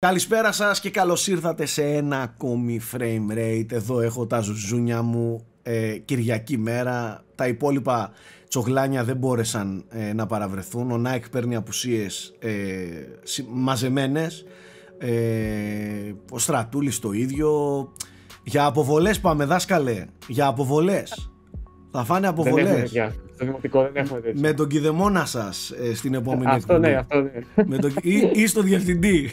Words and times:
Καλησπέρα 0.00 0.52
σας 0.52 0.80
και 0.80 0.90
καλώς 0.90 1.26
ήρθατε 1.26 1.66
σε 1.66 1.82
ένα 1.82 2.20
ακόμη 2.20 2.80
frame 2.92 3.32
rate. 3.32 3.72
Εδώ 3.72 4.00
έχω 4.00 4.26
τα 4.26 4.40
ζουζούνια 4.40 5.02
μου 5.02 5.46
ε, 5.62 5.96
Κυριακή 5.98 6.58
μέρα. 6.58 7.24
Τα 7.34 7.46
υπόλοιπα 7.48 8.10
τσογλάνια 8.48 9.04
δεν 9.04 9.16
μπόρεσαν 9.16 9.84
ε, 9.88 10.12
να 10.12 10.26
παραβρεθούν. 10.26 10.90
Ο 10.90 10.96
Νάικ 10.98 11.28
παίρνει 11.28 11.56
απουσίες 11.56 12.34
ε, 12.38 12.48
μαζεμένες. 13.50 14.44
Ε, 14.98 15.10
ο 16.30 16.38
Στρατούλης 16.38 16.98
το 16.98 17.12
ίδιο. 17.12 17.52
Για 18.44 18.64
αποβολές 18.64 19.20
πάμε 19.20 19.44
δάσκαλε. 19.44 20.04
Για 20.28 20.46
αποβολές. 20.46 21.30
Θα 21.90 22.04
φάνε 22.04 22.26
αποβολές. 22.26 22.92
Στο 23.38 23.46
δημοτικό 23.46 23.82
δεν 23.82 23.92
έχουμε 24.04 24.20
τέτοιο. 24.20 24.40
Με 24.40 24.52
τον 24.52 24.68
κηδεμόνα 24.68 25.24
σας 25.24 25.70
ε, 25.70 25.94
στην 25.94 26.14
επόμενη 26.14 26.50
Αυτό 26.50 26.78
ναι, 26.78 26.94
αυτό 26.94 27.20
ναι. 27.20 27.30
Με 27.66 27.78
τον... 27.78 27.92
ή, 28.02 28.30
ή 28.32 28.46
στο 28.46 28.62
διευθυντή. 28.62 29.30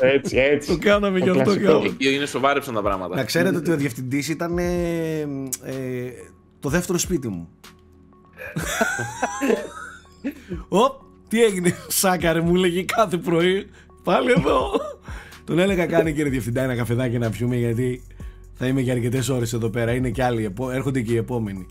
Έτσι, 0.00 0.36
έτσι. 0.36 0.68
το 0.68 0.78
κάναμε 0.78 1.18
Το 1.18 1.24
και 1.24 1.30
αυτό. 1.30 1.42
κλασικό. 1.42 1.66
κάναμε. 1.66 1.86
Εκεί 1.86 2.14
είναι 2.14 2.26
σοβάρεψαν 2.26 2.74
τα 2.74 2.82
πράγματα. 2.82 3.16
Να 3.16 3.24
ξέρετε 3.24 3.56
ότι 3.56 3.70
ο 3.70 3.76
διευθυντής 3.76 4.28
ήταν 4.28 4.58
ε, 4.58 5.20
ε, 5.20 5.24
το 6.60 6.68
δεύτερο 6.68 6.98
σπίτι 6.98 7.28
μου. 7.28 7.48
Οπ, 10.68 10.92
τι 11.28 11.44
έγινε, 11.44 11.74
Σάκαρε 11.88 12.40
μου 12.40 12.54
έλεγε 12.54 12.82
κάθε 12.82 13.16
πρωί. 13.16 13.66
Πάλι 14.04 14.30
εδώ. 14.30 14.70
Τον 15.44 15.58
έλεγα 15.58 15.86
κάνει 15.86 16.12
κύριε 16.12 16.30
Διευθυντά 16.30 16.62
ένα 16.62 16.76
καφεδάκι 16.76 17.18
να 17.18 17.30
πιούμε 17.30 17.56
γιατί 17.56 18.02
θα 18.54 18.66
είμαι 18.66 18.80
για 18.80 18.92
αρκετές 18.92 19.28
ώρες 19.28 19.52
εδώ 19.52 19.70
πέρα. 19.70 19.92
Είναι 19.92 20.10
και 20.10 20.24
άλλοι, 20.24 20.44
επο- 20.44 20.70
έρχονται 20.70 21.00
και 21.00 21.12
οι 21.12 21.16
επόμενοι. 21.16 21.66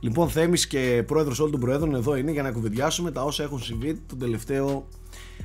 Λοιπόν, 0.00 0.28
Θέμης 0.28 0.66
και 0.66 1.02
πρόεδρος 1.06 1.38
όλων 1.38 1.50
των 1.50 1.60
προέδρων 1.60 1.94
εδώ 1.94 2.16
είναι 2.16 2.30
για 2.30 2.42
να 2.42 2.50
κουβεντιάσουμε 2.50 3.10
τα 3.10 3.22
όσα 3.22 3.42
έχουν 3.42 3.58
συμβεί 3.62 4.00
τον 4.06 4.18
τελευταίο. 4.18 4.86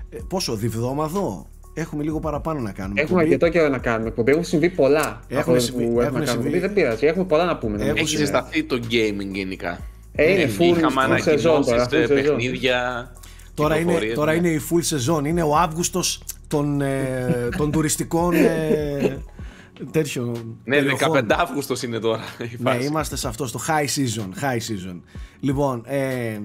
ε, 0.10 0.18
πόσο, 0.28 0.56
διβδόμαδο; 0.56 1.48
Έχουμε 1.74 2.04
λίγο 2.04 2.20
παραπάνω 2.20 2.60
να 2.60 2.72
κάνουμε. 2.72 3.02
Έχουμε 3.02 3.20
εκπομπή. 3.22 3.34
αρκετό 3.36 3.58
καιρό 3.58 3.70
να 3.72 3.78
κάνουμε 3.78 4.08
εκπομπή. 4.10 4.32
Έχουν 4.32 4.44
συμβεί 4.44 4.70
πολλά. 4.70 5.20
Έχουν 5.28 5.42
από 5.42 5.52
ό,τι 5.52 5.62
συμβεί- 5.62 5.84
που 5.86 5.90
έχουν 5.92 6.02
έχουμε 6.02 6.18
κάνει 6.20 6.28
συμβεί. 6.28 6.46
εκπομπή. 6.48 6.60
Δεν 6.60 6.74
πειράζει. 6.74 7.06
Έχουμε 7.06 7.26
πολλά 7.26 7.46
να 7.46 7.58
πούμε. 7.58 7.72
νομίζω. 7.72 7.90
Έχουν 7.90 8.02
Έχει 8.02 8.16
ζεσταθεί 8.18 8.64
το 8.64 8.80
gaming 8.90 9.30
γενικά. 9.34 9.80
Ε, 10.16 10.32
είναι 10.32 10.50
full, 10.60 10.78
Είχαμε 10.78 11.16
full 11.18 11.22
σεζόν 11.22 11.62
τώρα. 11.64 11.76
ανακοινώσεις, 11.84 11.88
full 11.88 12.02
ε, 12.02 12.06
σεζόν. 12.06 12.36
παιχνίδια. 12.36 13.12
Τώρα 13.54 13.74
είναι, 13.76 13.84
κυκλοφορίες, 13.84 14.16
τώρα 14.16 14.32
ναι. 14.32 14.38
είναι 14.38 14.48
η 14.50 14.62
full 14.72 14.80
σεζόν. 14.82 15.26
Είναι 15.26 15.42
ο 15.44 15.56
Αύγουστος 15.58 16.24
των, 16.48 16.82
ε, 16.82 17.50
των 17.58 17.72
τουριστικών 17.72 18.34
ε, 18.34 19.18
τέτοιων 19.92 20.58
Ναι, 20.64 20.76
περιοχών. 20.76 21.12
15 21.30 21.32
Αύγουστος 21.38 21.84
είναι 21.84 22.00
τώρα 22.00 22.22
η 22.40 22.56
Ναι, 22.60 22.72
φάση. 22.72 22.86
είμαστε 22.88 23.16
σε 23.16 23.28
αυτό, 23.28 23.48
στο 23.48 23.60
high 23.68 23.86
season. 24.00 24.28
High 24.44 24.58
season. 24.58 25.00
Λοιπόν, 25.40 25.82
ε, 25.86 26.40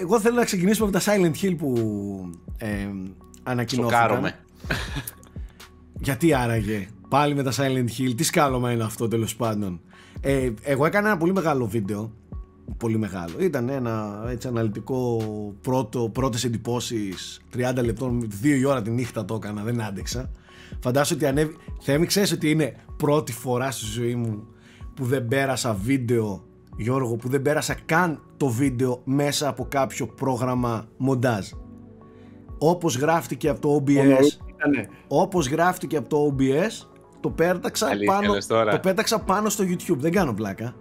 εγώ 0.00 0.20
θέλω 0.20 0.36
να 0.36 0.44
ξεκινήσουμε 0.44 0.88
από 0.88 0.98
τα 0.98 1.12
Silent 1.12 1.42
Hill 1.42 1.54
που 1.58 1.74
ε, 2.56 2.66
ανακοινώθηκαν. 3.42 4.00
Σοκάρομαι. 4.00 4.38
Γιατί 6.00 6.34
άραγε 6.34 6.88
πάλι 7.08 7.34
με 7.34 7.42
τα 7.42 7.52
Silent 7.56 7.88
Hill, 7.98 8.12
τι 8.16 8.22
σκάλωμα 8.22 8.72
είναι 8.72 8.82
αυτό 8.84 9.08
τέλος 9.08 9.36
πάντων. 9.36 9.80
Ε, 10.20 10.50
εγώ 10.62 10.86
έκανα 10.86 11.08
ένα 11.08 11.16
πολύ 11.16 11.32
μεγάλο 11.32 11.66
βίντεο. 11.66 12.12
Πολύ 12.76 12.98
μεγάλο. 12.98 13.34
Ήταν 13.40 13.68
ένα 13.68 14.24
έτσι 14.28 14.48
αναλυτικό 14.48 15.22
πρώτο, 15.60 16.08
πρώτες 16.12 16.44
εντυπώσεις 16.44 17.40
30 17.56 17.84
λεπτών, 17.84 18.28
2 18.42 18.46
η 18.46 18.64
ώρα 18.64 18.82
τη 18.82 18.90
νύχτα 18.90 19.24
το 19.24 19.34
έκανα, 19.34 19.62
δεν 19.62 19.82
άντεξα. 19.82 20.30
Φαντάσου 20.80 21.14
ότι 21.16 21.26
ανέβη... 21.26 21.56
Θέμη, 21.80 22.06
ξέρεις 22.06 22.32
ότι 22.32 22.50
είναι 22.50 22.74
πρώτη 22.96 23.32
φορά 23.32 23.70
στη 23.70 23.84
ζωή 23.86 24.14
μου 24.14 24.46
που 24.94 25.04
δεν 25.04 25.28
πέρασα 25.28 25.74
βίντεο, 25.82 26.44
Γιώργο, 26.76 27.16
που 27.16 27.28
δεν 27.28 27.42
πέρασα 27.42 27.74
καν 27.86 28.22
το 28.36 28.48
βίντεο 28.48 29.00
μέσα 29.04 29.48
από 29.48 29.66
κάποιο 29.70 30.06
πρόγραμμα 30.06 30.88
μοντάζ. 30.96 31.46
Όπως 32.58 32.96
γράφτηκε 32.96 33.48
από 33.48 33.60
το 33.60 33.82
OBS, 33.86 33.90
Ήτανε. 33.92 34.88
όπως 35.08 35.48
γράφτηκε 35.48 35.96
από 35.96 36.08
το 36.08 36.36
OBS 36.38 36.86
το 37.20 37.30
πέταξα, 37.30 37.86
Αλήθεια 37.86 38.12
πάνω, 38.12 38.32
λες 38.32 38.46
τώρα. 38.46 38.70
το 38.70 38.78
πέταξα 38.78 39.18
πάνω 39.18 39.48
στο 39.48 39.64
YouTube 39.64 39.96
δεν 39.98 40.12
κάνω 40.12 40.32
πλάκα 40.34 40.74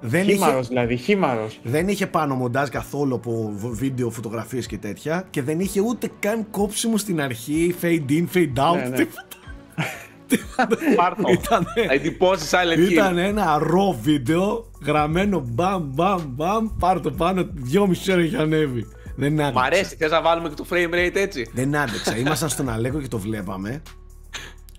δεν 0.00 0.22
είχε, 0.22 0.32
Χήμαρος 0.32 0.68
δηλαδή. 0.68 0.96
Χήμαρος. 0.96 1.60
δεν 1.62 1.88
είχε 1.88 2.06
πάνω 2.06 2.34
μοντάζ 2.34 2.68
καθόλου 2.68 3.14
από 3.14 3.52
β- 3.56 3.66
βίντεο, 3.74 4.10
φωτογραφίες 4.10 4.66
και 4.66 4.78
τέτοια 4.78 5.26
και 5.30 5.42
δεν 5.42 5.60
είχε 5.60 5.80
ούτε 5.80 6.10
καν 6.18 6.50
κόψιμο 6.50 6.96
στην 6.96 7.20
αρχή 7.20 7.74
fade 7.82 8.10
in, 8.10 8.24
fade 8.34 8.52
out 8.56 8.74
Ναι, 8.76 8.88
ναι. 8.88 8.96
τίποτα. 8.96 9.22
Πάρτο. 10.96 11.22
Ήτανε- 11.32 11.90
Εντυπώσεις 11.90 12.50
Silent 12.54 12.78
Hill. 12.78 12.90
Ήταν 12.90 13.18
ένα 13.18 13.58
raw 13.62 13.94
βίντεο 14.02 14.70
γραμμένο 14.84 15.44
μπαμ 15.48 15.82
μπαμ 15.94 16.22
μπαμ 16.26 16.68
πάρ 16.78 17.00
το 17.00 17.10
πάνω 17.10 17.48
δυόμιση 17.54 18.12
ώρα 18.12 18.22
είχε 18.22 18.36
ανέβει 18.36 18.86
δεν 19.16 19.32
Μ' 19.32 19.40
άντεξα, 19.40 19.60
αρέσει, 19.64 19.96
θες 19.96 20.10
να 20.10 20.22
βάλουμε 20.22 20.48
και 20.48 20.54
το 20.54 20.66
frame 20.70 20.94
rate 20.94 21.14
έτσι; 21.14 21.50
δεν 21.54 21.76
άντεξα. 21.76 22.16
ήμασταν 22.16 22.48
στον 22.48 22.68
Αλέκο 22.68 23.00
και 23.00 23.08
το 23.08 23.18
βλέπαμε 23.18 23.82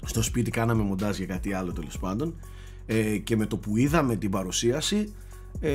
στο 0.06 0.22
σπίτι 0.22 0.52
κάναμε 0.52 0.84
μοντάζ 0.84 1.18
για 1.18 1.26
κάτι 1.26 1.54
άλλο 1.54 1.72
τέλος 1.74 1.98
πάντων 2.00 2.40
ε, 2.86 3.18
και 3.18 3.36
με 3.36 3.46
το 3.46 3.58
που 3.58 3.78
είδαμε 3.78 4.16
την 4.16 4.30
παρουσίαση 4.30 5.14
ε, 5.60 5.70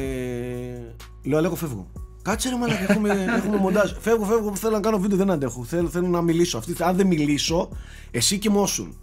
λέω 1.22 1.38
Αλέκο 1.38 1.54
φεύγω 1.54 1.90
Κάτσε 2.22 2.48
ρε 2.48 2.56
μαλάκα, 2.56 2.92
έχουμε, 2.92 3.24
έχουμε 3.36 3.56
μοντάζ. 3.56 3.92
Φεύγω, 4.00 4.24
φεύγω, 4.24 4.54
θέλω 4.56 4.72
να 4.72 4.80
κάνω 4.80 4.98
βίντεο, 4.98 5.16
δεν 5.18 5.30
αντέχω. 5.30 5.64
Θέλω, 5.64 5.88
θέλω 5.88 6.06
να 6.08 6.22
μιλήσω. 6.22 6.58
Αυτή, 6.58 6.74
αν 6.78 6.96
δεν 6.96 7.06
μιλήσω, 7.06 7.68
εσύ 8.10 8.38
κοιμώσουν. 8.38 8.96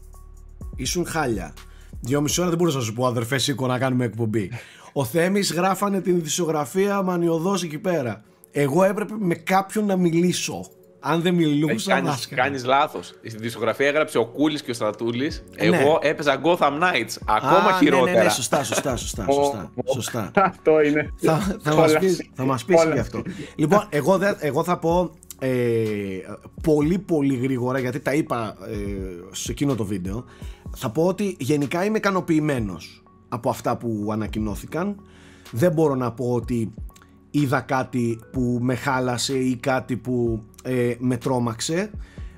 Ήσουν 0.75 1.06
χάλια. 1.06 1.53
Δυόμιση 2.02 2.40
ώρα 2.42 2.50
δεν 2.50 2.58
μπορούσα 2.58 2.78
να 2.78 2.84
σου 2.84 2.94
πω, 2.94 3.06
αδερφέ, 3.06 3.38
σήκω 3.38 3.68
να 3.68 3.78
κάνουμε 3.78 4.06
εκπομπή. 4.06 4.52
Ο 4.94 5.06
Θέμης 5.06 5.53
γράφανε 5.53 6.02
την 6.02 6.16
ειδησιογραφία 6.16 7.02
μανιωδώ 7.02 7.53
εκεί 7.64 7.78
πέρα. 7.80 8.24
Εγώ 8.52 8.84
έπρεπε 8.84 9.14
με 9.19 9.36
κάποιον 9.36 9.86
να 9.86 9.96
μιλήσω. 9.96 10.66
Αν 11.02 11.22
δεν 11.22 11.34
μιλούσα, 11.34 11.92
Κάνεις, 11.94 12.09
δάσκαλα. 12.09 12.42
κάνεις 12.42 12.66
λάθος. 12.66 13.14
Στην 13.28 13.40
δισκογραφία 13.40 13.88
έγραψε 13.88 14.18
ο 14.18 14.25
Κούλης 14.25 14.62
και 14.62 14.72
ο 14.72 14.74
Στρατούλης. 14.74 15.44
Ναι. 15.59 15.66
Εγώ 15.78 16.00
έπαιζα 16.02 16.42
Gotham 16.44 16.72
Knights. 16.81 17.16
Ακόμα 17.25 17.69
Α, 17.69 17.78
χειρότερα. 17.78 18.12
Ναι, 18.12 18.18
ναι, 18.18 18.24
ναι, 18.24 18.30
σωστά, 18.30 18.64
σωστά, 18.64 18.96
σωστά. 18.96 19.25
σωστά, 19.31 19.72
σωστά. 19.94 20.31
Αυτό 20.52 20.81
είναι. 20.81 21.14
θα, 21.22 21.38
θα, 21.62 21.75
μας 21.75 21.86
Κόλαση. 21.92 21.98
πεις, 22.00 22.30
θα 22.34 22.44
μας 22.46 22.66
πεις 22.66 22.75
και 22.75 22.81
Κόλαση. 22.84 23.00
αυτό. 23.02 23.22
Λοιπόν, 23.56 23.86
εγώ, 23.90 24.18
δεν- 24.18 24.36
εγώ 24.40 24.64
θα 24.64 24.78
πω 24.78 25.12
ε, 25.40 26.20
πολύ 26.64 27.00
πολύ 27.00 27.36
γρήγορα 27.36 27.80
γιατί 27.80 28.00
τα 28.00 28.14
είπα 28.14 28.58
ε, 28.70 28.76
σε 29.32 29.52
εκείνο 29.52 29.76
το 29.76 29.86
βίντεο. 29.86 30.24
Θα 30.76 30.90
πω 30.90 31.06
ότι 31.06 31.36
γενικά 31.40 31.86
είμαι 31.86 31.98
ικανοποιημένος 31.98 33.04
από 33.30 33.50
αυτά 33.50 33.78
που 33.78 34.10
ανακοινώθηκαν. 34.12 34.96
Δεν 35.52 35.72
μπορώ 35.72 35.96
να 35.96 36.12
πω 36.12 36.34
ότι 36.34 36.74
είδα 37.32 37.60
κάτι 37.62 38.20
που 38.32 38.58
με 38.62 38.76
χάλασε 38.76 39.38
ή 39.38 39.56
κάτι 39.56 39.98
που 39.98 40.44
ε, 40.64 40.94
με 41.00 41.18
τρόμαξε. 41.18 41.92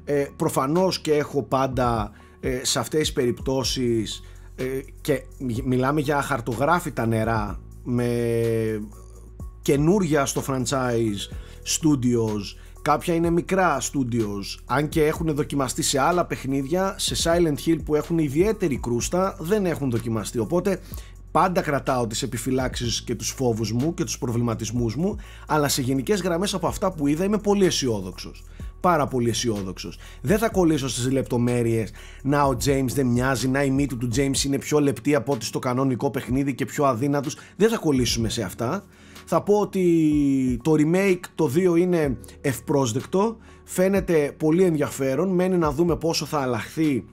Ε, 0.05 0.25
προφανώς 0.35 0.99
και 0.99 1.13
έχω 1.13 1.43
πάντα 1.43 2.11
ε, 2.39 2.59
σε 2.63 2.79
αυτές 2.79 2.99
τις 2.99 3.13
περιπτώσεις 3.13 4.23
ε, 4.55 4.65
και 5.01 5.23
μι- 5.39 5.63
μιλάμε 5.65 6.01
για 6.01 6.21
χαρτογράφητα 6.21 7.05
νερά 7.05 7.59
με 7.83 8.07
καινούρια 9.61 10.25
στο 10.25 10.43
franchise 10.47 11.21
studios 11.65 12.41
κάποια 12.81 13.13
είναι 13.13 13.29
μικρά 13.29 13.81
studios 13.81 14.59
αν 14.65 14.89
και 14.89 15.05
έχουν 15.05 15.33
δοκιμαστεί 15.33 15.81
σε 15.81 15.99
άλλα 15.99 16.25
παιχνίδια 16.25 16.95
σε 16.97 17.15
Silent 17.23 17.67
Hill 17.67 17.77
που 17.85 17.95
έχουν 17.95 18.17
ιδιαίτερη 18.17 18.77
κρούστα 18.77 19.35
δεν 19.39 19.65
έχουν 19.65 19.89
δοκιμαστεί 19.89 20.39
οπότε 20.39 20.79
πάντα 21.31 21.61
κρατάω 21.61 22.07
τις 22.07 22.21
επιφυλάξεις 22.21 23.01
και 23.01 23.15
τους 23.15 23.29
φόβους 23.29 23.71
μου 23.71 23.93
και 23.93 24.03
τους 24.03 24.17
προβληματισμούς 24.17 24.95
μου 24.95 25.17
αλλά 25.47 25.67
σε 25.67 25.81
γενικές 25.81 26.21
γραμμές 26.21 26.53
από 26.53 26.67
αυτά 26.67 26.91
που 26.91 27.07
είδα 27.07 27.23
είμαι 27.23 27.37
πολύ 27.37 27.65
αισιόδοξος. 27.65 28.43
Πάρα 28.79 29.07
πολύ 29.07 29.29
αισιόδοξος. 29.29 29.97
Δεν 30.21 30.37
θα 30.37 30.49
κολλήσω 30.49 30.89
στις 30.89 31.11
λεπτομέρειες 31.11 31.91
να 32.23 32.43
ο 32.43 32.57
James 32.65 32.87
δεν 32.93 33.05
μοιάζει, 33.05 33.47
να 33.47 33.63
η 33.63 33.69
μύτη 33.69 33.95
του 33.95 34.09
James 34.15 34.43
είναι 34.45 34.57
πιο 34.57 34.79
λεπτή 34.79 35.15
από 35.15 35.33
ό,τι 35.33 35.45
στο 35.45 35.59
κανονικό 35.59 36.11
παιχνίδι 36.11 36.55
και 36.55 36.65
πιο 36.65 36.85
αδύνατος. 36.85 37.37
Δεν 37.55 37.69
θα 37.69 37.77
κολλήσουμε 37.77 38.29
σε 38.29 38.41
αυτά. 38.41 38.83
Θα 39.33 39.41
πω 39.41 39.59
ότι 39.59 40.59
το 40.63 40.73
remake 40.77 41.19
το 41.35 41.51
2 41.55 41.79
είναι 41.79 42.17
ευπρόσδεκτο, 42.41 43.37
φαίνεται 43.63 44.35
πολύ 44.37 44.63
ενδιαφέρον, 44.63 45.29
μένει 45.29 45.57
να 45.57 45.71
δούμε 45.71 45.95
πόσο 45.95 46.25
θα 46.25 46.39
αλλάχθεί, 46.39 47.05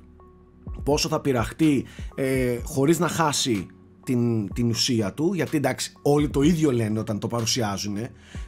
πόσο 0.83 1.09
θα 1.09 1.21
πειραχτεί 1.21 1.85
ε, 2.15 2.59
χωρίς 2.63 2.99
να 2.99 3.09
χάσει 3.09 3.67
την, 4.05 4.53
την 4.53 4.69
ουσία 4.69 5.15
του. 5.15 5.35
Γιατί 5.35 5.57
εντάξει 5.57 5.93
όλοι 6.03 6.29
το 6.29 6.43
ίδιο 6.43 6.73
λένε 6.73 6.99
όταν 6.99 7.19
το 7.19 7.27
παρουσιάζουν 7.27 7.97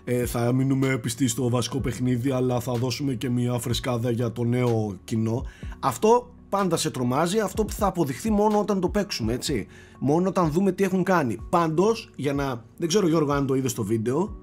ε, 0.04 0.26
θα 0.26 0.52
μείνουμε 0.52 0.98
πιστοί 0.98 1.28
στο 1.28 1.48
βασικό 1.48 1.80
παιχνίδι 1.80 2.30
αλλά 2.30 2.60
θα 2.60 2.72
δώσουμε 2.72 3.14
και 3.14 3.30
μια 3.30 3.58
φρεσκάδα 3.58 4.10
για 4.10 4.32
το 4.32 4.44
νέο 4.44 4.96
κοινό. 5.04 5.44
Αυτό 5.80 6.34
πάντα 6.50 6.76
σε 6.76 6.90
τρομάζει 6.90 7.38
αυτό 7.38 7.64
που 7.64 7.72
θα 7.72 7.86
αποδειχθεί 7.86 8.30
μόνο 8.30 8.58
όταν 8.58 8.80
το 8.80 8.88
παίξουμε 8.88 9.32
έτσι 9.32 9.66
μόνο 9.98 10.28
όταν 10.28 10.50
δούμε 10.50 10.72
τι 10.72 10.84
έχουν 10.84 11.02
κάνει 11.02 11.38
πάντως 11.50 12.10
για 12.16 12.32
να 12.32 12.64
δεν 12.76 12.88
ξέρω 12.88 13.06
Γιώργο 13.08 13.32
αν 13.32 13.46
το 13.46 13.54
είδες 13.54 13.70
στο 13.70 13.82
βίντεο 13.82 14.36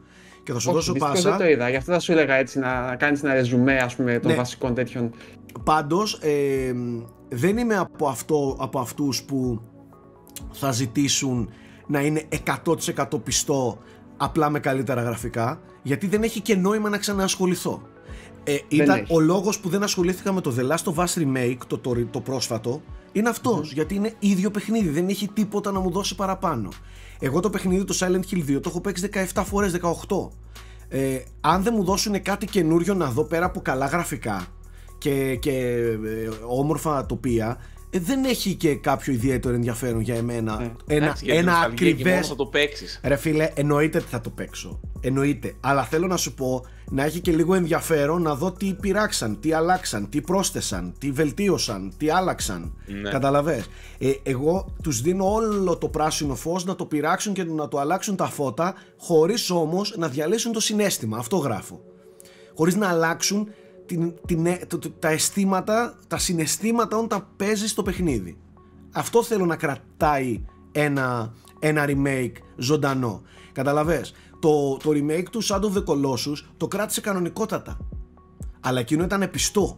και 0.44 0.54
θα 0.54 0.60
σου 0.60 0.68
Όχι, 0.68 0.78
δώσω 0.78 0.92
δυστυχώς 0.94 1.22
πάσα 1.22 1.38
δεν 1.38 1.48
το 1.48 1.54
είδα. 1.54 1.70
Γι' 1.70 1.76
αυτό 1.76 1.92
θα 1.92 2.00
σου 2.00 2.12
έλεγα 2.12 2.36
έτσι 2.36 2.60
να, 2.60 2.86
να 2.86 2.96
κάνεις 2.96 3.24
ένα 3.24 3.34
ρεζουμέ 3.34 3.78
ας 3.78 3.96
πούμε, 3.96 4.20
των 4.20 4.32
Ναι. 4.32 4.38
βασικών 4.38 4.74
τέτοιων. 4.74 5.12
Πάντως 5.64 6.14
ε, 6.22 6.74
δεν 7.30 7.58
είμαι 7.58 7.78
από, 7.78 8.08
αυτό, 8.08 8.56
από 8.60 8.80
αυτούς 8.80 9.24
που 9.24 9.62
θα 10.52 10.72
ζητήσουν 10.72 11.50
να 11.88 12.02
είναι 12.02 12.24
100% 12.96 13.24
πιστό 13.24 13.78
απλά 14.18 14.50
με 14.50 14.60
καλύτερα 14.60 15.02
γραφικά 15.02 15.60
γιατί 15.82 16.08
δεν 16.08 16.24
έχει 16.24 16.42
και 16.42 16.56
νόημα 16.56 16.90
να 16.90 16.98
ξαναασχοληθώ. 16.98 17.82
Ε, 18.50 18.58
ήταν 18.68 19.00
έχει. 19.00 19.14
ο 19.14 19.20
λόγος 19.20 19.60
που 19.60 19.70
δεν 19.70 19.84
ασχολήθηκα 19.84 20.34
με 20.34 20.42
το 20.42 20.56
The 20.58 20.72
Last 20.72 20.94
of 20.94 21.06
Us 21.06 21.22
Remake, 21.22 21.58
το, 21.68 21.78
το, 21.78 22.06
το 22.12 22.22
πρόσφατο, 22.22 22.82
είναι 23.12 23.30
αυτός, 23.30 23.72
γιατί 23.72 23.96
είναι 23.96 24.14
ίδιο 24.20 24.52
παιχνίδι, 24.52 24.90
δεν 24.90 25.08
έχει 25.08 25.28
τίποτα 25.28 25.72
να 25.72 25.80
μου 25.80 25.92
δώσει 25.92 26.16
παραπάνω. 26.16 26.70
Εγώ 27.20 27.40
το 27.40 27.50
παιχνίδι, 27.50 27.84
το 27.84 27.98
Silent 28.00 28.34
Hill 28.34 28.50
2, 28.50 28.62
το 28.62 28.70
έχω 28.70 28.82
παίξει 28.82 29.10
17 29.34 29.44
φορές, 29.46 29.80
18. 30.08 30.30
Ε, 30.90 31.20
αν 31.42 31.64
δεν 31.64 31.74
μου 31.78 31.84
δώσουν 31.84 32.22
κάτι 32.22 32.46
καινούριο 32.46 32.94
να 32.94 33.06
δω 33.10 33.24
πέρα 33.24 33.46
από 33.46 33.62
καλά 33.62 33.86
γραφικά 33.86 34.48
και, 34.98 35.36
και 35.36 35.52
ε, 35.52 36.30
όμορφα 36.48 37.06
τοπία, 37.06 37.48
ε, 37.50 37.77
δεν 37.92 38.24
έχει 38.24 38.56
και 38.56 38.76
κάποιο 38.76 39.14
ιδιαίτερο 39.14 39.54
ενδιαφέρον 39.54 40.02
για 40.02 40.16
εμένα. 40.16 40.58
Ένα, 40.62 40.76
Εντάξει, 40.88 41.26
για 41.26 41.34
την 41.34 41.44
ένα 41.44 41.52
νοσταλγία 41.52 41.88
εκεί 41.88 42.04
μόνο 42.04 42.10
ακριβές 42.10 42.28
θα 42.28 42.36
το 42.36 42.46
παίξεις. 42.46 43.00
Ρε 43.04 43.16
φίλε, 43.16 43.52
εννοείται 43.54 43.98
ότι 43.98 44.08
θα 44.08 44.22
το 44.22 44.30
παίξω. 44.30 44.80
Εννοείται. 45.02 45.56
Αλλά 45.60 45.84
θέλω 45.84 46.08
να 46.08 46.18
σου 46.18 46.34
πω 46.34 46.66
να 46.90 47.04
έχει 47.04 47.20
και 47.20 47.32
λίγο 47.32 47.54
ενδιαφέρον 47.54 48.22
να 48.22 48.36
δω 48.36 48.52
τι 48.52 48.74
πειράξαν, 48.74 49.40
τι 49.40 49.54
αλλάξαν, 49.54 50.10
τι 50.10 50.22
πρόσθεσαν, 50.22 50.94
τι 51.00 51.12
βελτίωσαν, 51.12 51.94
τι 51.98 52.10
άλλαξαν. 52.10 52.74
Ναι. 52.86 53.10
Καταλαβες. 53.10 53.66
Ε, 53.98 54.12
εγώ 54.24 54.76
τους 54.84 55.02
δίνω 55.02 55.34
όλο 55.34 55.78
το 55.78 55.88
πράσινο 55.88 56.36
φως 56.36 56.66
να 56.66 56.76
το 56.76 56.86
πειράξουν 56.86 57.34
και 57.34 57.44
να 57.44 57.68
το 57.68 57.80
αλλάξουν 57.80 58.16
τα 58.16 58.26
φώτα, 58.26 58.76
χωρίς 58.98 59.50
όμως 59.50 59.96
να 59.98 60.08
διαλύσουν 60.08 60.52
το 60.52 60.60
συνέστημα. 60.60 61.18
Αυτό 61.18 61.38
γράφω. 61.38 61.82
Χωρίς 62.56 62.76
να 62.76 62.90
αλλάξουν 62.90 63.48
την, 63.88 64.14
την, 64.28 64.46
ε, 64.46 64.60
το- 64.68 64.78
το- 64.78 64.90
τα 64.90 65.08
αισθήματα, 65.10 65.96
τα 66.08 66.18
συναισθήματα 66.18 66.98
όταν 66.98 67.08
τα 67.08 67.30
παίζεις 67.38 67.72
στο 67.72 67.84
παιχνίδι. 67.84 68.38
Αυτό 68.92 69.24
θέλω 69.24 69.46
να 69.46 69.56
κρατάει 69.56 70.42
ένα, 70.72 71.34
ένα 71.60 71.86
remake 71.88 72.32
ζωντανό. 72.58 73.22
Καταλαβες; 73.52 74.14
Το, 74.40 74.78
το 74.78 74.90
remake 74.94 75.26
του 75.32 75.44
Shadow 75.44 75.62
of 75.62 75.74
the 75.74 75.84
Colossus 75.84 76.38
το 76.58 76.68
κράτησε 76.68 77.02
κανονικότατα. 77.02 77.78
Αλλά 78.60 78.80
εκείνο 78.80 79.04
ήταν 79.04 79.30
πιστό. 79.32 79.78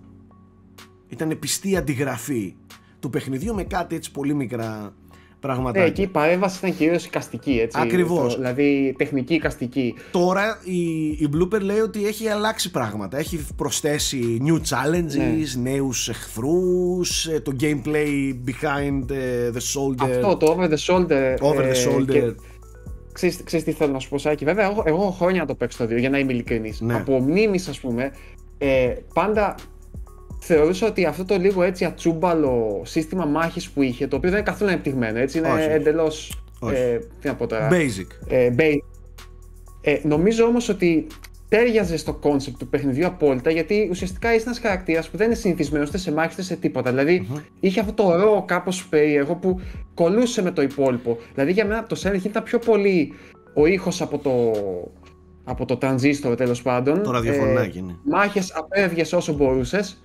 Ήταν 1.07 1.39
πιστή 1.39 1.77
αντιγραφή 1.77 2.55
του 2.99 3.09
παιχνιδιού 3.09 3.55
με 3.55 3.63
κάτι 3.63 3.95
έτσι 3.95 4.11
πολύ 4.11 4.33
μικρά 4.33 4.93
πραγματάκια. 5.39 5.85
Ε, 5.87 5.89
εκεί 5.89 6.01
η 6.01 6.07
παρέμβαση 6.07 6.57
ήταν 6.57 6.77
κυρίως 6.77 7.05
εικαστική, 7.05 7.59
έτσι. 7.61 7.79
Ακριβώς. 7.81 8.33
Το- 8.33 8.39
δηλαδή 8.39 8.95
τεχνική 8.97 9.33
εικαστική. 9.33 9.95
Τώρα 10.11 10.59
η, 10.63 11.07
η 11.07 11.29
Blooper 11.33 11.61
λέει 11.61 11.79
ότι 11.79 12.07
έχει 12.07 12.27
αλλάξει 12.27 12.71
πράγματα. 12.71 13.17
Έχει 13.17 13.45
προσθέσει 13.55 14.41
new 14.45 14.55
challenges, 14.57 15.57
Ναι. 15.61 15.71
νέους 15.71 16.09
εχθρούς, 16.09 17.25
ε, 17.27 17.39
το 17.39 17.51
gameplay 17.61 18.33
behind 18.45 19.09
ε, 19.11 19.49
the 19.53 19.57
shoulder. 19.73 20.09
Αυτό 20.09 20.37
το 20.37 20.45
over 20.51 20.67
the 20.69 20.77
shoulder. 20.87 21.35
Over 21.39 21.61
the 21.61 21.75
ε, 21.75 21.85
shoulder. 21.85 22.11
και 22.11 22.33
Ξέρεις, 23.13 23.43
ξέρεις 23.43 23.65
τι 23.65 23.71
θέλω 23.71 23.91
να 23.91 23.99
σου 23.99 24.09
πω, 24.09 24.17
Σάκη. 24.17 24.45
Βέβαια, 24.45 24.65
εγώ, 24.69 24.83
εγώ 24.85 25.01
έχω 25.01 25.11
χρόνια 25.11 25.41
να 25.41 25.47
το 25.47 25.55
παίξω 25.55 25.77
το 25.87 25.93
2, 25.93 25.97
για 25.99 26.09
να 26.09 26.19
είμαι 26.19 26.33
ειλικρινής. 26.33 26.81
Ναι. 26.81 26.95
Από 26.95 27.19
μνήμης, 27.19 27.67
ας 27.67 27.79
πούμε, 27.79 28.11
ε, 28.57 28.93
πάντα 29.13 29.55
θεωρούσα 30.39 30.87
ότι 30.87 31.05
αυτό 31.05 31.25
το 31.25 31.37
λίγο 31.37 31.63
έτσι 31.63 31.85
ατσούμπαλο 31.85 32.81
σύστημα 32.85 33.25
μάχης 33.25 33.69
που 33.69 33.81
είχε, 33.81 34.07
το 34.07 34.15
οποίο 34.15 34.29
δεν 34.29 34.39
είναι 34.39 34.49
καθόλου 34.49 34.71
ανεπτυγμένο, 34.71 35.19
έτσι, 35.19 35.37
είναι 35.37 35.47
Όχι, 35.47 35.57
όχι. 35.57 35.69
εντελώς, 35.71 36.41
Όχι. 36.59 36.75
ε, 36.75 36.99
τι 37.21 37.27
να 37.27 37.35
πω 37.35 37.47
τώρα, 37.47 37.69
Basic. 37.71 38.07
ε, 38.27 38.49
basic. 38.57 38.77
Ε, 39.81 39.99
νομίζω 40.03 40.43
όμως 40.45 40.69
ότι 40.69 41.07
ταίριαζε 41.49 41.97
στο 41.97 42.13
κόνσεπτ 42.13 42.57
του 42.59 42.67
παιχνιδιού 42.67 43.05
απόλυτα 43.07 43.51
γιατί 43.51 43.87
ουσιαστικά 43.91 44.33
είσαι 44.35 44.43
ένας 44.45 44.59
χαρακτήρας 44.59 45.09
που 45.09 45.17
δεν 45.17 45.25
είναι 45.25 45.35
συνηθισμένος 45.35 45.87
ούτε 45.87 45.97
σε 45.97 46.11
μάχη 46.11 46.29
ούτε 46.33 46.41
σε 46.41 46.55
τίποτα. 46.55 46.89
Δηλαδή 46.89 47.27
είχε 47.59 47.79
αυτό 47.79 47.93
το 47.93 48.15
ρο 48.15 48.43
κάπως 48.47 48.87
περίεργο 48.87 49.35
που 49.35 49.59
κολλούσε 49.93 50.41
με 50.41 50.51
το 50.51 50.61
υπόλοιπο. 50.61 51.17
Δηλαδή 51.33 51.51
για 51.51 51.65
μένα 51.65 51.83
το 51.83 52.01
Silent 52.03 52.15
Hill 52.15 52.23
ήταν 52.25 52.43
πιο 52.43 52.59
πολύ 52.59 53.13
ο 53.53 53.65
ήχος 53.65 54.01
από 54.01 54.17
το, 54.17 54.51
από 55.43 55.65
το 55.65 55.77
τρανζίστορ 55.77 56.35
τέλος 56.35 56.61
πάντων. 56.61 57.03
Το 57.03 57.11
ραδιοφωνάκι, 57.11 57.81
ναι. 57.81 57.93
Μάχες 58.03 58.53
απέβγες 58.55 59.13
όσο 59.13 59.33
μπορούσες 59.33 60.01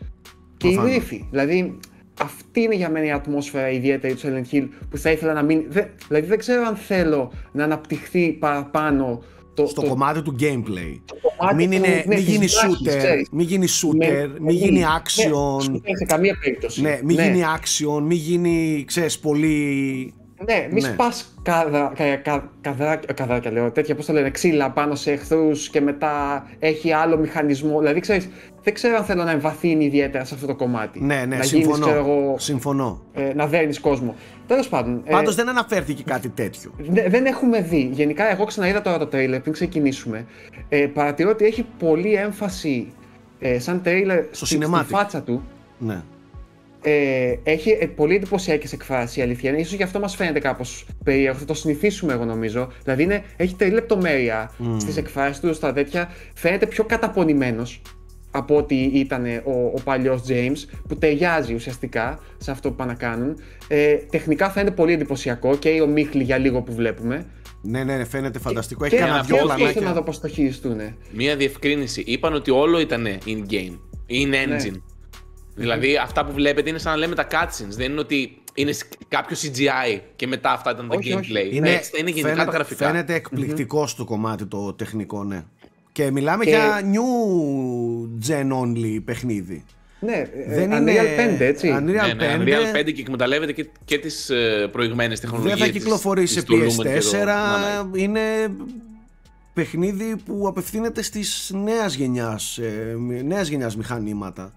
και 0.68 0.70
η 0.70 0.74
Προφανώς. 0.74 0.96
ρήφη. 0.96 1.24
Δηλαδή 1.30 1.78
αυτή 2.22 2.60
είναι 2.60 2.74
για 2.74 2.90
μένα 2.90 3.06
η 3.06 3.10
ατμόσφαιρα 3.10 3.70
ιδιαίτερη 3.70 4.14
του 4.14 4.20
Silent 4.28 4.54
Hill 4.54 4.68
που 4.90 4.96
θα 4.98 5.10
ήθελα 5.10 5.32
να 5.32 5.42
μείνει. 5.42 5.64
Δεν, 5.68 5.86
δηλαδή 6.08 6.26
δεν 6.26 6.38
ξέρω 6.38 6.62
αν 6.66 6.76
θέλω 6.76 7.32
να 7.52 7.64
αναπτυχθεί 7.64 8.32
παραπάνω 8.32 9.22
το, 9.54 9.66
Στο 9.66 9.80
το, 9.80 9.88
κομμάτι 9.88 10.22
του 10.22 10.36
gameplay. 10.40 10.98
κομμάτι 11.36 11.54
Μην, 11.56 11.70
του- 11.70 11.76
είναι, 11.76 11.88
ναι, 11.88 12.02
μην 12.06 12.16
της 12.18 12.26
γίνει 12.26 12.38
μάχης, 12.38 12.58
shooter, 12.94 12.96
ξέρεις. 12.98 13.28
μην 13.32 13.46
γίνει 13.46 13.66
shooter, 13.68 14.28
Με- 14.28 14.36
μην 14.40 14.56
γίνει 14.56 14.78
ναι, 14.78 14.84
action. 15.02 15.30
shooter 15.70 15.90
σε 15.98 16.04
καμία 16.06 16.38
περίπτωση. 16.42 16.80
Ναι, 16.80 17.00
μην 17.04 17.20
γίνει 17.20 17.40
action, 17.58 18.02
μην 18.02 18.16
γίνει, 18.18 18.84
ξέρεις, 18.86 19.18
πολύ... 19.18 20.14
Ναι, 20.46 20.68
μη 20.70 20.80
Ναι. 20.80 20.88
σπάς 20.88 21.34
καδρα, 21.42 21.92
κα, 21.96 22.16
κα, 22.16 22.50
καδράκια, 22.60 23.12
καδράκια, 23.14 23.50
λέω, 23.52 23.70
τέτοια, 23.70 23.94
πώς 23.94 24.06
το 24.06 24.12
λένε, 24.12 24.30
ξύλα 24.30 24.70
πάνω 24.70 24.94
σε 24.94 25.12
εχθρούς 25.12 25.68
και 25.68 25.80
μετά 25.80 26.44
έχει 26.58 26.92
άλλο 26.92 27.16
μηχανισμό. 27.18 27.78
Δηλαδή, 27.78 28.00
ξέρεις, 28.00 28.28
δεν 28.62 28.74
ξέρω 28.74 28.96
αν 28.96 29.04
θέλω 29.04 29.24
να 29.24 29.30
εμβαθύνει 29.30 29.84
ιδιαίτερα 29.84 30.24
σε 30.24 30.34
αυτό 30.34 30.46
το 30.46 30.54
κομμάτι. 30.54 31.00
Ναι, 31.00 31.24
ναι, 31.24 31.36
να 31.36 31.42
συμφωνώ. 31.42 31.74
Γίνεις, 31.76 31.90
ξέρω 31.90 31.98
εγώ, 32.10 32.34
Συμφωνώ. 32.38 33.02
ε, 33.12 33.32
να 33.34 33.46
δέρνεις 33.46 33.80
κόσμο. 33.80 34.14
Τέλος 34.46 34.68
πάντων. 34.68 35.02
ε, 35.04 35.10
Πάντως 35.10 35.34
δεν 35.34 35.48
αναφέρθηκε 35.48 36.02
κάτι 36.02 36.28
τέτοιο. 36.28 36.70
Δε- 36.78 37.08
δεν 37.08 37.26
έχουμε 37.26 37.60
δει. 37.60 37.90
Γενικά, 37.92 38.30
εγώ 38.30 38.44
ξαναείδα 38.44 38.82
τώρα 38.82 38.98
το 38.98 39.06
τρέιλερ 39.06 39.40
πριν 39.40 39.52
ξεκινήσουμε. 39.52 40.26
Ε, 40.68 40.86
παρατηρώ 40.86 41.30
ότι 41.30 41.44
έχει 41.44 41.66
πολύ 41.78 42.14
έμφαση 42.14 42.92
ε, 43.38 43.58
σαν 43.58 43.82
τρέιλερ 43.82 44.24
Στο 44.30 44.46
στη, 44.46 44.54
στη 44.56 44.66
cinematic. 44.70 44.84
φάτσα 44.86 45.22
του. 45.22 45.42
Ναι. 45.78 46.02
Ε, 46.86 47.34
έχει 47.42 47.70
ε, 47.80 47.86
πολύ 47.86 48.14
εντυπωσιακές 48.14 48.72
εκφράσεις 48.72 49.16
η 49.16 49.22
αλήθεια 49.22 49.50
είναι. 49.50 49.60
Ίσως 49.60 49.72
γι' 49.72 49.82
αυτό 49.82 49.98
μας 50.00 50.16
φαίνεται 50.16 50.38
κάπως 50.38 50.86
περίεργο. 51.04 51.38
Θα 51.38 51.44
το 51.44 51.54
συνηθίσουμε, 51.54 52.12
εγώ 52.12 52.24
νομίζω. 52.24 52.72
Δηλαδή 52.82 53.02
είναι, 53.02 53.22
έχει 53.36 53.54
τρελή 53.54 53.72
λεπτομέρεια 53.74 54.52
Mm. 54.58 54.76
στις 54.80 54.96
εκφράσεις 54.96 55.40
του, 55.40 55.54
στα 55.54 55.72
τέτοια. 55.72 56.08
Φαίνεται 56.34 56.66
πιο 56.66 56.84
καταπονημένος 56.84 57.82
από 58.30 58.56
ότι 58.56 58.74
ήταν 58.74 59.24
ο, 59.44 59.50
ο 59.74 59.80
παλιός 59.84 60.22
James, 60.28 60.78
που 60.88 60.96
ταιριάζει 60.98 61.54
ουσιαστικά 61.54 62.18
σε 62.38 62.50
αυτό 62.50 62.68
που 62.68 62.74
πάνε 62.74 62.92
να 62.92 62.98
κάνουν. 62.98 63.36
Ε, 63.68 63.94
τεχνικά 63.94 64.50
φαίνεται 64.50 64.74
πολύ 64.74 64.92
εντυπωσιακό 64.92 65.56
και 65.56 65.80
ο 65.82 65.86
Μίχλι 65.86 66.22
για 66.22 66.38
λίγο 66.38 66.62
που 66.62 66.74
βλέπουμε. 66.74 67.26
Ναι, 67.62 67.84
ναι, 67.84 67.96
ναι, 67.96 68.04
φαίνεται 68.04 68.38
φανταστικό. 68.38 68.84
Έχει 68.84 68.94
και 68.94 69.00
κανένα 69.00 69.18
ένα 69.18 69.26
δυο 69.26 69.36
αυτό 69.36 69.46
πλανάκια. 69.46 69.72
θέλω 69.72 69.86
να 69.86 69.92
πλανάκια. 69.92 70.12
δω 70.12 70.18
πώς 70.20 70.20
το 70.20 70.28
χειριστούν. 70.28 70.80
Μία 71.12 71.36
διευκρίνηση. 71.36 72.02
Είπαν 72.06 72.34
ότι 72.34 72.50
όλο 72.50 72.80
ήταν 72.80 73.06
in-game. 73.26 73.78
In 74.10 74.26
Ναι. 74.28 74.56
Engine. 75.54 75.60
Δηλαδή 75.60 75.96
αυτά 75.96 76.24
που 76.24 76.32
βλέπετε 76.32 76.68
είναι 76.70 76.78
σαν 76.78 76.92
να 76.92 76.98
λέμε 76.98 77.14
τα 77.14 77.26
cutscenes. 77.30 77.68
Δεν 77.76 77.90
είναι 77.90 78.00
ότι 78.00 78.38
είναι 78.54 78.72
σ- 78.72 78.84
κάποιο 79.08 79.36
CGI 79.42 80.00
και 80.16 80.26
μετά 80.26 80.52
αυτά 80.52 80.70
ήταν 80.70 80.88
τα 80.88 80.96
Όχι, 80.96 81.12
όχι. 81.12 81.32
gameplay. 81.32 81.54
Είναι, 81.54 81.70
Έτσι, 81.70 81.90
είναι 82.00 82.10
γενικά 82.10 82.28
φαίνεται, 82.28 82.50
τα 82.50 82.56
γραφικά. 82.56 82.86
φαίνεται 82.86 83.14
εκπληκτικός 83.14 83.90
στο 83.90 84.04
κομμάτι 84.04 84.46
το 84.46 84.72
τεχνικό, 84.72 85.24
ναι. 85.24 85.44
Και 85.92 86.10
μιλάμε 86.10 86.44
Και- 86.44 86.50
για 86.50 86.80
new 86.82 88.28
gen 88.28 88.52
only 88.62 89.00
παιχνίδι. 89.04 89.64
Ναι, 90.00 90.24
Δεν 90.48 90.72
ε, 90.72 90.76
είναι 90.76 90.92
Unreal 90.96 91.36
5, 91.36 91.40
έτσι. 91.40 91.68
Unreal 91.78 91.82
Ναι, 91.82 91.92
ναι, 92.14 92.36
5, 92.36 92.40
Unreal 92.40 92.76
5 92.76 92.92
και 92.92 93.00
εκμεταλλεύεται 93.00 93.52
και, 93.52 93.66
και 93.84 93.98
τις 93.98 94.30
ε, 94.30 94.68
προηγμένες 94.72 95.20
τεχνολογίες. 95.20 95.58
δεν 95.58 95.66
θα 95.66 95.72
κυκλοφορήσει 95.72 96.34
σε 96.34 96.44
PS4. 96.48 97.86
Είναι 97.96 98.20
παιχνίδι 99.54 100.16
που 100.24 100.44
απευθύνεται 100.48 101.02
στις 101.02 101.50
νέας 101.64 101.94
γενιάς, 101.94 102.58
ε, 102.58 102.96
νέας 103.24 103.48
γενιάς 103.48 103.76
μηχανήματα. 103.76 104.52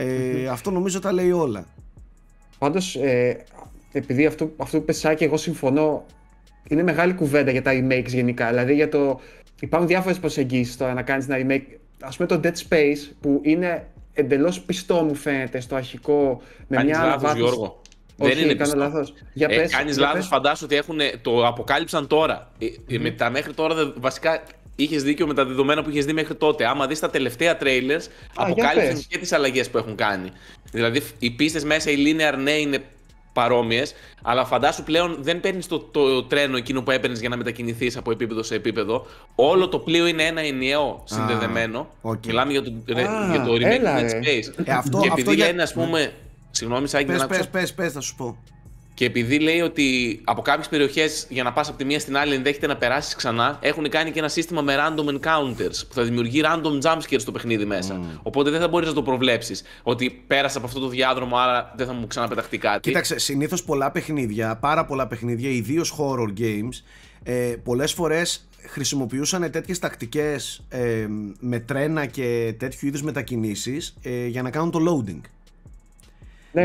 Ε, 0.00 0.48
αυτό 0.48 0.70
νομίζω 0.70 0.98
τα 1.00 1.12
λέει 1.12 1.30
όλα. 1.30 1.66
Πάντως, 2.58 2.94
ε, 2.96 3.44
επειδή 3.92 4.26
αυτό, 4.26 4.50
αυτό 4.56 4.78
που 4.78 4.84
πες 4.84 4.98
Σάκη, 4.98 5.24
εγώ 5.24 5.36
συμφωνώ. 5.36 6.04
Είναι 6.68 6.82
μεγάλη 6.82 7.12
κουβέντα 7.14 7.50
για 7.50 7.62
τα 7.62 7.70
remakes 7.74 8.06
γενικά. 8.06 8.48
Δηλαδή 8.48 8.74
για 8.74 8.88
το. 8.88 9.20
Υπάρχουν 9.60 9.88
διάφορες 9.88 10.18
προσεγγίσεις 10.18 10.76
τώρα 10.76 10.94
να 10.94 11.02
κάνεις 11.02 11.28
ένα 11.28 11.36
remake. 11.46 11.76
Α 12.00 12.08
πούμε 12.08 12.28
το 12.28 12.40
Dead 12.44 12.52
Space 12.68 13.12
που 13.20 13.40
είναι 13.42 13.86
εντελώς 14.12 14.60
πιστό 14.60 14.94
μου 15.02 15.14
φαίνεται 15.14 15.60
στο 15.60 15.74
αρχικό. 15.76 16.40
Με 16.68 16.76
Κάνεις 16.76 16.90
μια 16.96 17.04
λάθος, 17.06 17.12
αναβάθμιση- 17.22 17.54
Γιώργο. 17.54 17.80
Όχι, 18.18 18.34
δεν 18.34 18.44
είναι 18.44 18.54
κάνω 18.54 18.62
πιστό. 18.72 18.76
λάθος. 18.78 19.14
Για 19.32 19.46
ε, 19.50 19.56
πες, 19.56 19.70
κάνεις 19.72 19.92
για 19.96 20.02
λάθος, 20.02 20.18
πες. 20.18 20.28
φαντάσου 20.28 20.64
ότι 20.64 20.76
έχουν, 20.76 20.98
το 21.22 21.46
αποκάλυψαν 21.46 22.06
τώρα. 22.06 22.52
Ε, 22.58 22.94
ε, 22.94 22.98
με 22.98 23.10
τα 23.10 23.30
μέχρι 23.30 23.52
τώρα, 23.54 23.74
δε- 23.74 23.90
βασικά, 23.96 24.42
είχες 24.82 25.02
δίκιο 25.02 25.26
με 25.26 25.34
τα 25.34 25.44
δεδομένα 25.44 25.82
που 25.82 25.90
είχες 25.90 26.04
δει 26.04 26.12
μέχρι 26.12 26.34
τότε. 26.34 26.66
Άμα 26.66 26.86
δεις 26.86 26.98
τα 26.98 27.10
τελευταία 27.10 27.56
trailers, 27.60 27.62
για 27.86 28.08
αποκάλυψαν 28.34 28.92
πες. 28.94 29.06
και 29.08 29.18
τις 29.18 29.32
αλλαγές 29.32 29.70
που 29.70 29.78
έχουν 29.78 29.94
κάνει. 29.94 30.30
Δηλαδή, 30.72 31.02
οι 31.18 31.30
πίστες 31.30 31.64
μέσα, 31.64 31.90
οι 31.90 31.96
linear, 31.96 32.38
ναι, 32.38 32.50
είναι 32.50 32.78
παρόμοιες, 33.32 33.94
αλλά 34.22 34.44
φαντάσου 34.44 34.82
πλέον 34.82 35.16
δεν 35.20 35.40
παίρνεις 35.40 35.66
το, 35.66 35.78
το 35.78 36.22
τρένο 36.22 36.56
εκείνο 36.56 36.82
που 36.82 36.90
έπαιρνες 36.90 37.20
για 37.20 37.28
να 37.28 37.36
μετακινηθείς 37.36 37.96
από 37.96 38.10
επίπεδο 38.10 38.42
σε 38.42 38.54
επίπεδο. 38.54 39.06
Όλο 39.34 39.68
το 39.68 39.78
πλοίο 39.78 40.06
είναι 40.06 40.22
ένα 40.22 40.40
ενιαίο 40.40 41.02
συνδεδεμένο. 41.04 41.88
οκ. 42.00 42.26
Μιλάμε 42.26 42.52
για 42.52 42.62
το, 42.62 42.72
ρε- 42.86 43.08
Α, 43.08 43.28
για 43.30 43.44
το 43.44 43.52
remake 43.52 43.60
έλα, 43.62 43.94
του 44.00 44.06
Dead 44.06 44.10
ρε. 44.12 44.20
Space. 44.20 44.64
Ε, 44.64 44.72
αυτό- 44.72 45.00
και 45.00 45.08
αυτό 45.08 45.20
επειδή 45.20 45.34
για- 45.34 45.46
λένε, 45.46 45.62
ας 45.62 45.72
πούμε. 45.72 46.12
Συγγνώμη, 46.50 46.88
Σάκη, 46.88 47.04
δεν 47.04 47.14
Πες, 47.14 47.24
άκουσα. 47.24 47.40
πες, 47.40 47.50
πες, 47.60 47.74
πες, 47.74 47.92
θα 47.92 48.00
σου 48.00 48.14
πω. 48.14 48.36
Και 48.98 49.04
επειδή 49.04 49.38
λέει 49.38 49.60
ότι 49.60 50.20
από 50.24 50.42
κάποιες 50.42 50.68
περιοχές 50.68 51.26
για 51.28 51.42
να 51.42 51.52
πας 51.52 51.68
από 51.68 51.78
τη 51.78 51.84
μία 51.84 52.00
στην 52.00 52.16
άλλη 52.16 52.34
ενδέχεται 52.34 52.66
να 52.66 52.76
περάσεις 52.76 53.14
ξανά, 53.14 53.58
έχουν 53.60 53.88
κάνει 53.88 54.10
και 54.10 54.18
ένα 54.18 54.28
σύστημα 54.28 54.62
με 54.62 54.74
random 54.78 55.08
encounters 55.08 55.86
που 55.88 55.94
θα 55.94 56.02
δημιουργεί 56.02 56.40
random 56.44 56.80
jumpscares 56.82 57.20
στο 57.20 57.32
παιχνίδι 57.32 57.64
μέσα. 57.64 58.00
Οπότε 58.22 58.50
δεν 58.50 58.60
θα 58.60 58.68
μπορείς 58.68 58.88
να 58.88 58.94
το 58.94 59.02
προβλέψεις 59.02 59.62
ότι 59.82 60.22
πέρασε 60.26 60.58
από 60.58 60.66
αυτό 60.66 60.80
το 60.80 60.88
διάδρομο, 60.88 61.36
άρα 61.36 61.72
δεν 61.76 61.86
θα 61.86 61.92
μου 61.92 62.06
ξαναπεταχτεί 62.06 62.58
κάτι. 62.58 62.80
Κοίταξε, 62.80 63.18
συνήθως 63.18 63.64
πολλά 63.64 63.90
παιχνίδια, 63.90 64.56
πάρα 64.56 64.84
πολλά 64.84 65.06
παιχνίδια, 65.06 65.50
ιδίως 65.50 65.94
horror 65.98 66.40
games, 66.40 66.82
ε, 67.22 67.54
πολλές 67.62 67.92
φορές 67.92 68.48
χρησιμοποιούσαν 68.66 69.50
τέτοιες 69.50 69.78
τακτικές 69.78 70.64
ε, 70.68 71.06
με 71.40 71.58
τρένα 71.58 72.06
και 72.06 72.54
τέτοιου 72.58 72.86
είδους 72.86 73.02
μετακινήσεις 73.02 73.96
ε, 74.02 74.26
για 74.26 74.42
να 74.42 74.50
κάνουν 74.50 74.70
το 74.70 74.78
loading. 74.88 75.20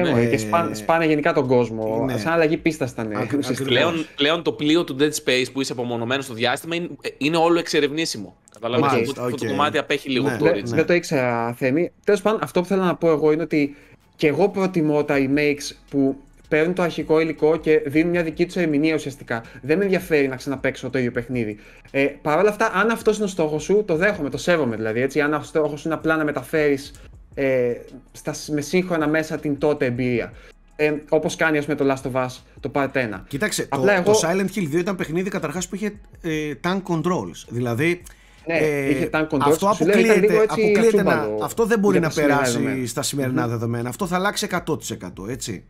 Ναι, 0.02 0.10
Ναι. 0.12 0.20
ναι. 0.20 0.26
και 0.26 0.38
σπάνε, 0.38 0.76
σπάνε 0.76 1.06
γενικά 1.06 1.34
τον 1.34 1.48
κόσμο. 1.48 2.04
Ναι. 2.06 2.18
Σαν 2.18 2.34
αλλαγή 2.34 2.58
πίστα 2.58 2.88
ήταν. 2.92 3.12
Ακρι- 3.16 3.40
ουσιαστικά. 3.40 3.70
Πλέον, 3.70 4.06
πλέον 4.16 4.44
το 4.44 4.52
πλοίο 4.52 4.84
του 4.84 4.96
Dead 5.00 5.04
Space 5.26 5.46
που 5.54 5.62
είσαι 5.62 5.72
απομονωμένος 5.72 6.26
στο 6.26 6.34
διάστημα 6.34 6.76
είναι, 6.76 6.88
είναι 7.18 7.38
όλο 7.38 7.60
εξερευνήσιμο. 7.60 8.36
Καταλαβαίνετε. 8.54 8.94
Μάλιστα, 8.96 9.22
Οπότε 9.22 9.34
αυτό 9.34 9.46
οκ. 9.46 9.50
το 9.52 9.56
κομμάτι 9.58 9.78
απέχει 9.78 10.10
λίγο 10.10 10.26
Ναι. 10.28 10.34
από 10.34 10.44
το 10.44 10.50
Δεν, 10.50 10.60
Origin. 10.60 10.70
Ναι. 10.70 10.76
δεν 10.76 10.86
το 10.86 10.94
ήξερα, 10.94 11.54
Θέμη. 11.58 11.92
Τέλος 12.04 12.22
πάντων, 12.22 12.40
αυτό 12.44 12.62
που 12.62 12.68
θέλω 12.68 12.84
να 12.84 12.96
πω 12.96 13.10
εγώ 13.10 13.32
είναι 13.32 13.44
ότι 13.44 13.76
και 14.16 14.28
εγώ 14.28 14.50
προτιμώ 14.50 15.04
τα 15.04 15.16
remakes 15.18 15.76
που 15.90 16.16
παίρνουν 16.48 16.74
το 16.74 16.82
αρχικό 16.82 17.20
υλικό 17.20 17.58
και 17.58 17.82
δίνουν 17.86 18.10
μια 18.12 18.24
δική 18.24 18.46
τους 18.46 18.56
ερμηνεία 18.56 18.96
ουσιαστικά. 18.96 19.44
Δεν 19.62 19.78
με 19.78 19.84
ενδιαφέρει 19.84 20.28
να 20.28 20.36
ξαναπαίξω 20.36 20.90
το 20.90 20.98
ίδιο 20.98 21.12
παιχνίδι. 21.12 21.58
Ε, 21.92 22.06
Παρ' 22.22 22.40
όλα 22.40 22.50
αυτά, 22.50 22.72
αν 22.74 22.90
αυτός 22.90 23.16
είναι 23.16 23.26
ο 23.26 23.28
στόχος 23.28 23.64
σου, 23.64 23.84
το 23.88 23.96
δέχομαι, 23.96 24.30
το 24.30 24.38
σέβομαι 24.38 24.76
δηλαδή. 24.76 25.02
Έτσι, 25.02 25.22
αν 25.22 25.34
ο 25.34 25.42
στόχος 25.44 25.80
σου 25.80 25.88
είναι 25.88 25.96
απλά 25.96 26.16
να 26.18 26.24
μεταφέρεις 26.24 26.92
ε, 27.34 27.72
στα, 28.12 28.36
με 28.48 28.62
σύγχρονα 28.62 29.08
μέσα 29.08 29.38
την 29.38 29.58
τότε 29.58 29.86
εμπειρία. 29.86 30.34
Ε, 30.76 30.94
Όπως 31.10 31.36
κάνει 31.36 31.58
ας 31.58 31.66
πούμε, 31.66 31.78
το 31.78 31.86
Last 31.94 32.12
of 32.12 32.26
Us, 32.26 32.30
το 32.60 32.72
Part 32.74 32.92
1. 32.94 33.22
Κοίταξε, 33.28 33.62
το, 33.62 33.68
Απλά 33.78 33.94
εγώ- 33.94 34.12
το 34.12 34.20
Silent 34.24 34.58
Hill 34.58 34.68
2 34.76 34.80
ήταν 34.80 34.96
παιχνίδι 34.96 35.30
καταρχάς 35.30 35.68
που 35.68 35.76
είχε 35.76 35.94
ε, 36.22 36.54
tank 36.64 36.82
controls. 36.88 37.46
Δηλαδή. 37.50 38.02
Ναι, 38.48 38.58
είχε 38.90 39.10
tank 39.14 39.28
controls 39.28 39.40
Αυτό 39.42 39.66
που 39.68 39.76
σου 39.76 39.86
λέω, 39.86 40.00
ήταν 40.00 40.10
αποκλείεται, 40.10 40.20
λίγο 40.34 40.42
έτσι 40.42 40.62
αποκλείεται 40.62 41.04
να, 41.04 41.12
ατσούμπαλο 41.14 41.44
αυτό 41.44 41.66
δεν 41.66 41.80
μπορεί 41.80 41.98
για 41.98 42.08
να 42.08 42.14
τα 42.14 42.14
σημερινά 42.14 42.38
περάσει 42.38 42.58
δεδομένα. 42.58 42.88
στα 42.88 43.02
σημερινά 43.02 43.48
δεδομένα. 43.48 43.90
Αυτό 43.90 44.08
θα 44.08 44.16
αλλάξει 44.16 44.48
100% 44.66 45.28
έτσι. 45.30 45.64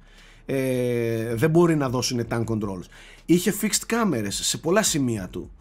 Ε, 0.46 1.36
δεν 1.36 1.50
μπορεί 1.50 1.76
να 1.76 1.90
δώσουν 1.90 2.28
tank 2.32 2.44
controls. 2.44 2.84
Είχε 3.26 3.54
fixed 3.62 3.94
cameras 3.94 4.28
σε 4.30 4.58
πολλά 4.58 4.84
σημεία 4.84 5.28
του. 5.32 5.52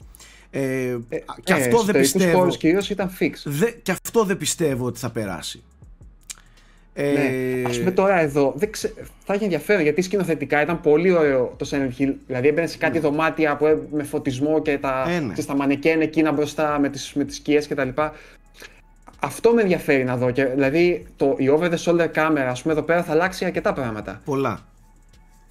Ε, 0.50 0.96
και 1.44 1.52
αυτό 1.52 1.82
δεν 1.82 2.00
πιστεύω. 2.00 2.38
χώρους 2.38 2.56
κυρίως 2.56 2.90
ήταν 2.90 3.10
fix. 3.20 3.32
Δε, 3.44 3.70
και 3.70 3.92
αυτό 4.04 4.24
δεν 4.24 4.36
πιστεύω 4.36 4.86
ότι 4.86 4.98
θα 4.98 5.10
περάσει. 5.10 5.62
Ε, 6.94 7.12
Ναι. 7.12 7.68
Α 7.68 7.78
πούμε 7.78 7.90
τώρα 7.90 8.20
εδώ, 8.20 8.52
δεν 8.56 8.70
ξε... 8.70 8.94
θα 9.24 9.34
έχει 9.34 9.44
ενδιαφέρον 9.44 9.82
γιατί 9.82 10.02
σκηνοθετικά 10.02 10.62
ήταν 10.62 10.80
πολύ 10.80 11.12
ωραίο 11.12 11.54
το 11.56 11.68
Silent 11.70 12.00
Hill. 12.02 12.12
Δηλαδή 12.26 12.48
έμπαινε 12.48 12.66
σε 12.66 12.76
κάτι 12.78 12.98
δωμάτια 12.98 13.56
που, 13.56 13.66
έ- 13.66 13.92
με 13.92 14.02
φωτισμό 14.02 14.62
και 14.62 14.78
τα, 14.78 15.04
Ναι. 15.06 15.14
Ε, 15.14 15.18
ναι. 15.18 15.24
ξέρεις, 15.32 15.46
τα 15.46 15.56
μανεκέν 15.56 16.00
εκείνα 16.00 16.32
μπροστά 16.32 16.78
με 16.80 16.88
τις, 16.88 17.12
με 17.14 17.24
τις 17.24 17.36
σκιές 17.36 17.68
κτλ. 17.68 17.88
Αυτό 19.20 19.52
με 19.52 19.62
ενδιαφέρει 19.62 20.04
να 20.04 20.16
δω. 20.16 20.30
Και, 20.30 20.44
δηλαδή 20.44 21.06
το, 21.16 21.34
η 21.38 21.48
over 21.48 21.68
the 21.70 21.76
shoulder 21.84 22.08
camera, 22.14 22.46
ας 22.48 22.62
πούμε, 22.62 22.74
εδώ 22.74 22.82
πέρα 22.82 23.02
θα 23.02 23.12
αλλάξει 23.12 23.44
αρκετά 23.44 23.72
πράγματα. 23.72 24.20
πολλά. 24.24 24.60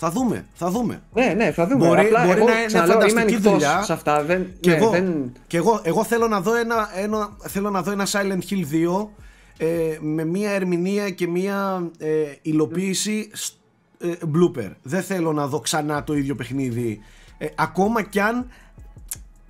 Θα 0.04 0.12
δούμε, 0.12 0.46
θα 0.54 0.70
δούμε. 0.70 1.02
Ναι, 1.14 1.34
ναι, 1.38 1.52
θα 1.52 1.68
δούμε. 1.68 1.88
Μπορεί- 1.88 2.00
Απλά 2.06 2.26
μπορεί 2.26 2.38
εγώ, 2.38 2.48
να 2.50 2.56
είναι 2.58 2.66
ξαναλέω, 2.66 2.96
είμαι 2.96 3.04
φανταστική 3.10 3.34
ανοιχτός 3.34 3.52
δουλειά. 3.54 3.82
σε 3.82 3.94
αυτά. 3.94 4.24
Δεν, 4.24 4.48
Και, 4.60 4.70
ναι, 4.70 4.76
εγώ, 4.76 4.90
δεν... 4.90 5.32
και 5.48 5.58
εγώ, 5.58 5.82
εγώ 5.84 6.04
θέλω, 6.04 6.28
να 6.28 6.42
δω 6.42 6.56
ένα, 6.56 6.90
ένα, 6.96 7.30
θέλω 7.48 7.70
να 7.70 7.82
δω 7.82 7.92
ένα 7.92 8.08
Silent 8.12 8.42
Hill 8.50 9.02
2 9.04 9.08
ε, 9.58 9.98
με 10.02 10.26
μία 10.26 10.52
ερμηνεία 10.52 11.10
και 11.10 11.28
μία 11.28 11.90
ε, 11.98 12.08
υλοποίηση 12.42 13.30
σ- 13.34 13.54
ε, 14.00 14.12
Bloober. 14.34 14.72
Δεν 14.82 15.02
θέλω 15.04 15.34
να 15.34 15.48
δω 15.48 15.60
ξανά 15.60 16.04
το 16.04 16.14
ίδιο 16.14 16.36
παιχνίδι. 16.36 17.00
Ε, 17.38 17.48
ακόμα 17.56 18.02
κι 18.02 18.20
αν 18.20 18.48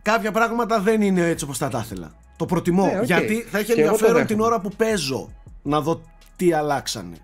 κάποια 0.01 0.31
πράγματα 0.31 0.79
δεν 0.79 1.01
είναι 1.01 1.27
έτσι 1.27 1.43
όπως 1.43 1.58
θα 1.58 1.70
τα 1.70 1.81
ήθελα. 1.86 2.12
Το 2.38 2.46
προτιμώ. 2.46 2.86
Ναι, 2.86 3.00
οκ. 3.00 3.05
Γιατί 3.05 3.41
θα 3.41 3.58
έχει 3.58 3.74
Και 3.74 3.81
εγώ 3.81 3.89
το 3.89 3.93
ενδιαφέρον 3.96 4.25
την 4.27 4.38
δέχομαι. 4.38 4.46
ώρα 4.55 4.62
που 4.62 4.70
παίζω 4.77 5.31
να 5.62 5.81
δω 5.81 6.01
τι 6.36 6.53
αλλάξανε. 6.53 7.15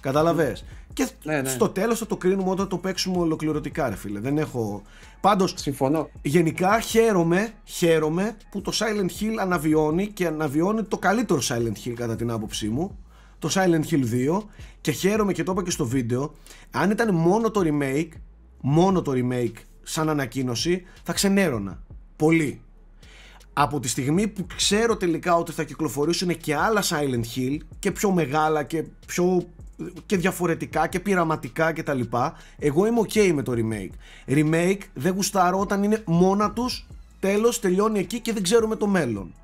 Κατάλαβες; 0.00 0.64
Και 0.92 1.08
Ναι, 1.22 1.40
ναι. 1.40 1.48
στο 1.48 1.68
τέλος 1.68 1.98
θα 1.98 2.06
το 2.06 2.16
κρίνουμε 2.16 2.50
όταν 2.50 2.68
το 2.68 2.78
παίξουμε 2.78 3.18
ολοκληρωτικά 3.18 3.88
ρε 3.88 3.96
φίλε. 3.96 4.20
Δεν 4.20 4.38
έχω... 4.38 4.82
Πάντως 5.26 5.54
Συμφωνώ. 5.56 6.10
Γενικά 6.22 6.80
χαίρομαι, 6.80 7.52
χαίρομαι 7.64 8.36
που 8.50 8.60
το 8.60 8.72
Silent 8.74 9.22
Hill 9.22 9.34
αναβιώνει 9.40 10.06
και 10.06 10.26
αναβιώνει 10.26 10.82
το 10.82 10.98
καλύτερο 10.98 11.40
Silent 11.48 11.86
Hill 11.86 11.92
κατά 11.94 12.16
την 12.16 12.30
άποψή 12.30 12.68
μου. 12.68 12.98
Το 13.38 13.48
Silent 13.52 13.90
Hill 13.90 14.32
2 14.38 14.42
και 14.80 14.90
χαίρομαι 14.90 15.32
και 15.32 15.42
το 15.42 15.52
είπα 15.52 15.62
και 15.62 15.70
στο 15.70 15.86
βίντεο 15.86 16.34
αν 16.70 16.90
ήταν 16.90 17.14
μόνο 17.14 17.50
το 17.50 17.60
remake 17.64 18.08
μόνο 18.60 19.02
το 19.02 19.12
remake 19.14 19.56
σαν 19.82 20.08
ανακοίνωση 20.08 20.82
θα 21.02 21.12
ξενέρωνα 21.12 21.82
πολύ. 22.16 22.60
Από 23.52 23.80
τη 23.80 23.88
στιγμή 23.88 24.28
που 24.28 24.46
ξέρω 24.56 24.96
τελικά 24.96 25.36
ότι 25.36 25.52
θα 25.52 25.64
κυκλοφορήσουν 25.64 26.36
και 26.36 26.54
άλλα 26.54 26.82
Silent 26.82 27.36
Hill 27.36 27.58
και 27.78 27.90
πιο 27.90 28.10
μεγάλα 28.10 28.62
και 28.62 28.84
πιο 29.06 29.46
και 30.06 30.16
διαφορετικά 30.16 30.86
και 30.86 31.00
πειραματικά 31.00 31.72
και 31.72 31.82
τα 31.82 31.94
λοιπά 31.94 32.34
εγώ 32.58 32.86
είμαι 32.86 33.00
ok 33.00 33.32
με 33.32 33.42
το 33.42 33.52
remake. 33.56 33.92
Remake 34.30 34.80
δεν 34.94 35.12
γουστάρω 35.12 35.58
όταν 35.58 35.82
είναι 35.82 36.02
μόνα 36.06 36.52
τους 36.52 36.86
τέλος 37.20 37.60
τελειώνει 37.60 37.98
εκεί 37.98 38.20
και 38.20 38.32
δεν 38.32 38.42
ξέρουμε 38.42 38.76
το 38.76 38.86
μέλλον. 38.86 39.34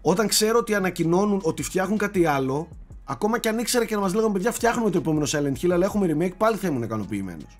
Όταν 0.00 0.28
ξέρω 0.28 0.58
ότι 0.58 0.74
ανακοινώνουν 0.74 1.40
ότι 1.42 1.62
φτιάχνουν 1.62 1.98
κάτι 1.98 2.26
άλλο 2.26 2.68
ακόμα 3.04 3.38
και 3.38 3.48
αν 3.48 3.58
ήξερα 3.58 3.84
και 3.84 3.94
να 3.94 4.00
μας 4.00 4.14
λέγανε 4.14 4.32
παιδιά 4.32 4.52
φτιάχνουμε 4.52 4.90
το 4.90 4.98
επόμενο 4.98 5.26
Silent 5.28 5.64
Hill 5.64 5.70
αλλά 5.70 5.84
έχουμε 5.84 6.16
remake 6.16 6.34
πάλι 6.36 6.56
θα 6.56 6.68
ήμουν 6.68 6.82
ικανοποιημένος. 6.82 7.56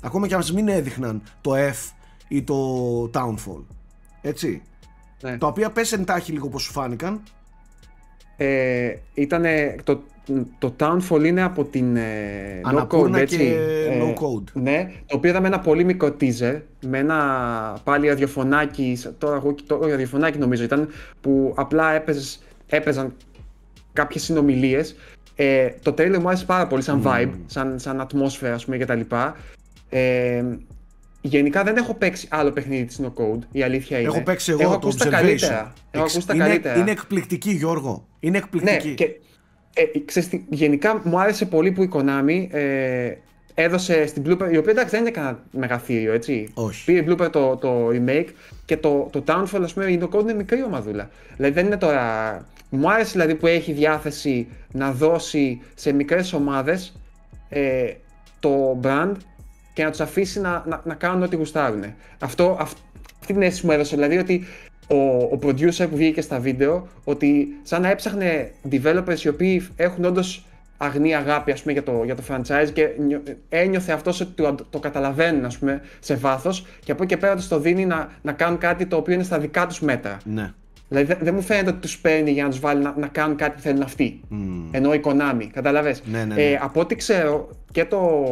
Ακόμα 0.00 0.26
και 0.26 0.34
αν 0.34 0.40
μας 0.40 0.52
μην 0.52 0.68
έδειχναν 0.68 1.22
το 1.40 1.52
F 1.54 1.92
ή 2.28 2.42
το 2.42 3.10
Townfall. 3.14 3.64
Έτσι. 4.20 4.62
Ναι. 5.20 5.38
τα 5.38 5.46
οποία 5.46 5.70
πες 5.70 5.92
εντάχει 5.92 6.32
λίγο 6.32 6.48
πως 6.48 6.62
σου 6.62 6.72
φάνηκαν. 6.72 7.22
Ε, 8.36 8.96
ήτανε, 9.14 9.76
το, 9.84 10.02
το 10.58 10.74
Townfall 10.80 11.24
είναι 11.24 11.42
από 11.42 11.64
την 11.64 11.96
ε, 11.96 12.02
No 12.64 12.68
Αναπούρνα 12.68 13.18
Code, 13.18 13.26
και 13.26 13.34
έτσι. 13.34 13.56
No 14.00 14.08
Ε, 14.08 14.12
Code. 14.14 14.52
Ναι, 14.52 14.90
το 15.06 15.16
οποίο 15.16 15.30
είδαμε 15.30 15.46
ένα 15.46 15.60
πολύ 15.60 15.84
μικρό 15.84 16.16
teaser 16.20 16.60
με 16.86 16.98
ένα 16.98 17.80
πάλι 17.84 18.08
ραδιοφωνάκι, 18.08 18.98
τώρα 19.18 19.36
εγώ 19.36 19.54
το 19.66 19.78
ραδιοφωνάκι 19.88 20.38
νομίζω 20.38 20.62
ήταν, 20.64 20.88
που 21.20 21.52
απλά 21.56 21.92
έπαιζες, 21.92 22.42
έπαιζαν 22.66 23.12
κάποιες 23.92 24.22
συνομιλίες. 24.22 24.96
Ε, 25.34 25.68
το 25.82 25.94
trailer 25.98 26.18
μου 26.20 26.28
άρεσε 26.28 26.44
πάρα 26.44 26.66
πολύ 26.66 26.82
σαν 26.82 27.02
vibe, 27.04 27.32
σαν, 27.46 27.78
σαν 27.78 28.00
ατμόσφαιρα 28.00 28.54
ας 28.54 28.64
πούμε 28.64 28.76
και 28.76 28.84
τα 28.84 28.94
λοιπά. 28.94 29.36
Ε, 29.88 30.44
γενικά 31.20 31.62
δεν 31.62 31.76
έχω 31.76 31.94
παίξει 31.94 32.28
άλλο 32.30 32.50
παιχνίδι 32.50 32.84
της 32.84 33.00
No 33.02 33.06
Code, 33.06 33.38
η 33.52 33.62
αλήθεια 33.62 33.98
είναι. 33.98 34.08
Έχω 34.08 34.22
παίξει 34.22 34.50
εγώ 34.50 34.62
έχω 34.62 34.70
το 34.70 34.76
ακούσει 34.76 34.98
τα 34.98 35.04
Observation. 35.08 35.10
καλύτερα. 35.12 35.72
Έχω 35.90 36.04
Εξ- 36.04 36.14
ακούσει 36.14 36.26
τα 36.26 36.34
είναι, 36.34 36.44
καλύτερα. 36.44 36.76
είναι 36.78 36.90
εκπληκτική 36.90 37.50
Γιώργο. 37.50 38.06
Είναι 38.20 38.38
εκπληκτική. 38.38 38.88
Ναι, 38.88 38.94
και 38.94 39.20
ε, 39.76 39.98
ξέρεις 40.04 40.28
τι, 40.28 40.44
γενικά 40.48 41.00
μου 41.04 41.20
άρεσε 41.20 41.46
πολύ 41.46 41.72
που 41.72 41.82
η 41.82 41.90
Konami 41.92 42.46
ε, 42.50 43.12
έδωσε 43.54 44.06
στην 44.06 44.22
Blooper, 44.26 44.52
η 44.52 44.56
οποία 44.56 44.72
εντάξει 44.72 44.90
δεν 44.90 45.00
είναι 45.00 45.10
κανένα 45.10 45.42
μεγαθύριο, 45.50 46.12
έτσι. 46.12 46.48
Όχι. 46.54 46.84
Πήρε 46.84 47.04
Blooper 47.08 47.30
το, 47.32 47.56
το 47.56 47.88
remake 47.88 48.28
και 48.64 48.76
το, 48.76 49.08
το 49.12 49.24
Townfall, 49.26 49.60
ας 49.62 49.72
πούμε, 49.72 49.86
η 49.86 50.00
No 50.02 50.08
Code 50.08 50.20
είναι 50.20 50.34
μικρή 50.34 50.62
ομαδούλα. 50.62 51.10
Δηλαδή 51.36 51.54
δεν 51.54 51.66
είναι 51.66 51.76
τώρα... 51.76 52.46
Μου 52.70 52.90
άρεσε 52.90 53.10
δηλαδή 53.12 53.34
που 53.34 53.46
έχει 53.46 53.72
διάθεση 53.72 54.48
να 54.72 54.92
δώσει 54.92 55.60
σε 55.74 55.92
μικρές 55.92 56.32
ομάδες 56.32 57.00
ε, 57.48 57.92
το 58.40 58.80
brand 58.82 59.12
και 59.72 59.84
να 59.84 59.90
τους 59.90 60.00
αφήσει 60.00 60.40
να, 60.40 60.64
να, 60.66 60.80
να 60.84 60.94
κάνουν 60.94 61.22
ό,τι 61.22 61.36
γουστάρουν. 61.36 61.84
Αυτό, 62.18 62.56
αυ- 62.60 62.78
αυτή 63.20 63.32
την 63.32 63.42
αίσθηση 63.42 63.66
μου 63.66 63.72
έδωσε, 63.72 63.94
δηλαδή 63.94 64.18
ότι 64.18 64.44
ο, 64.86 64.96
ο 65.34 65.38
producer 65.42 65.86
που 65.90 65.96
βγήκε 65.96 66.20
στα 66.20 66.38
βίντεο, 66.38 66.88
ότι 67.04 67.48
σαν 67.62 67.82
να 67.82 67.90
έψαχνε 67.90 68.50
developers 68.70 69.20
οι 69.24 69.28
οποίοι 69.28 69.68
έχουν 69.76 70.04
όντως 70.04 70.44
αγνή 70.76 71.14
αγάπη 71.14 71.52
ας 71.52 71.60
πούμε, 71.60 71.72
για, 71.72 71.82
το, 71.82 72.02
για 72.04 72.14
το 72.14 72.22
franchise 72.28 72.68
και 72.72 72.88
νιω- 72.98 73.22
ένιωθε 73.48 73.92
αυτός 73.92 74.20
ότι 74.20 74.30
το, 74.42 74.54
το 74.70 74.78
καταλαβαίνουν 74.78 75.44
ας 75.44 75.58
πούμε, 75.58 75.80
σε 76.00 76.14
βάθος 76.14 76.66
και 76.84 76.92
από 76.92 77.02
εκεί 77.02 77.14
και 77.14 77.20
πέρα 77.20 77.36
τους 77.36 77.48
το 77.48 77.58
δίνει 77.60 77.86
να, 77.86 78.10
να 78.22 78.32
κάνουν 78.32 78.58
κάτι 78.58 78.86
το 78.86 78.96
οποίο 78.96 79.14
είναι 79.14 79.22
στα 79.22 79.38
δικά 79.38 79.66
τους 79.66 79.80
μέτρα. 79.80 80.16
Ναι. 80.24 80.52
Δηλαδή 80.88 81.06
δεν, 81.06 81.18
δεν 81.20 81.34
μου 81.34 81.42
φαίνεται 81.42 81.70
ότι 81.70 81.78
τους 81.78 81.98
παίρνει 81.98 82.30
για 82.30 82.42
να 82.42 82.50
τους 82.50 82.60
βάλει 82.60 82.82
να, 82.82 82.94
να 82.98 83.06
κάνουν 83.06 83.36
κάτι 83.36 83.52
που 83.54 83.60
θέλουν 83.60 83.82
αυτοί. 83.82 84.20
Ενώ 84.70 84.94
η 84.94 85.00
Konami, 85.04 85.46
καταλαβες; 85.52 86.02
Ναι, 86.04 86.24
ναι, 86.24 86.34
ναι. 86.34 86.42
Ε, 86.42 86.58
από 86.62 86.80
ό,τι 86.80 86.94
ξέρω 86.94 87.48
και 87.72 87.84
το 87.84 88.24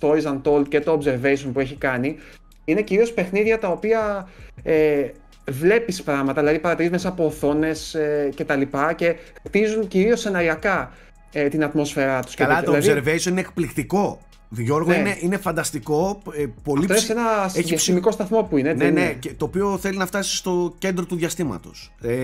Stories 0.00 0.22
Untold 0.22 0.68
και 0.68 0.80
το 0.80 1.00
Observation 1.00 1.50
που 1.52 1.60
έχει 1.60 1.74
κάνει 1.76 2.16
είναι 2.64 2.82
κυρίως 2.82 3.12
παιχνίδια 3.12 3.58
τα 3.58 3.68
οποία 3.68 4.28
ε, 4.62 5.06
βλέπεις 5.50 6.02
πράγματα, 6.02 6.40
δηλαδή 6.40 6.58
παρατηρείς 6.58 6.90
μέσα 6.90 7.08
από 7.08 7.24
οθόνες 7.26 7.94
ε, 7.94 8.30
και 8.34 8.44
τα 8.44 8.56
λοιπά 8.56 8.92
και 8.92 9.14
χτίζουν 9.46 9.88
κυρίως 9.88 10.20
σεναριακά 10.20 10.92
ε, 11.32 11.48
την 11.48 11.64
ατμόσφαιρά 11.64 12.22
τους. 12.22 12.34
και 12.34 12.42
Καλά, 12.42 12.54
τέτοια. 12.60 12.72
το 12.72 12.80
Δηλαδή, 12.80 13.00
observation 13.10 13.26
είναι 13.30 13.40
εκπληκτικό. 13.40 14.20
Γιώργο, 14.54 14.90
Ναι. 14.90 14.96
είναι, 14.96 15.16
είναι 15.20 15.36
φανταστικό. 15.36 16.22
ε, 16.36 16.44
πολύ 16.62 16.80
Αυτό 16.80 16.82
είναι 16.82 16.94
ψη- 16.94 17.06
σε 17.06 17.12
ένα 17.12 17.42
έχει 17.44 17.50
ψη- 17.58 17.68
διαστημικό 17.68 18.10
σταθμό 18.10 18.42
που 18.42 18.56
είναι, 18.56 18.68
έτσι. 18.70 18.84
Ναι, 18.84 18.90
δεν 18.90 19.02
ναι, 19.02 19.08
είναι; 19.08 19.18
και 19.18 19.34
το 19.36 19.44
οποίο 19.44 19.78
θέλει 19.78 19.96
να 19.96 20.06
φτάσει 20.06 20.36
στο 20.36 20.74
κέντρο 20.78 21.04
του 21.04 21.16
διαστήματος. 21.16 21.92
Ε, 22.02 22.16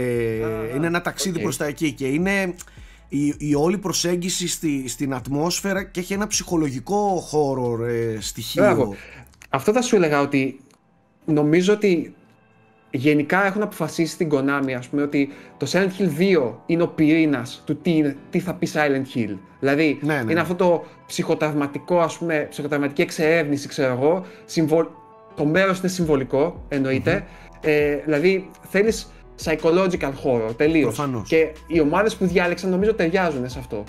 είναι 0.76 0.86
ένα 0.86 1.00
ταξίδι 1.00 1.36
οκ. 1.36 1.42
προς 1.42 1.56
τα 1.56 1.64
εκεί 1.64 1.92
και 1.92 2.06
είναι, 2.06 2.54
η, 3.08 3.34
η 3.38 3.54
όλη 3.54 3.78
προσέγγιση 3.78 4.48
στη, 4.48 4.88
στην 4.88 5.14
ατμόσφαιρα 5.14 5.82
και 5.82 6.00
έχει 6.00 6.12
ένα 6.12 6.26
ψυχολογικό 6.26 7.24
χώρο 7.28 7.84
ε, 7.84 8.16
στοιχείο. 8.20 8.62
Μπράβο. 8.62 8.94
Αυτό 9.48 9.72
θα 9.72 9.82
σου 9.82 9.96
έλεγα 9.96 10.20
ότι 10.20 10.60
νομίζω 11.24 11.72
ότι 11.72 12.14
γενικά 12.90 13.46
έχουν 13.46 13.62
αποφασίσει 13.62 14.12
στην 14.12 14.28
Konami 14.32 14.72
ας 14.78 14.88
πούμε 14.88 15.02
ότι 15.02 15.28
το 15.56 15.66
Silent 15.72 16.00
Hill 16.00 16.38
2 16.48 16.52
είναι 16.66 16.82
ο 16.82 16.88
πυρήνας 16.88 17.62
του 17.66 17.76
τι, 17.76 17.90
είναι- 17.96 18.16
τι 18.30 18.38
θα 18.40 18.54
πει 18.54 18.68
Silent 18.74 19.16
Hill. 19.16 19.36
Δηλαδή 19.60 19.98
Ναι, 20.02 20.14
ναι, 20.14 20.20
είναι 20.20 20.32
ναι. 20.32 20.40
αυτό 20.40 20.54
το 20.54 20.84
ψυχοτραυματικό 21.06 21.98
ας 22.00 22.18
πούμε, 22.18 22.46
ψυχοτραυματική 22.50 23.02
εξερεύνηση 23.02 23.68
ξέρω 23.68 23.92
εγώ, 23.92 24.24
συμβολ... 24.44 24.86
το 25.36 25.44
μέρος 25.44 25.78
είναι 25.78 25.88
συμβολικό 25.88 26.64
εννοείται, 26.68 27.24
ε, 27.60 27.96
δηλαδή 28.04 28.50
θέλεις 28.68 29.12
psychological 29.44 30.12
horror 30.24 30.56
τελείως 30.56 30.94
Προφανώς. 30.94 31.28
και 31.28 31.48
οι 31.66 31.80
ομάδες 31.80 32.16
που 32.16 32.26
διάλεξαν 32.26 32.70
νομίζω 32.70 32.94
ταιριάζουν 32.94 33.48
σε 33.48 33.58
αυτό. 33.58 33.84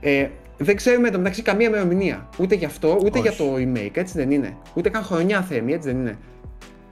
Ε, 0.00 0.28
δεν 0.58 0.76
ξέρουμε 0.76 1.10
μεταξύ 1.10 1.42
καμία 1.42 1.68
ημερομηνία. 1.68 2.28
Ούτε 2.38 2.54
για 2.54 2.66
αυτό, 2.66 2.98
ούτε 3.04 3.18
Όχι. 3.18 3.28
για 3.28 3.36
το 3.36 3.54
remake, 3.58 3.90
έτσι 3.96 4.18
δεν 4.18 4.30
είναι. 4.30 4.56
Ούτε 4.74 4.88
καν 4.88 5.02
χρονιά 5.02 5.42
θέμη, 5.42 5.72
έτσι 5.72 5.88
δεν 5.88 5.98
είναι. 6.00 6.18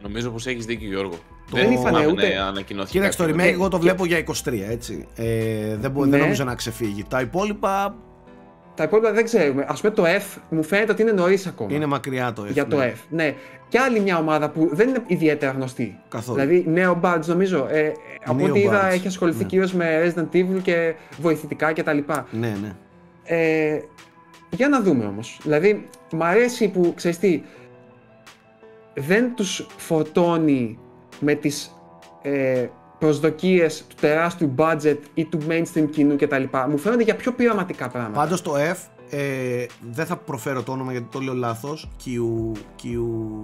Νομίζω 0.03 0.31
πως 0.31 0.47
έχεις 0.47 0.65
δίκιο, 0.65 0.89
Γιώργο. 0.89 1.15
Το- 1.51 1.57
Δεν 1.57 1.71
είπανε 1.73 1.89
θυμάμαι 1.89 2.07
ούτε- 2.07 2.35
να 2.35 2.47
ανακοινώθηκε. 2.47 2.99
Κοίταξε 2.99 3.19
το 3.19 3.25
κάτι 3.25 3.35
remake, 3.37 3.41
τέτοιο. 3.43 3.55
εγώ 3.55 3.69
το 3.69 3.77
και- 3.77 3.83
βλέπω 3.83 4.07
για 4.07 4.19
23, 4.19 4.67
έτσι. 4.71 5.07
Ε, 5.17 5.77
δεν, 5.77 5.91
μπο- 5.91 6.01
δεν 6.01 6.11
Ναι. 6.11 6.17
νομίζω 6.19 6.45
να 6.45 6.55
ξεφύγει. 6.55 7.05
Τα 7.09 7.21
υπόλοιπα 7.21 7.97
Τα 8.75 8.85
υπόλοιπα 8.85 9.13
δεν 9.13 9.25
ξέρουμε. 9.25 9.63
Α 9.69 9.75
πούμε 9.81 9.91
το 9.93 10.05
F 10.07 10.39
μου 10.51 10.63
φαίνεται 10.63 10.93
ότι 10.93 11.03
είναι 11.03 11.13
νωρίς 11.13 11.47
ακόμα. 11.47 11.75
είναι 11.75 11.87
μακριά 11.87 12.33
το 12.33 12.43
F. 12.43 12.53
για 12.53 12.67
το 12.67 12.77
ναι. 12.77 12.93
F. 12.97 12.99
Ναι. 13.11 13.35
Και 13.69 13.79
άλλη 13.79 14.01
μια 14.01 14.19
ομάδα 14.19 14.51
που 14.51 14.69
δεν 14.73 14.89
είναι 14.89 15.03
ιδιαίτερα 15.07 15.53
γνωστή. 15.53 15.99
Καθόλου. 16.09 16.39
Δηλαδή 16.39 16.73
Neo 16.77 17.01
Buds 17.01 17.25
νομίζω. 17.27 17.67
Ε, 17.71 17.93
από 18.25 18.45
ό,τι 18.45 18.61
είδα 18.61 18.89
Buds, 18.89 18.93
έχει 18.93 19.07
ασχοληθεί 19.07 19.39
ναι. 19.43 19.45
κυρίως 19.49 19.73
με 19.73 20.15
Resident 20.17 20.37
Evil 20.37 20.61
και 20.63 20.95
βοηθητικά 21.21 21.73
κτλ. 21.73 21.99
Ναι, 22.31 22.57
ναι. 22.63 22.73
Ε, 23.25 23.81
για 24.51 24.69
να 24.69 24.81
δούμε 24.83 25.05
όμως. 25.05 25.39
Δηλαδή, 25.43 25.89
μ' 26.13 26.23
αρέσει 26.23 26.69
που, 26.69 26.93
ξέρεις 26.97 27.19
τι, 27.19 27.43
δεν 28.95 29.35
τους 29.35 29.67
φορτώνει 29.77 30.79
με 31.21 31.35
τις 31.35 31.75
ε, 32.23 32.67
προσδοκίες 32.99 33.85
του 33.89 33.95
τεράστιου 34.01 34.55
budget 34.57 34.97
ή 35.15 35.25
του 35.25 35.39
mainstream 35.49 35.87
κοινού 35.91 36.17
κτλ. 36.17 36.43
Μου 36.71 36.79
φαίνονται 36.79 37.03
για 37.03 37.17
πιο 37.17 37.33
πειραματικά 37.33 37.89
πράγματα. 37.89 38.21
Πάντως 38.21 38.43
το 38.43 38.53
F 38.57 38.77
ε, 39.11 39.67
δεν 39.93 40.07
θα 40.07 40.17
προφέρω 40.17 40.63
το 40.63 40.73
όνομα 40.73 40.93
γιατί 40.93 41.07
το 41.11 41.19
λέω 41.21 41.35
λάθος. 41.35 41.91
Κιου... 41.97 42.53
Κιου... 42.77 43.43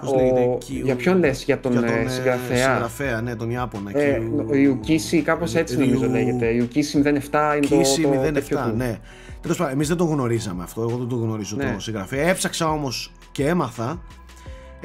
Πώς 0.00 0.10
Ο- 0.12 0.16
λέγεται, 0.16 0.56
Κιου- 0.58 0.84
Για 0.84 0.96
ποιον 0.96 1.18
λες, 1.18 1.44
για 1.44 1.60
τον, 1.60 1.72
για 1.72 1.80
ε, 1.86 2.00
ε, 2.04 2.08
συγγραφέα; 2.08 2.56
συγγραφέα, 2.56 3.20
ναι, 3.20 3.36
τον 3.36 3.50
Ιάπωνα. 3.50 3.90
Ε, 3.98 4.18
Κιου- 4.18 4.48
Ryukishi, 4.50 5.20
κάπως 5.24 5.54
έτσι 5.54 5.78
νομίζω 5.78 6.06
Ryu- 6.06 6.10
λέγεται. 6.10 6.48
Ryukishi 6.52 7.02
07 7.06 7.56
είναι 7.56 7.66
το, 7.68 7.76
Κίση 7.76 8.02
το 8.02 8.22
07, 8.28 8.32
τέτοιο 8.32 8.58
του. 8.58 8.76
ναι. 8.76 8.98
Τέλος 9.40 9.56
πάντων, 9.56 9.72
εμείς 9.72 9.88
δεν 9.88 9.96
το 9.96 10.04
γνωρίζαμε 10.04 10.62
αυτό. 10.62 10.80
Εγώ 10.82 10.96
δεν 10.96 11.08
το 11.08 11.16
γνωρίζω 11.16 11.56
Ναι. 11.56 11.72
το 11.74 11.80
συγγραφέα. 11.80 12.28
Έψαξα 12.28 12.68
όμως 12.70 13.12
και 13.32 13.46
έμαθα. 13.48 14.02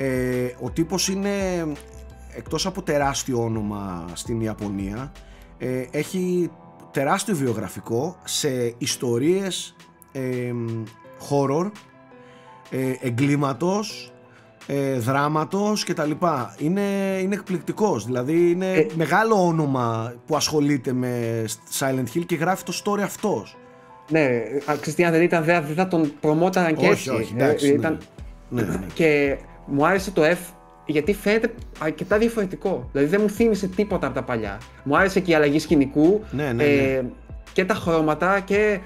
Ε, 0.02 0.56
ο 0.60 0.70
τύπος 0.70 1.08
είναι 1.10 1.32
εκτός 2.36 2.66
από 2.66 2.82
τεράστιο 2.82 3.44
όνομα 3.44 4.06
στην 4.14 4.42
Ιαπωνία 4.42 5.12
ε, 5.58 5.84
έχει 5.92 6.52
τεράστιο 6.92 7.36
βιογραφικό 7.36 8.16
σε 8.24 8.74
ιστορίες 8.78 9.76
ε, 10.12 10.52
horror 11.30 11.72
ε, 12.70 12.94
εγκλήματος 13.02 14.12
ε, 14.68 14.94
δράματος 15.00 15.84
και 15.84 15.94
τα 15.94 16.06
λοιπά 16.06 16.56
είναι, 16.60 16.82
είναι 17.22 17.36
εκπληκτικός 17.36 18.06
δηλαδή 18.06 18.52
είναι 18.52 18.72
Ε, 18.72 18.86
μεγάλο 18.96 19.48
όνομα 19.48 20.14
που 20.26 20.36
ασχολείται 20.36 20.94
με 20.94 21.44
Silent 21.80 22.18
Hill 22.18 22.24
και 22.26 22.36
γράφει 22.36 22.64
το 22.64 22.82
story 22.86 23.02
αυτός 23.02 23.58
Ναι, 24.10 24.26
α, 24.66 24.74
ξέρεις 24.76 24.96
τι, 24.96 25.04
αν 25.04 25.12
δεν 25.12 25.22
ήταν 25.22 25.44
δεν 25.44 25.64
θα 25.76 25.88
τον 25.88 26.12
προμόταραν 26.20 26.76
και 26.76 26.86
όχι 26.90 26.92
έτσι. 26.92 27.10
όχι 27.10 27.34
Ε, 27.38 27.44
εντάξει, 27.44 27.68
ήταν- 27.68 27.98
ναι. 28.50 28.62
Ναι, 28.62 28.68
ναι, 28.68 28.78
ναι. 28.78 28.86
Και 28.94 29.38
μου 29.72 29.86
άρεσε 29.86 30.12
το 30.12 30.22
F 30.26 30.38
γιατί 30.86 31.14
φαίνεται 31.14 31.54
αρκετά 31.80 32.18
διαφορετικό. 32.18 32.90
Δηλαδή 32.92 33.10
δεν 33.10 33.22
μου 33.22 33.30
θύμισε 33.30 33.68
τίποτα 33.68 34.06
από 34.06 34.16
τα 34.16 34.24
παλιά. 34.24 34.58
Μου 34.84 34.98
άρεσε 34.98 35.20
και 35.20 35.32
η 35.32 35.34
αλλαγή 35.34 35.60
σκηνικού 35.60 36.24
Ναι, 36.32 36.44
ναι, 36.44 36.52
ναι. 36.52 36.64
ε, 36.64 37.04
και 37.54 37.66
τα 37.66 37.74
χρώματα 37.74 38.40
και 38.40 38.80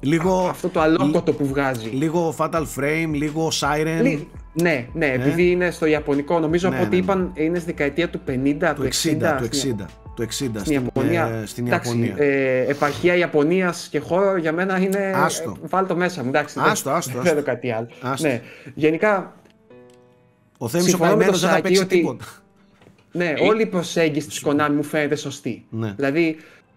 λίγο, 0.00 0.46
αυτό 0.50 0.68
το 0.68 0.80
αλόκοτο 0.80 1.32
που 1.32 1.46
βγάζει. 1.46 1.88
λίγο 1.88 2.34
Fatal 2.38 2.64
Frame 2.76 3.10
λίγο 3.12 3.48
Siren 3.60 4.00
Λι- 4.02 4.26
Ναι, 4.62 4.86
ναι, 4.92 5.06
επειδή 5.06 5.50
είναι 5.50 5.70
στο 5.70 5.86
Ιαπωνικό, 5.86 6.38
νομίζω 6.40 6.68
Ναι, 6.68 6.74
από 6.76 6.84
ό,τι 6.84 6.94
ναι, 6.96 6.96
ναι. 7.00 7.02
είπαν 7.12 7.30
είναι 7.34 7.58
στη 7.58 7.66
δεκαετία 7.66 8.08
του 8.08 8.20
50, 8.28 8.72
του 8.74 8.82
του 8.82 8.88
60, 8.88 9.36
60. 9.36 9.36
του 9.38 9.44
60, 9.44 9.86
του 10.14 10.22
60 10.22 10.26
Στην 10.32 10.58
στην, 10.60 10.72
Ιαπωνία. 10.72 11.26
ε, 11.42 11.46
στην 11.46 11.66
Εντάξει, 11.66 11.88
Ιαπωνία. 11.98 12.14
ε, 12.26 12.64
επαρχία 12.68 13.14
Ιαπωνίας 13.16 13.88
και 13.90 13.98
χώρο 13.98 14.36
για 14.36 14.52
μένα 14.52 14.78
είναι. 14.78 15.12
Άστο. 15.14 15.50
ε, 15.64 15.66
Βάλ 15.68 15.86
το 15.86 15.96
μέσα 15.96 16.22
μου, 16.22 16.28
εντάξει. 16.28 16.60
δεν- 16.60 16.70
Άστο, 16.70 16.90
άστο, 16.90 17.10
Δεν 17.12 17.20
άστο. 17.20 17.30
θέλω 17.32 17.42
κάτι 17.44 17.70
άλλο. 17.72 17.88
Αστο. 18.02 18.28
Ναι. 18.28 18.40
Γενικά, 18.74 19.34
Ο 20.58 20.68
Θέμης 20.68 20.86
ο 20.86 20.88
συμφωνώ 20.88 21.10
με 21.10 21.16
καημένος 21.16 21.40
το 21.40 21.46
δεν 21.46 21.48
θα 21.48 21.54
Σάκη 21.54 21.68
παίξει 21.68 21.82
ότι- 21.82 21.96
τίποτα. 21.96 22.24
ναι, 23.12 23.34
όλη 23.48 23.62
η 23.62 23.66
προσέγγιση 23.66 24.28
της 24.28 24.44
Konami 24.46 24.70
μου 24.74 24.82
φαίνεται 24.82 25.16
σωστή. 25.16 25.64
Ναι. 25.70 25.92
Δηλαδή, 25.96 26.36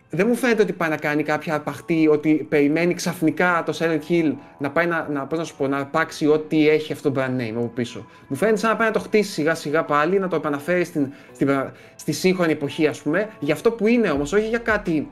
δεν 0.09 0.27
μου 0.27 0.35
φαίνεται 0.35 0.61
ότι 0.61 0.73
πάει 0.73 0.89
να 0.89 0.97
κάνει 0.97 1.23
κάποια 1.23 1.55
απαχτή, 1.55 2.07
ότι 2.11 2.45
περιμένει 2.49 2.93
ξαφνικά 2.93 3.63
το 3.65 3.77
Silent 3.79 4.11
Hill 4.11 4.33
να 4.57 4.71
πάει 4.71 4.85
να, 4.85 5.07
να, 5.11 5.25
πώς 5.25 5.37
να 5.39 5.43
σου 5.45 5.55
πω, 5.57 5.67
να 5.67 5.77
αρπάξει 5.77 6.27
ό,τι 6.27 6.69
έχει 6.69 6.93
αυτό 6.93 7.11
το 7.11 7.21
brand 7.21 7.41
name 7.41 7.53
από 7.55 7.71
πίσω. 7.75 8.05
Μου 8.27 8.35
φαίνεται 8.35 8.57
σαν 8.57 8.69
να 8.69 8.75
πάει 8.75 8.87
να 8.87 8.93
το 8.93 8.99
χτίσει 8.99 9.31
σιγά 9.31 9.55
σιγά 9.55 9.83
πάλι, 9.83 10.19
να 10.19 10.27
το 10.27 10.35
επαναφέρει 10.35 10.83
στην, 10.83 11.11
στην, 11.33 11.49
στη 11.95 12.11
σύγχρονη 12.11 12.51
εποχή, 12.51 12.87
ας 12.87 13.01
πούμε, 13.01 13.29
για 13.39 13.53
αυτό 13.53 13.71
που 13.71 13.87
είναι 13.87 14.09
όμως, 14.09 14.33
όχι 14.33 14.47
για 14.47 14.57
κάτι. 14.57 15.07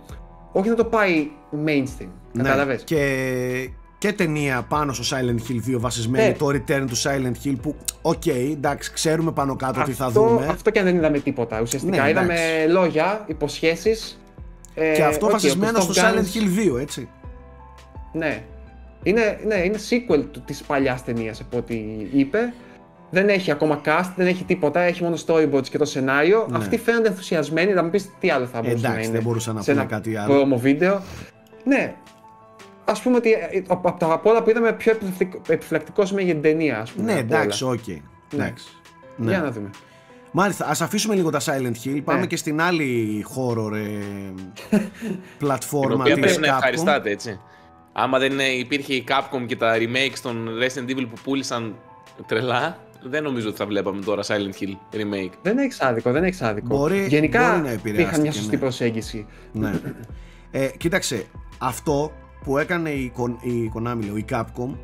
Όχι 0.52 0.70
να 0.70 0.76
το 0.76 0.86
πάει 0.86 1.30
mainstream. 1.66 2.10
Ναι. 2.32 2.44
Κατάλαβες. 2.44 2.84
Και, 2.84 3.70
και 4.00 4.14
ταινία 4.14 4.66
πάνω 4.70 4.94
στο 4.94 5.18
Silent 5.18 5.52
Hill 5.52 5.76
2 5.76 5.80
βασισμένη, 5.80 6.28
Ναι. 6.28 6.34
το 6.34 6.48
Return 6.48 6.86
του 6.88 6.98
Silent 6.98 7.48
Hill 7.48 7.56
που, 7.62 7.76
οκ, 8.02 8.26
εντάξει, 8.28 8.92
ξέρουμε 8.94 9.32
πάνω 9.32 9.56
κάτω 9.56 9.82
τι 9.84 9.92
θα 9.92 10.06
αυτό, 10.06 10.22
δούμε. 10.28 10.46
αυτό 10.46 10.70
και 10.70 10.80
αν 10.80 10.86
δεν 10.86 10.96
είδαμε 10.96 11.20
τίποτα. 11.20 11.62
Ουσιαστικά 11.62 12.04
Ναι, 12.04 12.10
είδαμε 12.10 12.34
εντάξει. 12.34 12.68
λόγια, 12.72 13.24
υποσχέσεις. 13.28 14.20
Ε, 14.76 14.94
και 14.96 15.04
αυτό 15.04 15.28
okay, 15.28 15.32
βασισμένο 15.32 15.80
όπως 15.82 15.96
στο 15.96 16.06
Top 16.08 16.12
Silent 16.12 16.18
Guns, 16.20 16.68
Hill 16.70 16.76
2, 16.76 16.80
έτσι. 16.82 17.10
Ναι. 18.14 18.44
Είναι, 19.04 19.40
ναι, 19.46 19.56
είναι 19.56 19.78
sequel 19.90 20.24
του, 20.32 20.42
της 20.46 20.62
παλιάς 20.64 21.04
ταινίας 21.04 21.42
από 21.42 21.58
ό,τι 21.58 21.76
είπε. 22.14 22.54
Δεν 23.12 23.30
έχει 23.30 23.52
ακόμα 23.52 23.82
cast, 23.86 24.12
δεν 24.16 24.28
έχει 24.28 24.44
τίποτα, 24.44 24.80
έχει 24.80 25.04
μόνο 25.04 25.16
storyboards 25.26 25.68
και 25.70 25.78
το 25.78 25.86
σενάριο. 25.86 26.48
Ναι. 26.50 26.58
Αυτοί 26.58 26.78
φαίνονται 26.78 27.08
ενθουσιασμένοι, 27.08 27.72
θα 27.74 27.84
μου 27.84 27.90
πεις 27.90 28.10
τι 28.20 28.30
άλλο 28.30 28.46
θα 28.46 28.62
μπορούσε 28.62 28.82
να 28.82 28.88
εντάξει, 28.90 29.04
είναι 29.08 29.18
δεν 29.18 29.24
μπορούσαν 29.28 29.56
να 29.56 29.62
σε 29.62 29.72
πούνε 29.72 29.82
ένα 29.84 29.92
κάτι 29.92 30.16
άλλο. 30.16 30.42
promo 30.42 30.58
βίντεο. 30.60 31.02
Ναι. 31.64 31.94
Ας 32.90 33.02
πούμε 33.02 33.16
ότι 33.18 33.32
ε, 33.32 33.64
από 33.68 33.96
τα 34.00 34.12
απ' 34.14 34.26
όλα 34.26 34.44
που 34.44 34.50
είδαμε 34.50 34.74
πιο 34.74 34.92
επιφυλακτικό- 34.92 35.42
επιφυλακτικός 35.54 36.12
είμαι 36.12 36.22
για 36.22 36.34
την 36.34 36.42
ταινία, 36.42 36.80
ας 36.80 36.92
πούμε. 36.92 37.14
Ναι, 37.14 37.20
απ' 37.20 37.30
όλα. 37.32 37.42
εντάξει, 37.42 37.64
οκ. 37.66 37.88
Εντάξει. 38.34 38.68
Ναι. 39.18 39.30
Για 39.32 39.42
να 39.42 39.52
δούμε. 39.52 39.70
Μάλιστα, 40.32 40.66
ας 40.68 40.82
αφήσουμε 40.82 41.16
λίγο 41.16 41.30
τα 41.30 41.40
Silent 41.40 41.86
Hill, 41.86 42.02
πάμε 42.04 42.20
Ναι. 42.20 42.26
και 42.26 42.36
στην 42.36 42.62
άλλη 42.62 43.26
horror 43.36 43.72
ε, 43.74 43.80
Την 44.70 44.80
πλατφόρμα 45.40 45.94
οποία 45.94 46.14
της 46.16 46.24
πρέπει 46.24 46.40
να 46.42 46.48
Capcom. 46.54 46.58
ευχαριστάτε, 46.58 47.10
έτσι. 47.10 47.40
Άμα 47.94 48.20
δεν 48.20 48.32
είναι- 48.32 48.44
υπήρχε 48.44 48.94
η 48.94 49.04
Capcom 49.08 49.46
και 49.46 49.56
τα 49.56 49.74
remakes 49.76 50.18
των 50.22 50.50
Resident 50.62 50.90
Evil 50.92 51.06
που 51.10 51.22
πούλησαν 51.24 51.76
τρελά, 52.28 52.78
δεν 53.04 53.24
νομίζω 53.24 53.48
ότι 53.48 53.58
θα 53.58 53.66
βλέπαμε 53.66 54.02
τώρα 54.02 54.22
Silent 54.24 54.62
Hill 54.64 54.96
remake. 54.96 55.32
Δεν 55.42 55.58
έχεις 55.58 55.82
άδικο, 55.82 56.12
δεν 56.12 56.24
έχεις 56.24 56.42
άδικο. 56.42 56.78
Μπορεί- 56.78 57.06
Γενικά 57.08 57.50
μπορεί 57.52 57.62
να 57.62 57.70
επηρεάστηκε, 57.70 58.02
είχαν 58.10 58.22
μια 58.22 58.32
σωστή 58.32 58.56
ναι. 58.56 58.62
προσέγγιση. 58.62 59.26
Ναι. 59.52 59.72
Ε, 60.52 60.68
κοίταξε, 60.78 61.26
αυτό 61.58 62.12
που 62.44 62.58
έκανε 62.58 62.90
η, 62.90 63.12
Kon- 63.18 63.44
η 63.46 63.72
Konami, 63.76 64.04
λέω, 64.04 64.18
η 64.18 64.26
Capcom, 64.30 64.76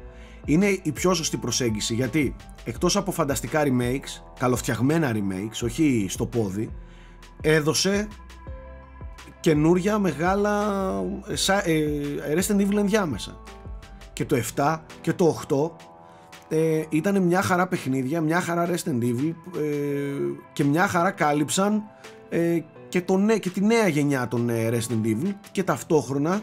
είναι 0.45 0.79
η 0.83 0.91
πιο 0.91 1.13
σωστή 1.13 1.37
προσέγγιση. 1.37 1.93
Γιατί 1.93 2.35
εκτός 2.63 2.95
από 2.97 3.11
φανταστικά 3.11 3.63
remakes, 3.65 4.21
καλοφτιαγμένα 4.39 5.11
remakes, 5.13 5.59
όχι 5.63 6.05
στο 6.09 6.25
πόδι, 6.25 6.69
έδωσε 7.41 8.07
καινούρια 9.39 9.99
μεγάλα 9.99 10.63
ε, 11.27 11.35
σα- 11.35 11.63
ε, 11.67 11.91
Resident 12.35 12.59
Evil 12.61 12.77
ενδιάμεσα. 12.77 13.41
Και 14.13 14.25
το 14.25 14.35
7 14.55 14.77
και 15.01 15.13
το 15.13 15.39
8 15.47 15.71
ε, 16.47 16.83
ήταν 16.89 17.21
μια 17.23 17.41
χαρά 17.41 17.67
παιχνίδια, 17.67 18.21
μια 18.21 18.41
χαρά 18.41 18.69
Resident 18.69 19.03
Evil 19.03 19.33
ε, 19.57 19.61
και 20.53 20.63
μια 20.63 20.87
χαρά 20.87 21.11
κάλυψαν 21.11 21.83
ε, 22.29 22.59
και, 22.89 23.01
το, 23.01 23.17
νέ- 23.17 23.39
και 23.39 23.49
τη 23.49 23.65
νέα 23.65 23.87
γενιά 23.87 24.27
των 24.27 24.49
ε, 24.49 24.69
Resident 24.69 25.05
Evil 25.05 25.33
και 25.51 25.63
ταυτόχρονα 25.63 26.41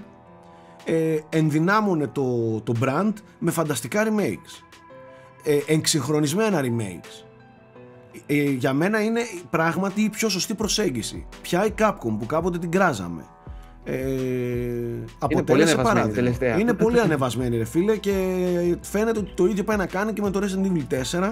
ε, 0.85 1.19
ενδυνάμωνε 1.29 2.07
το, 2.07 2.61
το 2.61 2.73
brand 2.81 3.13
με 3.39 3.51
φανταστικά 3.51 4.05
remakes 4.05 4.79
ε, 5.45 5.59
εξυγχρονισμένα 5.67 6.61
remakes 6.63 7.25
ε, 8.27 8.43
για 8.43 8.73
μένα 8.73 9.03
είναι 9.03 9.21
πράγματι 9.51 10.03
η 10.03 10.09
πιο 10.09 10.29
σωστή 10.29 10.55
προσέγγιση 10.55 11.27
πια 11.43 11.67
η 11.67 11.75
Capcom 11.79 12.17
που 12.19 12.27
κάποτε 12.27 12.59
την 12.59 12.71
κράζαμε 12.71 13.25
ε, 13.85 13.97
αποτέλεσε 15.19 15.75
ανεβασμένη 15.75 15.83
παράδειγμα. 15.83 16.15
τελευταία. 16.15 16.59
είναι 16.59 16.73
πολύ 16.73 17.01
ανεβασμένη 17.01 17.57
ρε 17.57 17.65
φίλε 17.65 17.97
και 17.97 18.13
φαίνεται 18.81 19.19
ότι 19.19 19.33
το 19.35 19.47
ίδιο 19.47 19.65
πάει 19.65 19.77
να 19.77 19.87
κάνει 19.87 20.13
και 20.13 20.23
με 20.23 20.31
το 20.31 20.41
Resident 20.43 20.67
Evil 20.67 21.21
4 21.21 21.31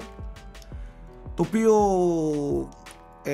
το 1.34 1.46
οποίο 1.46 1.74
ε, 3.22 3.32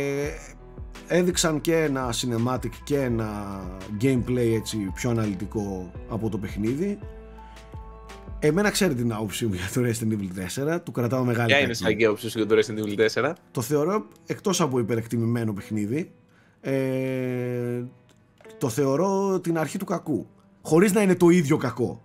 έδειξαν 1.06 1.60
και 1.60 1.76
ένα 1.76 2.12
cinematic 2.12 2.70
και 2.84 3.00
ένα 3.00 3.60
gameplay 4.00 4.52
έτσι 4.54 4.90
πιο 4.94 5.10
αναλυτικό 5.10 5.90
από 6.08 6.28
το 6.28 6.38
παιχνίδι 6.38 6.98
Εμένα 8.38 8.70
ξέρει 8.70 8.94
την 8.94 9.12
άποψή 9.12 9.46
μου 9.46 9.54
για 9.54 9.68
το 9.74 9.80
Resident 9.88 10.12
Evil 10.12 10.74
4, 10.74 10.78
του 10.84 10.92
κρατάω 10.92 11.24
μεγάλη 11.24 11.48
Ποια 11.48 11.58
είναι 11.58 11.74
σαν 11.74 11.96
άποψης 12.04 12.32
σου 12.32 12.38
για 12.38 12.46
το 12.46 12.56
Resident 12.56 12.98
Evil 12.98 13.30
4? 13.30 13.32
Το 13.50 13.60
θεωρώ 13.60 14.06
εκτός 14.26 14.60
από 14.60 14.78
υπερεκτιμημένο 14.78 15.52
παιχνίδι, 15.52 16.10
ε, 16.60 17.82
το 18.58 18.68
θεωρώ 18.68 19.40
την 19.40 19.58
αρχή 19.58 19.78
του 19.78 19.84
κακού, 19.84 20.26
χωρίς 20.62 20.92
να 20.92 21.02
είναι 21.02 21.14
το 21.14 21.28
ίδιο 21.28 21.56
κακό. 21.56 22.02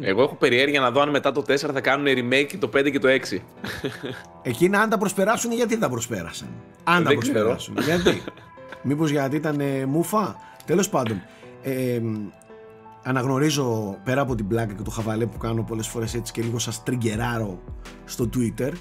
Εγώ 0.00 0.22
έχω 0.22 0.34
περιέργεια 0.34 0.80
να 0.80 0.90
δω 0.90 1.00
αν 1.00 1.10
μετά 1.10 1.32
το 1.32 1.44
4 1.48 1.56
θα 1.56 1.80
κάνουν 1.80 2.06
remake 2.06 2.54
το 2.58 2.70
5 2.76 2.90
και 2.90 2.98
το 2.98 3.08
6. 3.08 3.38
Εκείνα 4.42 4.80
αν 4.80 4.88
τα 4.88 4.98
προσπεράσουν 4.98 5.52
γιατί 5.52 5.70
δεν 5.70 5.80
τα 5.80 5.88
προσπέρασαν. 5.88 6.48
Αν 6.84 7.04
τα 7.04 7.14
προσπεράσουν. 7.14 7.76
γιατί. 7.84 8.22
Μήπως 8.82 9.10
γιατί 9.10 9.36
ήταν 9.36 9.60
ε, 9.60 9.86
μούφα. 9.86 10.36
Τέλος 10.64 10.88
πάντων. 10.88 11.22
Ε, 11.62 12.00
αναγνωρίζω 13.02 13.98
πέρα 14.04 14.20
από 14.20 14.34
την 14.34 14.46
πλάκα 14.48 14.72
και 14.72 14.82
το 14.82 14.90
χαβαλέ 14.90 15.26
που 15.26 15.38
κάνω 15.38 15.62
πολλές 15.62 15.86
φορές 15.86 16.14
έτσι 16.14 16.32
και 16.32 16.42
λίγο 16.42 16.58
σας 16.58 16.82
τριγκεράρω 16.82 17.58
στο 18.04 18.28
Twitter 18.34 18.72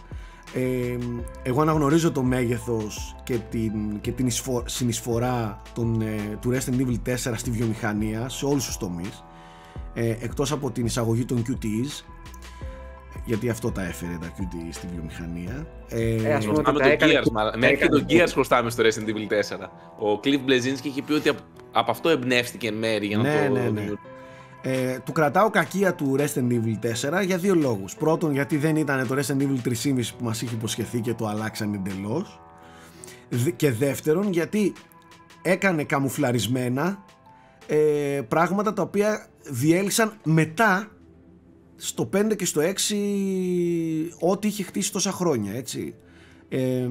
ε, 0.53 0.97
εγώ 1.43 1.61
αναγνωρίζω 1.61 2.11
το 2.11 2.23
μέγεθος 2.23 3.15
και 3.23 3.37
την, 3.49 4.01
και 4.01 4.11
την 4.11 4.27
συνεισφορά 4.65 5.61
των, 5.73 6.01
ε, 6.01 6.37
του 6.41 6.51
Resident 6.53 6.81
Evil 6.81 7.09
4 7.09 7.33
στη 7.35 7.49
βιομηχανία 7.49 8.29
σε 8.29 8.45
όλους 8.45 8.65
τους 8.65 8.77
τομείς 8.77 9.23
ε, 9.95 10.15
εκτός 10.19 10.51
από 10.51 10.71
την 10.71 10.85
εισαγωγή 10.85 11.25
των 11.25 11.43
QTEs 11.47 12.03
γιατί 13.25 13.49
αυτό 13.49 13.71
τα 13.71 13.85
έφερε 13.85 14.17
τα 14.21 14.27
QTEs 14.37 14.69
στη 14.71 14.87
βιομηχανία. 14.93 15.67
Ε, 15.89 16.15
ε, 16.15 16.33
ας 16.33 16.45
πούμε 16.45 16.63
το 16.63 16.73
Gears, 16.81 17.57
μέχρι 17.57 17.77
και 17.77 17.87
το 17.87 18.05
Gears 18.09 18.29
χρωστάμε 18.31 18.69
στο 18.69 18.83
Resident 18.83 19.09
Evil 19.09 19.57
4. 19.57 19.69
Ο 19.99 20.19
Cliff 20.23 20.49
Blazinski 20.49 20.85
είχε 20.85 21.01
πει 21.01 21.13
ότι 21.13 21.29
από, 21.71 21.91
αυτό 21.91 22.09
εμπνεύστηκε 22.09 22.71
μέρη 22.71 23.05
για 23.05 23.17
να 23.17 23.23
ναι, 23.23 23.47
το 23.47 23.53
ναι, 23.53 23.69
ναι. 23.69 23.91
Ε, 24.61 24.99
του 25.05 25.11
κρατάω 25.11 25.49
κακία 25.49 25.95
του 25.95 26.15
Resident 26.19 26.51
Evil 26.51 27.09
4 27.19 27.25
για 27.25 27.37
δύο 27.37 27.55
λόγους. 27.55 27.95
Πρώτον 27.95 28.31
γιατί 28.31 28.57
δεν 28.57 28.75
ήταν 28.75 29.07
το 29.07 29.15
Resident 29.15 29.41
Evil 29.41 29.67
3,5 29.67 30.01
που 30.17 30.23
μας 30.23 30.41
είχε 30.41 30.55
υποσχεθεί 30.55 30.99
και 30.99 31.13
το 31.13 31.27
αλλάξαν 31.27 31.73
εντελώς. 31.73 32.39
Και 33.55 33.71
δεύτερον 33.71 34.31
γιατί 34.31 34.73
έκανε 35.41 35.83
καμουφλαρισμένα 35.83 37.03
ε, 37.67 38.21
πράγματα 38.27 38.73
τα 38.73 38.81
οποία 38.81 39.27
διέλυσαν 39.49 40.13
μετά 40.23 40.87
στο 41.75 42.09
5 42.13 42.35
και 42.35 42.45
στο 42.45 42.61
6 42.61 42.65
ό,τι 44.19 44.47
είχε 44.47 44.63
χτίσει 44.63 44.91
τόσα 44.91 45.11
χρόνια 45.11 45.53
έτσι. 45.53 45.95
Ε, 46.49 46.89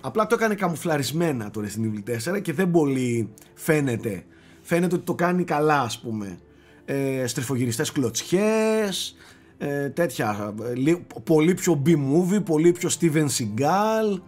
απλά 0.00 0.26
το 0.26 0.34
έκανε 0.34 0.54
καμουφλαρισμένα 0.54 1.50
το 1.50 1.62
Resident 1.64 2.10
Evil 2.10 2.34
4 2.34 2.42
και 2.42 2.52
δεν 2.52 2.70
πολύ 2.70 3.28
φαίνεται. 3.54 4.24
Φαίνεται 4.62 4.94
ότι 4.94 5.04
το 5.04 5.14
κάνει 5.14 5.44
καλά 5.44 5.80
ας 5.80 6.00
πούμε. 6.00 6.38
Ε, 6.84 7.26
στριφογυριστές 7.26 7.92
κλωτσιές 7.92 9.16
ε, 9.58 9.88
τέτοια 9.88 10.54
ε, 10.86 10.94
πολύ 11.24 11.54
πιο 11.54 11.82
B-movie 11.86 12.44
πολύ 12.44 12.72
πιο 12.72 12.90
Steven 13.00 13.26
Seagal 13.26 14.20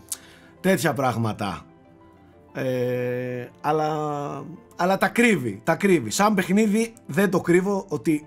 τέτοια 0.61 0.93
πράγματα 0.93 1.67
ε, 2.55 3.49
αλλά, 3.61 3.88
αλλά 4.77 4.99
τα 4.99 5.09
κρύβει 5.09 5.61
τα 5.64 5.75
κρύβει. 5.75 6.11
Σαν 6.11 6.35
παιχνίδι 6.35 6.93
δεν 7.07 7.31
το 7.31 7.40
κρύβω 7.40 7.85
ότι 7.88 8.27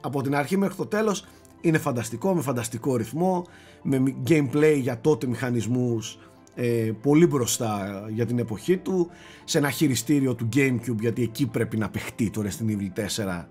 από 0.00 0.22
την 0.22 0.34
αρχή 0.34 0.56
μέχρι 0.56 0.76
το 0.76 0.86
τέλος 0.86 1.26
είναι 1.60 1.78
φανταστικό 1.78 2.34
με 2.34 2.40
φανταστικό 2.40 2.96
ρυθμό 2.96 3.46
με 3.82 4.14
gameplay 4.28 4.78
για 4.80 5.00
τότε 5.00 5.26
μηχανισμούς 5.26 6.18
ε, 6.54 6.92
πολύ 7.02 7.26
μπροστά 7.26 8.04
για 8.08 8.26
την 8.26 8.38
εποχή 8.38 8.76
του 8.76 9.10
σε 9.44 9.58
ένα 9.58 9.70
χειριστήριο 9.70 10.34
του 10.34 10.48
Gamecube 10.56 11.00
γιατί 11.00 11.22
εκεί 11.22 11.46
πρέπει 11.46 11.76
να 11.76 11.88
παιχτεί. 11.88 12.30
Το 12.30 12.42
Resident 12.42 12.70
Evil 12.70 13.00
4 13.40 13.44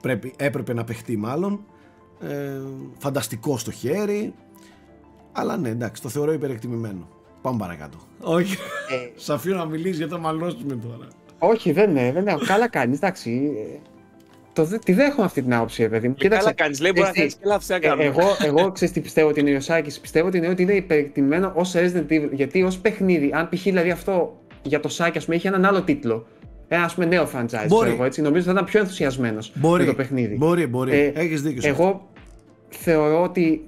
πρέπει, 0.00 0.32
έπρεπε 0.36 0.72
να 0.74 0.84
παιχτεί 0.84 1.16
μάλλον. 1.16 1.64
Ε, 2.20 2.60
φανταστικό 2.98 3.58
στο 3.58 3.70
χέρι. 3.70 4.34
Αλλά 5.32 5.56
ναι 5.56 5.68
εντάξει 5.68 6.02
το 6.02 6.08
θεωρώ 6.08 6.32
υπερεκτιμημένο 6.32 7.15
πάμε 7.46 7.58
παρακάτω 7.58 7.98
όχι 8.20 8.56
ε, 8.90 9.10
σ' 9.16 9.30
αφήνω 9.30 9.56
να 9.56 9.64
μιλήσεις 9.64 9.96
γιατί 9.96 10.12
θα 10.12 10.18
μαλώσουμε 10.18 10.74
τώρα 10.76 11.08
όχι 11.38 11.72
δεν 11.72 11.90
είναι, 11.90 12.12
δεν 12.12 12.22
είναι. 12.22 12.36
καλά 12.46 12.68
κάνεις 12.68 12.96
εντάξει 12.96 13.52
το, 14.56 14.78
τη 14.84 14.92
δέχομαι 14.92 15.24
αυτή 15.24 15.42
την 15.42 15.54
άποψη, 15.54 15.88
παιδί 15.88 16.08
μου. 16.08 16.14
Και 16.14 16.28
καλά 16.28 16.52
κάνεις, 16.52 16.80
λέει 16.80 16.90
μπορεί 16.94 17.06
να 17.06 17.12
θέλεις 17.12 17.34
και 17.34 17.40
λάθος 17.44 17.68
να 17.68 17.78
κάνω. 17.78 18.02
Εγώ, 18.02 18.22
εγώ 18.44 18.72
ξέρω 18.72 18.92
τι 18.92 19.00
πιστεύω 19.00 19.28
ότι 19.28 19.40
είναι 19.40 19.50
ο 19.50 19.52
Ιωσάκη. 19.52 20.00
Πιστεύω 20.00 20.26
ότι 20.26 20.36
είναι, 20.36 20.48
ότι 20.48 20.62
είναι 20.62 20.72
υπερεκτιμημένο 20.72 21.52
ως 21.54 21.74
Resident 21.76 22.12
Evil. 22.12 22.28
Γιατί 22.32 22.62
ως 22.62 22.78
παιχνίδι, 22.78 23.30
αν 23.34 23.48
π.χ. 23.48 23.62
δηλαδή 23.62 23.90
αυτό 23.90 24.40
για 24.62 24.80
το 24.80 24.88
Σάκη, 24.88 25.18
ας 25.18 25.24
πούμε, 25.24 25.36
έχει 25.36 25.46
έναν 25.46 25.64
άλλο 25.64 25.82
τίτλο. 25.82 26.26
Ένα 26.68 26.84
ας 26.84 26.94
πούμε 26.94 27.06
νέο 27.06 27.28
franchise, 27.34 27.66
μπορεί. 27.68 27.90
εγώ, 27.90 28.04
έτσι, 28.04 28.22
νομίζω 28.22 28.44
θα 28.44 28.50
ήταν 28.50 28.64
πιο 28.64 28.80
ενθουσιασμένος 28.80 29.52
με 29.54 29.84
το 29.84 29.94
παιχνίδι. 29.94 30.36
Μπορεί, 30.36 30.66
μπορεί. 30.66 30.92
Ε, 30.92 31.12
Έχεις 31.14 31.42
δίκιο. 31.42 31.68
Εγώ 31.68 32.08
θεωρώ 32.68 33.22
ότι 33.22 33.64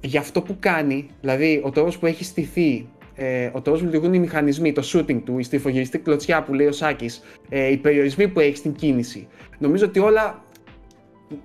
για 0.00 0.20
αυτό 0.20 0.42
που 0.42 0.56
κάνει, 0.60 1.06
δηλαδή 1.20 1.60
ο 1.64 1.70
τρόπος 1.70 1.98
που 1.98 2.06
έχει 2.06 2.24
στηθεί 2.24 2.88
ε, 3.14 3.50
ο 3.52 3.60
τρόπος 3.60 3.80
που 3.80 3.86
λειτουργούν 3.86 4.14
οι 4.14 4.18
μηχανισμοί, 4.18 4.72
το 4.72 4.82
shooting 4.92 5.22
του, 5.24 5.38
η 5.38 5.42
στριφογυριστή 5.42 5.98
κλωτσιά 5.98 6.42
που 6.42 6.54
λέει 6.54 6.66
ο 6.66 6.72
Σάκης, 6.72 7.22
ε, 7.48 7.70
οι 7.70 7.76
περιορισμοί 7.76 8.28
που 8.28 8.40
έχει 8.40 8.56
στην 8.56 8.72
κίνηση. 8.72 9.28
Νομίζω 9.58 9.86
ότι 9.86 9.98
όλα 9.98 10.44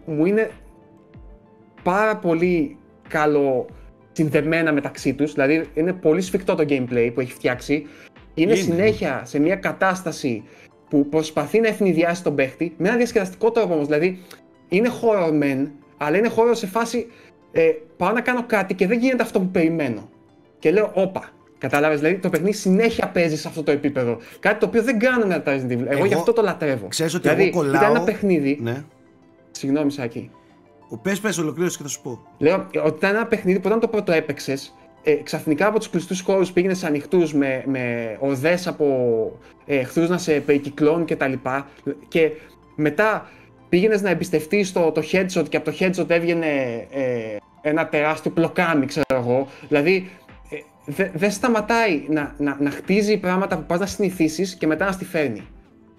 μου 0.06 0.26
είναι 0.26 0.50
πάρα 1.84 2.18
πολύ 2.18 2.78
καλό 3.08 3.66
συνδεμένα 4.12 4.74
μεταξύ 4.74 5.14
τους, 5.14 5.34
δηλαδή 5.34 5.66
είναι 5.74 5.94
πολύ 5.94 6.22
σφιχτό 6.22 6.56
το 6.56 6.66
gameplay 6.70 7.12
που 7.14 7.20
έχει 7.20 7.32
φτιάξει, 7.32 7.86
είναι, 8.34 8.52
είναι. 8.52 8.62
συνέχεια 8.62 9.22
σε 9.26 9.40
μια 9.40 9.56
κατάσταση 9.56 10.44
που 10.90 11.10
προσπαθεί 11.10 11.60
να 11.60 11.68
ευνηδιάσει 11.68 12.24
τον 12.24 12.36
παίχτη 12.36 12.74
με 12.78 12.88
ένα 12.88 12.98
διασκεδαστικό 12.98 13.52
τρόπο 13.52 13.74
όμως, 13.74 13.86
δηλαδή 13.86 14.22
είναι 14.68 14.90
horror 15.02 15.44
men, 15.44 15.68
αλλά 15.98 16.18
είναι 16.18 16.30
horror 16.36 16.52
σε 16.52 16.68
φάση 16.68 17.08
ε, 17.52 17.72
πάω 17.98 18.12
να 18.12 18.22
κάνω 18.22 18.44
κάτι 18.46 18.74
και 18.74 18.88
δεν 18.88 19.00
γίνεται 19.00 19.24
αυτό 19.24 19.40
που 19.40 19.48
περιμένω. 19.48 20.10
Και 20.60 20.72
λέω, 20.72 20.92
όπα, 20.94 21.30
Κατάλαβες, 21.58 22.00
δηλαδή 22.00 22.18
το 22.18 22.30
παιχνίδι 22.30 22.56
συνέχεια 22.56 23.08
παίζει 23.08 23.38
σε 23.38 23.48
αυτό 23.48 23.64
το 23.64 23.72
επίπεδο. 23.72 24.18
Κάτι 24.40 24.60
το 24.60 24.66
οποίο 24.66 24.84
δεν 24.84 25.00
κάνουν 25.00 25.30
τα 25.30 25.44
Resident 25.46 25.72
Evil. 25.72 25.86
Εγώ, 25.86 25.88
εγώ 25.88 26.06
γι' 26.06 26.14
αυτό 26.14 26.34
το 26.34 26.42
λατρεύω. 26.42 26.88
Ξέρεις 26.88 27.14
ότι 27.14 27.28
δηλαδή, 27.28 27.44
εγώ 27.48 27.58
κολλάω. 27.58 27.82
Ήταν 27.82 27.96
ένα 27.96 28.04
παιχνίδι. 28.04 28.60
Ναι. 28.62 28.84
Συγγνώμη, 29.52 29.92
Σάκη. 29.92 30.32
Πες, 31.02 31.20
πες, 31.20 31.38
ολοκλήρωσε 31.38 31.78
και 31.78 31.84
θα 31.84 31.90
σου 31.90 32.02
πω. 32.02 32.20
Λέω 32.38 32.68
ότι 32.84 32.98
ήταν 32.98 33.16
ένα 33.16 33.26
παιχνίδι 33.26 33.60
που 33.60 33.64
όταν 33.68 33.80
το 33.80 33.88
πρώτο 33.88 34.12
έπαιξες, 34.12 34.76
ε, 35.04 35.14
ξαφνικά 35.14 35.68
από 35.68 35.78
τους 35.78 35.90
κλειστούς 35.90 36.22
χώρους 36.22 36.52
πήγαινες 36.52 36.78
σε 36.78 36.86
ανοιχτούς 36.86 37.34
με, 37.34 37.64
με 37.66 38.16
οδές 38.20 38.68
από 38.68 38.88
ε, 39.66 39.78
εχθρού 39.78 40.08
να 40.08 40.18
σε 40.18 40.32
περικυκλώνουν 40.32 41.06
κτλ. 41.06 41.34
Και, 41.34 41.92
και 42.08 42.32
μετά 42.76 43.30
πήγαινες 43.70 44.02
να 44.02 44.10
εμπιστευτείς 44.10 44.72
το, 44.72 44.92
το 44.92 45.02
headshot 45.12 45.50
και 45.50 45.58
από 45.58 45.72
το 45.72 45.78
headshot 45.80 46.10
έβγαινε 46.10 46.48
ε, 46.92 47.38
ένα 47.62 47.88
τεράστιο 47.88 48.32
πλοκάμι, 48.32 48.86
ξέρω 48.86 49.06
εγώ. 49.10 49.48
Δηλαδή 49.68 50.10
δεν 51.14 51.32
σταματάει 51.32 52.06
να, 52.10 52.36
να, 52.38 52.58
να 52.60 52.70
χτίζει 52.70 53.18
πράγματα 53.18 53.58
που 53.58 53.64
πας 53.64 53.80
να 53.80 53.86
συνηθίσεις 53.86 54.56
και 54.56 54.68
μετά 54.68 54.86
να 54.86 54.92
στη 54.92 55.06
φέρνει. 55.06 55.48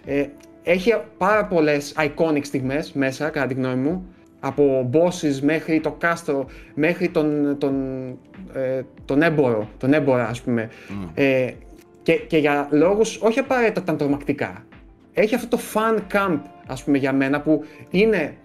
Ε, 0.04 0.26
έχει 0.62 0.94
πάρα 1.18 1.46
πολλές 1.46 1.94
iconic 1.98 2.40
στιγμές 2.42 2.92
μέσα, 2.92 3.28
κατά 3.28 3.46
τη 3.46 3.54
γνώμη 3.54 3.74
μου, 3.76 4.06
από 4.40 4.90
bosses 4.92 5.40
μέχρι 5.42 5.80
το 5.80 5.90
κάστρο, 5.90 6.46
μέχρι 6.74 7.08
τον, 7.08 7.56
τον, 7.58 7.74
ε, 8.54 8.82
τον 9.04 9.22
έμπορο, 9.22 9.68
τον 9.78 9.92
έμπορα 9.92 10.28
ας 10.28 10.40
πούμε. 10.40 10.68
Mm. 10.88 11.10
Ε, 11.14 11.50
και, 12.02 12.12
και 12.12 12.38
για 12.38 12.68
λόγους 12.70 13.18
όχι 13.22 13.38
απαραίτητα 13.38 13.82
τα 13.82 13.96
τρομακτικά. 13.96 14.64
Έχει 15.12 15.34
αυτό 15.34 15.56
το 15.56 15.62
fun 15.74 15.98
camp, 16.12 16.38
ας 16.66 16.84
πούμε, 16.84 16.98
για 16.98 17.12
μένα, 17.12 17.40
που 17.40 17.64
είναι 17.90 18.36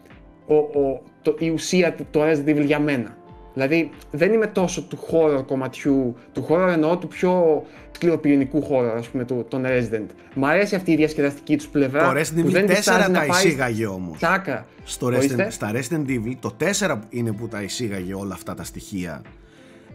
ο, 0.47 0.55
ο, 0.55 1.01
το, 1.21 1.35
η 1.39 1.49
ουσία 1.49 1.93
του 1.93 2.19
Resident 2.19 2.49
Evil 2.49 2.65
για 2.65 2.79
μένα. 2.79 3.17
Δηλαδή 3.53 3.91
δεν 4.11 4.33
είμαι 4.33 4.47
τόσο 4.47 4.81
του 4.81 4.99
horror 5.11 5.43
κομματιού, 5.47 6.15
του 6.33 6.47
horror 6.49 6.69
εννοώ 6.71 6.97
του 6.97 7.07
πιο 7.07 7.63
σκληροπυρηνικού 7.91 8.67
horror, 8.69 8.93
ας 8.97 9.07
πούμε, 9.07 9.25
του, 9.25 9.45
των 9.47 9.63
Resident. 9.65 10.05
Μ' 10.33 10.45
αρέσει 10.45 10.75
αυτή 10.75 10.91
η 10.91 10.95
διασκεδαστική 10.95 11.57
τους 11.57 11.67
πλευρά. 11.67 12.13
Το 12.13 12.19
Resident 12.19 12.55
Evil 12.55 12.69
4 12.69 13.11
τα 13.13 13.25
εισήγαγε 13.25 13.85
όμως. 13.85 14.19
Τάκα. 14.19 14.65
Στο 14.83 15.07
Resident, 15.07 15.47
στα 15.49 15.71
Resident 15.73 16.09
Evil 16.09 16.33
το 16.39 16.55
4 16.79 16.97
είναι 17.09 17.31
που 17.31 17.47
τα 17.47 17.61
εισήγαγε 17.61 18.13
όλα 18.13 18.33
αυτά 18.33 18.53
τα 18.53 18.63
στοιχεία. 18.63 19.21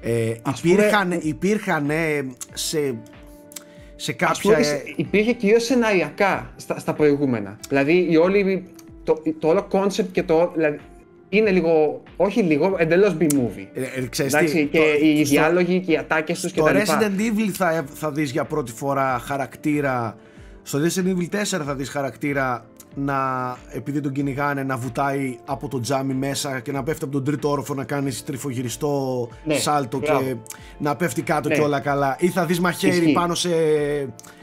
Ε, 0.01 0.35
υπήρχαν, 0.63 1.09
πούμε, 1.09 1.21
υπήρχαν 1.23 1.91
σε, 2.53 2.95
σε 3.97 4.13
κάποια... 4.13 4.55
Πούμε, 4.55 4.83
υπήρχε 4.97 5.33
κυρίως 5.33 5.65
σεναριακά 5.65 6.53
στα, 6.57 6.79
στα 6.79 6.93
προηγούμενα. 6.93 7.59
Δηλαδή 7.69 8.07
η 8.11 8.17
όλη, 8.17 8.65
το, 9.05 9.23
το 9.39 9.49
όλο 9.49 9.67
concept 9.71 10.09
και 10.13 10.23
το... 10.23 10.53
Δηλαδή, 10.55 10.79
είναι 11.29 11.51
λίγο, 11.51 12.03
όχι 12.17 12.43
λίγο, 12.43 12.75
εντελώς 12.79 13.17
B-movie. 13.21 13.67
Ε, 13.75 13.81
ε, 13.81 14.25
Εντάξει, 14.25 14.69
και 14.73 14.79
το, 14.79 14.85
οι 15.03 15.25
στο, 15.25 15.35
διάλογοι 15.35 15.81
και 15.81 15.93
οι 15.93 15.97
ατάκες 15.97 16.41
τους 16.41 16.53
και 16.53 16.61
τα 16.63 16.73
λοιπά. 16.73 16.99
Resident 17.01 17.21
Evil 17.21 17.51
θα, 17.53 17.85
θα 17.95 18.11
δεις 18.11 18.31
για 18.31 18.45
πρώτη 18.45 18.73
φορά 18.73 19.19
χαρακτήρα, 19.19 20.17
στο 20.63 20.79
Resident 20.79 21.09
Evil 21.09 21.41
4 21.41 21.43
θα 21.65 21.75
δεις 21.75 21.89
χαρακτήρα 21.89 22.67
να, 22.99 23.57
επειδή 23.73 24.01
τον 24.01 24.13
κυνηγάνε, 24.13 24.63
να 24.63 24.77
βουτάει 24.77 25.39
από 25.45 25.69
το 25.69 25.81
τζάμι 25.81 26.15
μέσα 26.15 26.61
και 26.61 26.73
να 26.73 26.83
πέφτει 26.83 27.05
από 27.05 27.13
τον 27.13 27.25
τρίτο 27.25 27.51
όροφο 27.51 27.75
να 27.75 27.85
κάνει 27.85 28.13
τριφογυριστό 28.13 29.29
Ναι, 29.45 29.55
σάλτο 29.55 29.99
μπράβο. 29.99 30.21
και 30.23 30.37
να 30.79 30.97
πέφτει 30.97 31.23
κάτω 31.23 31.49
Ναι. 31.49 31.55
και 31.55 31.61
όλα 31.61 31.81
καλά. 31.81 32.17
Ή 32.21 32.29
θα 32.29 32.45
δεις 32.45 32.61
μαχαίρι 32.61 32.97
Ισχύει. 32.97 33.13
πάνω 33.13 33.35
σε, 33.35 33.51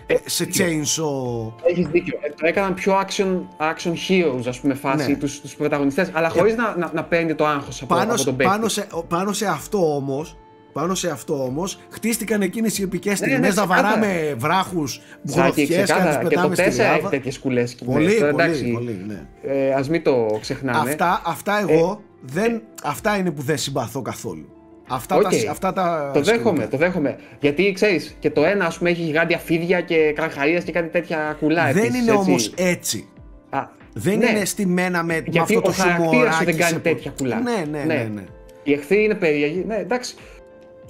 Ε, 0.08 0.16
σε 0.26 0.44
δίκιο. 0.46 0.66
chainsaw. 0.66 1.54
Έχεις 1.70 1.88
δίκιο. 1.88 2.20
Ε, 2.22 2.30
το 2.30 2.48
έκαναν 2.48 2.74
πιο 2.74 2.94
action, 3.00 3.40
action 3.58 3.94
heroes, 4.10 4.44
ας 4.48 4.60
πούμε, 4.60 4.74
φάση, 4.74 5.12
Ναι. 5.12 5.18
τους, 5.18 5.42
τους 5.42 5.56
πρωταγωνιστές, 5.56 6.10
αλλά 6.14 6.30
χωρίς 6.30 6.56
να, 6.56 6.76
να, 6.78 6.92
να 6.94 7.04
παίρνει 7.04 7.36
το 7.36 7.46
άγχος 7.46 7.82
από, 7.82 7.96
πάνω, 7.96 8.04
από 8.10 8.18
σε- 8.18 8.26
τον 8.26 8.36
παίκτη. 8.36 8.52
πάνω, 8.54 8.68
σε, 8.68 8.88
πάνω 9.08 9.34
σε 9.34 9.46
αυτό 9.46 9.96
όμως 9.96 10.38
πάνω 10.74 10.96
σε 10.96 11.10
αυτό 11.10 11.44
όμως 11.44 11.80
χτίστηκαν 11.90 12.42
εκείνες 12.42 12.78
οι 12.78 12.82
επικές 12.84 13.20
Ναι, 13.20 13.28
στιγμές 13.28 13.40
ναι, 13.56 13.62
να 13.62 13.66
ξεκάθαρα. 13.68 14.00
βαράμε 14.00 14.34
βράχους 14.38 15.02
Ζάκη, 15.24 15.42
γροθιές 15.42 15.68
και 15.68 15.76
να 15.76 15.82
τις 15.84 15.94
ξεκάθαρα. 15.94 16.18
Και 16.18 16.24
το 16.24 16.30
πετάμε 16.30 16.56
στη 16.56 16.64
4 16.64 16.68
έχει 16.68 16.78
λάβα. 16.92 17.10
τέτοιες 17.10 17.40
κουλές 17.40 17.70
σκηνές. 17.70 17.94
Πολύ, 17.94 18.18
Τώρα, 18.20 18.32
πολύ, 18.32 18.44
εντάξει, 18.44 18.72
πολύ, 18.72 19.06
ναι. 19.08 19.26
ε, 19.54 19.74
ας 19.74 19.90
μην 19.90 20.04
το 20.04 20.38
ξεχνάμε. 20.42 20.90
Αυτά, 20.90 21.22
αυτά 21.26 21.60
εγώ 21.70 22.02
δεν, 22.22 22.62
αυτά 22.84 23.18
είναι 23.18 23.32
που 23.32 23.42
δεν 23.42 23.58
συμπαθώ 23.58 24.02
καθόλου. 24.02 24.48
Αυτά, 24.90 25.16
Οκ. 25.16 25.22
τα, 25.22 25.30
αυτά 25.52 25.74
τα 25.74 26.12
Το 26.14 26.20
σκηνικά. 26.24 26.44
δέχομαι, 26.44 26.68
το 26.68 26.78
δέχομαι. 26.78 27.16
Γιατί 27.40 27.72
ξέρεις, 27.72 28.16
και 28.20 28.30
το 28.30 28.44
ένα 28.44 28.66
ας 28.66 28.78
πούμε 28.78 28.90
έχει 28.90 29.02
γιγάντια 29.02 29.38
φίδια 29.38 29.82
και 29.82 30.12
καρχαρίες 30.16 30.64
και 30.64 30.72
κάτι 30.72 30.88
τέτοια 30.90 31.38
κουλά. 31.40 31.64
Δεν 31.72 31.78
επίσης, 31.84 32.02
είναι 32.02 32.12
έτσι. 32.12 32.30
όμως 32.30 32.54
έτσι. 32.58 33.08
Α, 33.50 33.60
Δεν 33.94 34.18
ναι. 34.18 34.30
είναι 34.30 34.46
στημένα 34.46 35.04
με, 35.04 35.14
με 35.14 35.24
Γιατί 35.26 35.40
αυτό 35.40 35.62
το 35.62 35.70
ο 35.70 35.74
χαρακτήρας 35.74 36.06
σου 36.08 36.14
χιουμοράκι. 36.20 36.46
δεν 36.46 36.58
κάνει 36.58 36.72
σε- 36.74 36.80
τέτοια 36.80 37.12
κουλά. 37.18 37.40
Ναι, 37.40 37.52
ναι, 37.72 37.78
ναι. 37.78 37.94
Ναι. 37.94 38.10
ναι. 38.14 38.24
Οι 38.64 38.74
εχθροί 38.74 39.04
είναι 39.04 39.16
περίεργοι. 39.16 39.64
Ναι, 39.68 39.76
εντάξει. 39.76 40.16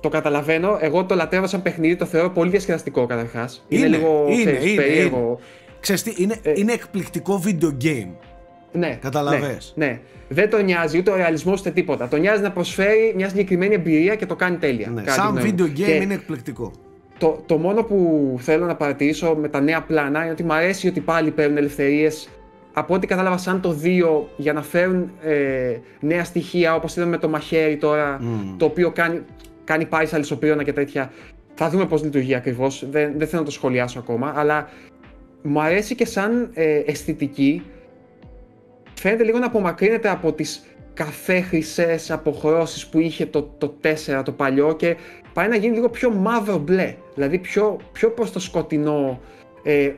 Το 0.04 0.10
καταλαβαίνω. 0.10 0.78
Εγώ 0.82 1.04
το 1.06 1.16
λατρεύω 1.16 1.48
σαν 1.48 1.62
παιχνίδι, 1.62 1.96
το 1.96 2.06
θεωρώ 2.06 2.30
πολύ 2.30 2.50
διασκεδαστικό 2.50 3.06
καταρχάς. 3.06 3.66
Είναι, 3.68 3.88
λίγο 3.88 4.26
είναι, 4.30 4.42
ξέρεις, 4.44 4.66
είναι, 4.72 4.82
περίεργο. 4.82 5.40
Ξέρεις 5.80 6.04
τι, 6.04 6.14
είναι, 6.18 6.36
Ε. 6.44 6.52
είναι 6.56 6.72
εκπληκτικό 6.74 7.42
video 7.46 7.84
game. 7.84 8.08
Ναι, 8.72 8.98
Καταλαβες. 9.02 9.74
Ναι, 9.76 9.86
ναι. 9.86 10.00
Δεν 10.30 10.50
τον 10.50 10.64
νοιάζει 10.66 10.98
ούτε 10.98 11.12
ο 11.12 11.16
ρεαλισμός 11.16 11.60
ούτε 11.60 11.70
τίποτα. 11.72 12.08
Τον 12.08 12.20
νοιάζει 12.20 12.42
να 12.42 12.52
προσφέρει 12.52 13.14
μια 13.16 13.30
συγκεκριμένη 13.30 13.74
εμπειρία 13.74 14.16
και 14.16 14.26
το 14.26 14.36
κάνει 14.36 14.58
τέλεια. 14.58 14.88
Ναι. 14.88 15.02
κατά 15.02 15.12
τη 15.12 15.18
Σαν 15.20 15.28
γνώμη 15.32 15.50
μου. 15.52 15.56
video 15.58 15.70
game 15.70 15.84
Και 15.86 15.92
είναι 15.94 16.14
εκπληκτικό. 16.14 16.72
Το, 17.18 17.44
το 17.46 17.58
μόνο 17.58 17.84
που 17.84 18.36
θέλω 18.40 18.66
να 18.66 18.76
παρατηρήσω 18.76 19.36
με 19.40 19.48
τα 19.48 19.62
νέα 19.62 19.82
πλάνα 19.82 20.22
είναι 20.22 20.32
ότι 20.32 20.44
μου 20.44 20.54
αρέσει 20.54 20.88
ότι 20.88 21.00
πάλι 21.00 21.32
παίρνουν 21.32 21.58
ελευθερίες. 21.58 22.30
Από 22.74 22.94
ό,τι 22.94 23.08
κατάλαβα, 23.08 23.38
σαν 23.38 23.62
το 23.62 23.76
2 23.84 24.24
για 24.38 24.54
να 24.54 24.62
φέρουν 24.62 25.12
ε, 25.24 25.78
νέα 26.00 26.24
στοιχεία 26.24 26.76
όπως 26.76 26.96
είδαμε 26.96 27.12
με 27.12 27.18
το 27.18 27.30
μαχαίρι 27.30 27.78
τώρα, 27.78 28.18
Μμμ. 28.22 28.58
το 28.58 28.66
οποίο 28.66 28.92
κάνει, 28.92 29.22
κάνει 29.64 29.86
πάει 29.86 30.06
σε 30.06 30.16
αλυσοπρίωνα 30.16 30.64
και 30.64 30.74
τέτοια. 30.74 31.12
Θα 31.54 31.70
δούμε 31.70 31.86
πώς 31.86 32.04
λειτουργεί 32.04 32.36
ακριβώς. 32.36 32.86
Δεν, 32.90 33.14
δεν 33.18 33.28
θέλω 33.28 33.42
να 33.42 33.48
το 33.48 33.54
σχολιάσω 33.54 34.00
ακόμα. 34.00 34.34
Αλλά 34.36 34.70
μου 35.42 35.62
αρέσει 35.62 35.96
και 35.96 36.06
σαν 36.06 36.50
ε, 36.54 36.82
αισθητική. 36.86 37.64
Φαίνεται 38.94 39.24
λίγο 39.24 39.38
να 39.38 39.46
απομακρύνεται 39.46 40.10
από 40.10 40.34
τις 40.34 40.64
καφέ 40.94 41.42
χρυσέ 41.42 42.00
αποχρώσεις 42.10 42.88
που 42.88 43.00
είχε 43.00 43.26
το, 43.26 43.44
το 43.58 43.76
4 43.82 44.22
το 44.26 44.32
παλιό 44.32 44.76
και 44.76 44.96
πάει 45.34 45.48
να 45.48 45.56
γίνει 45.56 45.76
λίγο 45.76 45.90
πιο 45.90 46.12
μαύρο 46.12 46.58
μπλε. 46.58 46.96
Δηλαδή 47.14 47.38
πιο, 47.38 47.78
πιο 47.92 48.10
προς 48.12 48.32
το 48.32 48.40
σκοτεινό 48.40 49.20
ε, 49.64 49.92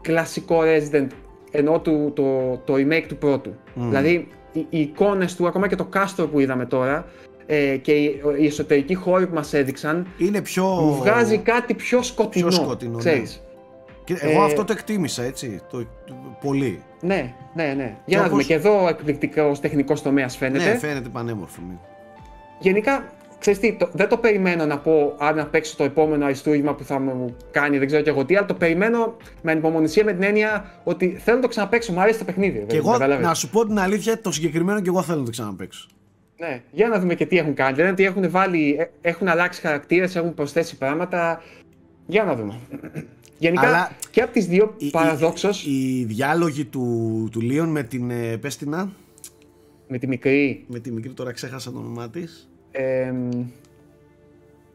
κλασικό 0.00 0.60
Resident 0.62 1.06
ενώ 1.50 1.80
του, 1.80 2.12
το, 2.14 2.56
το 2.64 2.74
remake 2.74 3.04
του 3.08 3.16
πρώτου. 3.16 3.54
Μμ. 3.74 3.88
Δηλαδή 3.88 4.28
οι, 4.52 4.66
οι 4.70 4.80
εικόνες 4.80 5.36
του, 5.36 5.46
ακόμα 5.46 5.68
και 5.68 5.76
το 5.76 5.84
κάστρο 5.84 6.26
που 6.26 6.40
είδαμε 6.40 6.66
τώρα 6.66 7.06
ε, 7.46 7.76
και 7.76 7.92
οι, 7.92 8.20
οι 8.38 8.46
εσωτερικοί 8.46 8.94
χώροι 8.94 9.26
που 9.26 9.34
μας 9.34 9.52
έδειξαν 9.52 10.06
Είναι 10.18 10.40
πιο... 10.40 10.64
μου 10.64 10.94
βγάζει 10.94 11.38
κάτι 11.38 11.74
πιο 11.74 12.02
σκοτεινό, 12.02 12.46
Πιο 12.48 12.56
σκοτεινό, 12.56 12.92
ναι. 12.92 12.98
ξέρεις. 12.98 13.42
Και 14.04 14.16
εγώ 14.20 14.42
Ε, 14.42 14.44
αυτό 14.44 14.64
το 14.64 14.72
εκτίμησα, 14.72 15.22
έτσι. 15.22 15.60
Το, 15.70 15.78
το- 15.78 16.36
πολύ. 16.40 16.82
Ναι, 17.00 17.34
ναι, 17.54 17.74
ναι. 17.76 17.96
Για 18.04 18.18
να 18.18 18.24
όπως- 18.24 18.30
δούμε. 18.30 18.42
Και 18.42 18.54
εδώ 18.54 18.88
εκπληκτικό 18.88 19.52
τεχνικός 19.60 20.02
τομέας 20.02 20.36
φαίνεται. 20.36 20.64
Ναι, 20.64 20.78
φαίνεται 20.78 21.08
πανέμορφο. 21.08 21.60
ναι. 21.68 21.74
Γενικά, 22.60 23.04
ξέρεις 23.38 23.58
τι, 23.60 23.72
το, 23.72 23.88
δεν 23.92 24.08
το 24.08 24.16
περιμένω 24.16 24.64
να 24.66 24.78
πω 24.78 25.14
αν 25.18 25.36
να 25.36 25.46
παίξω 25.46 25.76
το 25.76 25.84
επόμενο 25.84 26.24
αριστούργημα 26.24 26.74
που 26.74 26.84
θα 26.84 26.98
μου 26.98 27.36
κάνει, 27.50 27.78
δεν 27.78 27.86
ξέρω 27.86 28.02
και 28.02 28.10
εγώ 28.10 28.24
τι, 28.24 28.36
αλλά 28.36 28.46
το 28.46 28.54
περιμένω 28.54 29.16
με 29.42 29.50
ανυπομονησία 29.52 30.04
με 30.04 30.12
την 30.12 30.22
έννοια 30.22 30.64
ότι 30.84 31.16
θέλω 31.24 31.36
να 31.36 31.42
το 31.42 31.48
ξαναπαίξω. 31.48 31.92
Μου 31.92 32.00
αρέσει 32.00 32.18
το 32.18 32.24
παιχνίδι. 32.24 32.64
Και 32.68 32.76
εγώ, 32.76 32.92
καταλάβες. 32.92 33.26
να 33.26 33.34
σου 33.34 33.48
πω 33.50 33.66
την 33.66 33.78
αλήθεια, 33.78 34.20
το 34.20 34.32
συγκεκριμένο 34.32 34.80
και 34.80 34.88
εγώ 34.88 35.02
θέλω 35.02 35.18
να 35.18 35.24
το 35.24 35.30
ξαναπαίξω. 35.30 35.88
Ναι, 36.42 36.62
για 36.70 36.88
να 36.88 37.00
δούμε 37.00 37.14
και 37.14 37.26
τι 37.26 37.38
έχουν 37.38 37.54
κάνει. 37.54 37.76
Λένε 37.76 37.90
ότι 37.90 38.04
έχουν, 38.04 38.30
βάλει, 38.30 38.76
ε, 38.78 39.08
έχουν 39.08 39.28
αλλάξει 39.28 39.60
χαρακτήρες, 39.60 40.16
έχουν 40.16 40.34
προσθέσει 40.34 40.76
πράγματα. 40.76 41.42
Για 42.06 42.24
να 42.24 42.34
δούμε. 42.36 42.58
Γενικά 43.38 43.66
Αλλά 43.66 43.90
και 44.10 44.20
από 44.22 44.32
τις 44.32 44.46
δύο 44.46 44.74
Οι- 44.78 44.86
οι- 44.86 44.90
παραδόξω 44.90 45.48
Οι, 45.66 45.98
οι 46.00 46.04
διάλογοι 46.04 46.64
του, 46.64 47.28
του 47.32 47.40
Λίον 47.40 47.68
με 47.68 47.82
την 47.82 48.10
ε, 48.10 48.36
Πέστινα, 48.36 48.92
με 49.88 49.98
τη 49.98 50.06
μικρή. 50.06 50.64
με 50.66 50.78
τη 50.78 50.90
μικρή 50.90 51.12
τώρα 51.12 51.32
ξέχασα 51.32 51.72
το 51.72 51.78
όνομά 51.78 52.10
της. 52.10 52.48
Ε, 52.70 53.12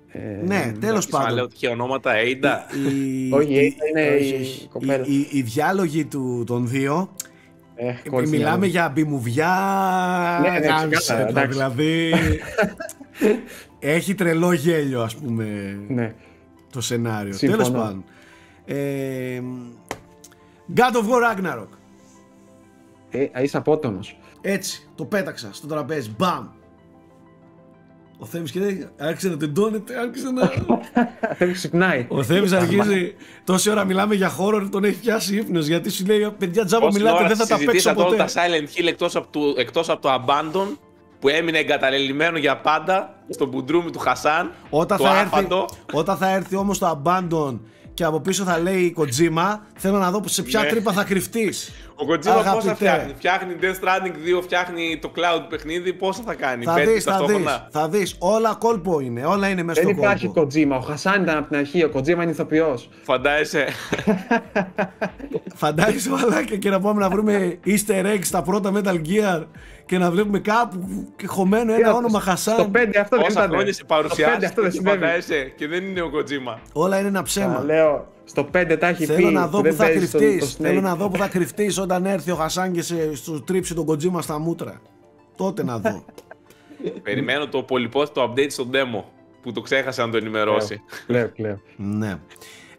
ε, 0.07 0.19
ναι, 0.45 0.71
τέλος 0.79 1.07
Μα 1.09 1.19
λέω 1.19 1.27
πάντων. 1.29 1.49
τέτοια 1.49 1.71
ονόματα, 1.71 2.13
Έιντα. 2.15 2.65
Οι, 2.75 3.31
Όχι, 3.33 3.53
οι- 3.53 3.75
είναι 3.95 4.15
όχι, 4.15 4.35
η 4.37 4.41
όχι. 4.41 4.67
κοπέλα. 4.67 5.05
Οι, 5.05 5.13
οι, 5.19 5.27
οι 5.31 5.41
διάλογοι 5.41 6.05
του, 6.05 6.43
των 6.47 6.67
δύο 6.67 7.09
ε, 7.77 7.87
Ε, 7.87 8.09
κόλλησε 8.09 8.31
Μιλάμε 8.35 8.57
μυαλό. 8.57 8.71
για 8.71 8.89
μπιμουβιά. 8.89 9.55
Ναι, 10.41 10.49
ναι, 10.49 10.67
γάμισε 10.67 10.97
ξεκάθαρα, 10.97 11.23
το, 11.25 11.29
εντάξει. 11.39 11.49
δηλαδή. 11.57 12.13
έχει 13.79 14.15
τρελό 14.15 14.51
γέλιο, 14.53 15.01
ας 15.01 15.15
πούμε, 15.15 15.77
Ναι. 15.87 16.13
το 16.71 16.81
σενάριο. 16.81 17.33
Συμφωνώ. 17.33 17.63
Τέλος 17.63 17.79
πάντων. 17.81 18.03
Ε, 18.65 19.41
God 20.75 20.95
of 20.95 21.03
War 21.09 21.35
Ragnarok. 21.35 21.67
Ε, 23.09 23.43
είσαι 23.43 23.57
απότομος. 23.57 24.19
Έτσι, 24.41 24.89
το 24.95 25.05
πέταξα 25.05 25.49
στο 25.53 25.67
τραπέζι. 25.67 26.11
Μπαμ. 26.17 26.47
Ο 28.19 28.25
Θέμης 28.25 28.51
και 28.51 28.59
δεν 28.59 28.89
άρχισε 28.97 29.29
να 29.29 29.37
τεντώνεται, 29.37 29.99
άρχισε 29.99 30.29
να... 30.31 30.51
Δεν 31.39 31.53
ξυπνάει. 31.53 32.05
Ο 32.09 32.23
Θέμης 32.23 32.51
αρχίζει, 32.51 33.15
τόση 33.43 33.69
ώρα 33.69 33.83
μιλάμε 33.85 34.15
για 34.15 34.31
horror, 34.39 34.67
τον 34.71 34.83
έχει 34.83 34.99
πιάσει 34.99 35.35
ύπνος, 35.35 35.65
γιατί 35.67 35.89
σου 35.89 36.05
λέει, 36.05 36.31
παιδιά 36.37 36.65
τζάμπα 36.65 36.85
Πόση 36.85 36.97
μιλάτε, 36.97 37.17
ώρα 37.17 37.27
δεν 37.27 37.37
θα 37.37 37.45
τα 37.45 37.55
παίξω 37.55 37.71
συζητήσατε 37.71 38.01
όλα 38.01 38.09
ποτέ. 38.09 38.23
τα 38.23 38.27
Silent 38.27 38.79
Hill 38.79 38.87
εκτός 38.87 39.15
από, 39.15 39.27
του, 39.31 39.53
εκτός 39.57 39.89
από 39.89 40.01
το 40.01 40.09
Abandon 40.13 40.77
που 41.19 41.29
έμεινε 41.29 41.57
εγκαταλελειμμένο 41.57 42.37
για 42.37 42.57
πάντα 42.57 43.15
στο 43.29 43.45
μπουντρούμι 43.45 43.91
του 43.91 43.99
Χασάν. 43.99 44.51
Όταν 44.69 44.97
το 44.97 45.03
θα, 45.03 45.09
έρθει, 45.19 45.25
άφαντο. 45.35 45.65
όταν 45.93 46.17
θα 46.17 46.31
έρθει 46.31 46.55
όμως 46.55 46.77
το 46.77 47.01
Abandon 47.03 47.59
και 47.93 48.03
από 48.03 48.19
πίσω 48.19 48.43
θα 48.43 48.59
λέει 48.59 48.81
η 48.81 48.95
Kojima, 48.97 49.57
θέλω 49.75 49.97
να 49.97 50.11
δω 50.11 50.21
σε 50.25 50.43
ποια 50.43 50.61
Ναι. 50.61 50.67
τρύπα 50.67 50.91
θα 50.91 51.03
κρυφτείς. 51.03 51.71
Ο 51.99 52.05
Kojima 52.09 52.17
πόσα 52.17 52.39
Αγαπητέ. 52.39 52.73
φτιάχνει; 52.73 53.13
Φτιάχνει 53.17 53.55
Death 53.61 53.65
Stranding 53.83 54.37
2, 54.37 54.41
φτιάχνει 54.41 54.99
το 55.01 55.11
cloud 55.15 55.41
παιχνίδι. 55.49 55.93
Πόσα 55.93 56.21
θα 56.25 56.33
κάνει. 56.33 56.63
Θα 56.63 56.73
πέντε 56.73 56.91
δεις, 56.91 57.03
θα 57.03 57.11
δεις, 57.11 57.19
ταυτόχρονα. 57.25 57.67
θα 57.71 57.89
δεις. 57.89 58.15
Όλα 58.19 58.55
κόλπο 58.59 58.99
είναι, 58.99 59.25
όλα 59.25 59.47
είναι 59.49 59.63
μέσα 59.63 59.81
Δεν 59.81 59.89
στο 59.93 60.01
υπάρχει 60.01 60.27
κόλπο. 60.27 60.49
Kojima. 60.53 60.77
Ο 60.77 60.79
Χασάν 60.79 61.23
ήταν 61.23 61.37
από 61.37 61.47
την 61.47 61.57
αρχή. 61.57 61.83
Ο 61.83 61.91
Kojima 61.95 62.07
είναι 62.07 62.29
ηθοποιός. 62.29 62.89
Φαντάζεσαι. 63.03 63.67
Φαντάζεσαι 65.55 66.09
μαλάκα 66.09 66.55
και 66.55 66.69
να 66.69 66.79
πάμε 66.79 66.99
να 67.01 67.09
βρούμε 67.09 67.59
easter 67.65 68.05
eggs 68.05 68.19
στα 68.23 68.41
πρώτα 68.41 68.71
Metal 68.73 69.01
Gear 69.07 69.43
και 69.85 69.97
να 69.97 70.11
βλέπουμε 70.11 70.39
κάπου 70.39 71.07
χωμένο 71.25 71.73
ένα 71.73 71.89
Τι, 71.91 71.95
όνομα 71.97 72.19
Στο 72.19 72.29
Χασάν. 72.29 72.71
5 72.73 72.77
αυτό 73.01 73.15
δεν 73.15 73.25
Πόσα 73.25 73.31
ήταν. 73.31 73.49
χρόνια 73.49 73.73
σε 73.73 73.83
Στο 73.85 73.95
5 73.95 74.05
αυτό 74.05 74.15
παρουσιάσει 74.15 74.39
δεν 74.39 74.63
και 74.63 74.69
συνέβη. 74.69 74.97
φαντάζεσαι 74.99 75.53
και 75.55 75.67
δεν 75.67 75.83
είναι 75.83 76.01
ο 76.01 76.09
Kojima. 76.13 76.57
Όλα 76.73 76.97
είναι 76.99 77.07
ένα 77.07 77.19
Α, 77.19 77.23
ψέμα. 77.23 77.63
Λέω, 77.65 78.07
στο 78.27 78.49
5 78.53 78.75
τα 78.79 78.87
έχει 78.87 79.05
πει. 79.05 79.13
Θέλω 79.13 79.31
να 79.31 79.47
δω 79.47 79.61
δεν 79.61 79.71
που 79.71 79.77
θα 79.77 79.85
παίζει 79.85 80.07
στο- 80.07 80.17
κρυφτείς. 80.17 80.49
στο 80.49 80.63
Θέλω 80.63 80.79
Snake. 80.79 80.83
να 80.83 80.95
δω 80.95 81.09
που 81.09 81.17
θα 81.17 81.27
κρυφτείς 81.27 81.77
όταν 81.77 82.05
έρθει 82.05 82.31
ο 82.31 82.35
Χασάν 82.35 82.71
και 82.71 82.81
σε, 82.81 83.15
σου 83.15 83.43
τρίψει 83.45 83.73
τον 83.73 83.85
Kojima 83.89 84.21
στα 84.21 84.39
μούτρα. 84.39 84.81
Τότε 85.37 85.63
να 85.63 85.77
δω. 85.79 86.03
Περιμένω 87.03 87.47
το 87.47 87.63
πολυπόθητο 87.63 88.33
update 88.33 88.51
στο 88.51 88.69
demo 88.71 89.03
που 89.41 89.51
το 89.51 89.61
ξέχασε 89.61 90.01
να 90.01 90.09
το 90.09 90.17
ενημερώσει. 90.17 90.81
Κλαίω, 91.07 91.29
κλαίω. 91.29 91.61
ναι. 91.75 92.19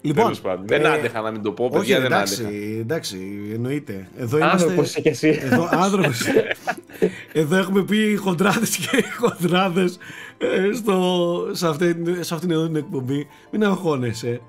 Λοιπόν, 0.00 0.22
Τέλος 0.24 0.40
πάντων. 0.40 0.66
Δεν 0.66 0.84
ε, 0.84 0.88
άντεχα 0.88 1.20
να 1.20 1.30
μην 1.30 1.42
το 1.42 1.52
πω, 1.52 1.64
Όχι, 1.64 1.72
παιδιά, 1.78 1.96
δεν 2.00 2.12
εντάξει, 2.12 2.44
άντεχα. 2.44 2.78
εντάξει, 2.80 3.18
εννοείται. 3.54 4.08
Εδώ 4.18 4.38
Άνθρωπος 4.42 4.74
είμαστε. 4.74 5.00
είσαι 5.00 5.00
κι 5.00 5.08
εσύ. 5.08 5.38
Εδώ, 5.42 5.68
άνθρωπος. 5.72 6.20
Εδώ 7.32 7.56
έχουμε 7.56 7.82
πει 7.84 8.16
χοντράδες 8.16 8.76
και 8.76 9.04
χοντράδες 9.20 9.98
ε, 10.38 10.72
στο, 10.74 11.48
σε, 11.52 11.68
αυτή, 11.68 11.96
σε 12.20 12.34
αυτήν 12.34 12.50
εδώ 12.50 12.66
την 12.66 12.76
εκπομπή. 12.76 13.26
Μην 13.50 13.64
αγχώνεσαι. 13.64 14.40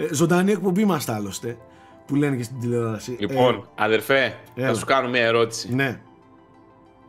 Ε, 0.00 0.14
ζωντανή 0.14 0.52
εκπομπή 0.52 0.80
είμαστε 0.80 1.12
άλλωστε. 1.12 1.56
Που 2.06 2.14
λένε 2.14 2.36
και 2.36 2.42
στην 2.42 2.60
τηλεόραση. 2.60 3.16
Λοιπόν, 3.18 3.68
αδερφέ, 3.74 4.34
έλα. 4.54 4.66
θα 4.66 4.74
σου 4.74 4.84
κάνω 4.84 5.08
μια 5.08 5.24
ερώτηση. 5.24 5.68
Ε, 5.70 5.74
ναι. 5.74 6.00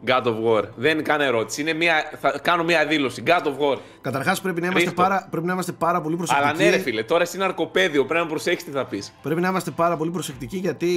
God 0.05 0.23
of 0.23 0.35
War. 0.45 0.63
Δεν 0.75 0.91
είναι 0.91 1.01
καν 1.01 1.21
ερώτηση. 1.21 1.61
Είναι 1.61 1.73
μια... 1.73 1.93
Θα 2.19 2.39
κάνω 2.41 2.63
μια 2.63 2.85
δήλωση. 2.85 3.23
God 3.25 3.43
of 3.43 3.57
War. 3.59 3.77
Καταρχάς 4.01 4.41
πρέπει 4.41 4.61
να, 4.61 4.67
είμαστε 4.67 4.89
Ρίχτω. 4.89 5.01
πάρα, 5.01 5.27
πρέπει 5.31 5.45
να 5.45 5.53
είμαστε 5.53 5.71
πάρα 5.71 6.01
πολύ 6.01 6.15
προσεκτικοί. 6.15 6.47
Αλλά 6.47 6.57
ναι, 6.57 6.69
ρε 6.69 6.77
φίλε, 6.77 7.03
τώρα 7.03 7.21
εσύ 7.21 7.35
είναι 7.35 7.45
αρκοπέδιο. 7.45 8.05
Πρέπει 8.05 8.23
να 8.23 8.29
προσέξει 8.29 8.65
τι 8.65 8.71
θα 8.71 8.85
πεις. 8.85 9.13
Πρέπει 9.21 9.41
να 9.41 9.47
είμαστε 9.47 9.71
πάρα 9.71 9.97
πολύ 9.97 10.11
προσεκτικοί 10.11 10.57
γιατί 10.57 10.89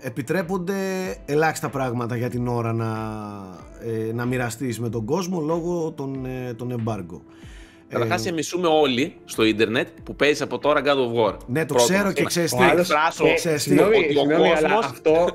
επιτρέπονται 0.00 0.76
ελάχιστα 1.26 1.68
πράγματα 1.68 2.16
για 2.16 2.30
την 2.30 2.48
ώρα 2.48 2.72
να, 2.72 2.90
ε, 4.08 4.12
να 4.12 4.24
μοιραστείς 4.24 4.80
με 4.80 4.88
τον 4.88 5.04
κόσμο 5.04 5.40
λόγω 5.40 5.92
των, 5.92 6.26
ε, 6.26 6.54
των 6.54 6.82
embargo. 6.84 7.20
Καταρχάς, 7.94 8.20
σε 8.20 8.32
μισούμε 8.32 8.66
όλοι 8.68 9.14
στο 9.24 9.44
ίντερνετ 9.44 9.88
που 10.04 10.16
παίζει 10.16 10.42
από 10.42 10.58
τώρα 10.58 10.80
God 10.84 10.88
of 10.88 11.28
War. 11.28 11.36
Ναι, 11.46 11.60
το 11.66 11.74
Πρώτον. 11.74 11.94
ξέρω 11.94 12.12
και 12.12 12.22
Να 12.22 12.28
ξέρεις 12.28 12.50
τι. 12.54 12.64
εκφράσω 12.64 13.26
Ε, 13.26 13.34
ξέρεις 13.34 13.62
τι, 13.62 13.68
συγγνώμη, 13.68 13.96
ότι 13.96 14.06
ο 14.16 14.20
συγγνώμη, 14.20 14.48
αλλά 14.48 14.60
κόσμος- 14.68 14.84
αυτό. 14.84 15.28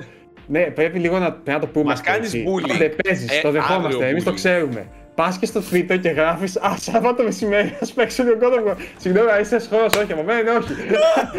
Ναι, 0.48 0.62
πρέπει 0.64 1.00
λίγο 1.00 1.20
να, 1.20 1.32
πρέπει 1.32 1.50
να 1.52 1.60
το 1.60 1.68
πούμε. 1.68 1.86
Μας 1.86 2.00
αυτό, 2.00 2.12
κάνεις 2.12 2.34
έτσι. 2.34 2.46
bully. 2.48 2.78
Δεν 2.78 2.96
παίζεις, 3.04 3.38
Ε, 3.38 3.42
το 3.42 3.52
δεχόμαστε. 3.52 3.88
αύριο 3.88 4.08
Εμείς 4.08 4.24
το 4.24 4.32
bully. 4.32 4.36
ξέρουμε. 4.36 4.88
Πας 5.16 5.38
και 5.38 5.46
στο 5.46 5.62
Twitter 5.72 6.00
και 6.02 6.10
γράφεις 6.10 6.58
Α, 6.58 6.76
Σάββατο 6.80 7.24
μεσημέρι, 7.24 7.68
α 7.68 7.94
παίξω 7.96 8.24
λίγο 8.24 8.36
God 8.42 8.54
of 8.54 8.72
War. 8.72 8.76
Συγγνώμη, 8.98 9.30
αλλά 9.30 9.40
είσαι 9.40 9.60
χώρος, 9.70 9.94
όχι, 10.04 10.12
από 10.14 10.24
μένα 10.24 10.40
είναι 10.40 10.50
όχι. 10.50 10.74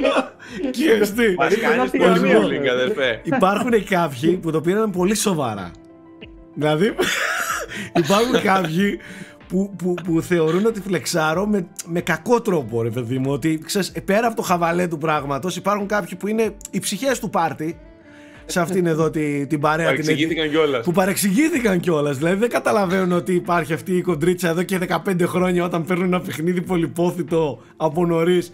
Ξέρεις 0.70 1.12
τι. 1.14 1.34
Μας 1.34 1.48
Περίπου 1.48 1.68
να 1.70 1.76
κάνεις 1.76 1.90
πει 1.90 1.98
πολύ 1.98 2.14
καμία. 2.14 2.38
bullying, 2.40 2.66
αδερφέ. 2.66 3.20
Υπάρχουν 3.22 3.84
κάποιοι 3.88 4.36
που 4.36 4.50
το 4.50 4.60
πήραν 4.60 4.90
πολύ 4.90 5.14
σοβαρά. 5.14 5.70
Δηλαδή, 6.54 6.94
υπάρχουν 8.04 8.42
κάποιοι 8.42 8.98
που, 9.50 9.70
που, 9.78 9.94
που 10.04 10.22
θεωρούν 10.22 10.66
ότι 10.66 10.80
φλεξάρω 10.80 11.46
με, 11.46 11.66
με 11.86 12.00
κακό 12.00 12.40
τρόπο, 12.40 12.82
ρε 12.82 12.90
παιδί 12.90 13.18
μου. 13.18 13.32
Ότι 13.32 13.58
ξέρεις, 13.64 13.88
ε, 13.94 14.00
πέρα 14.00 14.26
από 14.26 14.36
το 14.36 14.42
χαβαλέ 14.42 14.88
του 14.88 14.98
πράγματος, 14.98 15.56
υπάρχουν 15.56 15.86
κάποιοι 15.86 16.18
που 16.18 16.26
είναι 16.28 16.54
οι 16.70 16.78
ψυχές 16.78 17.18
του 17.18 17.30
πάρτι 17.30 17.78
σε 18.46 18.60
αυτήν 18.60 18.86
εδώ 18.86 19.10
τη, 19.10 19.46
την 19.46 19.60
παρέα. 19.60 19.86
την 19.86 19.96
Παρεξηγήθηκαν 19.96 20.50
κιόλας. 20.50 20.84
που 20.84 20.92
παρεξηγήθηκαν 20.92 21.80
κιόλας. 21.80 22.18
Δηλαδή 22.18 22.36
δεν 22.36 22.48
καταλαβαίνουν 22.48 23.12
ότι 23.12 23.34
υπάρχει 23.34 23.72
αυτή 23.72 23.96
η 23.96 24.02
κοντρίτσα 24.02 24.48
εδώ 24.48 24.62
και 24.62 24.78
15 25.06 25.22
χρόνια 25.26 25.64
όταν 25.64 25.84
παίρνουν 25.84 26.06
ένα 26.06 26.20
παιχνίδι 26.20 26.62
πολυπόθητο 26.62 27.58
από 27.76 28.06
νωρίς. 28.06 28.52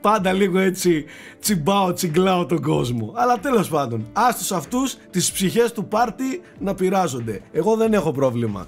Πάντα 0.00 0.32
λίγο 0.32 0.58
έτσι 0.58 1.04
τσιμπάω, 1.40 1.92
τσιγκλάω 1.92 2.46
τον 2.46 2.62
κόσμο. 2.62 3.12
Αλλά 3.16 3.38
τέλος 3.38 3.68
πάντων, 3.68 4.06
άστου 4.12 4.54
αυτούς 4.54 4.96
τις 5.10 5.32
ψυχές 5.32 5.72
του 5.72 5.84
πάρτι 5.84 6.40
να 6.58 6.74
πειράζονται. 6.74 7.40
Εγώ 7.52 7.76
δεν 7.76 7.92
έχω 7.92 8.12
πρόβλημα. 8.12 8.66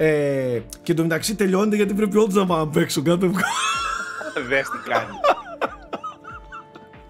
Ε, 0.00 0.60
και 0.82 0.94
το 0.94 1.02
μεταξύ 1.02 1.34
τελειώνεται 1.34 1.76
γιατί 1.76 1.94
πρέπει 1.94 2.16
όντως 2.18 2.34
να 2.34 2.46
πάμε 2.46 2.64
να 2.64 2.68
παίξω 2.70 3.02
κάτω. 3.02 3.26
Δες 4.48 4.68
τι 4.68 4.90
κάνει. 4.90 5.10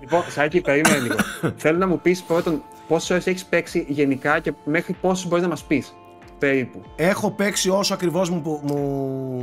Λοιπόν, 0.00 0.22
Σάκη, 0.28 0.60
περίμενε 0.60 0.98
λίγο. 0.98 1.14
Θέλω 1.56 1.78
να 1.78 1.86
μου 1.86 2.00
πεις 2.00 2.22
πρώτον 2.22 2.62
πόσες 2.88 3.12
ώρες 3.12 3.22
έχεις 3.26 3.44
παίξει 3.44 3.86
γενικά 3.88 4.38
και 4.40 4.52
μέχρι 4.64 4.92
πόσο 5.00 5.26
μπορείς 5.26 5.42
να 5.44 5.50
μας 5.50 5.64
πεις. 5.64 5.92
Περίπου. 6.38 6.82
έχω 6.96 7.30
παίξει 7.30 7.68
όσο 7.70 7.94
ακριβώς 7.94 8.30
μου, 8.30 8.42
μου, 8.44 8.74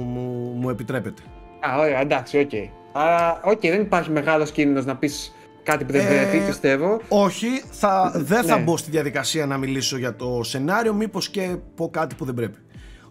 μου, 0.06 0.22
μου 0.60 0.70
επιτρέπεται. 0.70 1.22
Α, 1.70 1.78
ωραία, 1.80 2.00
εντάξει, 2.00 2.38
οκ. 2.40 2.52
Άρα, 2.92 3.40
οκ, 3.44 3.60
δεν 3.62 3.82
υπάρχει 3.82 4.12
μεγάλος 4.12 4.52
κίνδυνος 4.52 4.86
να 4.86 4.96
πεις 4.96 5.34
κάτι 5.64 5.86
που 5.86 5.92
δεν 5.92 6.02
Ε, 6.06 6.08
πρέπει, 6.10 6.46
πιστεύω. 6.46 7.02
Όχι, 7.08 7.48
θα, 7.72 8.12
δεν 8.16 8.44
θα 8.44 8.58
Ναι. 8.58 8.64
μπω 8.64 8.78
στη 8.78 8.92
διαδικασία 8.92 9.46
να 9.46 9.58
μιλήσω 9.58 9.98
για 9.98 10.16
το 10.16 10.44
σενάριο, 10.44 10.94
μήπως 10.94 11.30
και 11.30 11.56
πω 11.76 11.90
κάτι 11.90 12.16
που 12.16 12.26
δεν 12.26 12.34
πρέπει. 12.34 12.58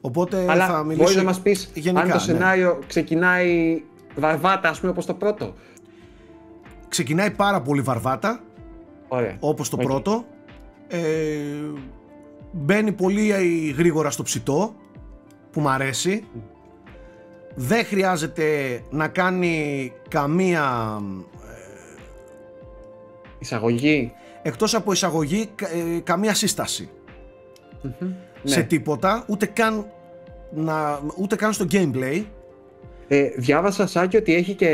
Οπότε 0.06 0.44
Αλλά 0.48 0.66
θα 0.66 0.84
μιλήσω 0.84 1.02
μπορεί 1.04 1.16
να 1.16 1.22
μας 1.22 1.40
πεις 1.40 1.70
γενικά, 1.74 2.02
αν 2.02 2.08
το 2.08 2.14
ναι. 2.14 2.20
σενάριο 2.20 2.78
ξεκινάει 2.86 3.82
βαρβάτα, 4.16 4.68
ας 4.68 4.78
πούμε, 4.80 4.90
όπως 4.92 5.06
το 5.06 5.14
πρώτο. 5.14 5.54
Ξεκινάει 6.88 7.30
πάρα 7.30 7.60
πολύ 7.62 7.80
βαρβάτα, 7.80 8.40
Ωραία. 9.08 9.36
όπως 9.40 9.68
το 9.68 9.76
Οκ. 9.80 9.82
πρώτο. 9.86 10.24
Ε, 10.88 10.98
μπαίνει 12.52 12.92
πολύ 12.92 13.28
γρήγορα 13.78 14.10
στο 14.10 14.22
ψητό, 14.22 14.74
που 15.50 15.60
μ' 15.60 15.68
αρέσει. 15.68 16.24
Δεν 17.54 17.84
χρειάζεται 17.84 18.80
να 18.90 19.08
κάνει 19.08 19.92
καμία, 20.08 20.98
Εισαγωγή. 23.38 24.12
εκτός 24.42 24.74
από 24.74 24.92
εισαγωγή, 24.92 25.46
κα- 25.54 25.68
ε, 25.70 26.00
καμία 26.00 26.34
σύσταση. 26.34 26.88
Μμμ. 27.82 28.12
Σε 28.44 28.58
Ναι. 28.58 28.64
τίποτα, 28.64 29.24
ούτε 29.28 29.46
καν, 29.46 29.86
να, 30.54 31.00
ούτε 31.16 31.36
καν 31.36 31.52
στο 31.52 31.66
gameplay. 31.70 32.24
Ε, 33.08 33.28
διάβασα, 33.36 33.86
Σάκη, 33.86 34.16
ότι 34.16 34.34
έχει 34.34 34.54
και 34.54 34.68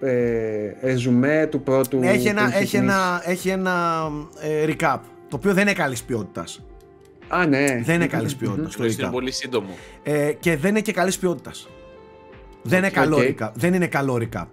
ε, 0.00 0.72
ρεζουμέ 0.82 1.46
του 1.50 1.62
πρώτου. 1.62 1.98
Ναι, 1.98 2.08
έχει 2.10 2.22
που 2.22 2.28
ένα, 2.28 2.48
είχε 2.48 2.56
έχει 2.58 2.66
θυμίσει. 2.76 2.76
ένα, 2.76 3.22
έχει 3.24 3.48
ένα 3.48 4.06
ε, 4.40 4.64
recap, 4.68 4.98
το 5.28 5.36
οποίο 5.36 5.52
δεν 5.54 5.62
είναι 5.62 5.72
καλής 5.72 6.02
ποιότητας. 6.02 6.64
Α, 7.28 7.46
ναι. 7.46 7.80
Δεν 7.84 7.94
είναι 7.94 8.06
καλής 8.06 8.36
ποιότητας 8.36 8.76
το 8.76 8.84
Είναι 8.84 8.94
recap. 8.98 9.10
πολύ 9.12 9.30
σύντομο. 9.32 9.68
Ε, 10.02 10.32
και 10.32 10.56
δεν 10.56 10.70
είναι 10.70 10.80
και 10.80 10.92
καλής 10.92 11.18
ποιότητας. 11.18 11.68
Δεν 12.62 12.78
είναι 12.78 12.86
Οκ. 12.86 12.92
καλό 12.92 13.16
recap. 13.20 13.50
Δεν 13.54 13.74
είναι 13.74 13.86
καλό 13.86 14.18
recap. 14.22 14.46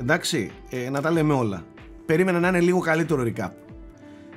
Εντάξει, 0.00 0.50
ε, 0.70 0.90
να 0.90 1.00
τα 1.00 1.10
λέμε 1.10 1.34
όλα. 1.34 1.64
Περίμενα 2.06 2.38
να 2.40 2.48
είναι 2.48 2.60
λίγο 2.60 2.78
καλύτερο 2.78 3.22
recap. 3.26 3.50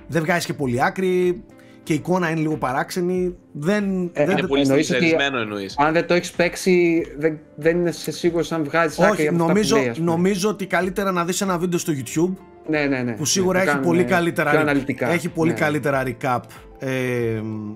Δεν 0.08 0.22
βγάζει 0.24 0.46
και 0.46 0.54
πολύ 0.54 0.84
άκρη 0.84 1.44
και 1.84 1.94
η 1.94 1.96
εικόνα 1.96 2.30
είναι 2.30 2.40
λίγο 2.40 2.58
παράξενη. 2.58 3.36
Δεν, 3.52 4.10
Ε, 4.14 4.26
δεν, 4.26 4.38
Είναι 4.38 4.48
πολύ 4.48 4.62
εννοείς 4.62 4.90
ότι- 4.90 4.98
στυλισμένο 4.98 5.38
εννοείς. 5.40 5.76
Αν 5.78 5.94
δεν 5.94 6.08
το 6.08 6.14
έχεις 6.14 6.32
παίξει, 6.32 7.04
δεν, 7.18 7.40
δεν 7.56 7.78
είναι 7.78 7.92
σε 7.92 8.12
σίγουρος 8.12 8.52
αν 8.52 8.64
βγάζεις 8.64 9.00
άκρη 9.00 9.12
όχι, 9.12 9.28
από 9.28 9.36
αυτά 9.36 9.48
νομίζω, 9.48 9.76
που 9.76 9.82
λέει, 9.82 9.90
ας 9.90 9.98
πούμε. 9.98 10.12
νομίζω 10.12 10.50
ότι 10.50 10.66
καλύτερα 10.66 11.12
να 11.12 11.26
δεις 11.26 11.42
ένα 11.42 11.58
βίντεο 11.58 11.80
στο 11.80 11.94
YouTube 11.96 12.34
Ναι, 12.70 12.86
ναι, 12.86 12.98
ναι. 13.02 13.12
που 13.12 13.26
σίγουρα 13.26 13.58
Ναι, 13.60 13.64
το 13.64 13.70
έχει 13.70 13.78
κάνουν, 13.80 13.92
πολύ 13.92 14.02
ε, 14.02 14.04
καλύτερα, 14.16 14.50
Πιο 14.52 14.60
αναλυτικά. 14.60 15.12
έχει 15.12 15.30
πολύ 15.30 15.52
Ναι. 15.52 15.58
καλύτερα 15.60 16.04
recap 16.08 16.40
ε, 16.80 16.90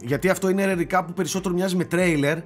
γιατί 0.01 0.29
αυτό 0.29 0.49
είναι 0.49 0.75
recap 0.79 1.01
που 1.07 1.13
περισσότερο 1.13 1.53
μοιάζει 1.55 1.75
με 1.75 1.87
trailer 1.91 2.37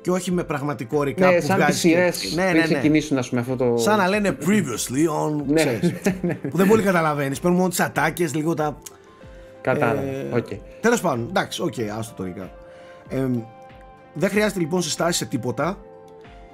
και 0.00 0.10
όχι 0.10 0.32
με 0.32 0.44
πραγματικό 0.44 1.00
recap 1.00 1.18
Ναι, 1.18 1.26
που 1.26 1.32
σαν 1.32 1.40
τις 1.40 1.54
βγάζει 1.54 1.78
σειρές 1.78 2.32
ναι, 2.34 2.42
πριν 2.42 2.54
ναι, 2.54 2.58
ναι. 2.66 2.74
ξεκινήσουν, 2.74 3.18
ας 3.18 3.28
πούμε, 3.28 3.40
αυτό 3.40 3.56
το... 3.56 3.76
σαν 3.76 3.98
να 3.98 4.08
λένε 4.08 4.36
previously 4.46 5.26
on 5.26 5.42
Ναι, 5.46 5.54
ξέρεις, 5.54 5.92
που 6.50 6.56
δεν 6.56 6.68
πολύ 6.68 6.82
καταλαβαίνεις 6.82 7.40
παίρνουν 7.40 7.58
μόνο 7.58 7.70
τις 7.70 7.80
ατάκες 7.80 8.34
λίγο 8.34 8.54
τα 8.54 8.78
Κατάλαβα, 9.60 10.00
ε, 10.00 10.28
οκ. 10.32 10.46
Τέλος 10.80 11.00
πάντων, 11.00 11.26
εντάξει, 11.28 11.62
οκ, 11.62 11.74
άστο 11.98 12.22
το 12.22 12.30
recap 12.30 12.48
ε, 13.10 13.28
δεν 14.14 14.30
χρειάζεται 14.30 14.60
λοιπόν 14.60 14.82
συστάσεις 14.82 15.16
σε 15.16 15.24
τίποτα. 15.24 15.78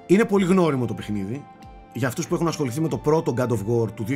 Είναι 0.07 0.25
πολύ 0.25 0.45
γνώριμο 0.45 0.87
το 0.87 0.95
παιχνίδι. 0.95 1.45
Για 1.93 2.09
αυτούς 2.09 2.29
που 2.29 2.35
έχουν 2.35 2.49
ασχοληθεί 2.49 2.81
με 2.81 2.89
το 2.89 2.99
πρώτο 2.99 3.35
God 3.37 3.49
of 3.49 3.85
War 3.85 3.89
του 3.95 4.07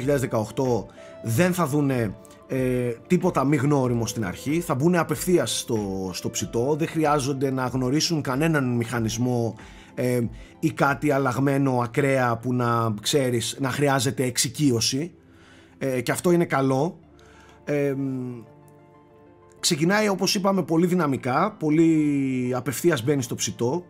2018 0.88 0.94
δεν 1.22 1.53
θα 1.53 1.66
δούνε 1.66 2.14
ε, 2.48 2.92
τίποτα 3.07 3.44
μη 3.44 3.57
γνώριμο 3.57 4.07
στην 4.07 4.24
αρχή. 4.24 4.61
Θα 4.61 4.74
μπουν 4.74 4.96
απευθείας 4.96 5.59
στο, 5.59 6.11
στο 6.12 6.31
ψητό. 6.31 6.74
Δεν 6.79 6.88
χρειάζονται 6.88 7.50
να 7.50 7.66
γνωρίσουν 7.66 8.22
κανέναν 8.22 8.76
μηχανισμό 8.76 9.55
ε, 9.94 10.20
ή 10.59 10.70
κάτι 10.70 11.11
αλλαγμένο 11.11 11.81
ακραία 11.83 12.37
που 12.37 12.55
να 12.55 12.94
ξέρεις 13.03 13.57
να 13.61 13.70
χρειάζεται 13.70 14.24
εξοικείωση. 14.24 15.12
Ε, 15.79 16.00
και 16.00 16.12
αυτό 16.12 16.31
είναι 16.31 16.44
καλό. 16.44 16.98
Ε, 17.64 17.94
ξεκινάει 19.61 20.09
όπως 20.09 20.35
είπαμε 20.35 20.62
πολύ 20.62 20.87
δυναμικά 20.87 21.57
πολύ 21.59 22.53
απευθείας 22.55 23.05
μπαίνει 23.05 23.23
στο 23.23 23.35
ψητό. 23.35 23.85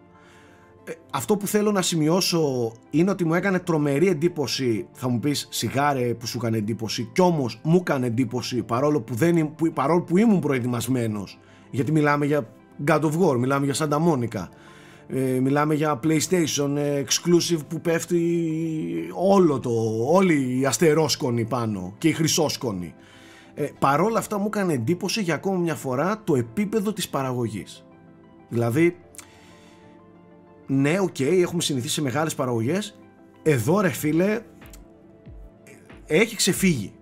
Ε, 0.84 0.92
αυτό 1.12 1.36
που 1.36 1.46
θέλω 1.46 1.72
να 1.72 1.82
σημειώσω 1.82 2.72
είναι 2.90 3.10
ότι 3.10 3.24
μου 3.24 3.34
έκανε 3.34 3.58
τρομερή 3.58 4.08
εντύπωση 4.08 4.86
θα 4.92 5.08
μου 5.08 5.18
πεις 5.18 5.48
σιγάρε 5.50 6.14
που 6.14 6.26
σου 6.26 6.38
έκανε 6.38 6.56
εντύπωση 6.56 7.10
κι 7.12 7.20
όμως 7.20 7.60
μου 7.62 7.76
έκανε 7.76 8.06
εντύπωση 8.06 8.62
παρόλο 8.62 9.00
που, 9.00 9.14
δεν, 9.14 9.36
ήμ- 9.36 9.54
που, 9.54 9.72
παρόλο 9.72 10.02
που 10.02 10.16
ήμουν 10.16 10.38
προετοιμασμένος 10.38 11.38
γιατί 11.70 11.92
μιλάμε 11.92 12.26
για 12.26 12.48
God 12.86 13.00
of 13.00 13.12
War, 13.20 13.36
μιλάμε 13.38 13.64
για 13.64 13.74
Santa 13.74 13.98
Monica 14.08 14.48
ε, 15.08 15.40
μιλάμε 15.40 15.74
για 15.74 16.00
PlayStation 16.04 16.76
ε, 16.76 17.02
exclusive 17.04 17.60
που 17.68 17.80
πέφτει 17.80 18.22
όλο 19.14 19.58
το, 19.58 19.70
όλη 20.06 20.58
η 20.60 20.66
αστερόσκονη 20.66 21.44
πάνω 21.44 21.94
και 21.98 22.08
η 22.08 22.12
χρυσόσκονη 22.12 22.94
ε, 23.60 23.70
παρόλα 23.78 24.18
αυτά 24.18 24.38
μου 24.38 24.46
έκανε 24.46 24.72
εντύπωση 24.72 25.22
για 25.22 25.34
ακόμα 25.34 25.58
μια 25.58 25.74
φορά 25.74 26.22
το 26.24 26.36
επίπεδο 26.36 26.92
της 26.92 27.08
παραγωγής 27.08 27.84
δηλαδή 28.48 28.96
ναι, 30.72 31.00
οκ, 31.00 31.20
έχουμε 31.20 31.62
συνηθίσει 31.62 31.94
σε 31.94 32.02
μεγάλες 32.02 32.34
παραγωγές. 32.34 32.98
Εδώ 33.42 33.80
ρε 33.80 33.88
φίλε, 33.88 34.40
έχει 36.06 36.36
ξεφύγει 36.36 36.92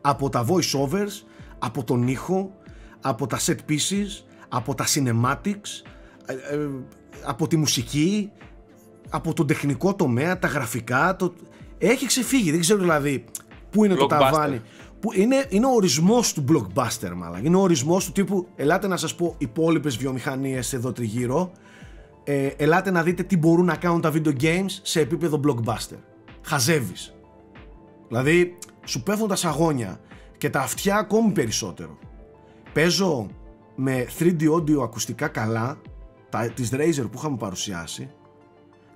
από 0.00 0.28
τα 0.28 0.46
voice 0.48 0.88
overs, 0.88 1.24
από 1.58 1.84
τον 1.84 2.08
ήχο, 2.08 2.52
από 3.00 3.26
τα 3.26 3.38
set 3.38 3.56
pieces, 3.68 4.24
από 4.48 4.74
τα 4.74 4.84
cinematics, 4.94 5.82
ε, 6.26 6.32
ε, 6.32 6.68
από 7.24 7.46
τη 7.46 7.56
μουσική, 7.56 8.32
από 9.10 9.32
τον 9.32 9.46
τεχνικό 9.46 9.94
τομέα, 9.94 10.38
τα 10.38 10.48
γραφικά, 10.48 11.16
το... 11.16 11.34
έχει 11.78 12.06
ξεφύγει, 12.06 12.50
δεν 12.50 12.60
ξέρω 12.60 12.80
δηλαδή 12.80 13.24
πού 13.70 13.84
είναι 13.84 13.94
το 13.94 14.04
Blockbuster. 14.04 14.08
ταβάνι. 14.08 14.60
Που 15.00 15.12
είναι, 15.14 15.46
είναι 15.48 15.66
ο 15.66 15.70
ορισμός 15.70 16.32
του 16.32 16.44
blockbuster 16.48 17.12
μάλλον. 17.16 17.44
Είναι 17.44 17.56
ο 17.56 17.60
ορισμός 17.60 18.04
του 18.04 18.12
τύπου, 18.12 18.46
ελάτε 18.56 18.86
να 18.86 18.96
σας 18.96 19.14
πω 19.14 19.34
υπόλοιπες 19.38 19.96
βιομηχανίες 19.96 20.72
εδώ 20.72 20.92
τριγύρω, 20.92 21.52
ε, 22.24 22.46
ελάτε 22.46 22.90
να 22.90 23.02
δείτε 23.02 23.22
τι 23.22 23.36
μπορούν 23.36 23.64
να 23.64 23.76
κάνουν 23.76 24.00
τα 24.00 24.12
video 24.14 24.42
games 24.42 24.78
σε 24.82 25.00
επίπεδο 25.00 25.40
blockbuster. 25.46 25.98
Χαζεύεις. 26.42 27.14
Δηλαδή, 28.08 28.58
σου 28.84 29.02
πέφτουν 29.02 29.28
τα 29.28 29.36
σαγόνια 29.36 30.00
και 30.38 30.50
τα 30.50 30.60
αυτιά 30.60 30.96
ακόμη 30.96 31.32
περισσότερο. 31.32 31.98
Παίζω 32.72 33.30
με 33.74 34.06
3D 34.18 34.50
audio 34.52 34.82
ακουστικά 34.82 35.28
καλά, 35.28 35.80
τα, 36.28 36.48
της 36.48 36.70
Razer 36.72 37.10
που 37.10 37.18
είχαμε 37.18 37.36
παρουσιάσει 37.36 38.10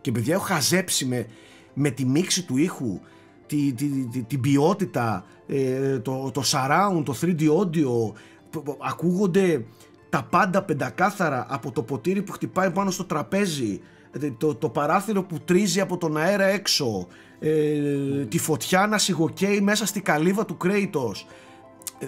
και 0.01 0.13
παιδιά 0.13 0.35
έχω 0.35 0.45
χαζέψει 0.45 1.05
με, 1.05 1.27
με 1.75 1.91
τη 1.91 2.05
μίξη 2.05 2.45
του 2.45 2.57
ήχου, 2.57 3.01
τη, 3.47 3.73
τη, 3.73 3.87
τη- 3.87 4.23
την 4.23 4.41
ποιότητα, 4.41 5.25
ε, 5.47 5.99
το, 5.99 6.31
το 6.31 6.43
surround, 6.45 7.03
το 7.05 7.15
3D 7.21 7.41
audio, 7.41 8.13
που- 8.51 8.63
που 8.63 8.79
ακούγονται 8.81 9.65
τα 10.09 10.23
πάντα 10.31 10.63
πεντακάθαρα 10.63 11.47
από 11.49 11.73
το 11.73 11.83
ποτήρι 11.83 12.23
που 12.23 12.33
χτυπάει 12.33 12.71
πάνω 12.71 12.91
στο 12.91 13.05
τραπέζι, 13.05 13.81
ε, 14.21 14.31
το, 14.31 14.55
το 14.55 14.69
παράθυρο 14.69 15.23
που 15.23 15.39
τρίζει 15.45 15.81
από 15.81 15.97
τον 15.97 16.17
αέρα 16.17 16.45
έξω, 16.45 17.07
ε, 17.39 18.25
τη 18.25 18.39
φωτιά 18.39 18.87
να 18.87 18.99
σιγοκαίει 18.99 19.61
μέσα 19.61 19.87
στη 19.87 20.01
καλύβα 20.01 20.45
του 20.45 20.57
Κρέιτος. 20.57 21.27
Ε, 21.99 22.07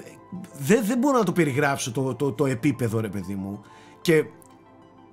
δεν, 0.58 0.84
δεν 0.84 0.98
μπορώ 0.98 1.18
να 1.18 1.24
το 1.24 1.32
περιγράψω 1.32 1.92
το, 1.92 2.14
το, 2.14 2.32
το 2.32 2.46
επίπεδο 2.46 3.00
ρε 3.00 3.08
παιδί 3.08 3.34
μου. 3.34 3.61
Και, 4.00 4.24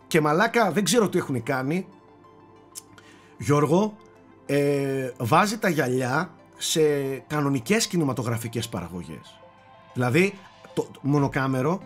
και 0.07 0.21
μαλάκα 0.21 0.71
δεν 0.71 0.83
ξέρω 0.83 1.09
τι 1.09 1.17
έχουν 1.17 1.43
κάνει. 1.43 1.87
Γιώργο, 3.37 3.97
ε, 4.45 5.11
βάζει 5.17 5.57
τα 5.57 5.69
γυαλιά 5.69 6.33
σε 6.57 6.81
κανονικές 7.27 7.87
κινηματογραφικές 7.87 8.69
παραγωγές. 8.69 9.39
Δηλαδή, 9.93 10.33
το, 10.73 10.87
μονοκάμερο 11.01 11.81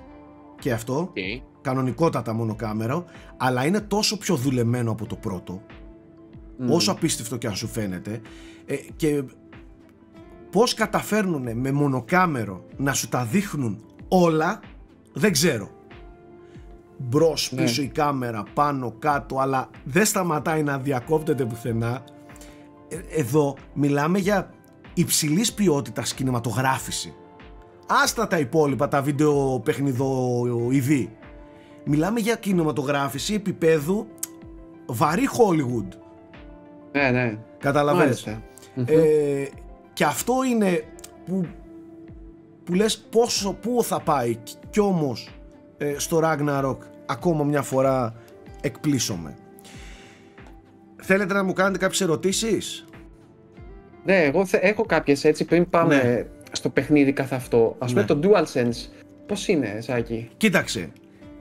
και 0.59 0.71
αυτό, 0.71 1.11
Okay. 1.13 1.41
κανονικότατα 1.61 2.33
μονοκάμερο, 2.33 3.05
αλλά 3.37 3.65
είναι 3.65 3.79
τόσο 3.81 4.17
πιο 4.17 4.35
δουλεμένο 4.35 4.91
από 4.91 5.05
το 5.05 5.15
πρώτο, 5.15 5.61
όσο 6.69 6.91
απίστευτο 6.91 7.37
και 7.37 7.47
αν 7.47 7.55
σου 7.55 7.67
φαίνεται, 7.67 8.21
ε, 8.65 8.75
και 8.95 9.23
πώς 10.51 10.73
καταφέρνουν 10.73 11.57
με 11.59 11.71
μονοκάμερο 11.71 12.65
να 12.77 12.93
σου 12.93 13.09
τα 13.09 13.23
δείχνουν 13.25 13.83
όλα, 14.07 14.59
δεν 15.13 15.31
ξέρω. 15.31 15.69
Μπρος, 16.97 17.51
Ναι. 17.51 17.61
πίσω 17.61 17.81
η 17.81 17.87
κάμερα, 17.87 18.43
πάνω, 18.53 18.95
κάτω, 18.99 19.37
αλλά 19.39 19.69
δεν 19.83 20.05
σταματάει 20.05 20.63
να 20.63 20.77
διακόπτεται 20.77 21.45
πουθενά. 21.45 22.03
Ε, 22.87 23.19
Εδώ 23.19 23.55
μιλάμε 23.73 24.19
για 24.19 24.49
υψηλής 24.93 25.53
ποιότητας 25.53 26.13
κινηματογράφηση. 26.13 27.13
Άστα 27.87 28.27
τα 28.27 28.39
υπόλοιπα, 28.39 28.87
τα 28.87 29.01
βίντεο 29.01 29.59
παιχνιδοειδή. 29.59 31.17
Μιλάμε 31.83 32.19
για 32.19 32.35
κινηματογράφηση 32.35 33.33
επίπεδου 33.33 34.07
βαρύ 34.85 35.27
Hollywood. 35.37 35.87
Ναι, 36.91 37.09
ναι. 37.11 37.37
Καταλαβαίνεις. 37.57 38.25
Μάλιστα. 38.25 38.93
Ε, 38.93 39.47
και 39.93 40.03
αυτό 40.03 40.33
είναι 40.51 40.83
που, 41.25 41.45
που 42.63 42.73
λες 42.73 42.97
πόσο, 42.97 43.53
πού 43.53 43.83
θα 43.83 43.99
πάει 43.99 44.37
κι 44.69 44.79
όμως 44.79 45.29
ε, 45.77 45.95
στο 45.97 46.19
Ragnarok 46.23 46.77
ακόμα 47.05 47.43
μια 47.43 47.61
φορά 47.61 48.13
εκπλήσωμαι. 48.61 49.37
Θέλετε 51.01 51.33
να 51.33 51.43
μου 51.43 51.53
κάνετε 51.53 51.77
κάποιες 51.77 52.01
ερωτήσεις; 52.01 52.85
Ναι, 54.05 54.23
εγώ 54.23 54.45
θε- 54.45 54.63
έχω 54.63 54.85
κάποιες 54.85 55.23
έτσι 55.23 55.45
πριν 55.45 55.69
πάμε 55.69 55.95
Ναι. 55.95 56.25
στο 56.51 56.69
παιχνίδι 56.69 57.13
καθ' 57.13 57.33
αυτό. 57.33 57.75
Ας 57.79 57.89
πούμε 57.93 58.01
Ναι. 58.01 58.07
το 58.07 58.19
DualSense, 58.23 58.89
πώς 59.25 59.47
είναι, 59.47 59.77
Σάκη; 59.81 60.29
Κοίταξε, 60.37 60.89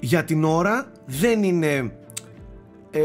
για 0.01 0.25
την 0.25 0.45
ώρα 0.45 0.93
δεν 1.07 1.43
είναι... 1.43 1.93
Ε, 2.91 3.03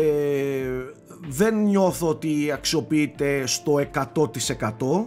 δεν 1.28 1.56
νιώθω 1.64 2.08
ότι 2.08 2.52
αξιοποιείται 2.54 3.46
στο 3.46 3.74
100% 3.78 5.04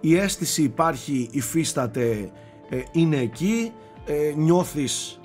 η 0.00 0.16
αίσθηση 0.16 0.62
υπάρχει, 0.62 1.28
υφίσταται, 1.30 2.30
ε, 2.70 2.76
είναι 2.92 3.16
εκεί 3.16 3.72
ε, 4.06 4.32
νιώθεις 4.36 5.20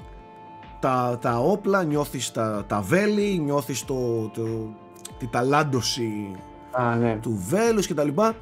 τα, 0.80 1.18
τα 1.22 1.38
όπλα, 1.40 1.84
νιώθεις 1.84 2.32
τα, 2.32 2.66
τα 2.68 2.82
βέλη, 2.82 3.40
νιώθεις 3.40 3.86
το, 3.86 4.28
το, 4.34 4.76
τη 5.20 5.28
ταλάντωση 5.28 6.32
Α, 6.72 6.96
ναι. 6.96 7.18
του 7.22 7.44
βέλους 7.50 7.88
και 7.88 7.94
τα 7.94 8.04
λοιπά 8.04 8.36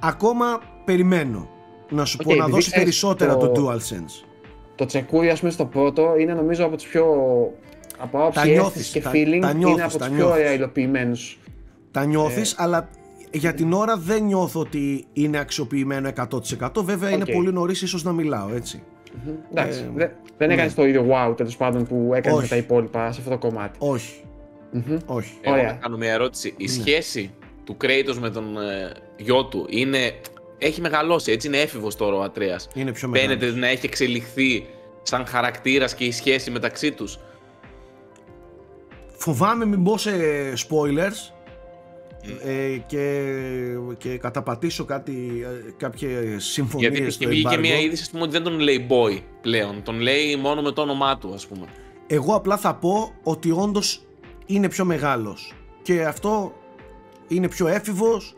ακόμα 0.00 0.60
περιμένω 0.84 1.48
να 1.90 2.04
σου 2.04 2.16
Οκ, 2.20 2.26
πω 2.26 2.30
να 2.34 2.36
επειδή 2.36 2.50
δώσεις 2.50 2.66
ξέρεις 2.72 2.84
περισσότερα 2.84 3.36
το... 3.36 3.48
το- 3.48 3.68
DualSense 3.70 4.24
Το 4.74 4.84
τσεκούρι, 4.84 5.30
ας 5.30 5.38
πούμε, 5.40 5.50
στο 5.50 5.64
πρώτο 5.64 6.16
είναι 6.18 6.34
νομίζω 6.34 6.64
από 6.64 6.76
τους 6.76 6.86
πιο... 6.86 7.04
Από 7.98 8.18
άποψη 8.18 8.38
Τα 8.40 8.46
νιώθεις, 8.46 8.66
αίσθηση 8.80 8.92
και 8.92 9.00
τα- 9.00 9.10
feeling 9.10 9.38
τα 9.40 9.50
είναι 9.50 9.52
νιώθεις, 9.52 9.82
από 9.84 9.92
τα 9.98 9.98
τους 9.98 10.06
πιο 10.06 10.16
νιώθεις. 10.16 10.34
ωραία 10.40 10.52
υλοποιημένους. 10.52 11.38
τα 11.90 12.04
νιώθεις 12.04 12.54
αλλά 12.58 12.88
για 13.30 13.54
την 13.54 13.72
ώρα 13.72 13.96
δεν 13.96 14.22
νιώθω 14.24 14.60
ότι 14.60 15.04
είναι 15.12 15.38
αξιοποιημένο 15.38 16.10
100% 16.60 16.68
βέβαια 16.84 17.10
είναι 17.10 17.24
Οκ. 17.28 17.32
πολύ 17.34 17.52
νωρίς 17.52 17.82
ίσως 17.82 18.02
να 18.04 18.12
μιλάω 18.12 18.48
έτσι 18.54 18.82
Μμμ. 19.24 19.32
Εντάξει, 19.50 19.80
Ε, 19.80 19.90
δεν, 19.94 20.10
δεν 20.38 20.50
έκανες 20.50 20.74
το 20.74 20.86
ίδιο 20.86 21.06
wow 21.10 21.36
τέλος 21.36 21.56
πάντων 21.56 21.84
που 21.86 22.10
έκανες 22.14 22.36
με 22.36 22.42
Όχι. 22.42 22.50
τα 22.50 22.56
υπόλοιπα 22.56 23.12
σε 23.12 23.18
αυτό 23.20 23.30
το 23.30 23.38
κομμάτι. 23.38 23.78
όχι, 23.78 24.24
Μμμ. 24.74 24.96
όχι 25.06 25.32
Εγώ 25.40 25.54
Ωραία. 25.54 25.66
να 25.66 25.72
κάνω 25.72 25.96
μια 25.96 26.12
ερώτηση. 26.12 26.54
Ναι. 26.58 26.64
Η 26.64 26.68
σχέση 26.68 27.34
του 27.64 27.76
Kratos 27.84 28.14
με 28.20 28.30
τον 28.30 28.56
ε, 28.58 28.92
γιο 29.16 29.44
του 29.44 29.66
είναι, 29.70 30.20
έχει 30.58 30.80
μεγαλώσει, 30.80 31.32
έτσι 31.32 31.46
είναι 31.46 31.58
έφηβος 31.58 31.96
τώρα 31.96 32.16
ο 32.16 32.22
Ατρέας. 32.22 32.68
είναι 32.74 32.92
πιο 32.92 33.08
Φαίνεται 33.08 33.34
μεγάλος 33.34 33.60
να 33.60 33.66
έχει 33.66 33.86
εξελιχθεί 33.86 34.66
σαν 35.02 35.26
χαρακτήρας 35.26 35.94
και 35.94 36.04
η 36.04 36.12
σχέση 36.12 36.50
μεταξύ 36.50 36.92
τους. 36.92 37.18
φοβάμαι 39.16 39.64
μην 39.66 39.80
μπω 39.80 39.98
σε 39.98 40.12
spoilers 40.52 41.32
ε, 42.44 42.76
και, 42.86 43.30
και 43.98 44.16
καταπατήσω 44.18 44.84
κάτι, 44.84 45.44
ε, 45.44 45.70
κάποιες 45.76 46.44
συμφωνίες 46.44 46.92
Γιατί 46.92 47.10
στο 47.10 47.28
βγήκε 47.28 47.48
embargo. 47.54 47.60
μια 47.60 47.80
είδηση 47.80 48.02
ας 48.02 48.10
πούμε, 48.10 48.22
ότι 48.22 48.32
δεν 48.32 48.42
τον 48.42 48.58
λέει 48.58 48.86
boy 48.90 49.20
πλέον. 49.40 49.82
Τον 49.82 50.00
λέει 50.00 50.36
μόνο 50.36 50.62
με 50.62 50.70
το 50.70 50.82
όνομά 50.82 51.18
του, 51.18 51.34
ας 51.34 51.46
πούμε. 51.46 51.66
Εγώ 52.06 52.34
απλά 52.34 52.56
θα 52.56 52.74
πω 52.74 53.12
ότι 53.22 53.50
όντως 53.50 54.00
είναι 54.46 54.68
πιο 54.68 54.84
μεγάλος. 54.84 55.52
Και 55.82 56.04
αυτό 56.04 56.52
είναι 57.28 57.48
πιο 57.48 57.66
έφηβος 57.66 58.34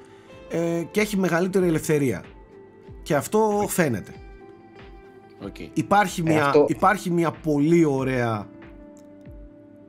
ε, 0.50 0.82
και 0.90 1.00
έχει 1.00 1.16
μεγαλύτερη 1.16 1.66
ελευθερία. 1.66 2.24
Και 3.02 3.14
αυτό 3.14 3.64
φαίνεται. 3.68 4.14
Οκ. 5.44 5.54
Υπάρχει 5.72 6.22
μια, 6.22 6.46
αυτό- 6.46 6.70
υπάρχει 6.70 7.10
μια 7.10 7.30
πολύ 7.30 7.84
ωραία 7.84 8.48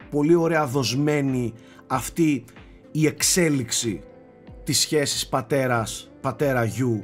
πολύ 0.10 0.36
ωραία 0.36 0.66
δοσμένη 0.66 1.54
αυτή 1.88 2.44
η 2.92 3.06
εξέλιξη 3.06 4.02
της 4.64 4.80
σχέσης 4.80 5.28
πατέρας 5.28 6.12
πατέρα 6.22 6.64
γιου 6.64 7.04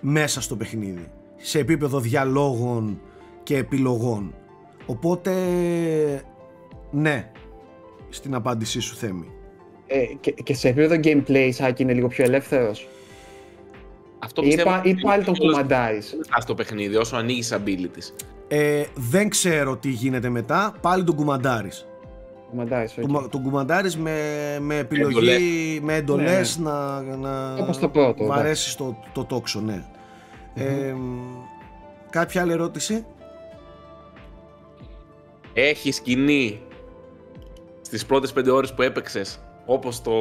μέσα 0.00 0.40
στο 0.40 0.56
παιχνίδι. 0.56 1.10
Σε 1.36 1.58
επίπεδο 1.58 2.00
διαλόγων 2.00 3.00
και 3.42 3.56
επιλογών. 3.56 4.34
Οπότε 4.86 5.32
ναι 6.90 7.30
στην 8.10 8.34
απάντησή 8.34 8.80
σου 8.80 8.94
Θέμη 8.96 9.30
Ε, 9.86 10.04
και, 10.20 10.30
και 10.30 10.54
σε 10.54 10.68
επίπεδο 10.68 11.00
gameplay, 11.04 11.48
Σάκη, 11.52 11.82
είναι 11.82 11.92
λίγο 11.92 12.08
πιο 12.08 12.24
ελεύθερος; 12.24 12.88
Αυτό 14.18 14.42
Ή, 14.42 14.46
πιστεύω 14.46 14.70
πα- 14.70 14.82
ή 14.84 14.90
ότι 14.90 15.00
πάλι 15.02 15.24
τον 15.24 15.34
κιόλας 15.34 15.54
κουμαντάρεις; 15.56 16.14
μετά 16.18 16.40
στο 16.40 16.54
παιχνίδι 16.54 16.96
όσο 16.96 17.16
ανοίγεις 17.16 17.52
abilities. 17.54 18.12
ε, 18.48 18.82
δεν 18.94 19.28
ξέρω 19.28 19.76
τι 19.76 19.88
γίνεται 19.90 20.28
μετά 20.28 20.74
πάλι 20.80 21.04
τον 21.04 21.14
κουμαντάρεις 21.14 21.84
Κουμαντάρεις, 22.50 22.94
Κουμα- 23.00 23.28
τον 23.28 23.42
κουμαντάρεις 23.42 23.96
με, 23.96 24.12
με 24.60 24.76
επιλογή, 24.76 25.16
εντολές. 25.16 25.40
με 25.82 25.94
εντολές 25.94 26.58
να, 26.58 27.00
να 27.00 27.54
Όπως 27.54 27.78
το 27.78 27.88
πρώτο, 27.88 28.24
βαρέσεις 28.26 28.74
το, 28.74 28.96
το 29.12 29.24
τόξο, 29.24 29.60
ναι. 29.60 29.84
Ε, 30.54 30.94
κάποια 32.10 32.40
άλλη 32.42 32.52
ερώτηση; 32.52 33.04
Έχει 35.52 35.92
σκηνή 35.92 36.60
στις 37.90 38.06
πρώτες 38.06 38.32
πέντε 38.32 38.50
ώρες 38.50 38.74
που 38.74 38.82
έπαιξες 38.82 39.40
όπως 39.66 40.02
το, 40.02 40.12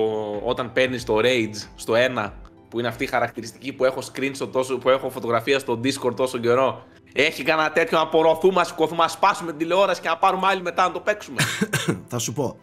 όταν 0.45 0.71
παίρνεις 0.73 1.03
το 1.03 1.15
Rage 1.23 1.55
στο 1.75 1.93
1 2.25 2.31
που 2.69 2.79
είναι 2.79 2.87
αυτή 2.87 3.03
η 3.03 3.07
χαρακτηριστική 3.07 3.73
που 3.73 3.85
έχω 3.85 3.99
screenshot 4.13 4.49
τόσο, 4.51 4.77
που 4.77 4.89
έχω 4.89 5.09
φωτογραφία 5.09 5.59
στο 5.59 5.79
Discord 5.83 6.15
τόσο 6.15 6.37
καιρό 6.37 6.83
έχει 7.13 7.43
κανένα 7.43 7.71
τέτοιο 7.71 7.97
να 7.97 8.03
απορροθούμε, 8.03 8.53
να 8.53 8.63
σηκωθούμε, 8.63 9.01
να 9.01 9.07
σπάσουμε 9.07 9.49
την 9.49 9.59
τηλεόραση 9.59 10.01
και 10.01 10.07
να 10.07 10.17
πάρουμε 10.17 10.47
άλλη 10.47 10.61
μετά 10.61 10.83
να 10.83 10.91
το 10.91 10.99
παίξουμε. 10.99 11.37
Θα 12.11 12.17
σου 12.17 12.33
πω. 12.33 12.57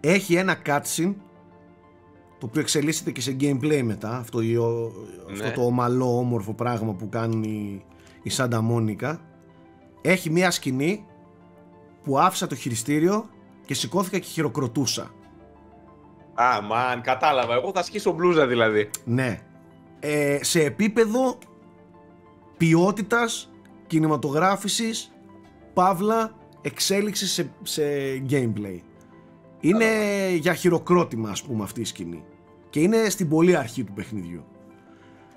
Έχει 0.00 0.34
ένα 0.34 0.56
cutscene 0.66 1.14
το 2.38 2.46
οποίο 2.46 2.60
εξελίσσεται 2.60 3.10
και 3.10 3.20
σε 3.20 3.36
gameplay 3.40 3.80
μετά 3.82 4.16
αυτό, 4.16 4.40
η- 4.40 4.56
ο- 4.56 4.92
αυτό 5.30 5.44
Ναι. 5.44 5.50
το 5.50 5.62
ομαλό 5.64 6.18
όμορφο 6.18 6.54
πράγμα 6.54 6.92
που 6.94 7.08
κάνει 7.08 7.84
η 8.22 8.30
Σάντα 8.30 8.60
Μόνικα 8.60 9.20
έχει 10.02 10.30
μια 10.30 10.50
σκηνή 10.50 11.04
που 12.02 12.18
άφησα 12.18 12.46
το 12.46 12.54
χειριστήριο 12.54 13.28
και 13.68 13.74
σηκώθηκα 13.74 14.18
και 14.18 14.26
χειροκροτούσα 14.26 15.10
Α, 16.42 16.62
μαν, 16.62 17.00
κατάλαβα. 17.00 17.54
Εγώ 17.54 17.70
θα 17.74 17.82
σκίσω 17.82 18.12
μπλούζα 18.12 18.46
δηλαδή. 18.46 18.90
Ναι. 19.04 19.40
Ε, 20.00 20.38
σε 20.40 20.64
επίπεδο 20.64 21.38
ποιότητας 22.56 23.50
κινηματογράφησης 23.86 25.12
παύλα 25.74 26.36
εξέλιξης 26.62 27.32
σε, 27.32 27.50
σε 27.62 27.82
gameplay. 28.30 28.80
Είναι 29.60 29.86
για 30.34 30.54
χειροκρότημα 30.54 31.30
ας 31.30 31.42
πούμε 31.42 31.62
αυτή 31.62 31.80
η 31.80 31.84
σκηνή. 31.84 32.24
Και 32.70 32.80
είναι 32.80 33.08
στην 33.08 33.28
πολύ 33.28 33.56
αρχή 33.56 33.84
του 33.84 33.92
παιχνιδιού. 33.92 34.44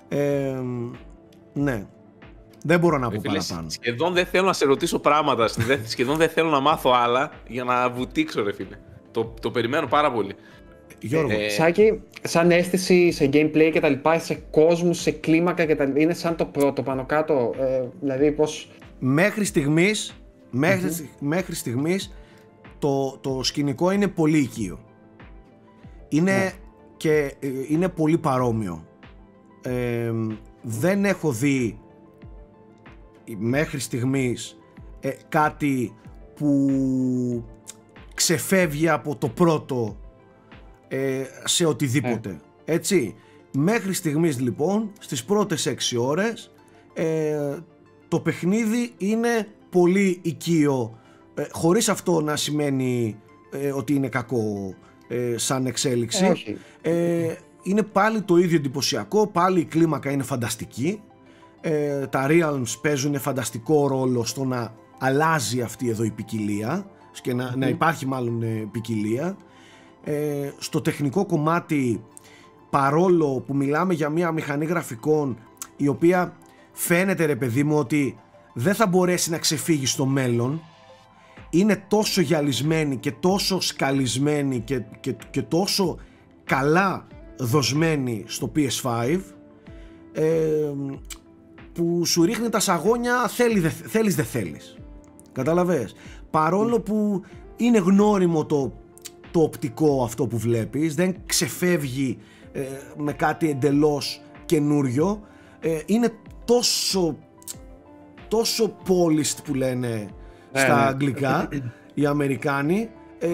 Ε, 0.08 0.60
ναι. 1.52 1.86
Δεν 2.64 2.78
μπορώ 2.80 2.98
να 2.98 3.06
πω 3.08 3.12
Ρε 3.14 3.20
φίλε, 3.20 3.38
παραπάνω. 3.38 3.70
Σχεδόν 3.70 4.12
δεν 4.12 4.26
θέλω 4.26 4.46
να 4.46 4.52
σε 4.52 4.64
ρωτήσω 4.64 4.98
πράγματα. 4.98 5.48
δεν- 5.56 5.80
σχεδόν 5.86 6.16
δεν 6.16 6.28
θέλω 6.28 6.48
να 6.50 6.60
μάθω 6.60 6.90
άλλα 6.94 7.30
για 7.48 7.64
να 7.64 7.90
βουτήξω, 7.90 8.42
ρε 8.42 8.52
φίλε. 8.52 8.76
Το, 9.10 9.34
το 9.40 9.50
περιμένω 9.50 9.86
πάρα 9.86 10.12
πολύ. 10.12 10.34
Γιώργο, 11.00 11.30
Ε, 11.32 11.48
Σάκη, 11.48 12.00
σαν 12.22 12.50
αίσθηση 12.50 13.10
σε 13.10 13.24
gameplay 13.32 13.70
και 13.72 13.80
τα 13.80 13.88
λοιπά, 13.88 14.18
σε 14.18 14.34
κόσμου, 14.50 14.92
σε 14.92 15.10
κλίμακα 15.10 15.64
και 15.64 15.76
τα 15.76 15.84
λοιπά, 15.84 16.00
είναι 16.00 16.14
σαν 16.14 16.36
το 16.36 16.44
πρώτο 16.44 16.82
πάνω 16.82 17.04
κάτω. 17.06 17.54
Ε, 17.60 17.82
δηλαδή, 18.00 18.32
πώ. 18.32 18.44
μέχρι 18.98 19.44
στιγμής, 19.44 20.14
μέχρι, 20.50 20.92
στιγ- 20.92 21.10
μέχρι 21.20 21.54
στιγμής 21.54 22.14
το, 22.78 23.18
το 23.20 23.40
σκηνικό 23.42 23.90
είναι 23.90 24.08
πολύ 24.08 24.38
οικείο. 24.38 24.78
είναι, 26.08 26.30
Ναι. 26.36 26.52
και, 26.96 27.34
ε, 27.40 27.48
είναι 27.68 27.88
πολύ 27.88 28.18
παρόμοιο. 28.18 28.86
Ε, 29.62 30.12
δεν 30.62 31.04
έχω 31.04 31.30
δει 31.32 31.78
μέχρι 33.38 33.78
στιγμής 33.78 34.58
ε, 35.00 35.10
κάτι 35.28 35.94
που 36.34 37.44
ξεφεύγει 38.14 38.88
από 38.88 39.16
το 39.16 39.28
πρώτο 39.28 39.96
ε, 40.88 41.22
σε 41.44 41.64
οτιδήποτε. 41.66 42.40
Έτσι. 42.64 43.14
Μέχρι 43.56 43.92
στιγμής 43.92 44.40
λοιπόν 44.40 44.92
στις 44.98 45.24
πρώτες 45.24 45.74
6 45.92 45.98
ώρες 45.98 46.52
ε, 46.94 47.56
το 48.08 48.20
παιχνίδι 48.20 48.92
είναι 48.98 49.48
πολύ 49.70 50.18
οικείο 50.22 50.98
ε, 51.34 51.44
χωρίς 51.50 51.88
αυτό 51.88 52.20
να 52.20 52.36
σημαίνει 52.36 53.16
ε, 53.50 53.72
ότι 53.72 53.94
είναι 53.94 54.08
κακό 54.08 54.74
ε, 55.08 55.38
σαν 55.38 55.66
εξέλιξη. 55.66 56.24
Ε, 56.24 56.28
όχι. 56.28 56.58
Ε, 56.82 57.34
είναι 57.62 57.82
πάλι 57.82 58.22
το 58.22 58.36
ίδιο 58.36 58.56
εντυπωσιακό, 58.56 59.26
πάλι 59.26 59.60
η 59.60 59.64
κλίμακα 59.64 60.10
είναι 60.10 60.22
φανταστική. 60.22 61.00
Ε, 61.64 62.06
τα 62.06 62.26
Realms 62.28 62.78
παίζουν 62.82 63.18
φανταστικό 63.18 63.86
ρόλο 63.86 64.24
στο 64.24 64.44
να 64.44 64.74
αλλάζει 64.98 65.60
αυτή 65.60 65.88
εδώ 65.88 66.04
η 66.04 66.10
ποικιλία 66.10 66.86
και 67.22 67.34
να, 67.34 67.56
να 67.56 67.68
υπάρχει 67.68 68.06
μάλλον 68.06 68.42
ε, 68.42 68.68
ποικιλία. 68.70 69.36
Ε, 70.04 70.50
στο 70.58 70.80
τεχνικό 70.80 71.26
κομμάτι 71.26 72.04
παρόλο 72.70 73.40
που 73.46 73.54
μιλάμε 73.56 73.94
για 73.94 74.08
μια 74.08 74.32
μηχανή 74.32 74.64
γραφικών 74.64 75.38
η 75.76 75.88
οποία 75.88 76.36
φαίνεται 76.72 77.24
ρε 77.24 77.36
παιδί 77.36 77.64
μου 77.64 77.78
ότι 77.78 78.18
δεν 78.54 78.74
θα 78.74 78.86
μπορέσει 78.86 79.30
να 79.30 79.38
ξεφύγει 79.38 79.86
στο 79.86 80.06
μέλλον 80.06 80.62
είναι 81.50 81.84
τόσο 81.88 82.20
γυαλισμένη 82.20 82.96
και 82.96 83.12
τόσο 83.12 83.60
σκαλισμένη 83.60 84.60
και, 84.60 84.82
και, 85.00 85.16
και 85.30 85.42
τόσο 85.42 85.98
καλά 86.44 87.06
δοσμένη 87.38 88.24
στο 88.26 88.52
PS5 88.56 89.20
ε, 90.12 90.72
που 91.72 92.04
σου 92.04 92.24
ρίχνει 92.24 92.48
τα 92.48 92.60
σαγόνια 92.60 93.28
θέλει, 93.28 93.60
δε, 93.60 93.68
θέλεις 93.68 94.14
δεν 94.14 94.24
θέλεις 94.24 94.76
κατάλαβες; 95.32 95.94
Παρόλο 96.30 96.80
που 96.80 97.22
είναι 97.56 97.78
γνώριμο 97.78 98.44
το, 98.46 98.72
το 99.30 99.40
οπτικό 99.40 100.02
αυτό 100.04 100.26
που 100.26 100.38
βλέπεις 100.38 100.94
δεν 100.94 101.16
ξεφεύγει 101.26 102.18
ε, 102.52 102.60
με 102.96 103.12
κάτι 103.12 103.50
εντελώς 103.50 104.22
καινούριο 104.44 105.20
ε, 105.60 105.78
είναι 105.86 106.12
τόσο 106.44 107.16
τόσο 108.28 108.76
polished 108.86 109.36
που 109.44 109.54
λένε 109.54 109.88
Ναι, 109.88 110.60
στα 110.60 110.76
ναι. 110.76 110.82
αγγλικά 110.82 111.48
οι 111.94 112.06
Αμερικάνοι 112.06 112.88
ε, 113.18 113.28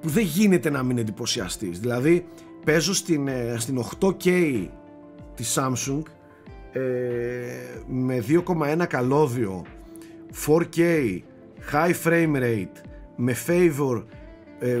που 0.00 0.08
δεν 0.08 0.24
γίνεται 0.24 0.70
να 0.70 0.82
μην 0.82 0.98
εντυπωσιαστείς 0.98 1.80
δηλαδή 1.80 2.26
παίζω 2.64 2.94
στην, 2.94 3.28
ε, 3.28 3.54
στην 3.58 3.84
8K 4.00 4.66
της 5.34 5.58
Samsung 5.58 6.02
ε, 6.06 6.17
με 7.86 8.24
2,1 8.28 8.84
καλώδιο 8.88 9.64
4K 10.46 10.78
high 11.72 11.94
frame 12.04 12.36
rate 12.36 12.80
με 13.16 13.34
favor 13.46 14.04
ε, 14.58 14.80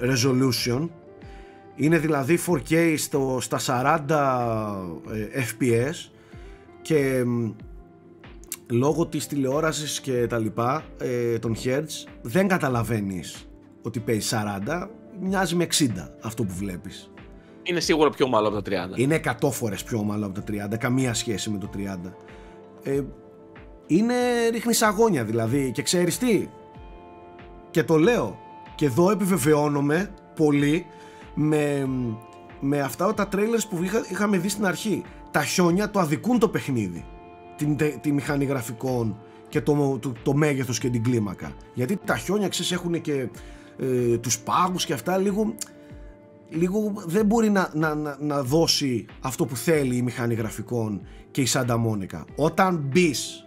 resolution. 0.00 0.88
Είναι 1.74 1.98
δηλαδή 1.98 2.38
4K 2.46 2.94
στο, 2.96 3.38
στα 3.40 3.58
40 4.08 4.10
ε, 5.12 5.42
FPS 5.42 6.10
και 6.82 7.24
μ, 7.26 7.50
λόγω 8.70 9.06
της 9.06 9.26
τηλεόρασης 9.26 10.00
και 10.00 10.26
τα 10.26 10.38
λοιπά 10.38 10.84
ε, 10.98 11.38
των 11.38 11.56
Hertz 11.64 12.08
δεν 12.22 12.48
καταλαβαίνεις 12.48 13.48
ότι 13.82 14.00
παίζει 14.00 14.28
40 14.66 14.86
μοιάζει 15.20 15.54
με 15.54 15.66
60 15.78 15.86
αυτό 16.22 16.44
που 16.44 16.54
βλέπεις 16.54 17.11
Είναι 17.62 17.80
σίγουρα 17.80 18.10
πιο 18.10 18.26
ομαλό 18.26 18.48
από 18.48 18.62
τα 18.62 18.86
30. 18.94 18.98
είναι 18.98 19.20
100 19.40 19.50
φορές 19.50 19.84
πιο 19.84 19.98
ομαλό 19.98 20.26
από 20.26 20.40
τα 20.40 20.68
30 20.74 20.78
καμία 20.78 21.14
σχέση 21.14 21.50
με 21.50 21.58
το 21.58 21.70
30 21.76 21.80
ε, 22.82 23.00
είναι 23.86 24.14
ρίχνει 24.50 24.74
αγώνια 24.80 25.24
δηλαδή. 25.24 25.70
Και 25.70 25.82
ξέρεις 25.82 26.18
τι; 26.18 26.48
Και 27.70 27.82
το 27.84 27.96
λέω. 27.96 28.38
Και 28.74 28.86
εδώ 28.86 29.10
επιβεβαιώνομαι 29.10 30.14
πολύ 30.36 30.86
με, 31.34 31.88
με 32.60 32.80
αυτά 32.80 33.14
τα 33.14 33.28
trailers 33.32 33.62
που 33.70 33.82
είχα, 33.82 34.06
είχαμε 34.10 34.36
δει 34.36 34.48
στην 34.48 34.66
αρχή. 34.66 35.02
Τα 35.30 35.44
χιόνια 35.44 35.90
το 35.90 36.00
αδικούν 36.00 36.38
το 36.38 36.48
παιχνίδι. 36.48 37.04
Την, 37.56 37.76
τε- 37.76 38.00
τη 38.00 38.12
μηχανή 38.12 38.44
γραφικών 38.44 39.16
και 39.48 39.60
το, 39.60 39.98
το, 40.00 40.12
το 40.22 40.34
μέγεθος 40.34 40.78
και 40.78 40.88
την 40.90 41.02
κλίμακα. 41.02 41.52
Γιατί 41.74 41.98
τα 42.04 42.16
χιόνια 42.16 42.48
ξέρεις 42.48 42.72
έχουν 42.72 43.00
και 43.00 43.28
ε, 43.78 44.18
τους 44.18 44.38
πάγους 44.38 44.84
και 44.84 44.92
αυτά 44.92 45.16
λίγο 45.16 45.54
λίγο 46.52 46.92
δεν 47.06 47.26
μπορεί 47.26 47.50
να, 47.50 47.70
να, 47.74 47.94
να, 47.94 48.16
να 48.20 48.42
δώσει 48.42 49.06
αυτό 49.20 49.46
που 49.46 49.56
θέλει 49.56 49.96
η 49.96 50.02
μηχανή 50.02 50.34
γραφικών 50.34 51.06
και 51.30 51.40
η 51.40 51.46
Santa 51.52 51.76
Monica. 51.86 52.24
Όταν 52.36 52.76
μπεις 52.76 53.46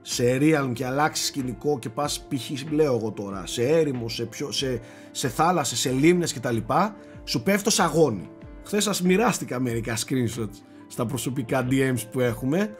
σε 0.00 0.38
Realm 0.40 0.70
και 0.72 0.86
αλλάξεις 0.86 1.26
σκηνικό 1.26 1.78
και 1.78 1.88
πας 1.88 2.26
π.χ. 2.28 2.72
λέω 2.72 2.94
εγώ 2.94 3.10
τώρα 3.10 3.46
σε 3.46 3.62
έρημο, 3.62 4.08
σε, 4.08 4.24
πιο, 4.24 4.52
σε, 4.52 4.80
σε 5.10 5.28
θάλασσες, 5.28 5.78
σε 5.78 5.90
λίμνες 5.90 6.32
κτλ 6.32 6.56
σου 7.24 7.42
πέφτει 7.42 7.62
το 7.62 7.70
σαγόνι. 7.70 8.28
Χθες 8.64 8.84
σας 8.84 9.02
μοιράστηκα 9.02 9.60
μερικά 9.60 9.96
screenshots 9.96 10.56
στα 10.88 11.06
προσωπικά 11.06 11.66
DMs 11.70 12.02
που 12.10 12.20
έχουμε 12.20 12.76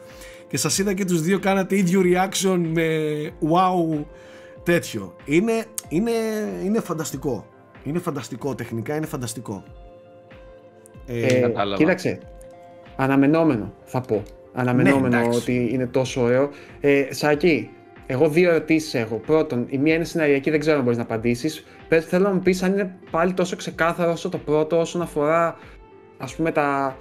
και 0.47 0.57
σας 0.57 0.77
είδα 0.77 0.93
και 0.93 1.05
τους 1.05 1.21
δύο 1.21 1.39
κάνατε 1.39 1.77
ίδιο 1.77 2.01
reaction 2.03 2.65
με 2.73 2.97
wow 3.41 4.05
τέτοιο. 4.63 5.15
Είναι, 5.25 5.65
είναι, 5.87 6.11
είναι 6.63 6.79
φανταστικό. 6.79 7.45
Είναι 7.85 7.99
φανταστικό 7.99 8.55
τεχνικά, 8.55 8.95
είναι 8.95 9.05
φανταστικό. 9.05 9.63
Ε, 11.07 11.25
Ε, 11.25 11.39
κατάλαβα. 11.39 11.77
κοίταξε. 11.77 12.19
Αναμενόμενο 12.95 13.73
θα 13.83 14.01
πω. 14.01 14.23
Αναμενόμενο 14.53 15.07
Ναι, 15.07 15.17
εντάξει. 15.17 15.37
ότι 15.39 15.69
είναι 15.73 15.85
τόσο 15.87 16.21
ωραίο. 16.21 16.49
Ε, 16.81 17.07
Σάκη, 17.09 17.69
εγώ 18.07 18.29
δύο 18.29 18.49
ερωτήσεις 18.49 18.93
έχω. 18.93 19.15
Πρώτον, 19.15 19.65
η 19.69 19.77
μία 19.77 19.95
είναι 19.95 20.03
σεναριακή, 20.03 20.49
δεν 20.49 20.59
ξέρω 20.59 20.77
αν 20.77 20.83
μπορείς 20.83 20.97
να 20.97 21.03
απαντήσεις. 21.03 21.65
Θέλω 22.07 22.23
να 22.27 22.33
μου 22.33 22.39
πεις 22.39 22.63
αν 22.63 22.71
είναι 22.73 22.95
πάλι 23.11 23.33
τόσο 23.33 23.55
ξεκάθαρο 23.55 24.11
όσο 24.11 24.29
το 24.29 24.37
πρώτο 24.37 24.79
όσον 24.79 25.01
αφορά 25.01 25.57
ας 26.17 26.35
πούμε 26.35 26.51
τα. 26.51 26.97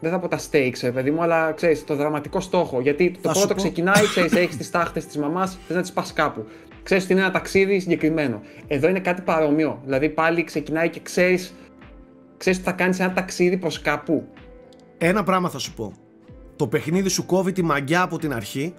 Δεν 0.00 0.10
θα 0.10 0.18
πω 0.18 0.28
τα 0.28 0.38
stakes, 0.38 0.78
ρε 0.82 0.90
παιδί 0.90 1.10
μου, 1.10 1.22
αλλά 1.22 1.52
ξέρεις, 1.52 1.84
το 1.84 1.94
δραματικό 1.94 2.40
στόχο. 2.40 2.80
Γιατί 2.80 3.10
το 3.10 3.18
Θα 3.22 3.34
σου 3.34 3.38
πρώτο 3.38 3.54
πω. 3.54 3.60
ξεκινάει, 3.60 4.04
ξέρεις, 4.04 4.32
έχεις 4.32 4.56
τις 4.56 4.70
τάχτες 4.70 5.06
της 5.06 5.16
μαμάς, 5.18 5.58
θες 5.66 5.76
να 5.76 5.82
τις 5.82 5.92
πας 5.92 6.12
κάπου. 6.12 6.44
Ξέρεις 6.90 7.08
ότι 7.08 7.14
είναι 7.14 7.24
ένα 7.24 7.32
ταξίδι 7.32 7.80
συγκεκριμένο. 7.80 8.40
Εδώ 8.66 8.88
είναι 8.88 9.00
κάτι 9.00 9.22
παρόμοιο. 9.22 9.80
Δηλαδή 9.84 10.08
πάλι 10.08 10.44
ξεκινάει 10.44 10.90
και 10.90 11.00
ξέρεις 11.00 11.54
ξέρεις 12.36 12.58
ότι 12.58 12.68
θα 12.68 12.74
κάνεις 12.74 13.00
ένα 13.00 13.12
ταξίδι 13.12 13.56
προς 13.56 13.80
κάπου. 13.80 14.28
Ένα 14.98 15.22
πράγμα 15.22 15.48
θα 15.48 15.58
σου 15.58 15.74
πω. 15.74 15.92
Το 16.56 16.66
παιχνίδι 16.66 17.08
σου 17.08 17.26
κόβει 17.26 17.52
τη 17.52 17.62
μαγκιά 17.62 18.02
από 18.02 18.18
την 18.18 18.32
αρχή 18.32 18.74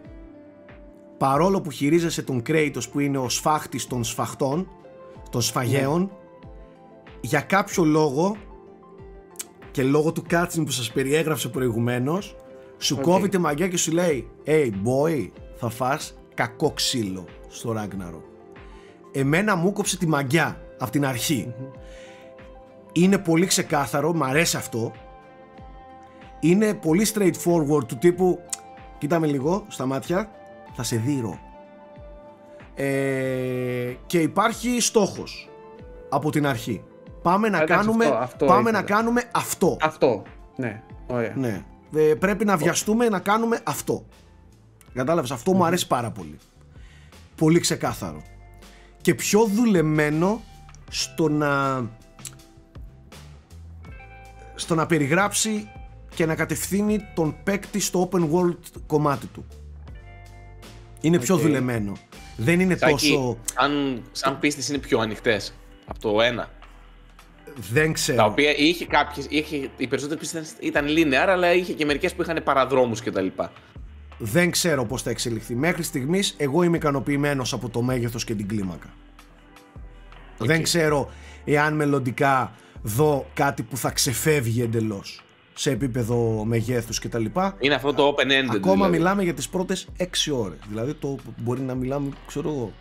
παρόλο 1.17 1.61
που 1.61 1.71
χειρίζεσαι 1.71 2.21
τον 2.21 2.41
Kratos 2.47 2.89
που 2.91 2.99
είναι 2.99 3.17
ο 3.17 3.29
σφάχτης 3.29 3.87
των 3.87 4.03
σφαχτών 4.03 4.67
των 5.29 5.41
σφαγέων 5.41 6.11
για 7.21 7.41
κάποιο 7.41 7.83
λόγο 7.83 8.35
και 9.71 9.83
λόγω 9.83 10.11
του 10.11 10.23
cutscene 10.31 10.63
που 10.65 10.71
σας 10.71 10.91
περιέγραψε 10.91 11.49
προηγουμένως 11.49 12.35
σου 12.77 12.95
Οκ. 12.97 13.03
κόβει 13.03 13.29
τη 13.29 13.37
μαγκιά 13.37 13.67
και 13.67 13.77
σου 13.77 13.91
λέει 13.91 14.29
Hey 14.45 14.69
boy 14.69 15.29
θα 15.55 15.69
φας 15.69 16.20
κακό 16.33 16.71
ξύλο 16.71 17.25
στο 17.49 17.75
Ragnarok 17.77 18.21
Εμένα 19.11 19.55
μου 19.55 19.73
κόψε 19.73 19.97
τη 19.97 20.07
μαγιά 20.07 20.61
από 20.79 20.91
την 20.91 21.05
αρχή 21.05 21.53
είναι 22.93 23.17
πολύ 23.17 23.45
ξεκάθαρο, 23.45 24.13
μ' 24.13 24.23
αρέσει 24.23 24.57
αυτό. 24.57 24.91
Είναι 26.39 26.73
πολύ 26.73 27.07
straightforward 27.13 27.87
του 27.87 27.97
τύπου 27.97 28.39
κοίτα 28.97 29.19
με 29.19 29.27
λίγο 29.27 29.65
στα 29.67 29.85
μάτια, 29.85 30.31
θα 30.73 30.83
σε 30.83 30.95
δείρω. 30.95 31.39
Ε, 32.75 33.93
και 34.05 34.19
υπάρχει 34.19 34.81
στόχος 34.81 35.49
από 36.09 36.31
την 36.31 36.47
αρχή. 36.47 36.83
Πάμε 37.21 37.49
να 37.49 37.57
Εντάξει, 37.61 37.73
κάνουμε, 37.73 38.05
αυτό- 38.05 38.17
αυτό 38.17 38.45
πάμε 38.45 38.61
ήθελα. 38.61 38.79
να 38.79 38.85
κάνουμε 38.85 39.23
αυτό. 39.33 39.77
Αυτό. 39.81 40.21
Ναι, 40.55 40.81
ωραία. 41.07 41.33
Ναι. 41.35 41.61
Ε, 41.95 42.13
πρέπει 42.13 42.45
να 42.45 42.57
βιαστούμε 42.57 43.09
να 43.09 43.19
κάνουμε 43.19 43.59
αυτό. 43.63 44.05
Κατάλαβες, 44.93 45.31
αυτό 45.31 45.53
μου 45.53 45.65
αρέσει 45.65 45.87
πάρα 45.87 46.11
πολύ. 46.11 46.37
Πολύ 47.35 47.59
ξεκάθαρο. 47.59 48.23
Και 49.01 49.15
πιο 49.15 49.45
δουλεμένο 49.45 50.41
στο 50.89 51.29
να 51.29 51.83
στο 54.55 54.75
να 54.75 54.85
περιγράψει 54.85 55.69
και 56.15 56.25
να 56.25 56.35
κατευθύνει 56.35 56.99
τον 57.15 57.35
παίκτη 57.43 57.79
στο 57.79 58.09
open 58.11 58.19
world 58.19 58.57
κομμάτι 58.87 59.25
του. 59.25 59.45
Είναι 61.01 61.19
πιο 61.19 61.35
Οκ. 61.35 61.41
δουλεμένο. 61.41 61.93
Δεν 62.37 62.59
είναι 62.59 62.75
Σάκη, 62.75 62.91
τόσο... 63.11 63.37
αν 63.55 64.03
σαν 64.11 64.39
πίστες 64.39 64.69
είναι 64.69 64.77
πιο 64.77 64.99
ανοιχτές 64.99 65.53
από 65.85 65.99
το 65.99 66.21
ένα; 66.21 66.49
Δεν 67.71 67.93
ξέρω. 67.93 68.17
Τα 68.17 68.25
οποία 68.25 68.55
είχε 68.55 68.85
κάποιες, 68.85 69.25
είχε, 69.29 69.69
οι 69.77 69.87
περισσότερες 69.87 70.19
πίστες 70.19 70.53
ήταν 70.59 70.85
linear, 70.87 71.27
αλλά 71.27 71.53
είχε 71.53 71.73
και 71.73 71.85
μερικές 71.85 72.13
που 72.13 72.21
είχαν 72.21 72.41
παραδρόμους 72.43 73.01
κτλ. 73.01 73.27
Δεν 74.23 74.51
ξέρω 74.51 74.85
πώς 74.85 75.01
θα 75.01 75.09
εξελιχθεί. 75.09 75.55
Μέχρι 75.55 75.83
στιγμής 75.83 76.35
εγώ 76.37 76.63
είμαι 76.63 76.77
ικανοποιημένος 76.77 77.53
από 77.53 77.69
το 77.69 77.81
μέγεθος 77.81 78.23
και 78.23 78.35
την 78.35 78.47
κλίμακα. 78.47 78.87
Δεν 80.37 80.63
ξέρω 80.63 81.09
εάν 81.45 81.73
μελλοντικά 81.75 82.51
δω 82.81 83.25
κάτι 83.33 83.63
που 83.63 83.77
θα 83.77 83.89
ξεφεύγει 83.91 84.61
εντελώς 84.61 85.23
σε 85.53 85.71
επίπεδο 85.71 86.43
μεγέθους 86.45 86.99
και 86.99 87.09
τα 87.09 87.19
λοιπά. 87.19 87.55
Είναι 87.59 87.73
αυτό 87.73 87.93
το 87.93 88.07
open-ended. 88.17 88.55
Ακόμα 88.55 88.73
δηλαδή. 88.75 88.97
μιλάμε 88.97 89.23
για 89.23 89.33
τις 89.33 89.49
πρώτες 89.49 89.87
6 89.97 90.31
ώρες. 90.31 90.57
Δηλαδή 90.69 90.93
το 90.93 91.17
μπορεί 91.37 91.61
να 91.61 91.75
μιλάμε, 91.75 92.09
ξέρω 92.27 92.49
εγώ, 92.49 92.71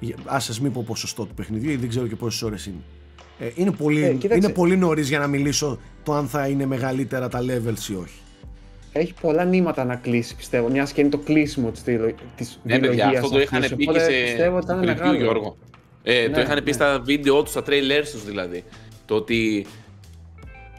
για- 0.00 0.16
ας 0.24 0.44
σας 0.44 0.60
μην 0.60 0.72
πω 0.72 0.84
ποσοστό 0.86 1.24
του 1.24 1.34
παιχνιδιού, 1.34 1.66
γιατί 1.66 1.80
δεν 1.80 1.90
ξέρω 1.90 2.06
και 2.06 2.16
πόσες 2.16 2.42
ώρες 2.42 2.66
είναι. 2.66 2.80
Ε, 3.38 3.50
είναι, 3.54 3.70
πολύ, 3.72 4.02
Ε, 4.04 4.12
κοίταξε. 4.12 4.44
είναι 4.44 4.52
πολύ 4.54 4.76
νωρίς 4.76 5.08
για 5.08 5.18
να 5.18 5.26
μιλήσω 5.26 5.78
το 6.02 6.14
αν 6.14 6.28
θα 6.28 6.48
είναι 6.48 6.66
μεγαλύτερα 6.66 7.28
τα 7.28 7.40
levels 7.40 7.88
ή 7.90 7.94
όχι. 7.94 8.20
Έχει 8.98 9.14
πολλά 9.20 9.44
νήματα 9.44 9.84
να 9.84 9.96
κλείσει, 9.96 10.36
πιστεύω. 10.36 10.68
Μια 10.68 10.88
και 10.94 11.00
είναι 11.00 11.10
το 11.10 11.18
κλείσιμο 11.18 11.70
της 11.70 11.82
της 11.82 12.60
Ναι, 12.62 12.78
παιδιά, 12.78 12.90
διαλογίας 12.90 13.22
αυτό 13.24 13.34
το 13.36 13.40
είχαν 13.40 13.62
αυτής, 13.62 13.76
πει 13.76 13.84
και 13.84 13.90
οπότε 13.90 14.04
σε 14.04 14.10
πιστεύω 14.24 14.56
ότι 14.56 14.66
θα 14.66 14.72
είναι 14.74 14.82
preview, 14.92 14.96
μεγάλο. 14.98 15.16
Γιώργο. 15.18 15.56
Ε, 16.02 16.24
το 16.28 16.36
Ναι, 16.36 16.42
είχαν 16.42 16.56
πει 16.58 16.62
ναι. 16.64 16.72
στα 16.72 17.00
βίντεο 17.04 17.42
τους, 17.42 17.50
στα 17.50 17.60
trailers 17.66 18.06
τους 18.12 18.24
δηλαδή. 18.24 18.64
Το 19.06 19.14
ότι 19.14 19.66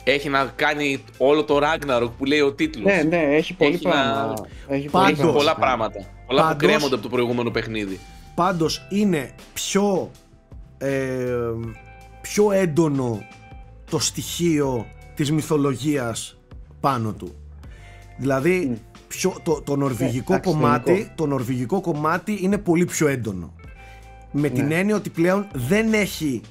έχει 0.03 0.30
να 0.30 0.51
κάνει 0.55 1.03
όλο 1.18 1.43
το 1.43 1.59
Ragnarok 1.63 2.09
που 2.18 2.26
λέει 2.26 2.39
ο 2.41 2.53
τίτλος. 2.53 2.86
Ναι, 2.86 3.01
ναι, 3.03 3.18
έχει 3.36 3.53
πολύ 3.53 3.74
Έχει 3.74 3.86
να- 3.86 3.91
πράγμα. 3.91 4.34
Έχει 4.68 4.89
Πάντως- 4.89 5.09
Έχει 5.09 5.18
πράγμα. 5.18 5.34
πολλά 5.38 5.55
πράγματα. 5.55 5.99
Πολλά 6.28 6.41
που 6.41 6.47
Πάντως- 6.47 6.68
κρέμονται 6.70 6.93
από 6.93 7.03
το 7.03 7.09
προηγούμενο 7.09 7.51
παιχνίδι. 7.51 7.99
Πάντως 8.36 8.88
είναι 8.89 9.30
πιο, 9.53 10.11
ε, 10.78 11.15
πιο 12.22 12.51
έντονο 12.51 13.26
το 13.89 13.99
στοιχείο 13.99 14.86
της 15.15 15.32
μυθολογίας 15.32 16.38
πάνω 16.80 17.13
του. 17.13 17.36
Δηλαδή 18.18 18.82
πιο, 19.07 19.34
το, 19.43 19.61
το 19.61 19.76
νορβηγικό 19.76 20.34
εντάξει, 20.34 20.51
κομμάτι 20.51 20.89
λογικό. 20.91 21.11
το 21.15 21.26
νορβηγικό 21.26 21.82
κομμάτι 21.82 22.39
είναι 22.41 22.57
πολύ 22.57 22.86
πιο 22.86 23.07
έντονο. 23.07 23.53
Με 24.32 24.49
την 24.49 24.65
Ναι. 24.65 24.76
έννοια 24.76 24.95
ότι 24.95 25.09
πλέον 25.09 25.47
δεν 25.53 25.93
έχει 25.93 26.41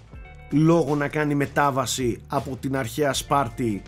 λόγο 0.51 0.95
να 0.95 1.09
κάνει 1.09 1.35
μετάβαση 1.35 2.21
από 2.29 2.57
την 2.61 2.77
αρχαία 2.77 3.12
Σπάρτη 3.12 3.83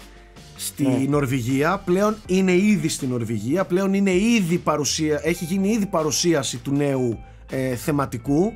στη 0.57 0.83
Ναι. 0.83 0.97
Νορβηγία. 1.09 1.83
Πλέον 1.85 2.17
είναι 2.27 2.53
ήδη 2.53 2.89
στη 2.89 3.07
Νορβηγία. 3.07 3.65
Πλέον 3.65 3.95
είναι 3.95 4.13
ήδη 4.13 4.59
παρουσία, 4.59 5.21
έχει 5.25 5.45
γίνει 5.45 5.69
ήδη 5.69 5.87
παρουσίαση 5.87 6.57
του 6.59 6.73
νέου 6.73 7.19
ε, 7.51 7.75
θεματικού. 7.75 8.53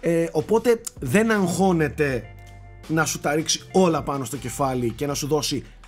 Ε, 0.00 0.26
οπότε 0.32 0.80
δεν 1.00 1.30
αγχώνεται 1.30 2.24
να 2.88 3.04
σου 3.04 3.20
τα 3.20 3.34
ρίξει 3.34 3.60
όλα 3.72 4.02
πάνω 4.02 4.24
στο 4.24 4.36
κεφάλι 4.36 4.90
και 4.90 5.06
να 5.06 5.14
σου 5.14 5.26
δώσει 5.26 5.62
α- 5.80 5.81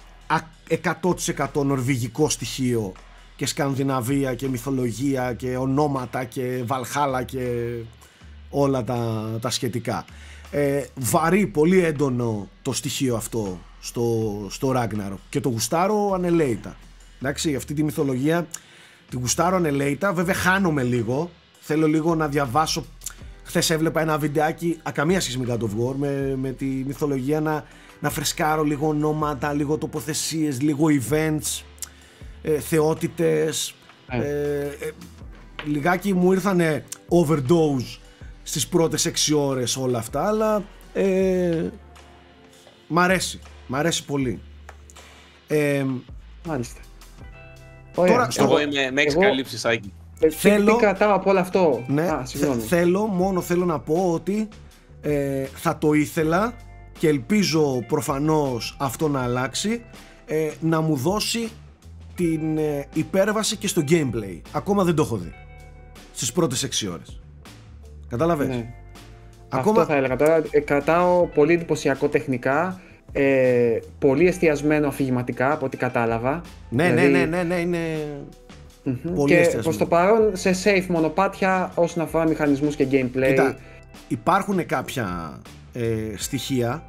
100% 1.53 1.65
νορβηγικό 1.65 2.29
στοιχείο 2.29 2.93
και 3.37 3.47
Σκανδιναβία 3.47 4.35
και 4.35 4.49
μυθολογία 4.49 5.33
και 5.33 5.57
ονόματα 5.57 6.25
και 6.25 6.63
Βαλχάλα 6.67 7.23
και 7.23 7.75
όλα 8.51 8.85
τα, 8.85 9.29
τα 9.41 9.51
σχετικά. 9.51 10.05
Ε, 10.51 10.85
βαρύ, 10.95 11.47
πολύ 11.47 11.85
έντονο 11.85 12.49
το 12.63 12.73
στοιχείο 12.73 13.17
αυτό 13.17 13.59
στο, 13.81 14.37
στο 14.51 14.73
Ragnarok 14.77 15.19
και 15.31 15.41
το 15.41 15.49
γουστάρω 15.49 16.13
ανελέητα. 16.15 16.77
Εντάξει, 17.21 17.55
αυτή 17.55 17.75
τη 17.75 17.83
μυθολογία 17.83 18.47
τη 19.09 19.17
γουστάρω 19.17 19.57
ανελέητα, 19.57 20.13
βέβαια 20.13 20.35
χάνομαι 20.35 20.83
λίγο, 20.83 21.31
θέλω 21.61 21.87
λίγο 21.87 22.15
να 22.15 22.29
διαβάσω 22.29 22.85
Χθες 23.45 23.71
έβλεπα 23.71 24.01
ένα 24.01 24.19
βιντεάκι, 24.19 24.79
ακαμία 24.83 25.21
σχέση 25.21 25.39
με 25.39 25.47
God 25.49 25.63
of 25.63 25.65
War, 25.65 25.95
με, 25.97 26.37
με 26.41 26.51
τη 26.51 26.65
μυθολογία 26.65 27.41
να, 27.41 27.65
να 28.05 28.11
φρεσκάρω 28.11 28.63
λίγο 28.63 28.89
ονόματα, 28.89 29.53
λίγο 29.53 29.79
τοποθεσίες, 29.79 30.61
λίγο 30.61 30.87
events, 31.11 31.63
ε, 32.43 32.59
θεότητες. 32.61 33.75
Ε. 34.09 34.17
Ε, 34.19 34.61
ε, 34.67 34.91
λιγάκι 35.65 36.13
μου 36.15 36.33
ήρθανε 36.33 36.85
overdose 37.09 37.99
στις 38.43 38.69
πρώτες 38.69 39.07
6 39.07 39.35
ώρες 39.37 39.77
όλα 39.77 39.99
αυτά, 39.99 40.27
αλλά 40.27 40.63
ε, 40.93 41.63
μ' 42.87 42.99
αρέσει, 42.99 43.41
μ' 43.67 43.75
αρέσει 43.75 44.05
πολύ. 44.05 44.41
Ε, 45.47 45.85
Μάλιστα. 46.47 46.81
Τώρα, 47.95 48.31
στο- 48.31 48.43
Εγώ 48.45 48.61
είμαι, 48.61 48.91
με 48.93 49.01
έχεις 49.01 49.13
εγώ- 49.15 49.23
καλύψει, 49.23 49.59
Σάκη. 49.59 49.93
Ε, 50.21 50.27
τι- 50.27 50.35
Θέλω- 50.35 50.73
Τι 50.75 50.81
κρατάω 50.81 51.15
από 51.15 51.31
όλο 51.31 51.39
αυτό; 51.39 51.85
Ναι, 51.87 52.03
Α, 52.03 52.17
θε- 52.19 52.27
συγγνώμη. 52.27 52.61
θέλω, 52.63 53.07
μόνο 53.07 53.41
θέλω 53.41 53.65
να 53.65 53.79
πω 53.81 54.11
ότι 54.13 54.49
ε, 55.03 55.45
θα 55.55 55.79
το 55.79 55.93
ήθελα 55.93 56.55
και 56.99 57.09
ελπίζω 57.09 57.85
προφανώς 57.87 58.77
αυτό 58.79 59.09
να 59.09 59.23
αλλάξει 59.23 59.83
ε, 60.27 60.51
να 60.61 60.81
μου 60.81 60.97
δώσει 60.97 61.49
την 62.15 62.59
ε, 62.59 62.87
υπέρβαση 62.95 63.57
και 63.57 63.69
στο 63.69 63.83
gameplay. 63.89 64.41
Ακόμα 64.53 64.85
δεν 64.85 64.95
το 64.95 65.03
έχω 65.03 65.17
δει. 65.17 65.33
Στις 66.13 66.33
πρώτες 66.33 66.69
6 66.85 66.89
ώρες. 66.93 67.21
Κατάλαβες. 68.09 68.49
Ναι. 68.49 68.75
Ακόμα... 69.49 69.81
Αυτό 69.81 69.93
θα 69.93 69.99
έλεγα 69.99 70.17
τώρα. 70.17 70.43
Ε, 70.51 70.61
κρατάω 70.61 71.27
πολύ 71.27 71.53
εντυπωσιακό 71.53 72.09
τεχνικά. 72.09 72.81
Ε, 73.13 73.79
πολύ 73.99 74.27
εστιασμένο 74.27 74.89
αφηγηματικά 74.89 75.53
από 75.53 75.67
ό,τι 75.67 75.77
κατάλαβα. 75.77 76.41
Ναι, 76.69 76.89
Δηλαδή, 76.89 77.09
ναι, 77.09 77.19
ναι, 77.19 77.25
ναι, 77.25 77.43
ναι, 77.43 77.55
είναι... 77.55 77.79
μμμ. 78.85 79.15
πολύ 79.15 79.33
Και 79.33 79.39
εστιασμένο. 79.39 79.63
προς 79.63 79.77
το 79.77 79.87
παρόν 79.87 80.37
σε 80.37 80.55
safe 80.65 80.87
μονοπάτια 80.89 81.73
όσον 81.75 82.03
αφορά 82.03 82.29
μηχανισμούς 82.29 82.77
και 82.77 82.87
gameplay. 82.91 83.27
Κοίτα, 83.27 83.57
υπάρχουν 84.09 84.67
κάποια 84.67 85.39
ε, 85.75 86.17
στοιχεία 86.17 86.83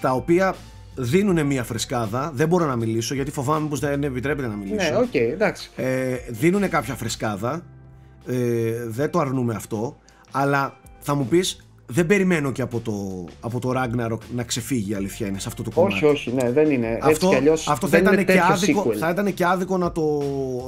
τα 0.00 0.12
οποία 0.12 0.54
δίνουν 0.94 1.46
μια 1.46 1.64
φρεσκάδα. 1.64 2.30
Δεν 2.34 2.48
μπορώ 2.48 2.66
να 2.66 2.76
μιλήσω 2.76 3.14
γιατί 3.14 3.30
φοβάμαι 3.30 3.68
πως 3.68 3.80
δεν 3.80 4.02
επιτρέπεται 4.02 4.48
να 4.48 4.54
μιλήσω. 4.54 4.90
ναι, 4.90 4.96
οκ, 4.96 5.14
εντάξει. 5.14 5.70
ε, 5.76 6.16
δίνουν 6.28 6.68
κάποια 6.68 6.94
φρεσκάδα 6.94 7.62
ε, 8.26 8.86
δεν 8.88 9.10
το 9.10 9.18
αρνούμαι 9.18 9.54
αυτό 9.54 9.96
αλλά 10.30 10.76
θα 10.98 11.14
μου 11.14 11.26
πεις 11.26 11.66
δεν 11.86 12.06
περιμένω 12.06 12.52
και 12.52 12.62
από 12.62 12.80
το, 12.80 13.24
από 13.40 13.60
το 13.60 13.72
Ragnarok 13.76 14.18
να 14.34 14.42
ξεφύγει 14.42 14.90
η 14.90 14.94
αλήθεια 14.94 15.26
είναι 15.26 15.38
σε 15.38 15.48
αυτό 15.48 15.62
το 15.62 15.70
κομμάτι 15.70 15.94
Όχι, 15.94 16.04
όχι, 16.04 16.32
ναι, 16.32 16.50
δεν 16.50 16.70
είναι. 16.70 16.86
Έτσι 16.86 17.08
αυτό, 17.10 17.28
κι 17.28 17.34
αλλιώς 17.34 17.68
αυτό 17.68 17.86
θα, 17.88 17.98
δεν 17.98 18.12
είναι 18.12 18.20
ήταν 18.20 18.24
και 18.24 18.32
τέτοιο 18.32 18.52
άδικο, 18.54 18.84
sequel. 18.90 18.96
θα 18.96 19.08
ήταν 19.10 19.34
και 19.34 19.44
άδικο 19.46 19.78
να 19.78 19.92
το, 19.92 20.22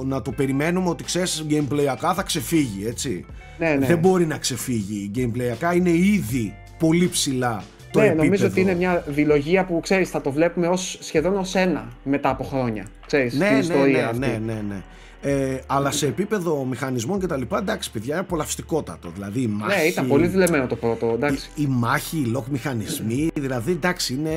να 0.07 0.23
το 0.23 0.31
περιμένουμε 0.31 0.89
ότι 0.89 1.05
ξέρεις 1.05 1.47
gameplayακά 1.51 2.13
θα 2.15 2.23
ξεφύγει 2.23 2.87
έτσι 2.87 3.25
Ναι, 3.59 3.75
ναι. 3.75 3.87
δεν 3.87 3.99
μπορεί 3.99 4.27
να 4.27 4.39
ξεφύγει 4.39 5.11
gameplayακά 5.15 5.75
είναι 5.77 5.91
ήδη 5.91 6.55
πολύ 6.87 7.09
ψηλά 7.09 7.65
το 7.91 8.01
ναι, 8.01 8.07
επίπεδο 8.07 8.25
νομίζω 8.25 8.47
ότι 8.47 8.61
είναι 8.61 8.75
μια 8.75 9.05
δηλογία 9.07 9.65
που 9.65 9.81
ξέρεις 9.81 10.11
θα 10.11 10.21
το 10.21 10.31
βλέπουμε 10.31 10.67
ως, 10.67 10.99
σχεδόν 11.01 11.37
ως 11.37 11.55
ένα 11.55 11.89
μετά 12.05 12.29
από 12.29 12.45
χρόνια. 12.45 12.87
Ξέρεις, 13.07 13.35
ναι, 13.35 13.47
την 13.47 13.55
ναι, 13.55 13.61
ιστορία 13.61 14.13
ναι, 14.17 14.27
αυτή. 14.27 14.41
ναι, 14.45 14.53
ναι, 14.53 14.61
ναι. 14.69 14.83
Ε, 15.27 15.61
αλλά 15.67 15.91
σε 15.91 16.07
επίπεδο 16.07 16.65
μηχανισμών 16.65 17.21
και 17.21 17.27
τα 17.27 17.37
λοιπά, 17.37 17.59
εντάξει 17.59 17.91
παιδιά, 17.91 18.15
είναι 18.15 18.23
απολαυστικότατο. 18.23 19.11
Δηλαδή 19.15 19.41
η 19.41 19.47
μάχη, 19.47 19.77
Ναι, 19.79 19.83
ήταν 19.83 20.07
πολύ 20.07 20.27
δουλεμένο 20.27 20.67
το 20.67 20.77
πρώτο, 20.77 21.11
εντάξει. 21.15 21.51
η, 21.55 21.63
η 21.63 21.67
μάχη, 21.71 22.17
οι 22.17 22.33
lock 22.37 22.45
μηχανισμοί, 22.51 23.29
δηλαδή 23.35 23.71
εντάξει 23.73 24.15
είναι, 24.15 24.37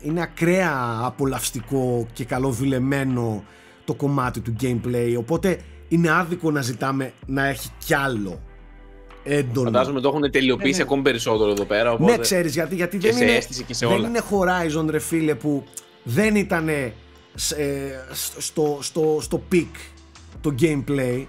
είναι 0.00 0.22
ακραία 0.22 1.00
απολαυστικό 1.02 2.06
και 2.12 2.24
καλοδουλεμένο 2.24 3.44
το 3.84 3.94
κομμάτι 3.94 4.40
του 4.40 4.56
gameplay, 4.60 5.14
οπότε 5.18 5.58
είναι 5.88 6.10
άδικο 6.10 6.50
να 6.50 6.60
ζητάμε 6.60 7.12
να 7.26 7.46
έχει 7.46 7.68
κι 7.78 7.94
άλλο 7.94 8.40
έντονο. 9.32 9.64
Φαντάζομαι 9.70 10.00
το 10.00 10.08
έχουν 10.08 10.30
τελειοποιήσει 10.30 10.70
Ναι, 10.70 10.76
ναι. 10.76 10.82
ακόμη 10.82 11.02
περισσότερο 11.02 11.50
εδώ 11.50 11.64
πέρα. 11.64 11.92
Οπότε... 11.92 12.10
Ναι, 12.12 12.18
ξέρεις 12.18 12.52
γιατί, 12.54 12.74
γιατί 12.74 12.98
Και 12.98 13.08
δεν, 13.08 13.16
σε 13.16 13.24
είναι, 13.24 13.32
αίσθηση 13.32 13.62
και 13.64 13.74
σε 13.74 13.86
δεν 13.86 13.96
όλα. 13.96 14.08
είναι 14.08 14.20
Horizon 14.30 14.86
ρε 14.90 14.98
φίλε 14.98 15.34
που 15.34 15.64
δεν 16.02 16.36
ήταν 16.36 16.68
στο, 18.38 18.78
στο, 18.80 19.18
στο 19.20 19.42
peak 19.52 19.66
το 20.40 20.54
gameplay 20.60 21.24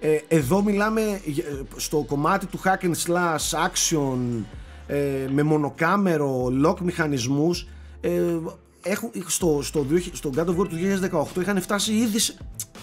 ε, 0.00 0.18
εδώ 0.28 0.62
μιλάμε 0.62 1.20
για- 1.24 1.44
στο 1.76 2.04
κομμάτι 2.08 2.46
του 2.46 2.60
hack 2.64 2.84
and 2.84 2.94
slash 3.06 3.66
action 3.68 4.18
ε, 4.86 4.96
με 5.32 5.42
μονοκάμερο 5.42 6.46
lock 6.66 6.78
μηχανισμούς 6.80 7.66
ε, 8.00 8.10
έχουν, 8.82 9.10
στο, 9.26 9.58
στο, 9.62 9.86
2000 9.92 9.98
στο 10.12 10.30
God 10.36 10.44
of 10.44 10.56
War 10.56 10.66
του 10.68 10.76
2018 11.36 11.40
είχαν 11.40 11.60
φτάσει 11.60 11.92
ήδη 11.92 12.18
σε- 12.18 12.34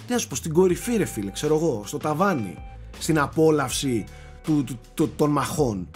τι 0.08 0.12
να 0.14 0.18
σου 0.18 0.28
πω, 0.28 0.36
στην 0.36 0.54
κορυφή 0.54 0.96
ρε 0.98 1.06
φίλε 1.06 1.32
ξέρω 1.32 1.56
εγώ 1.56 1.84
στο 1.86 1.98
ταβάνι 1.98 2.58
στην 3.00 3.20
απόλαυση 3.20 4.04
του, 4.46 4.64
του, 4.64 4.80
του- 4.94 5.12
των 5.16 5.30
μαχών 5.32 5.88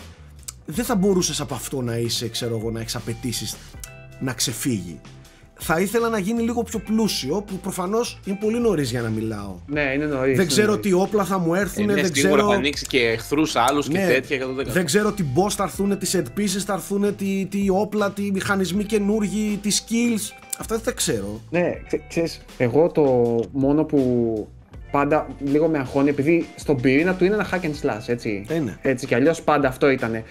δεν 0.66 0.86
θα 0.86 0.96
μπορούσες 0.96 1.40
από 1.42 1.54
αυτό 1.54 1.82
να 1.82 1.98
είσαι, 1.98 2.28
ξέρω 2.30 2.58
εγώ, 2.58 2.72
να 2.72 2.80
έχεις 2.80 2.96
απαιτήσεις 2.96 3.56
να 4.20 4.34
ξεφύγει. 4.34 5.00
Θα 5.62 5.80
ήθελα 5.80 6.10
να 6.10 6.20
γίνει 6.20 6.42
λίγο 6.42 6.64
πιο 6.64 6.80
πλούσιο, 6.80 7.42
που 7.42 7.56
προφανώς 7.56 8.20
είναι 8.26 8.38
πολύ 8.42 8.60
νωρίς 8.60 8.90
για 8.90 9.02
να 9.02 9.10
μιλάω. 9.10 9.56
Ναι, 9.68 9.82
είναι 9.82 10.06
νωρίς. 10.06 10.22
δεν 10.22 10.34
είναι 10.34 10.46
ξέρω 10.46 10.68
νωρίς. 10.72 10.86
τι 10.86 10.94
όπλα 10.94 11.24
θα 11.26 11.38
μου 11.40 11.54
έρθουν, 11.54 11.84
Είναι 11.84 11.94
δεν 11.94 12.14
σίγουρα 12.16 12.36
ξέρω. 12.36 12.50
θα 12.50 12.56
ανοίξει 12.56 12.86
και 12.86 13.00
εχθρούς 13.08 13.56
άλλους 13.56 13.88
και 13.88 13.98
Ναι, 13.98 14.06
τέτοια. 14.08 14.38
και 14.38 14.44
το 14.44 14.64
δεν 14.72 14.86
ξέρω 14.86 15.12
τι 15.12 15.24
boss 15.36 15.50
θα 15.50 15.64
έρθουν, 15.64 15.98
τις 15.98 16.16
set 16.18 16.40
pieces 16.40 16.64
θα 16.66 16.74
έρθουν, 16.74 17.16
τι, 17.16 17.46
τι 17.50 17.66
όπλα, 17.70 18.12
τι 18.12 18.32
μηχανισμοί 18.32 18.84
καινούργιοι, 18.84 19.58
τι 19.62 19.70
skills. 19.80 20.34
Αυτά 20.60 20.76
δεν 20.76 20.84
τα 20.86 20.92
ξέρω. 20.92 21.42
Ναι, 21.50 21.72
ξέ- 21.88 22.08
ξέρεις, 22.10 22.42
εγώ 22.58 22.90
το 22.92 23.04
μόνο 23.52 23.84
που 23.84 24.48
πάντα 24.92 25.28
λίγο 25.40 25.68
με 25.68 25.78
αγχώνει, 25.78 26.10
επειδή 26.10 26.46
στον 26.56 26.82
πυρήνα 26.82 27.16
του 27.16 27.26
είναι 27.26 27.34
ένα 27.34 27.48
hack 27.52 27.62
and 27.66 27.86
slash, 27.88 28.04
έτσι. 28.08 28.46
Είναι. 28.52 28.78
Έτσι 28.82 29.06
κι 29.06 29.16
αλλιώς 29.16 29.42
πάντα 29.42 29.68
αυτό 29.68 29.90
ήταν. 29.90 30.24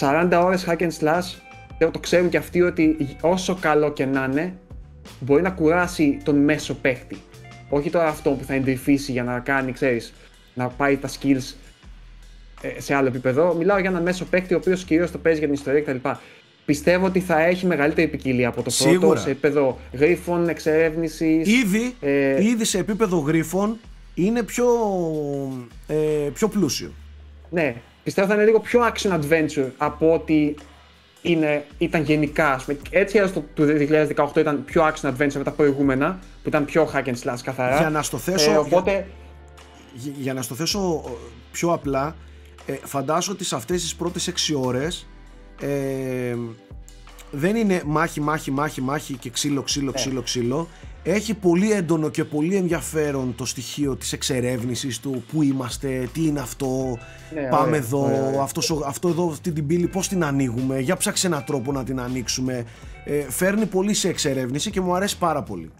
40 0.00 0.40
ώρες 0.44 0.66
hack 0.68 0.78
and 0.80 0.90
slash, 1.00 1.24
το- 1.78 1.90
το 1.90 1.98
ξέρουν 1.98 2.28
και 2.28 2.36
αυτοί 2.36 2.62
ότι 2.62 3.16
όσο 3.20 3.54
καλό 3.60 3.92
και 3.92 4.04
να 4.06 4.28
είναι, 4.32 4.52
μπορεί 5.20 5.42
να 5.42 5.50
κουράσει 5.50 6.18
τον 6.24 6.36
μέσο 6.36 6.74
παίχτη. 6.74 7.16
Όχι 7.68 7.90
τώρα 7.90 8.06
αυτό 8.06 8.30
που 8.30 8.44
θα 8.44 8.54
εντρυφήσει 8.54 9.12
για 9.12 9.22
να 9.24 9.38
κάνει, 9.38 9.72
ξέρεις, 9.72 10.12
να 10.54 10.68
πάει 10.68 10.96
τα 10.96 11.08
skills 11.08 11.54
ε, 12.62 12.80
σε 12.80 12.94
άλλο 12.94 13.08
επίπεδο. 13.08 13.54
Μιλάω 13.54 13.78
για 13.78 13.90
έναν 13.90 14.02
μέσο 14.02 14.24
παίκτη 14.24 14.54
ο 14.54 14.56
οποίος 14.56 14.84
κυρίως 14.84 15.10
το 15.10 15.18
παίζει 15.18 15.38
για 15.38 15.48
την 15.48 15.56
ιστορία 15.56 15.80
κτλ. 15.80 16.08
Πιστεύω 16.68 17.06
ότι 17.06 17.20
θα 17.20 17.40
έχει 17.42 17.66
μεγαλύτερη 17.66 18.08
ποικιλία 18.08 18.48
από 18.48 18.62
το 18.62 18.70
Σίγουρα. 18.70 18.98
πρώτο 18.98 19.16
σε 19.20 19.30
επίπεδο 19.30 19.78
γρίφων, 19.92 20.48
εξερεύνησης. 20.48 21.48
Ήδη, 21.48 21.94
Ε, 22.00 22.44
ήδη 22.44 22.64
σε 22.64 22.78
επίπεδο 22.78 23.18
γρίφων 23.18 23.76
είναι 24.14 24.42
πιο, 24.42 24.66
ε, 25.86 25.94
πιο 26.34 26.48
πλούσιο. 26.48 26.92
Ναι, 27.50 27.74
πιστεύω 28.02 28.28
θα 28.28 28.34
είναι 28.34 28.44
λίγο 28.44 28.60
πιο 28.60 28.80
action 28.92 29.10
adventure 29.20 29.68
από 29.76 30.12
ότι 30.14 30.54
είναι, 31.22 31.64
ήταν 31.78 32.02
γενικά. 32.02 32.52
ας 32.52 32.64
πούμε. 32.64 32.78
Έτσι 32.90 33.16
ή 33.18 33.20
το 33.20 33.44
του 33.54 33.64
2018 33.64 34.40
ήταν 34.40 34.64
πιο 34.64 34.82
action 34.86 35.08
adventure 35.08 35.32
με 35.36 35.42
τα 35.44 35.50
προηγούμενα, 35.50 36.18
που 36.42 36.48
ήταν 36.48 36.64
πιο 36.64 36.90
hack 36.94 37.04
and 37.08 37.14
slash 37.24 37.38
καθαρά. 37.42 37.78
Για 37.78 37.90
να 37.90 38.02
στο 38.02 38.18
θέσω- 38.18 38.50
Ε, 38.52 38.56
οπότε, 38.56 39.06
Για, 39.94 40.12
για 40.18 40.34
να 40.34 40.42
στο 40.42 40.54
θέσω 40.54 41.02
ε, 41.06 41.10
πιο 41.52 41.72
απλά, 41.72 42.16
ε, 42.66 42.72
φαντάσου 42.84 43.32
ότι 43.32 43.44
σε 43.44 43.54
αυτές 43.56 43.82
τις 43.82 43.94
πρώτες 43.94 44.28
6 44.28 44.54
ώρες 44.54 45.06
ε, 45.60 46.36
δεν 47.30 47.56
είναι 47.56 47.82
μάχη, 47.86 48.20
μάχη, 48.20 48.50
μάχη, 48.50 48.80
μάχη 48.80 49.14
και 49.14 49.30
ξύλο, 49.30 49.62
ξύλο, 49.62 49.92
ξύλο, 49.92 50.22
ξύλο. 50.22 50.68
Έχει 51.02 51.34
πολύ 51.34 51.72
έντονο 51.72 52.08
και 52.08 52.24
πολύ 52.24 52.54
ενδιαφέρον 52.56 53.34
το 53.36 53.44
στοιχείο 53.44 53.96
της 53.96 54.12
εξερεύνησης 54.12 55.00
του 55.00 55.24
πού 55.32 55.42
είμαστε, 55.42 56.08
τι 56.12 56.26
είναι 56.26 56.40
αυτό, 56.40 56.98
Ναι, 57.34 57.40
πάμε 57.50 57.66
ωραία, 57.66 57.78
εδώ, 57.80 58.04
ωραία, 58.04 58.22
ωραία. 58.26 58.40
αυτός 58.42 58.70
ο- 58.70 58.82
αυτό 58.86 59.08
εδώ, 59.08 59.28
αυτή 59.30 59.52
την 59.52 59.66
πύλη 59.66 59.86
πώς 59.86 60.08
την 60.08 60.24
ανοίγουμε, 60.24 60.80
για 60.80 60.96
ψάξε 60.96 61.26
έναν 61.26 61.44
τρόπο 61.44 61.72
να 61.72 61.84
την 61.84 62.00
ανοίξουμε. 62.00 62.64
Ε, 63.04 63.30
φέρνει 63.30 63.66
πολύ 63.66 63.94
σε 63.94 64.08
εξερεύνηση 64.08 64.70
και 64.70 64.80
μου 64.80 64.94
αρέσει 64.94 65.18
πάρα 65.18 65.42
πολύ. 65.42 65.70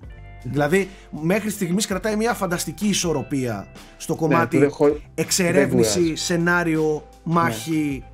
Δηλαδή, 0.42 0.88
μέχρι 1.22 1.50
στιγμής 1.50 1.86
κρατάει 1.86 2.16
μια 2.16 2.34
φανταστική 2.34 2.86
ισορροπία 2.88 3.66
στο 3.96 4.14
κομμάτι 4.14 4.56
Ναι, 4.58 4.62
που 4.64 4.68
δεν 4.68 4.76
χω- 4.76 4.88
δεν 4.88 5.00
εξερεύνηση, 5.14 5.98
κουράζει. 5.98 6.14
σενάριο, 6.14 7.08
μάχη 7.22 8.04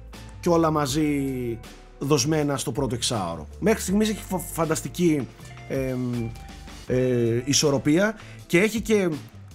και 0.44 0.50
όλα 0.50 0.70
μαζί 0.70 1.08
δοσμένα 1.98 2.56
στο 2.56 2.72
πρώτο 2.72 2.94
εξάωρο. 2.94 3.46
Μέχρι 3.60 3.80
στιγμής 3.82 4.08
έχει 4.08 4.22
φα- 4.28 4.38
φανταστική 4.38 5.28
εμ, 5.68 6.26
ε, 6.86 7.42
ισορροπία 7.44 8.14
και 8.46 8.58
έχει 8.60 8.80
και 8.80 9.08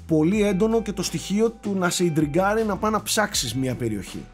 πολύ 0.07 0.43
έντονο 0.43 0.81
και 0.81 0.91
το 0.93 1.03
στοιχείο 1.03 1.49
του 1.51 1.75
να 1.77 1.89
σε 1.89 2.03
ιντριγκάρει 2.03 2.63
να 2.65 2.75
πάει 2.77 2.91
να 2.91 3.01
ψάξεις 3.03 3.55
μια 3.55 3.75
περιοχή. 3.75 4.25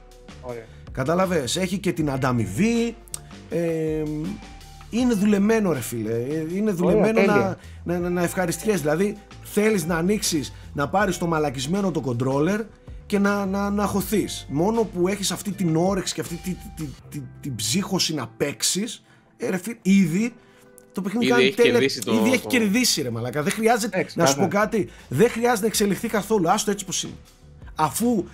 Ωραία. 0.41 0.63
Κατάλαβες, 0.91 1.55
έχει 1.55 1.77
και 1.77 1.91
την 1.93 2.09
ανταμοιβή. 2.11 2.95
ε, 3.49 4.03
είναι 4.89 5.13
δουλεμένο 5.13 5.71
ρε 5.73 5.79
φίλε. 5.81 6.11
ε, 6.13 6.45
Είναι 6.55 6.71
δουλεμένο 6.71 7.21
να, 7.21 7.25
τέλεια. 7.25 7.57
να, 7.83 7.99
να, 7.99 8.09
να 8.09 8.23
ευχαριστιέσαι. 8.23 8.79
Δηλαδή 8.79 9.17
θέλεις 9.43 9.85
να 9.85 9.95
ανοίξεις, 9.97 10.53
να 10.73 10.87
πάρεις 10.89 11.17
το 11.17 11.27
μαλακισμένο 11.27 11.91
το 11.91 12.01
controller 12.05 12.59
και 13.05 13.19
να, 13.19 13.45
να, 13.45 13.69
να 13.69 13.85
χωθείς. 13.85 14.47
Μόνο 14.49 14.83
που 14.83 15.07
έχεις 15.07 15.31
αυτή 15.31 15.51
την 15.51 15.75
όρεξη 15.75 16.13
και 16.13 16.21
αυτή 16.21 16.35
τη, 16.35 16.55
τη, 16.75 16.83
τη, 17.09 17.21
την 17.41 17.55
ψύχωση 17.55 18.13
να 18.13 18.27
παίξεις, 18.27 19.03
ε, 19.37 19.49
ρε 19.49 19.57
φίλε, 19.57 19.75
ήδη 19.81 20.33
το 20.91 21.01
παιχνίδι 21.01 21.25
Ήδη 21.25 21.33
κάνει 21.35 21.45
έχει 21.47 21.55
τέλεια- 21.55 21.71
κερδίσει 21.71 21.99
το- 22.01 22.13
Ήδη 22.13 22.29
έχει 22.31 22.41
το- 22.41 22.47
κερδίσει 22.47 23.01
ρε 23.01 23.09
μαλακα. 23.09 23.43
Δεν 23.43 23.51
χρειάζεται, 23.51 23.97
Εντάξει, 23.97 24.17
να 24.19 24.25
σου 24.25 24.35
πω 24.35 24.47
καλά. 24.47 24.65
κάτι, 24.65 24.89
δεν 25.07 25.29
χρειάζεται 25.29 25.61
να 25.61 25.67
εξελιχθεί 25.67 26.07
καθόλου. 26.07 26.49
Άστο 26.49 26.71
έτσι 26.71 26.85
πως 26.85 27.03
είναι. 27.03 27.13
Αφού 27.75 28.25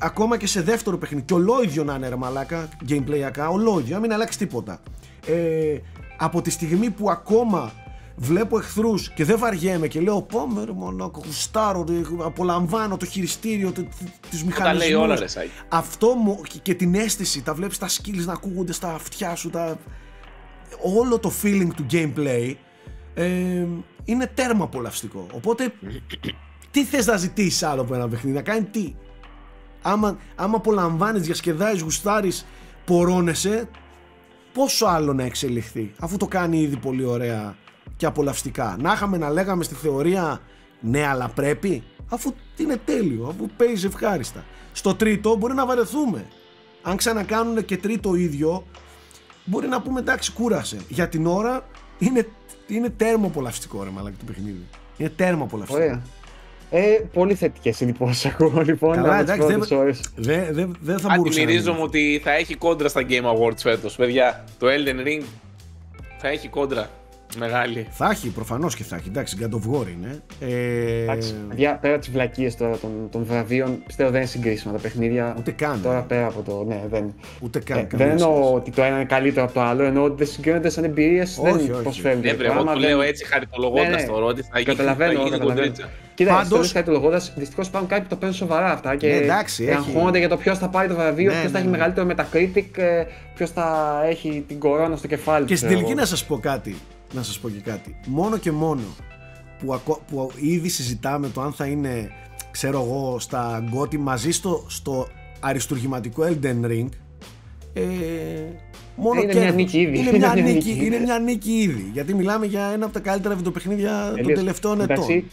ακόμα 0.00 0.36
και 0.36 0.46
σε 0.46 0.62
δεύτερο 0.62 0.98
παιχνίδι, 0.98 1.24
και 1.24 1.34
ολόιδιο 1.34 1.84
να 1.84 1.94
είναι 1.94 2.08
ρε 2.08 2.16
μαλάκα, 2.16 2.68
gameplayακά, 2.88 3.48
ολόιδιο, 3.50 3.94
να 3.94 4.00
μην 4.00 4.12
αλλάξει 4.12 4.38
τίποτα. 4.38 4.80
Ε, 5.26 5.76
από 6.16 6.42
τη 6.42 6.50
στιγμή 6.50 6.90
που 6.90 7.10
ακόμα 7.10 7.72
βλέπω 8.20 8.58
εχθρούς 8.58 9.10
και 9.10 9.24
δεν 9.24 9.38
βαριέμαι 9.38 9.88
και 9.88 10.00
λέω 10.00 10.22
Πάμε 10.22 10.64
ρε 10.64 10.72
μαλάκα, 10.72 11.20
γουστάρω, 11.24 11.84
ρε, 11.88 12.00
απολαμβάνω 12.24 12.96
το 12.96 13.06
χειριστήριο, 13.06 13.72
του 13.72 13.88
Τα 14.58 14.74
λέει 14.74 14.92
όλα, 14.92 15.06
μηχανισμού. 15.06 15.06
ρε, 15.18 15.26
Σάκη. 15.26 15.50
Αυτό 15.68 16.14
μου 16.14 16.40
και, 16.48 16.58
και 16.62 16.74
την 16.74 16.94
αίσθηση, 16.94 17.42
τα 17.42 17.54
βλέπεις 17.54 17.78
τα 17.78 17.88
skills 17.88 18.24
να 18.24 18.32
ακούγονται 18.32 18.72
στα 18.72 18.94
αυτιά 18.94 19.34
σου, 19.34 19.50
τα... 19.50 19.78
όλο 20.98 21.18
το 21.18 21.32
feeling 21.42 21.68
του 21.76 21.86
gameplay 21.92 22.54
ε, 23.14 23.66
είναι 24.04 24.26
τέρμα 24.34 24.64
απολαυστικό. 24.64 25.26
Οπότε, 25.32 25.72
τι 26.70 26.84
θες 26.84 27.06
να 27.06 27.16
ζητήσεις 27.16 27.62
άλλο 27.62 27.80
από 27.80 27.94
ένα 27.94 28.08
παιχνίδι, 28.08 28.36
να 28.36 28.42
κάνει 28.42 28.64
τι; 28.64 28.94
Άμα, 29.82 30.18
άμα 30.34 30.56
απολαμβάνεις, 30.56 31.22
διασκεδάζεις, 31.22 31.82
γουστάρεις, 31.82 32.46
πορώνεσαι, 32.84 33.68
πόσο 34.52 34.86
άλλο 34.86 35.12
να 35.12 35.22
εξελιχθεί, 35.22 35.92
αφού 35.98 36.16
το 36.16 36.26
κάνει 36.26 36.60
ήδη 36.60 36.76
πολύ 36.76 37.04
ωραία 37.04 37.56
και 37.96 38.06
απολαυστικά. 38.06 38.76
Να 38.80 38.92
είχαμε 38.92 39.16
να 39.18 39.30
λέγαμε 39.30 39.64
στη 39.64 39.74
θεωρία, 39.74 40.40
ναι, 40.80 41.06
αλλά 41.06 41.28
πρέπει, 41.28 41.82
αφού 42.08 42.34
είναι 42.56 42.76
τέλειο, 42.84 43.26
αφού 43.26 43.48
παίζει 43.56 43.86
ευχάριστα. 43.86 44.44
Στο 44.72 44.94
τρίτο 44.94 45.36
μπορεί 45.36 45.54
να 45.54 45.66
βαρεθούμε. 45.66 46.26
Αν 46.82 46.96
ξανακάνουν 46.96 47.64
και 47.64 47.76
τρίτο 47.76 48.14
ίδιο, 48.14 48.64
μπορεί 49.44 49.68
να 49.68 49.80
πούμε 49.82 50.00
εντάξει, 50.00 50.32
κούρασε. 50.32 50.76
Για 50.88 51.08
την 51.08 51.26
ώρα 51.26 51.66
είναι, 51.98 52.26
είναι 52.66 52.88
τέρμα 52.88 53.26
απολαυστικό 53.26 53.82
ρε 53.84 53.90
μαλάκα 53.90 54.16
το 54.18 54.24
παιχνίδι. 54.26 54.66
Είναι 54.96 55.08
τέρμα 55.08 55.42
απολαυστικό. 55.44 55.82
Ωραία. 55.82 56.02
Ε, 56.72 57.00
πολύ 57.12 57.34
θετικές 57.34 57.80
εντυπώσει 57.80 58.28
ακούω 58.28 58.62
λοιπόν 58.64 58.94
Καλά, 58.94 59.14
από 59.14 59.24
τις 59.24 59.32
εντάξει, 59.32 59.46
πρώτες 59.46 59.68
δεν, 59.68 59.78
ώρες. 59.78 60.00
δεν, 60.16 60.54
δεν, 60.54 60.76
δεν 60.80 60.98
θα 60.98 61.08
μπορούσα 61.08 61.38
να 61.38 61.42
Αντιμυρίζομαι 61.42 61.76
μην. 61.76 61.86
ότι 61.86 62.20
θα 62.24 62.32
έχει 62.32 62.54
κόντρα 62.54 62.88
στα 62.88 63.02
Game 63.08 63.24
Awards 63.24 63.56
φέτος, 63.56 63.96
παιδιά. 63.96 64.44
Το 64.58 64.66
Elden 64.66 65.06
Ring 65.06 65.22
θα 66.18 66.28
έχει 66.28 66.48
κόντρα. 66.48 66.90
Μεγάλη. 67.38 67.86
Θα 67.90 68.10
έχει, 68.10 68.28
προφανώς 68.28 68.76
και 68.76 68.82
θα 68.84 68.96
έχει. 68.96 69.08
Εντάξει, 69.08 69.36
God 69.40 69.54
of 69.54 69.74
War 69.80 69.86
είναι. 69.98 70.22
Ε, 70.40 71.02
Εντάξει, 71.02 71.34
παιδιά, 71.48 71.78
πέρα 71.80 71.98
τις 71.98 72.10
βλακίες 72.10 72.56
τώρα 72.56 72.76
των, 72.76 72.90
των 73.10 73.24
βραβείων, 73.24 73.82
πιστεύω 73.86 74.10
δεν 74.10 74.20
είναι 74.20 74.30
συγκρίσιμα 74.30 74.72
τα 74.72 74.78
παιχνίδια. 74.78 75.34
Ούτε 75.38 75.50
καν. 75.50 75.80
Τώρα 75.82 76.00
πέρα 76.02 76.26
από 76.26 76.42
το. 76.42 76.64
Ναι, 76.68 76.82
δεν. 76.90 77.14
Ούτε 77.40 77.58
καν. 77.58 77.78
Ε, 77.78 77.82
καμία 77.82 78.06
δεν 78.06 78.16
εννοώ 78.16 78.36
σχέση. 78.36 78.54
ότι 78.54 78.70
το 78.70 78.82
ένα 78.82 78.94
είναι 78.96 79.04
καλύτερο 79.04 79.44
από 79.44 79.54
το 79.54 79.60
άλλο, 79.60 79.82
εννοώ 79.82 80.04
ότι 80.04 80.14
δεν 80.24 80.26
συγκρίνονται 80.32 80.68
σαν 80.70 80.84
εμπειρίες, 80.84 81.38
Όχι, 81.42 81.52
δεν 81.52 81.72
όχι. 81.72 81.82
προσφέρουν. 81.82 82.20
Ναι, 82.20 82.30
το 82.30 82.36
βρε, 82.36 82.44
εγώ 82.46 82.54
πράγμα, 82.54 82.72
το 82.74 82.80
δεν- 82.80 82.88
λέω 82.88 83.00
έτσι 83.02 83.24
χαριτολογώντας 83.26 83.88
Ναι, 83.88 83.94
ναι. 83.96 84.02
τώρα 84.06 84.24
ότι 84.24 84.42
θα 84.42 84.58
γίνει, 84.58 84.64
θα 84.64 84.70
Καταλαβαίνω, 84.82 85.10
γίνει 85.12 85.30
καταλαβαίνω. 85.30 85.60
κοντρίτσα. 85.60 85.88
Κοίτα, 86.14 86.34
Πάντως- 86.34 86.72
Πάντως... 86.72 86.84
το 86.84 86.92
λόγοντα, 86.92 87.20
δυστυχώς 87.36 87.66
υπάρχουν 87.66 87.88
κάποιοι 87.88 88.02
που 88.04 88.08
το 88.10 88.16
παίρνουν 88.16 88.36
σοβαρά 88.36 88.72
αυτά 88.72 88.96
και 88.96 89.06
Ναι, 89.06 89.14
εντάξει, 89.14 89.64
έχει- 89.64 89.72
αγχώνονται 89.74 90.18
για 90.18 90.28
το 90.28 90.36
ποιος 90.36 90.58
θα 90.58 90.68
πάρει 90.68 90.88
το 90.88 90.94
βραβείο, 90.94 91.24
Ναι, 91.24 91.30
ποιος 91.30 91.44
ναι, 91.44 91.50
θα 91.50 91.58
έχει 91.58 91.66
ναι. 91.66 91.72
μεγαλύτερο 91.76 92.06
Metacritic, 92.10 92.64
ποιος 93.34 93.50
θα 93.50 93.96
έχει 94.08 94.44
την 94.48 94.58
κορώνα 94.58 94.96
στο 94.96 95.06
κεφάλι 95.06 95.44
Και 95.44 95.50
του, 95.52 95.56
στην 95.56 95.68
ξέρω 95.68 95.80
τελική 95.80 95.90
εγώ. 95.92 96.00
να 96.00 96.06
σας 96.06 96.24
πω 96.24 96.38
κάτι. 96.38 96.76
Να 97.12 97.22
σας 97.22 97.38
πω 97.38 97.48
και 97.50 97.60
κάτι. 97.60 97.96
Μόνο 98.06 98.36
και 98.38 98.50
μόνο 98.52 98.82
που, 99.58 99.74
ακο- 99.74 100.02
που 100.10 100.30
ήδη 100.40 100.68
συζητάμε 100.68 101.28
το 101.28 101.40
αν 101.40 101.52
θα 101.52 101.66
είναι, 101.66 102.10
ξέρω 102.50 102.80
εγώ, 102.82 103.18
στα 103.18 103.64
γκότι 103.68 103.98
μαζί 103.98 104.30
στο, 104.30 104.64
στο 104.68 105.08
αριστουργηματικό 105.40 106.22
Elden 106.26 106.64
Ring. 106.66 106.88
Ε, 107.72 107.82
μόνο 108.96 109.20
Είναι 109.20 109.32
μια 109.32 109.40
κέρδος. 109.42 109.54
νίκη 109.54 109.78
ήδη. 109.80 109.98
Είναι 109.98 110.10
μια 110.18 110.32
Είναι 110.36 110.42
μια 110.42 110.52
νίκη, 110.52 110.68
νίκη. 110.72 110.84
είναι 110.86 110.98
μια 110.98 111.18
νίκη 111.18 111.52
ήδη. 111.52 111.90
Γιατί 111.92 112.14
μιλάμε 112.14 112.46
για 112.46 112.64
ένα 112.64 112.84
από 112.84 112.94
τα 112.94 113.00
καλύτερα 113.00 113.34
βιντεοπαιχνίδια 113.34 114.04
των 114.06 114.16
Τελείως. 114.16 114.38
τελευταίων 114.38 114.80
Εντάξει, 114.80 115.12
ετών. 115.12 115.30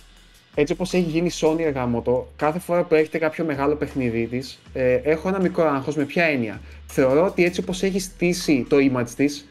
Έτσι 0.55 0.73
όπως 0.73 0.93
έχει 0.93 1.09
γίνει 1.09 1.27
η 1.27 1.31
Sony 1.41 1.59
εργάμοτο, 1.59 2.27
κάθε 2.35 2.59
φορά 2.59 2.83
που 2.83 2.95
έχετε 2.95 3.17
κάποιο 3.17 3.45
μεγάλο 3.45 3.75
παιχνίδι 3.75 4.25
της, 4.27 4.59
ε, 4.73 4.93
έχω 4.93 5.27
ένα 5.27 5.39
μικρό 5.39 5.63
άγχος 5.69 5.95
με 5.95 6.03
ποια 6.03 6.23
έννοια. 6.23 6.61
Θεωρώ 6.87 7.25
ότι 7.25 7.43
έτσι 7.45 7.59
όπως 7.59 7.83
έχει 7.83 7.99
στήσει 7.99 8.65
το 8.69 8.77
image 8.93 9.09
της, 9.15 9.47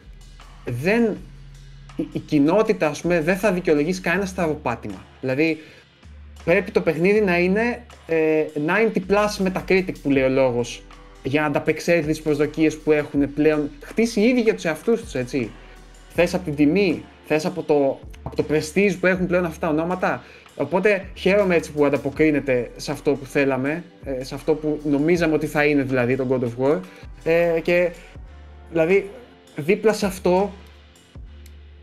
δεν. 0.64 1.16
Η, 1.96 2.08
η 2.12 2.18
κοινότητα, 2.18 2.88
ας 2.88 3.00
πούμε, 3.00 3.20
δεν 3.20 3.36
θα 3.36 3.52
δικαιολογήσει 3.52 4.00
κανένα 4.00 4.26
στραβοπάτημα. 4.26 5.04
Δηλαδή, 5.20 5.58
πρέπει 6.44 6.70
το 6.70 6.80
παιχνίδι 6.80 7.20
να 7.20 7.38
είναι 7.38 7.84
ε, 8.06 8.44
90 8.94 8.98
plus 9.10 9.46
Metacritic 9.46 9.94
που 10.02 10.10
λέει 10.10 10.22
ο 10.22 10.28
λόγος 10.28 10.82
για 11.22 11.40
να 11.40 11.46
ανταπεξέλθει 11.46 12.06
τις 12.06 12.22
προσδοκίες 12.22 12.76
που 12.76 12.92
έχουν 12.92 13.34
πλέον 13.34 13.70
χτίσει 13.82 14.20
ήδη 14.20 14.40
για 14.40 14.54
τους 14.54 14.64
εαυτούς 14.64 15.00
τους, 15.00 15.14
έτσι. 15.14 15.50
Θες 16.14 16.34
από 16.34 16.44
την 16.44 16.54
τιμή, 16.54 17.04
θες 17.26 17.46
από 17.46 17.62
το, 17.62 18.00
από 18.22 18.36
το 18.36 18.44
prestige 18.50 18.96
που 19.00 19.06
έχουν 19.06 19.26
πλέον 19.26 19.44
αυτά 19.44 19.66
τα 19.66 19.72
ονόματα. 19.72 20.22
Οπότε 20.56 21.04
χαίρομαι 21.14 21.54
έτσι 21.54 21.72
που 21.72 21.84
ανταποκρίνεται 21.84 22.70
σε 22.76 22.92
αυτό 22.92 23.12
που 23.12 23.24
θέλαμε, 23.24 23.84
ε, 24.04 24.24
σε 24.24 24.34
αυτό 24.34 24.54
που 24.54 24.80
νομίζαμε 24.84 25.34
ότι 25.34 25.46
θα 25.46 25.64
είναι 25.64 25.82
δηλαδή 25.82 26.16
το 26.16 26.26
God 26.30 26.44
of 26.44 26.66
War. 26.66 26.80
Ε, 27.24 27.60
και 27.62 27.90
δηλαδή 28.70 29.10
δίπλα 29.56 29.92
σε 29.92 30.06
αυτό 30.06 30.52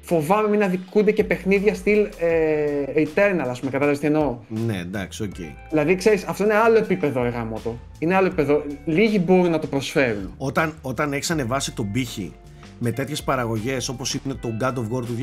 φοβάμαι 0.05 0.49
μην 0.49 0.63
αδικούνται 0.63 1.11
και 1.11 1.23
παιχνίδια 1.23 1.73
στυλ 1.75 2.07
ε, 2.19 3.03
Eternal, 3.03 3.45
ας 3.49 3.59
πούμε, 3.59 3.71
κατάλαβες 3.71 3.99
τι 3.99 4.05
εννοώ. 4.05 4.37
Ναι, 4.47 4.77
εντάξει, 4.77 5.23
οκ. 5.23 5.35
Δηλαδή, 5.69 5.95
ξέρεις, 5.95 6.23
αυτό 6.25 6.43
είναι 6.43 6.53
άλλο 6.53 6.77
επίπεδο 6.77 7.23
ρε 7.25 7.37
γαμώτο. 7.37 7.79
Είναι 7.99 8.15
άλλο 8.15 8.25
επίπεδο. 8.27 8.63
Λίγοι 8.85 9.19
μπορούν 9.25 9.51
να 9.51 9.59
το 9.59 9.67
προσφέρουν. 9.67 10.33
Όταν, 10.37 10.73
όταν 10.81 11.13
έχεις 11.13 11.31
ανεβάσει 11.31 11.71
τον 11.71 11.91
πύχη 11.91 12.33
με 12.79 12.91
τέτοιες 12.91 13.23
παραγωγές 13.23 13.89
όπως 13.89 14.13
είναι 14.13 14.33
το 14.33 14.49
God 14.61 14.73
of 14.73 14.97
War 14.97 15.05
του 15.05 15.17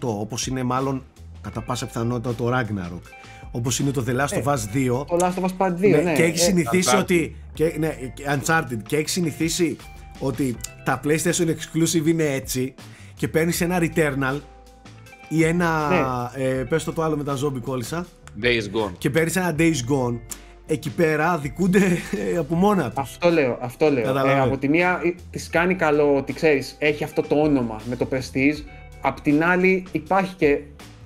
2018, 0.00 0.08
όπως 0.08 0.46
είναι 0.46 0.62
μάλλον 0.62 1.04
κατά 1.40 1.60
πάσα 1.62 1.86
πιθανότητα 1.86 2.34
το 2.34 2.50
Ragnarok, 2.52 3.02
όπως 3.50 3.78
είναι 3.78 3.90
το 3.90 4.04
The 4.08 4.12
Last 4.20 4.42
of 4.42 4.52
Us 4.52 4.58
2, 4.74 5.06
Το 5.06 5.16
Last 5.20 5.42
of 5.42 5.44
Us 5.44 5.66
Part 5.66 5.72
2, 5.72 5.78
ναι. 5.90 5.96
ναι, 5.96 6.14
και 6.14 6.22
έχεις 6.22 6.40
Ε, 6.42 6.44
συνηθίσει 6.44 6.90
Uncharted. 6.94 7.00
ότι. 7.00 7.36
Και, 7.54 7.74
ναι, 7.78 7.88
και 8.14 8.24
Uncharted. 8.26 8.78
Και 8.86 8.96
έχεις 8.96 9.12
συνηθίσει 9.12 9.76
ότι 10.18 10.56
τα 10.84 11.00
PlayStation 11.04 11.46
Exclusive 11.46 12.06
είναι 12.06 12.24
έτσι 12.24 12.74
και 13.16 13.28
παίρνεις 13.28 13.60
ένα 13.60 13.78
Returnal 13.80 14.40
ή 15.28 15.44
ένα. 15.44 15.88
Ναι. 16.36 16.44
Ε, 16.44 16.48
πες 16.64 16.84
το 16.84 16.92
το 16.92 17.02
άλλο 17.02 17.16
με 17.16 17.24
τα 17.24 17.38
zombie 17.44 17.60
κόλλησα. 17.60 18.06
Days 18.42 18.62
Gone. 18.62 18.92
Και 18.98 19.10
παίρνεις 19.10 19.36
ένα 19.36 19.54
Days 19.58 19.62
Gone. 19.90 20.18
εκεί 20.66 20.90
πέρα 20.90 21.38
δικούνται 21.38 21.98
ε, 22.32 22.36
από 22.36 22.54
μόνα 22.54 22.84
τους. 22.90 22.98
Αυτό 22.98 23.30
λέω, 23.30 23.58
αυτό 23.60 23.90
λέω. 23.90 24.02
Ε, 24.02 24.06
Καταλαβαίνω. 24.06 24.44
από 24.44 24.58
τη 24.58 24.68
μία 24.68 25.00
ε, 25.04 25.14
της 25.30 25.50
κάνει 25.50 25.74
καλό 25.74 26.16
ότι 26.16 26.32
ξέρεις, 26.32 26.76
έχει 26.78 27.04
αυτό 27.04 27.22
το 27.22 27.34
όνομα 27.40 27.80
με 27.88 27.96
το 27.96 28.08
prestige. 28.12 28.62
Απ' 29.00 29.20
την 29.20 29.44
άλλη 29.44 29.84
υπάρχει 29.92 30.34
και 30.34 30.58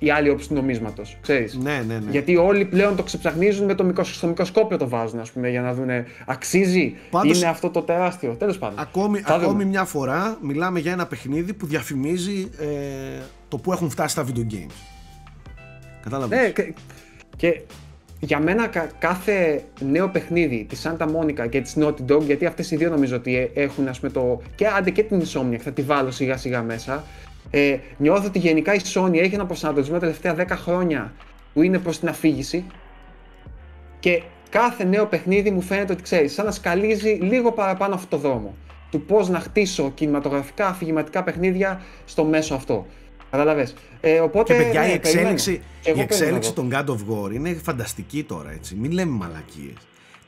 η 0.03 0.09
άλλη 0.11 0.29
όψη 0.29 0.47
του 0.47 0.53
νομίσματος, 0.53 1.17
ξέρεις. 1.21 1.55
Ναι, 1.55 1.83
ναι, 1.87 1.93
ναι. 1.93 2.11
Γιατί 2.11 2.35
όλοι 2.37 2.65
πλέον 2.65 2.95
το 2.95 3.03
ξεψαχνίζουν 3.03 3.65
με 3.65 3.73
το 3.75 3.83
μικρο, 3.83 4.03
στο 4.03 4.27
μικροσκόπιο 4.27 4.77
το 4.77 4.87
βάζουν, 4.89 5.19
ας 5.19 5.31
πούμε, 5.31 5.49
για 5.49 5.61
να 5.61 5.73
δουν 5.73 5.89
αξίζει, 6.25 6.95
Πάντως- 7.09 7.37
είναι 7.37 7.47
αυτό 7.49 7.69
το 7.69 7.81
τεράστιο. 7.81 8.35
Τέλος 8.39 8.57
πάντων. 8.57 8.79
Ακόμη, 8.79 9.19
Θα 9.19 9.33
δούμε. 9.33 9.45
ακόμη 9.45 9.65
μια 9.65 9.83
φορά 9.85 10.37
μιλάμε 10.41 10.79
για 10.79 10.91
ένα 10.91 11.05
παιχνίδι 11.07 11.53
που 11.53 11.65
διαφημίζει 11.65 12.49
ε, 12.59 12.65
το 13.47 13.57
που 13.57 13.71
έχουν 13.71 13.89
φτάσει 13.89 14.15
τα 14.15 14.25
video 14.27 14.53
games. 14.53 14.75
Κατάλαβες; 16.03 16.39
Ναι, 16.39 16.49
και, 16.49 16.73
και 17.35 17.61
για 18.19 18.39
μένα 18.39 18.67
κα- 18.67 18.89
κάθε 18.99 19.63
νέο 19.91 20.07
παιχνίδι 20.09 20.65
της 20.69 20.87
Santa 20.87 21.05
Monica 21.07 21.49
και 21.49 21.61
της 21.61 21.75
Naughty 21.79 22.11
Dog, 22.11 22.21
γιατί 22.21 22.45
αυτές 22.45 22.71
οι 22.71 22.75
δύο 22.75 22.89
νομίζω 22.89 23.15
ότι 23.15 23.37
ε, 23.37 23.61
έχουν 23.61 23.87
ας 23.87 23.99
πούμε 23.99 24.11
το... 24.11 24.41
και 24.55 24.67
άντε 24.67 24.89
και 24.89 25.03
την 25.03 25.21
Insomniac, 25.21 25.57
θα 25.57 25.71
τη 25.71 25.81
βάλω 25.81 26.11
σιγά 26.11 26.37
σιγά 26.37 26.61
μέσα. 26.61 27.03
Ε, 27.51 27.77
νιώθω 27.97 28.27
ότι 28.27 28.39
γενικά 28.39 28.73
η 28.73 28.79
Sony 28.93 29.13
έχει 29.13 29.33
ένα 29.33 29.45
προσανατολισμό 29.45 29.93
τα 29.93 29.99
τελευταία 29.99 30.35
10 30.37 30.45
χρόνια 30.49 31.13
που 31.53 31.61
είναι 31.61 31.79
προς 31.79 31.99
την 31.99 32.07
αφήγηση 32.07 32.65
και 33.99 34.21
κάθε 34.49 34.83
νέο 34.83 35.05
παιχνίδι 35.05 35.51
μου 35.51 35.61
φαίνεται 35.61 35.93
ότι 35.93 36.01
ξέρεις, 36.01 36.33
σαν 36.33 36.45
να 36.45 36.51
σκαλίζει 36.51 37.09
λίγο 37.09 37.51
παραπάνω 37.51 37.95
αυτό 37.95 38.07
το 38.07 38.17
δρόμο. 38.17 38.55
Του 38.91 39.01
πώς 39.01 39.29
να 39.29 39.39
χτίσω 39.39 39.91
κινηματογραφικά 39.91 40.67
αφηγηματικά 40.67 41.23
παιχνίδια 41.23 41.81
στο 42.05 42.23
μέσο 42.23 42.55
αυτό. 42.55 42.85
Καταλαβες. 43.31 43.73
Ε, 44.01 44.19
οπότε, 44.19 44.53
Και 44.53 44.63
παιδιά, 44.63 44.81
ναι, 44.81 44.87
η 44.87 44.91
εξέλιξη, 44.91 45.45
περιμένω. 45.45 45.69
Και 45.81 45.89
εγώ 45.89 45.99
η 45.99 46.01
εξέλιξη 46.01 46.53
περιμένω 46.53 46.83
των 46.83 46.97
God 46.97 46.99
of 46.99 47.27
War 47.27 47.33
είναι 47.33 47.53
φανταστική 47.63 48.23
τώρα, 48.23 48.51
έτσι. 48.51 48.75
Μην 48.75 48.91
λέμε 48.91 49.11
μαλακίες. 49.11 49.73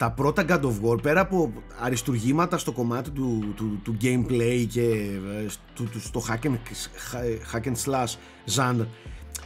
Τα 0.04 0.12
πρώτα 0.12 0.46
God 0.50 0.62
of 0.62 0.90
War, 0.92 1.02
πέρα 1.02 1.22
από 1.22 1.52
αριστουργήματα 1.80 2.58
στο 2.58 2.72
κομμάτι 2.72 3.10
του, 3.10 3.54
του, 3.56 3.80
του 3.84 3.98
gameplay 4.02 4.66
και 4.70 4.82
ε, 4.82 5.48
στο, 5.50 5.84
του- 5.84 6.00
στο 6.02 6.24
hack 6.30 6.46
and, 6.48 6.56
hack 7.54 7.64
and 7.68 7.76
slash 7.86 8.16
genre, 8.56 8.86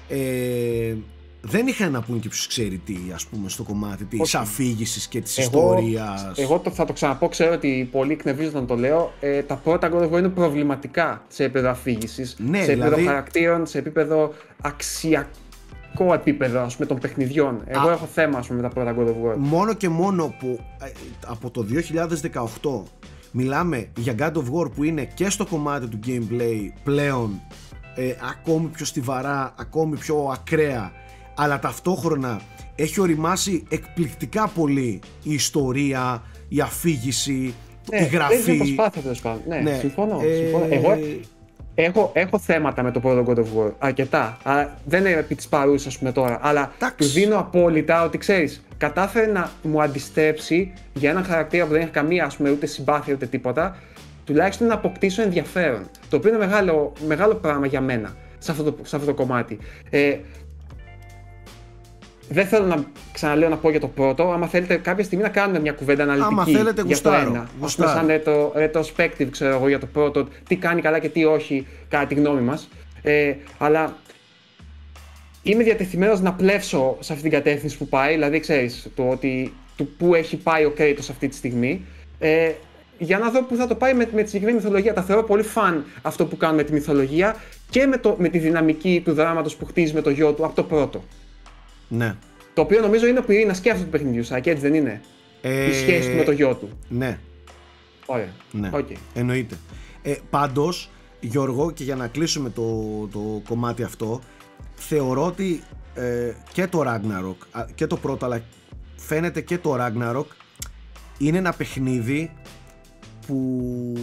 ε, 0.10 0.96
δεν 1.42 1.68
είχαν 1.68 1.92
να 1.92 2.02
πούν 2.02 2.20
και 2.20 2.30
ποιος 2.30 2.48
ξέρει 2.48 2.78
τι, 2.86 2.96
ας 3.14 3.26
πούμε, 3.26 3.50
στο 3.50 3.64
κομμάτι 3.64 4.06
της 4.06 4.20
Όχι. 4.20 4.38
αφήγησης 4.38 5.08
και 5.08 5.22
της 5.22 5.38
Εγώ- 5.38 5.48
ιστορίας. 5.74 6.32
Εγώ 6.36 6.60
το, 6.60 6.70
θα 6.72 6.86
το 6.86 6.94
ξαναπώ, 6.94 7.28
ξέρω 7.28 7.54
ότι 7.54 7.90
πολλοί 7.92 8.12
εκνευρίζονται 8.12 8.60
να 8.60 8.66
το 8.66 8.76
λέω. 8.76 9.14
Ε, 9.20 9.42
τα 9.42 9.56
πρώτα 9.56 9.90
God 9.94 10.02
of 10.02 10.10
War 10.12 10.18
είναι 10.18 10.30
προβληματικά 10.30 11.22
σε 11.28 11.44
επίπεδο 11.44 11.70
αφήγησης, 11.70 12.36
Ναι, 12.40 12.58
σε 12.58 12.64
επίπεδο 12.72 12.84
δηλαδή- 12.90 13.06
χαρακτήρων, 13.08 13.66
σε 13.66 13.78
επίπεδο 13.78 14.34
αξιακό 15.98 16.14
επίπεδο 16.14 16.60
ας 16.62 16.76
πούμε, 16.76 16.88
των 16.88 16.98
παιχνιδιών. 17.00 17.62
Εγώ 17.66 17.88
Α. 17.88 17.92
έχω 17.92 18.06
θέμα 18.06 18.38
ας 18.38 18.48
πούμε, 18.48 18.62
με 18.62 18.68
τα 18.68 18.74
πρώτα 18.74 18.96
God 18.98 19.08
of 19.08 19.32
War. 19.32 19.36
μόνο 19.38 19.74
και 19.74 19.90
μόνο 19.90 20.36
που 20.40 20.60
ε, 20.84 20.92
από 21.28 21.50
το 21.52 21.66
2018 22.62 22.82
μιλάμε 23.32 23.88
για 23.98 24.16
God 24.20 24.34
of 24.38 24.44
War 24.54 24.72
που 24.76 24.84
είναι 24.84 25.06
και 25.14 25.30
στο 25.30 25.46
κομμάτι 25.46 25.88
του 25.88 26.00
gameplay 26.08 26.72
πλέον 26.84 27.42
ε, 27.96 28.14
ακόμη 28.32 28.68
πιο 28.68 28.86
στιβαρά, 28.86 29.54
ακόμη 29.60 29.98
πιο 29.98 30.30
ακραία 30.34 30.92
αλλά 31.36 31.60
ταυτόχρονα 31.60 32.40
έχει 32.76 33.02
οριμάσει 33.02 33.64
εκπληκτικά 33.70 34.48
πολύ 34.48 35.00
η 35.24 35.34
ιστορία, 35.34 36.24
η 36.48 36.62
αφήγηση, 36.62 37.32
η 37.34 37.54
Ναι, 37.92 37.98
Δεν 38.00 38.08
γραφή. 38.08 38.56
είναι 38.56 38.58
προσπάθεια 38.64 39.02
τέλος 39.02 39.20
πάντων. 39.22 39.42
Ναι, 39.48 39.60
Ναι, 39.60 39.74
συμφωνώ. 39.78 40.20
ε, 40.24 40.36
συμφωνώ. 40.36 40.66
Εγώ 40.70 40.98
έχω, 41.84 42.12
έχω 42.14 42.40
θέματα 42.40 42.84
με 42.84 42.92
το 42.92 43.00
πρώτο 43.00 43.26
God 43.28 43.38
of 43.38 43.66
War. 43.66 43.72
Αρκετά. 43.78 44.38
Αλλά 44.44 44.78
δεν 44.86 45.00
είναι 45.00 45.20
επί 45.20 45.36
της 45.36 45.48
παρούσα, 45.48 45.88
ας 45.88 45.98
πούμε 45.98 46.12
τώρα. 46.12 46.40
Αλλά 46.42 46.72
Εντάξει. 46.76 46.98
του 46.98 47.06
δίνω 47.06 47.40
απόλυτα 47.40 48.04
ότι 48.04 48.18
ξέρεις, 48.18 48.64
κατάφερε 48.78 49.32
να 49.32 49.52
μου 49.62 49.82
αντιστρέψει 49.82 50.74
για 50.94 51.10
έναν 51.10 51.24
χαρακτήρα 51.24 51.66
που 51.66 51.72
δεν 51.72 51.82
έχει 51.82 51.90
καμία 51.90 52.26
ας 52.26 52.36
πούμε, 52.36 52.52
ούτε 52.52 52.66
συμπάθεια 52.66 53.14
ούτε 53.14 53.26
τίποτα, 53.26 53.78
τουλάχιστον 54.26 54.68
να 54.68 54.74
αποκτήσω 54.74 55.22
ενδιαφέρον. 55.22 55.90
Το 56.10 56.18
οποίο 56.18 56.30
είναι 56.30 56.40
μεγάλο, 56.40 56.94
μεγάλο 57.08 57.36
πράγμα 57.36 57.66
για 57.66 57.82
μένα 57.82 58.16
σε 58.38 58.52
αυτό 58.52 58.64
το, 58.64 58.76
σε 58.84 58.96
αυτό 58.96 59.08
το 59.08 59.14
κομμάτι. 59.14 59.58
Ε, 59.90 60.18
δεν 62.30 62.48
θέλω 62.48 62.66
να 62.66 62.84
ξαναλέω 63.12 63.50
να 63.50 63.58
πω 63.58 63.70
για 63.70 63.80
το 63.80 63.88
πρώτο. 63.88 64.32
Άμα 64.32 64.48
θέλετε 64.48 64.76
κάποια 64.76 65.04
στιγμή 65.04 65.24
να 65.24 65.30
κάνουμε 65.30 65.60
μια 65.60 65.72
κουβέντα 65.72 66.04
αναλυτική 66.04 66.34
Άμα 66.34 66.44
θέλετε, 66.44 66.82
για 66.86 67.02
το 67.02 67.10
γουστάρω, 67.10 67.30
ένα. 67.30 67.40
Ας 67.40 67.50
πούμε, 67.50 67.62
γουστάρω. 67.62 67.92
σαν 67.92 68.08
retro, 68.10 68.52
retrospective, 68.64 69.28
ξέρω 69.32 69.56
εγώ, 69.56 69.68
για 69.68 69.80
το 69.80 69.86
πρώτο, 69.86 70.28
τι 70.48 70.56
κάνει 70.56 70.82
καλά 70.82 71.00
και 71.00 71.10
τι 71.10 71.26
όχι, 71.26 71.68
κατά 71.88 72.06
τη 72.06 72.16
γνώμη 72.16 72.42
μας. 72.42 72.70
Ε, 73.02 73.34
αλλά 73.58 73.96
είμαι 75.44 75.64
διατεθειμένος 75.64 76.22
να 76.22 76.34
πλεύσω 76.34 76.98
σε 77.00 77.12
αυτή 77.14 77.30
την 77.30 77.38
κατεύθυνση 77.38 77.78
που 77.78 77.88
πάει, 77.88 78.14
δηλαδή 78.14 78.40
ξέρεις, 78.40 78.88
το 78.96 79.10
ότι 79.10 79.54
του 79.76 79.88
πού 79.98 80.16
έχει 80.16 80.38
πάει 80.38 80.66
ο 80.66 80.74
Kratos 80.78 81.08
αυτή 81.10 81.28
τη 81.28 81.36
στιγμή, 81.36 81.86
ε, 82.20 82.52
για 82.98 83.18
να 83.18 83.30
δω 83.30 83.44
πού 83.44 83.56
θα 83.56 83.68
το 83.68 83.76
πάει 83.76 83.94
με, 83.94 84.08
με 84.14 84.22
τη 84.22 84.28
συγκεκριμένη 84.28 84.58
μυθολογία. 84.58 84.94
Τα 84.94 85.02
θεωρώ 85.02 85.24
πολύ 85.24 85.44
fun 85.44 85.86
αυτό 86.02 86.26
που 86.26 86.38
κάνουν 86.38 86.56
με 86.56 86.64
τη 86.64 86.74
μυθολογία 86.74 87.36
και 87.70 87.86
με, 87.86 87.98
το, 87.98 88.16
με 88.20 88.30
τη 88.30 88.38
δυναμική 88.38 89.02
του 89.06 89.14
δράματος 89.14 89.56
που 89.56 89.66
χτίζει 89.66 89.94
με 89.94 90.02
το 90.02 90.10
γιο 90.10 90.34
του 90.34 90.46
από 90.46 90.56
το 90.56 90.64
πρώτο. 90.64 91.04
Ναι. 91.88 92.16
Το 92.54 92.62
οποίο 92.62 92.82
νομίζω 92.82 93.08
είναι 93.08 93.20
ο 93.20 93.24
πυρήνας 93.24 93.54
και 93.62 93.70
αυτού 93.72 93.84
του 93.84 93.90
παιχνιδιού, 93.90 94.24
Σάκη, 94.24 94.50
έτσι 94.50 94.62
δεν 94.62 94.74
είναι; 94.74 95.02
Ε, 95.42 95.70
Η 95.70 95.74
σχέση 95.74 96.10
του 96.10 96.16
με 96.16 96.24
το 96.24 96.32
γιο 96.32 96.56
του. 96.56 96.70
Ναι, 96.90 97.20
Ωραία. 98.06 98.30
ναι. 98.52 98.70
Οκ. 98.74 98.88
Εννοείται. 99.14 99.56
Ε, 100.02 100.16
πάντως, 100.30 100.90
Γιώργο, 101.20 101.72
και 101.72 101.84
για 101.84 101.96
να 101.96 102.08
κλείσουμε 102.08 102.50
το, 102.50 102.82
το 103.12 103.42
κομμάτι 103.48 103.84
αυτό, 103.84 104.22
θεωρώ 104.76 105.26
ότι 105.26 105.62
ε, 105.94 106.34
και 106.54 106.68
το 106.68 106.84
Ragnarok, 106.88 107.36
α, 107.52 107.66
και 107.76 107.88
το 107.88 107.98
πρώτο, 107.98 108.26
αλλά 108.26 108.42
φαίνεται 108.96 109.42
και 109.42 109.58
το 109.58 109.76
Ragnarok, 109.80 110.26
είναι 111.18 111.38
ένα 111.38 111.54
παιχνίδι 111.54 112.32
που, 113.28 113.94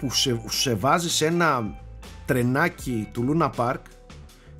που 0.00 0.10
σε, 0.10 0.40
σε 0.48 0.74
βάζει 0.74 1.10
σε 1.10 1.26
ένα 1.26 1.78
τρενάκι 2.26 3.08
του 3.12 3.36
Luna 3.38 3.50
Park, 3.56 3.80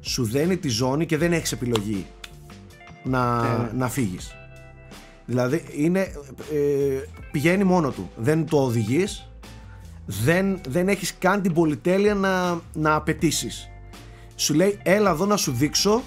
σου 0.01 0.25
δένει 0.25 0.57
τη 0.57 0.69
ζώνη 0.69 1.07
και 1.07 1.17
δεν 1.17 1.33
έχεις 1.33 1.53
επιλογή 1.53 2.07
να, 3.05 3.43
Ναι. 3.43 3.71
να 3.77 3.89
φύγεις. 3.89 4.35
Δηλαδή 5.27 5.65
είναι, 5.77 6.01
ε, 6.53 7.01
πηγαίνει 7.33 7.65
μόνο 7.65 7.91
του. 7.91 8.11
Δεν 8.17 8.47
το 8.47 8.57
οδηγείς, 8.63 9.29
δεν, 10.07 10.61
δεν 10.69 10.89
έχεις 10.89 11.15
καν 11.19 11.43
την 11.43 11.53
πολυτέλεια 11.53 12.15
να, 12.15 12.61
να 12.73 12.95
απαιτήσεις. 12.95 13.69
Σου 14.35 14.55
λέει 14.55 14.79
έλα 14.83 15.11
εδώ 15.11 15.27
να 15.27 15.37
σου 15.37 15.53
δείξω. 15.53 16.03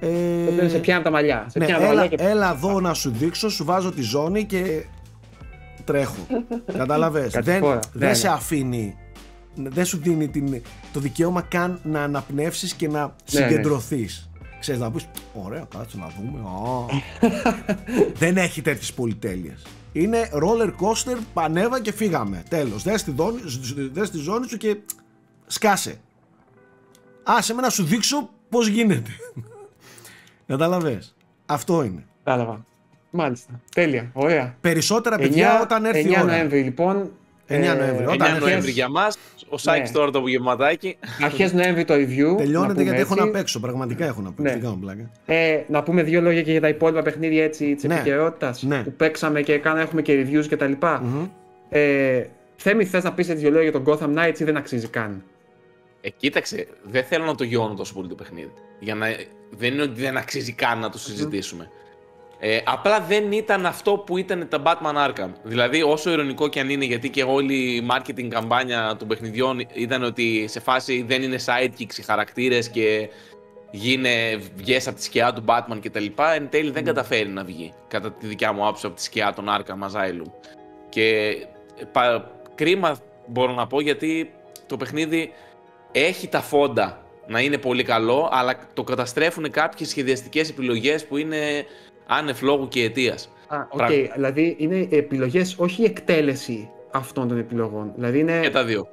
Ε, 0.00 0.08
Το 0.46 0.52
οποίο 0.52 0.68
σε 0.68 0.78
πιάνει 0.78 1.02
τα 1.02 1.10
μαλλιά. 1.10 1.46
Σε 1.48 1.58
ναι, 1.58 1.64
πιάνει 1.64 1.80
τα 1.82 1.86
έλα, 1.90 1.96
μαλλιά 2.00 2.16
και 2.16 2.22
έλα 2.24 2.52
εδώ 2.52 2.80
να 2.80 2.94
σου 2.94 3.10
δείξω, 3.10 3.48
σου 3.50 3.64
βάζω 3.64 3.92
τη 3.92 4.02
ζώνη 4.02 4.44
και 4.44 4.84
τρέχω. 5.84 6.26
Καταλαβες. 6.78 7.32
Κάτι 7.32 7.50
δεν 7.50 7.60
φορά. 7.60 7.78
δεν 7.92 8.08
Ναι, 8.08 8.14
σε 8.14 8.26
ναι. 8.26 8.32
αφήνει, 8.32 8.96
δεν 9.54 9.84
σου 9.84 9.98
δίνει 10.02 10.28
την, 10.28 10.62
το 10.92 11.00
δικαίωμα 11.00 11.40
καν 11.42 11.80
να 11.82 12.02
αναπνεύσεις 12.02 12.72
και 12.74 12.88
να 12.88 13.00
Ναι, 13.00 13.06
ναι. 13.06 13.46
συγκεντρωθείς. 13.46 14.30
Ξέρεις 14.60 14.80
να 14.80 14.90
πεις, 14.90 15.08
ωραία 15.32 15.66
κάτσε 15.78 15.96
να 15.96 16.12
δούμε. 16.18 16.48
Α. 16.48 16.86
δεν 18.22 18.36
έχει 18.36 18.62
τέτοιες 18.62 18.92
πολυτέλειες. 18.92 19.62
Είναι 19.92 20.30
roller 20.32 20.68
coaster, 20.68 21.16
πανέβα 21.32 21.80
και 21.80 21.92
φύγαμε. 21.92 22.42
Τέλος. 22.48 22.82
Δες 22.82 23.02
τη, 23.02 23.10
δόνη, 23.10 23.40
δες 23.92 24.10
τη 24.10 24.18
ζώνη 24.18 24.48
σου 24.48 24.56
και 24.56 24.76
σκάσε. 25.46 26.00
Άσε 27.22 27.54
με 27.54 27.60
να 27.60 27.68
σου 27.70 27.84
δείξω 27.84 28.30
πώς 28.48 28.68
γίνεται. 28.68 29.10
Καταλαβες. 30.46 31.14
Αυτό 31.46 31.82
είναι. 31.82 32.04
Κατάλαβα. 32.24 32.64
Μάλιστα. 33.10 33.60
Τέλεια. 33.74 34.10
Ωραία. 34.12 34.56
Περισσότερα 34.60 35.16
παιδιά 35.16 35.58
9, 35.60 35.62
όταν 35.62 35.84
έρθει 35.84 36.02
9 36.02 36.06
η 36.06 36.10
ώρα. 36.10 36.24
Νοέμβρη 36.24 36.62
λοιπόν. 36.62 37.10
9 37.48 37.58
Νοέμβρη, 37.76 38.04
όταν 38.04 38.14
9 38.16 38.22
αρχές- 38.24 38.40
Νοέμβρη 38.40 38.70
για 38.70 38.88
μας. 38.88 39.18
Ο 39.48 39.58
Σάκης 39.58 39.90
Ναι. 39.90 39.96
τώρα 39.96 40.10
το 40.10 40.18
απογευματάκι. 40.18 40.96
Αρχές 41.24 41.52
Νοέμβρη 41.52 41.84
το 41.84 41.94
review. 41.94 42.26
να 42.30 42.34
Τελειώνεται 42.36 42.72
πούμε 42.72 42.82
γιατί 42.82 43.00
έχω 43.00 43.14
έτσι. 43.14 43.26
να 43.26 43.30
παίξω. 43.30 43.60
Πραγματικά 43.60 44.04
έχω 44.06 44.20
να 44.20 44.28
παίξω. 44.32 44.42
Ναι. 44.42 44.50
Δεν 44.50 44.60
κάνω 44.60 44.78
πλάκα. 44.80 45.10
Ε, 45.26 45.62
να 45.68 45.82
πούμε 45.82 46.02
δύο 46.02 46.20
λόγια 46.20 46.42
και 46.42 46.50
για 46.50 46.60
τα 46.60 46.68
υπόλοιπα 46.68 47.02
παιχνίδια 47.02 47.44
έτσι 47.44 47.74
της 47.74 47.84
Ναι. 47.84 47.94
επικαιρότητας 47.94 48.62
Ναι. 48.62 48.82
που 48.82 48.92
παίξαμε 48.92 49.40
και 49.42 49.58
κάνα, 49.58 49.80
έχουμε 49.80 50.02
και 50.02 50.26
reviews 50.26 50.46
κτλ. 50.50 50.72
Μμμ. 51.02 51.26
Ε, 51.68 52.22
Θέμη, 52.56 52.84
θες 52.84 53.04
να 53.04 53.12
πεις 53.12 53.26
δύο 53.26 53.50
λόγια 53.50 53.70
για 53.70 53.80
τον 53.80 53.84
Gotham 53.86 54.18
Knights 54.18 54.38
ή 54.40 54.44
δεν 54.44 54.56
αξίζει 54.56 54.88
καν; 54.88 55.22
Ε, 56.00 56.08
κοίταξε, 56.10 56.66
δεν 56.82 57.04
θέλω 57.04 57.24
να 57.24 57.34
το 57.34 57.44
γιώνω 57.44 57.74
τόσο 57.74 57.94
πολύ 57.94 58.08
το 58.08 58.14
παιχνίδι. 58.14 58.52
Για 58.80 58.94
να... 58.94 59.06
Δεν 59.50 59.72
είναι 59.72 59.82
ότι 59.82 60.00
δεν 60.00 60.16
αξίζει 60.16 60.52
καν 60.52 60.78
να 60.78 60.90
το 60.90 60.98
συζητήσουμε. 60.98 61.70
Ε, 62.38 62.60
απλά 62.64 63.00
δεν 63.00 63.32
ήταν 63.32 63.66
αυτό 63.66 63.92
που 63.92 64.16
ήταν 64.16 64.48
τα 64.48 64.62
Batman 64.64 65.08
Arkham. 65.08 65.30
Δηλαδή, 65.42 65.82
όσο 65.82 66.10
ειρωνικό 66.10 66.48
και 66.48 66.60
αν 66.60 66.70
είναι, 66.70 66.84
γιατί 66.84 67.10
και 67.10 67.22
όλη 67.22 67.54
η 67.54 67.88
marketing 67.90 68.28
καμπάνια 68.28 68.96
των 68.98 69.08
παιχνιδιών 69.08 69.66
ήταν 69.72 70.02
ότι 70.02 70.46
σε 70.48 70.60
φάση 70.60 71.04
δεν 71.08 71.22
είναι 71.22 71.36
sidekicks 71.44 71.98
οι 71.98 72.02
χαρακτήρες 72.02 72.68
και 72.68 73.08
γίνε, 73.70 74.36
βγες 74.54 74.86
από 74.86 74.96
τη 74.96 75.02
σκιά 75.02 75.32
του 75.32 75.44
Batman 75.46 75.78
κτλ. 75.82 76.04
Εν 76.34 76.48
τέλει 76.50 76.70
δεν 76.70 76.84
καταφέρει 76.84 77.28
να 77.28 77.44
βγει, 77.44 77.72
κατά 77.88 78.12
τη 78.12 78.26
δικιά 78.26 78.52
μου 78.52 78.62
άποψη, 78.62 78.86
από 78.86 78.94
τη 78.94 79.02
σκιά 79.02 79.32
των 79.34 79.46
Arkham 79.48 79.86
Asylum. 79.88 80.30
Και 80.88 81.36
ε, 81.78 81.84
πα- 81.92 82.30
κρίμα 82.54 82.98
μπορώ 83.26 83.52
να 83.52 83.66
πω 83.66 83.80
γιατί 83.80 84.30
το 84.66 84.76
παιχνίδι 84.76 85.32
έχει 85.92 86.28
τα 86.28 86.40
φόντα 86.40 87.00
να 87.26 87.40
είναι 87.40 87.58
πολύ 87.58 87.82
καλό, 87.82 88.28
αλλά 88.32 88.58
το 88.74 88.82
καταστρέφουν 88.82 89.50
κάποιες 89.50 89.88
σχεδιαστικές 89.88 90.48
επιλογές 90.48 91.06
που 91.06 91.16
είναι 91.16 91.64
άνευ 92.06 92.42
λόγου 92.42 92.68
και 92.68 92.82
αιτίας. 92.82 93.28
Α, 93.48 93.58
okay. 93.78 94.08
δηλαδή 94.14 94.56
είναι 94.58 94.88
επιλογές, 94.90 95.54
όχι 95.58 95.82
η 95.82 95.84
εκτέλεση 95.84 96.70
αυτών 96.90 97.28
των 97.28 97.38
επιλογών. 97.38 97.92
Δηλαδή 97.94 98.18
είναι... 98.18 98.40
Και 98.40 98.50
τα 98.50 98.64
δύο. 98.64 98.88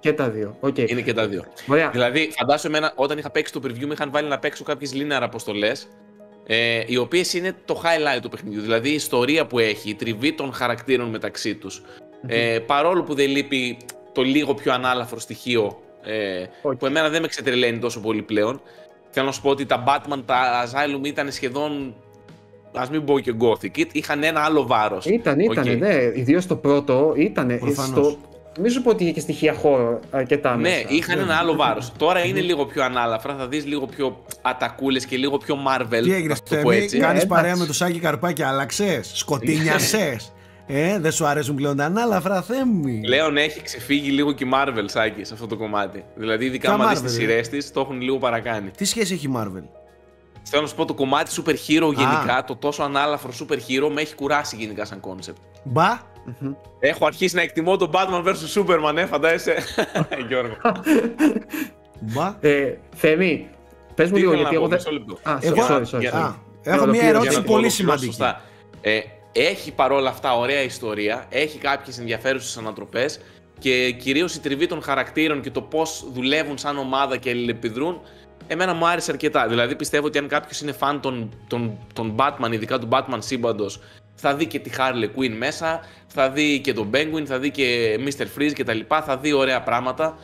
Και 0.00 0.12
τα 0.12 0.30
δύο. 0.30 0.56
Okay. 0.60 0.90
Είναι 0.90 1.00
και 1.00 1.12
τα 1.12 1.28
δύο. 1.28 1.44
Ωραία. 1.68 1.90
Δηλαδή, 1.90 2.30
φαντάσου 2.38 2.66
εμένα, 2.66 2.92
όταν 2.94 3.18
είχα 3.18 3.30
παίξει 3.30 3.52
το 3.52 3.60
preview, 3.64 3.84
με 3.86 3.92
είχαν 3.92 4.10
βάλει 4.10 4.28
να 4.28 4.38
παίξω 4.38 4.64
κάποιες 4.64 4.92
linear 4.94 5.20
αποστολές, 5.20 5.88
ε, 6.46 6.82
οι 6.86 6.96
οποίες 6.96 7.34
είναι 7.34 7.54
το 7.64 7.82
highlight 7.84 8.20
του 8.22 8.28
παιχνιδιού. 8.28 8.60
Δηλαδή, 8.60 8.90
η 8.90 8.94
ιστορία 8.94 9.46
που 9.46 9.58
έχει, 9.58 9.90
η 9.90 9.94
τριβή 9.94 10.32
των 10.32 10.52
χαρακτήρων 10.52 11.08
μεταξύ 11.08 11.54
τους. 11.54 11.82
Ε, 12.26 12.58
παρόλο 12.58 13.02
που 13.02 13.14
δεν 13.14 13.30
λείπει 13.30 13.76
το 14.12 14.22
λίγο 14.22 14.54
πιο 14.54 14.72
ανάλαφρο 14.72 15.18
στοιχείο, 15.18 15.78
ε, 16.02 16.44
που 16.78 16.86
εμένα 16.86 17.08
δεν 17.08 17.20
με 17.20 17.28
ξετρελαίνει 17.28 17.78
τόσο 17.78 18.00
πολύ 18.00 18.22
πλέον. 18.22 18.60
Θέλω 19.10 19.26
να 19.26 19.32
σου 19.32 19.42
πω 19.42 19.50
ότι 19.50 19.66
τα 19.66 19.84
Batman, 19.86 20.22
τα 20.26 20.64
Asylum 20.64 21.06
ήταν 21.06 21.30
σχεδόν 21.32 21.94
ας 22.74 22.90
μην 22.90 23.04
πω 23.04 23.18
και 23.18 23.34
Gothic, 23.38 23.86
είχαν 23.92 24.22
ένα 24.22 24.40
άλλο 24.40 24.66
βάρος. 24.66 25.06
Ήταν, 25.06 25.40
ήταν, 25.40 25.64
okay. 25.64 25.78
ναι. 25.78 25.94
Ιδίως 26.14 26.46
το 26.46 26.56
πρώτο 26.56 27.12
ήταν. 27.16 27.60
Στο... 27.90 28.16
Μην 28.60 28.70
σου 28.70 28.82
πω 28.82 28.90
ότι 28.90 29.02
είχε 29.02 29.12
και 29.12 29.20
στοιχεία 29.20 29.54
χώρο 29.54 30.00
αρκετά 30.10 30.56
ναι, 30.56 30.62
μέσα. 30.62 30.84
είχαν 30.88 31.18
ένα 31.18 31.34
άλλο 31.34 31.54
βάρος. 31.54 31.92
Τώρα 31.96 32.24
είναι 32.24 32.40
λίγο 32.40 32.66
πιο 32.66 32.84
ανάλαφρα, 32.84 33.34
θα 33.38 33.48
δεις 33.48 33.66
λίγο 33.66 33.86
πιο 33.86 34.24
ατακούλες 34.42 35.06
και 35.06 35.16
λίγο 35.16 35.38
πιο 35.38 35.56
Marvel. 35.68 36.02
Τι 36.02 36.14
έγινε, 36.14 36.34
Θέμη, 36.44 36.86
κάνεις 36.86 37.22
ε, 37.22 37.26
παρέα 37.26 37.56
με 37.56 37.66
το 37.66 37.72
Σάκη 37.72 37.98
Καρπάκι, 37.98 38.42
άλλαξες, 38.42 39.10
σκοτίνιασε. 39.14 40.16
Ε, 40.66 40.98
δεν 40.98 41.12
σου 41.12 41.26
αρέσουν 41.26 41.54
πλέον 41.54 41.76
τα 41.76 41.84
ανάλαφρα, 41.84 42.42
Θέμη. 42.42 43.00
Πλέον 43.00 43.36
έχει 43.36 43.62
ξεφύγει 43.62 44.10
λίγο 44.10 44.32
και 44.32 44.44
η 44.44 44.50
Marvel, 44.52 44.84
Σάκη, 44.84 45.24
σε 45.24 45.34
αυτό 45.34 45.46
το 45.46 45.56
κομμάτι. 45.56 46.04
Δηλαδή, 46.14 46.44
ειδικά 46.44 46.72
άμα 46.72 46.88
δεις 46.88 47.02
τις 47.02 47.12
σειρές 47.12 47.48
της, 47.48 47.72
το 47.72 47.80
έχουν 47.80 48.00
λίγο 48.00 48.18
παρακάνει. 48.18 48.70
Τι 48.76 48.84
σχέση 48.84 49.14
έχει 49.14 49.26
η 49.26 49.32
Marvel; 49.36 49.62
Θέλω 50.46 50.62
να 50.62 50.68
σου 50.68 50.74
πω 50.74 50.84
το 50.84 50.94
κομμάτι 50.94 51.42
super 51.44 51.50
hero 51.50 51.94
γενικά, 51.94 52.44
το 52.46 52.56
τόσο 52.56 52.82
ανάλαφρο 52.82 53.30
super 53.40 53.54
hero 53.54 53.90
με 53.92 54.00
έχει 54.00 54.14
κουράσει 54.14 54.56
γενικά 54.56 54.84
σαν 54.84 55.00
concept. 55.00 55.34
Μπα. 55.62 56.00
Έχω 56.78 57.06
αρχίσει 57.06 57.34
να 57.34 57.42
εκτιμώ 57.42 57.76
το 57.76 57.90
Batman 57.92 58.24
vs 58.24 58.60
Superman, 58.60 58.96
ε, 58.96 59.06
φαντάζεσαι. 59.06 59.56
Γιώργο. 60.28 60.56
Μπα. 62.00 62.36
Ε, 62.40 62.78
Θέμη, 62.94 63.48
πες 63.94 64.10
μου 64.10 64.16
λίγο 64.16 64.34
γιατί 64.34 64.54
εγώ 64.54 64.68
δεν... 64.68 64.78
εγώ... 65.40 65.66
Sorry, 65.68 65.84
sorry, 65.90 66.34
Έχω 66.62 66.86
μια 66.86 67.02
ερώτηση 67.02 67.42
πολύ 67.42 67.68
σημαντική. 67.68 68.22
Ε, 68.80 69.00
έχει 69.32 69.72
παρόλα 69.72 70.08
αυτά 70.10 70.36
ωραία 70.36 70.62
ιστορία, 70.62 71.26
έχει 71.28 71.58
κάποιες 71.58 71.98
ενδιαφέρουσες 71.98 72.56
ανατροπές 72.56 73.20
και 73.58 73.90
κυρίως 73.90 74.34
η 74.34 74.40
τριβή 74.40 74.66
των 74.66 74.82
χαρακτήρων 74.82 75.40
και 75.40 75.50
το 75.50 75.62
πώς 75.62 76.06
δουλεύουν 76.12 76.58
σαν 76.58 76.78
ομάδα 76.78 77.16
και 77.16 77.30
αλληλεπιδρούν 77.30 78.00
εμένα 78.46 78.74
μου 78.74 78.86
άρεσε 78.86 79.10
αρκετά. 79.10 79.46
Δηλαδή 79.46 79.76
πιστεύω 79.76 80.06
ότι 80.06 80.18
αν 80.18 80.28
κάποιος 80.28 80.60
είναι 80.60 80.72
φαν 80.72 81.00
των, 81.00 81.30
των, 81.48 81.78
των 81.92 82.14
Batman, 82.18 82.52
ειδικά 82.52 82.78
του 82.78 82.88
Batman 82.90 83.18
σύμπαντος, 83.18 83.80
θα 84.14 84.34
δει 84.34 84.46
και 84.46 84.58
τη 84.58 84.70
Harley 84.78 85.18
Quinn 85.18 85.34
μέσα, 85.36 85.80
θα 86.06 86.30
δει 86.30 86.60
και 86.60 86.72
τον 86.72 86.90
Penguin, 86.94 87.24
θα 87.24 87.38
δει 87.38 87.50
και 87.50 87.98
Mr. 88.04 88.26
Freeze 88.38 88.52
κτλ. 88.54 88.80
Θα 89.04 89.16
δει 89.16 89.32
ωραία 89.32 89.62
πράγματα. 89.62 90.18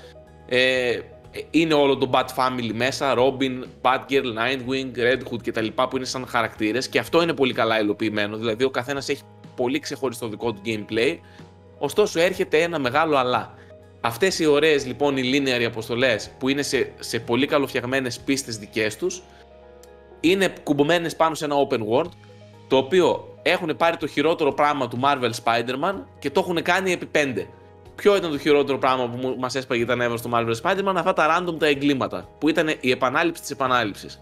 Ε, 0.48 0.98
είναι 1.50 1.74
όλο 1.74 1.96
το 1.96 2.10
Bat 2.12 2.26
Family 2.36 2.70
μέσα, 2.72 3.14
Robin, 3.14 3.62
Batgirl, 3.82 4.24
Nightwing, 4.38 4.98
Red 4.98 5.32
Hood 5.32 5.42
κτλ. 5.42 5.66
που 5.66 5.96
είναι 5.96 6.04
σαν 6.04 6.26
χαρακτήρες 6.26 6.88
και 6.88 6.98
αυτό 6.98 7.22
είναι 7.22 7.32
πολύ 7.32 7.52
καλά 7.52 7.80
υλοποιημένο. 7.80 8.36
Δηλαδή 8.36 8.64
ο 8.64 8.70
καθένας 8.70 9.08
έχει 9.08 9.22
πολύ 9.56 9.78
ξεχωριστό 9.78 10.28
δικό 10.28 10.52
του 10.52 10.60
gameplay. 10.64 11.18
Ωστόσο 11.78 12.20
έρχεται 12.20 12.62
ένα 12.62 12.78
μεγάλο 12.78 13.16
αλλά. 13.16 13.54
Αυτές 14.00 14.38
οι 14.38 14.46
ωραίες 14.46 14.86
λοιπόν 14.86 15.16
οι 15.16 15.22
linear 15.34 15.62
αποστολές 15.62 16.30
που 16.38 16.48
είναι 16.48 16.62
σε, 16.62 16.92
σε 16.98 17.20
πολύ 17.20 17.46
καλοφτιαγμένες 17.46 18.20
πίστες 18.20 18.58
δικές 18.58 18.96
τους, 18.96 19.22
είναι 20.20 20.52
κουμπωμένες 20.62 21.16
πάνω 21.16 21.34
σε 21.34 21.44
ένα 21.44 21.56
open 21.68 21.78
world, 21.78 22.10
το 22.68 22.76
οποίο 22.76 23.38
έχουν 23.42 23.76
πάρει 23.76 23.96
το 23.96 24.06
χειρότερο 24.06 24.52
πράγμα 24.52 24.88
του 24.88 25.00
Marvel 25.02 25.30
Spider-Man 25.44 25.94
και 26.18 26.30
το 26.30 26.40
έχουν 26.40 26.62
κάνει 26.62 26.92
επί 26.92 27.08
5. 27.14 27.46
Ποιο 27.94 28.16
ήταν 28.16 28.30
το 28.30 28.38
χειρότερο 28.38 28.78
πράγμα 28.78 29.08
που 29.08 29.36
μας 29.38 29.54
έσπαγε 29.54 29.84
τα 29.84 29.96
νεύρα 29.96 30.16
στο 30.16 30.30
Marvel 30.32 30.54
Spider-Man, 30.62 30.94
αυτά 30.96 31.12
τα 31.12 31.38
random 31.38 31.58
τα 31.58 31.66
εγκλήματα, 31.66 32.28
που 32.38 32.48
ήταν 32.48 32.74
η 32.80 32.90
επανάληψη 32.90 33.40
της 33.40 33.50
επανάληψης. 33.50 34.20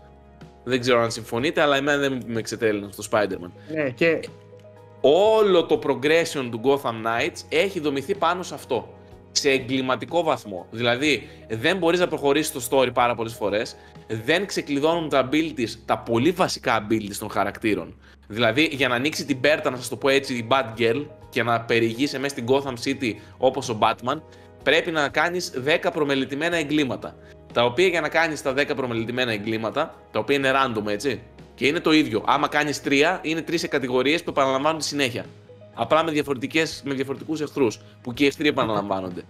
Δεν 0.65 0.81
ξέρω 0.81 1.01
αν 1.01 1.11
συμφωνείτε, 1.11 1.61
αλλά 1.61 1.77
εμένα 1.77 1.99
δεν 1.99 2.23
με 2.27 2.39
εξετέλυναν 2.39 2.93
στο 2.93 3.03
Spider-Man. 3.11 3.51
Ναι, 3.73 3.91
και... 3.91 4.21
Όλο 5.01 5.65
το 5.65 5.79
progression 5.87 6.49
του 6.51 6.61
Gotham 6.65 7.07
Knights 7.07 7.43
έχει 7.49 7.81
δομηθεί 7.81 8.15
πάνω 8.15 8.43
σε 8.43 8.55
αυτό 8.55 8.98
σε 9.33 9.51
εγκληματικό 9.51 10.23
βαθμό. 10.23 10.67
Δηλαδή, 10.71 11.29
δεν 11.49 11.77
μπορείς 11.77 12.01
να 12.01 12.09
προχωρήσεις 12.09 12.53
το 12.53 12.69
story 12.71 12.91
πάρα 12.95 13.15
πολλές 13.15 13.35
φορές, 13.35 13.77
δεν 14.07 14.47
ξεκλειδώνουν 14.47 15.09
τα 15.09 15.29
abilities, 15.29 15.71
τα 15.85 15.99
πολύ 15.99 16.31
βασικά 16.31 16.87
abilities 16.87 17.17
των 17.19 17.31
χαρακτήρων. 17.31 17.95
Δηλαδή, 18.29 18.69
για 18.73 18.89
να 18.89 18.95
ανοίξει 18.95 19.25
την 19.25 19.41
πέρτα, 19.41 19.71
να 19.71 19.77
σας 19.77 19.89
το 19.89 19.97
πω 19.97 20.09
έτσι, 20.09 20.35
η 20.35 20.47
Bad 20.51 20.81
Girl 20.81 21.07
και 21.29 21.43
να 21.43 21.61
περιηγήσει 21.61 22.19
μέσα 22.19 22.37
στην 22.37 22.47
Gotham 22.49 22.75
City 22.85 23.15
όπως 23.39 23.69
ο 23.69 23.79
Batman, 23.81 24.21
πρέπει 24.63 24.91
να 24.91 25.09
κάνεις 25.09 25.53
10 25.65 25.93
προμελητημένα 25.93 26.57
εγκλήματα. 26.57 27.17
Τα 27.53 27.65
οποία 27.65 27.87
για 27.87 28.01
να 28.01 28.09
κάνεις 28.09 28.43
τα 28.43 28.53
10 28.53 28.75
προμελητημένα 28.77 29.33
εγκλήματα, 29.33 29.95
τα 30.11 30.19
οποία 30.19 30.37
είναι 30.37 30.53
random 30.55 30.87
έτσι, 30.87 31.23
και 31.55 31.67
είναι 31.67 31.81
το 31.81 31.93
ίδιο. 31.93 32.23
Άμα 32.27 32.49
κάνεις 32.49 32.81
3, 32.85 33.19
είναι 33.23 33.43
3 33.43 33.69
κατηγορίες 33.69 34.23
που 34.23 34.31
επαναλαμβάνονται 34.31 34.85
συνέχεια. 34.85 35.25
Απλά 35.81 36.05
με, 36.05 36.11
διαφορετικές, 36.11 36.83
με 36.85 36.95
διαφορετικούς 36.95 37.41
εχθρούς, 37.41 37.81
που 38.03 38.13
και 38.15 38.25
οι 38.25 38.27
εχθροί 38.27 38.49
επαναλαμβάνονται. 38.49 39.23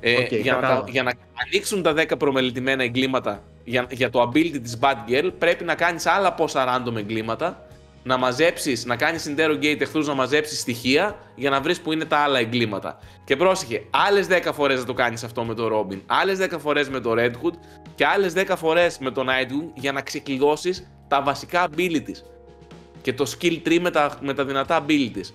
Ε, 0.00 0.36
για, 0.36 0.54
να, 0.54 0.84
για 0.88 1.02
να 1.02 1.12
ανοίξουν 1.46 1.82
τα 1.82 1.94
10 1.96 2.18
προμελητημένα 2.18 2.82
εγκλήματα 2.82 3.42
για, 3.64 3.86
για 3.90 4.10
το 4.10 4.22
ability 4.22 4.58
της 4.62 4.78
Bad 4.80 5.10
Girl, 5.10 5.30
πρέπει 5.38 5.64
να 5.64 5.74
κάνεις 5.74 6.06
άλλα 6.06 6.32
πόσα 6.32 6.64
random 6.86 6.96
εγκλήματα, 6.96 7.66
να 8.02 8.16
μαζέψεις, 8.16 8.84
να 8.84 8.96
κάνεις 8.96 9.34
interrogate 9.34 9.80
εχθρούς, 9.80 10.06
να 10.06 10.14
μαζέψεις 10.14 10.60
στοιχεία 10.60 11.16
για 11.34 11.50
να 11.50 11.60
βρεις 11.60 11.80
που 11.80 11.92
είναι 11.92 12.04
τα 12.04 12.16
άλλα 12.16 12.38
εγκλήματα. 12.38 12.98
Και 13.24 13.36
πρόσεχε, 13.36 13.84
άλλες 13.90 14.26
10 14.26 14.52
φορές 14.52 14.78
να 14.78 14.84
το 14.84 14.92
κάνεις 14.92 15.24
αυτό 15.24 15.44
με 15.44 15.54
το 15.54 15.68
Robin, 15.78 16.00
άλλες 16.06 16.38
10 16.38 16.58
φορές 16.58 16.88
με 16.88 17.00
το 17.00 17.14
Red 17.16 17.30
Hood 17.30 17.54
και 17.94 18.06
άλλες 18.06 18.32
10 18.36 18.56
φορές 18.56 18.98
με 18.98 19.10
το 19.10 19.24
Nightwing 19.28 19.70
για 19.74 19.92
να 19.92 20.02
ξεκλειδώσεις 20.02 20.90
τα 21.08 21.22
βασικά 21.22 21.68
abilities 21.68 22.37
και 23.02 23.12
το 23.12 23.32
skill 23.38 23.58
tree 23.66 23.78
με 23.80 23.90
τα, 23.90 24.18
με 24.20 24.34
τα 24.34 24.44
δυνατά 24.44 24.84
abilities. 24.84 25.30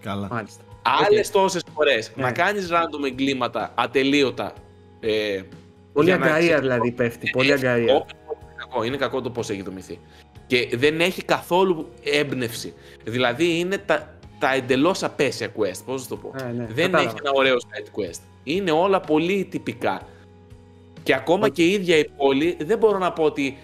Καλά. 0.00 0.28
Μάλιστα. 0.30 0.62
Άλλες 0.82 1.28
okay. 1.28 1.32
τόσες 1.32 1.62
φορές 1.74 2.12
ναι. 2.14 2.22
να 2.22 2.32
κάνεις 2.32 2.68
random 2.70 3.06
εγκλήματα 3.06 3.72
ατελείωτα. 3.74 4.52
Ε, 5.00 5.42
πολύ 5.92 6.12
αγκαία 6.12 6.60
δηλαδή 6.60 6.90
πέφτει. 6.92 7.30
Πολύ 7.30 7.52
αγκαία. 7.52 7.76
Είναι 7.76 8.04
κακό, 8.56 8.82
είναι 8.82 8.96
κακό 8.96 9.20
το 9.20 9.30
πώς 9.30 9.50
έχει 9.50 9.62
δομηθεί. 9.62 9.98
Και 10.46 10.68
δεν 10.72 11.00
έχει 11.00 11.22
καθόλου 11.22 11.88
έμπνευση. 12.02 12.74
Δηλαδή 13.04 13.58
είναι 13.58 13.78
τα, 13.78 14.18
τα 14.38 14.54
εντελώς 14.54 15.02
απέσια 15.02 15.52
quest. 15.56 15.80
Πώς 15.84 16.02
να 16.02 16.08
το 16.08 16.16
πω. 16.16 16.32
Ε, 16.40 16.52
ναι, 16.52 16.66
δεν 16.70 16.94
έχει 16.94 17.14
ένα 17.18 17.30
ωραίο 17.34 17.56
side 17.56 18.00
quest. 18.00 18.20
Είναι 18.44 18.70
όλα 18.70 19.00
πολύ 19.00 19.44
τυπικά. 19.44 20.02
Και 21.02 21.14
ακόμα 21.14 21.48
και 21.48 21.62
η 21.62 21.72
ίδια 21.72 21.96
η 21.96 22.08
πόλη 22.16 22.56
δεν 22.60 22.78
μπορώ 22.78 22.98
να 22.98 23.12
πω 23.12 23.24
ότι 23.24 23.58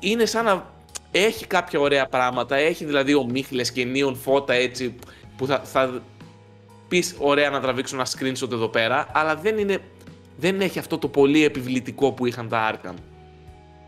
είναι 0.00 0.24
σαν 0.24 0.44
να 0.44 0.66
έχει 1.10 1.46
κάποια 1.46 1.80
ωραία 1.80 2.06
πράγματα. 2.06 2.56
Έχει 2.56 2.84
δηλαδή 2.84 3.14
ομίχλες 3.14 3.72
και 3.72 3.84
νίον 3.84 4.16
φώτα 4.16 4.52
έτσι 4.52 4.94
που 5.36 5.46
θα, 5.46 5.60
θα 5.64 6.02
πεις 6.88 7.14
ωραία 7.18 7.50
να 7.50 7.60
τραβήξω 7.60 7.96
ένα 7.96 8.06
screenshot 8.06 8.52
εδώ 8.52 8.68
πέρα, 8.68 9.08
αλλά 9.12 9.36
δεν, 9.36 9.58
είναι, 9.58 9.78
δεν 10.36 10.60
έχει 10.60 10.78
αυτό 10.78 10.98
το 10.98 11.08
πολύ 11.08 11.44
επιβλητικό 11.44 12.12
που 12.12 12.26
είχαν 12.26 12.48
τα 12.48 12.72
Arkham. 12.72 12.94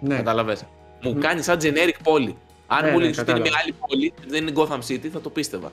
Ναι. 0.00 0.16
Κατάλαβες. 0.16 0.64
Μου 1.02 1.18
κάνει 1.20 1.42
σαν 1.42 1.58
generic 1.62 1.96
πόλη. 2.02 2.36
Αν 2.66 2.84
ναι, 2.84 2.90
μου 2.90 2.98
ναι, 2.98 3.02
λέει 3.02 3.14
ότι 3.18 3.30
είναι 3.30 3.40
μια 3.40 3.52
άλλη 3.62 3.74
πόλη, 3.86 4.12
δεν 4.26 4.46
είναι 4.46 4.52
Gotham 4.56 4.78
City, 4.88 5.08
θα 5.12 5.20
το 5.20 5.30
πίστευα. 5.30 5.72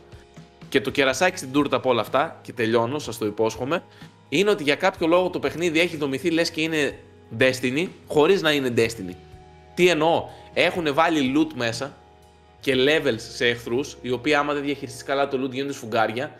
Και 0.69 0.81
το 0.81 0.89
κερασάκι 0.89 1.37
στην 1.37 1.51
τούρτα 1.51 1.75
από 1.75 1.89
όλα 1.89 2.01
αυτά, 2.01 2.39
και 2.41 2.53
τελειώνω, 2.53 2.99
σας 2.99 3.17
το 3.17 3.25
υπόσχομαι, 3.25 3.83
είναι 4.29 4.49
ότι 4.49 4.63
για 4.63 4.75
κάποιο 4.75 5.07
λόγο 5.07 5.29
το 5.29 5.39
παιχνίδι 5.39 5.79
έχει 5.79 5.97
δομηθεί 5.97 6.29
λες 6.29 6.51
και 6.51 6.61
είναι 6.61 6.99
Destiny, 7.39 7.87
χωρίς 8.07 8.41
να 8.41 8.51
είναι 8.51 8.73
Destiny. 8.77 9.13
Τι 9.73 9.87
εννοώ, 9.87 10.25
έχουν 10.53 10.93
βάλει 10.93 11.33
loot 11.37 11.53
μέσα 11.55 11.97
και 12.59 12.73
levels 12.77 13.19
σε 13.19 13.47
εχθρούς, 13.47 13.97
οι 14.01 14.11
οποίοι 14.11 14.33
άμα 14.33 14.53
δεν 14.53 14.63
διαχειριστείς 14.63 15.03
καλά 15.03 15.27
το 15.27 15.43
loot 15.43 15.51
γίνονται 15.51 15.73
σφουγγάρια. 15.73 16.31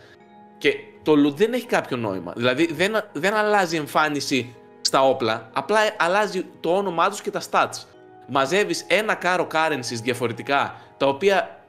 Και 0.57 0.73
το 1.03 1.11
loot 1.11 1.35
δεν 1.35 1.53
έχει 1.53 1.65
κάποιο 1.65 1.97
νόημα. 1.97 2.33
Δηλαδή 2.35 2.73
δεν, 2.73 3.03
δεν 3.13 3.33
αλλάζει 3.33 3.75
εμφάνιση 3.75 4.55
στα 4.81 5.03
όπλα, 5.03 5.49
απλά 5.53 5.79
αλλάζει 5.97 6.45
το 6.59 6.75
όνομά 6.75 7.09
τους 7.09 7.21
και 7.21 7.31
τα 7.31 7.41
stats. 7.51 7.85
Μαζεύεις 8.27 8.85
ένα 8.87 9.13
κάρο 9.13 9.47
currencies 9.51 9.99
διαφορετικά, 10.03 10.81
τα 10.97 11.07
οποία 11.07 11.59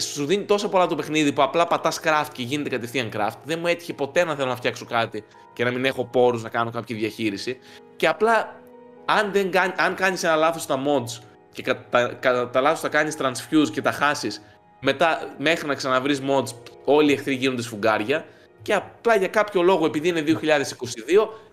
σου 0.00 0.26
δίνει 0.26 0.44
τόσο 0.44 0.68
πολλά 0.68 0.86
το 0.86 0.94
παιχνίδι 0.94 1.32
που 1.32 1.42
απλά 1.42 1.66
πατάς 1.66 2.00
craft 2.02 2.28
και 2.32 2.42
γίνεται 2.42 2.68
κατευθείαν 2.68 3.10
craft. 3.14 3.36
Δεν 3.44 3.58
μου 3.58 3.66
έτυχε 3.66 3.92
ποτέ 3.92 4.24
να 4.24 4.34
θέλω 4.34 4.48
να 4.48 4.56
φτιάξω 4.56 4.84
κάτι 4.84 5.24
και 5.52 5.64
να 5.64 5.70
μην 5.70 5.84
έχω 5.84 6.04
πόρους 6.04 6.42
να 6.42 6.48
κάνω 6.48 6.70
κάποια 6.70 6.96
διαχείριση. 6.96 7.58
Και 7.96 8.08
απλά 8.08 8.60
αν, 9.04 9.32
δεν, 9.32 9.50
αν 9.76 9.94
κάνεις 9.94 10.22
ένα 10.22 10.36
λάθος 10.36 10.62
στα 10.62 10.82
mods 10.86 11.22
και 11.52 11.62
κατά, 11.62 12.14
κατά 12.20 12.50
τα 12.50 12.60
λάθος 12.60 12.80
θα 12.80 12.88
κάνεις 12.88 13.16
transfuse 13.18 13.70
και 13.72 13.82
τα 13.82 13.92
χάσεις 13.92 14.42
μετά 14.80 15.34
μέχρι 15.38 15.66
να 15.66 15.74
ξαναβρεις 15.74 16.20
mods 16.28 16.54
όλοι 16.84 17.10
οι 17.10 17.12
εχθροί 17.12 17.34
γίνονται 17.34 17.62
σφουγγάρια 17.62 18.24
και 18.62 18.74
απλά 18.74 19.16
για 19.16 19.28
κάποιο 19.28 19.62
λόγο 19.62 19.86
επειδή 19.86 20.08
είναι 20.08 20.24
2022 20.26 20.34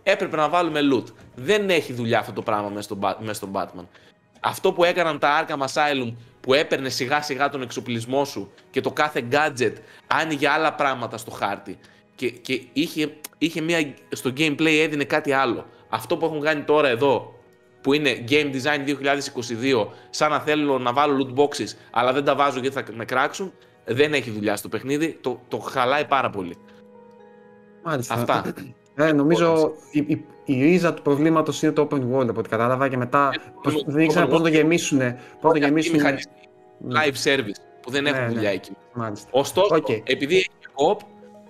έπρεπε 0.04 0.36
να 0.36 0.50
βάλουμε 0.50 0.80
loot. 0.93 1.04
Δεν 1.36 1.70
έχει 1.70 1.93
δουλειά 1.93 2.20
αυτό 2.20 2.34
το 2.34 2.41
πράγμα 2.41 2.70
μέσα 2.70 2.82
στον, 2.82 3.00
μέσα 3.20 3.47
Batman. 3.54 3.86
Αυτό 4.39 4.74
που 4.74 4.84
έκαναν 4.84 5.20
τα 5.20 5.45
Arkham 5.45 5.66
Asylum 5.66 6.14
που 6.41 6.50
που 6.50 6.54
έπαιρνε 6.54 6.89
σιγά 6.89 7.22
σιγά 7.22 7.50
τον 7.50 7.62
εξοπλισμό 7.62 8.26
σου 8.26 8.52
και 8.72 8.82
το 8.82 8.91
κάθε 8.91 9.26
gadget 9.32 9.74
άνοιγε 10.08 10.47
άλλα 10.47 10.74
πράγματα 10.74 11.18
στο 11.18 11.32
χάρτη 11.32 11.78
και, 12.16 12.30
και 12.30 12.62
είχε, 12.74 13.14
είχε 13.38 13.62
μια, 13.62 13.93
στο 14.10 14.34
gameplay 14.38 14.80
έδινε 14.82 15.04
κάτι 15.04 15.32
άλλο. 15.32 15.66
Αυτό 15.89 16.18
που 16.18 16.26
έχουν 16.26 16.41
κάνει 16.41 16.62
τώρα 16.62 16.88
εδώ 16.88 17.39
που 17.82 17.94
είναι 17.94 18.24
Game 18.30 18.52
Design 18.54 18.88
2022, 18.88 19.88
σαν 20.10 20.30
να 20.32 20.40
θέλω 20.40 20.80
να 20.80 20.94
βάλω 20.94 21.18
loot 21.36 21.40
boxes, 21.40 21.68
αλλά 21.92 22.14
δεν 22.14 22.24
τα 22.24 22.36
βάζω 22.36 22.60
γιατί 22.60 22.76
θα 22.76 22.84
με 22.94 23.06
κράξουν, 23.06 23.54
δεν 23.86 24.14
έχει 24.14 24.30
δουλειά 24.32 24.56
στο 24.56 24.70
παιχνίδι, 24.70 25.18
το, 25.22 25.40
το 25.48 25.58
χαλάει 25.58 26.06
πάρα 26.06 26.30
πολύ. 26.30 26.56
Μάλιστα. 27.84 28.14
Αυτά. 28.14 28.54
Ε, 28.96 29.12
νομίζω 29.12 29.72
η, 29.92 30.00
η, 30.08 30.26
η 30.46 30.62
ρίζα 30.64 30.94
του 30.94 31.02
προβλήματος 31.02 31.62
είναι 31.62 31.72
το 31.72 31.88
open 31.92 31.96
world 32.16 32.28
από 32.30 32.40
ό,τι 32.40 32.50
κατάλαβα 32.50 32.88
και 32.90 32.98
μετά 32.98 33.30
Ε, 33.34 33.40
πώς- 33.64 33.74
το- 33.74 33.84
δεν 33.92 34.04
ήξερα 34.04 34.26
open 34.26 34.30
πώς 34.30 34.40
το 34.40 34.46
world- 34.46 34.52
γεμίσουν. 34.52 34.98
Πώς 35.00 35.06
το 35.42 35.48
Αυτοί 35.48 35.60
οι 35.60 35.64
γεμίσουν. 35.64 35.96
μηχανισμοί 35.96 36.32
live 36.92 37.24
service 37.24 37.62
που 37.82 37.92
δεν 37.92 38.06
έχουν 38.06 38.20
Ναι, 38.20 38.28
ναι. 38.28 38.34
δουλειά 38.34 38.50
εκεί. 38.50 38.72
Μάλιστα. 38.94 39.28
Ωστόσο, 39.32 39.76
Οκ. 39.76 39.90
επειδή 39.90 40.36
έχει 40.36 40.50
co-op, 40.76 40.98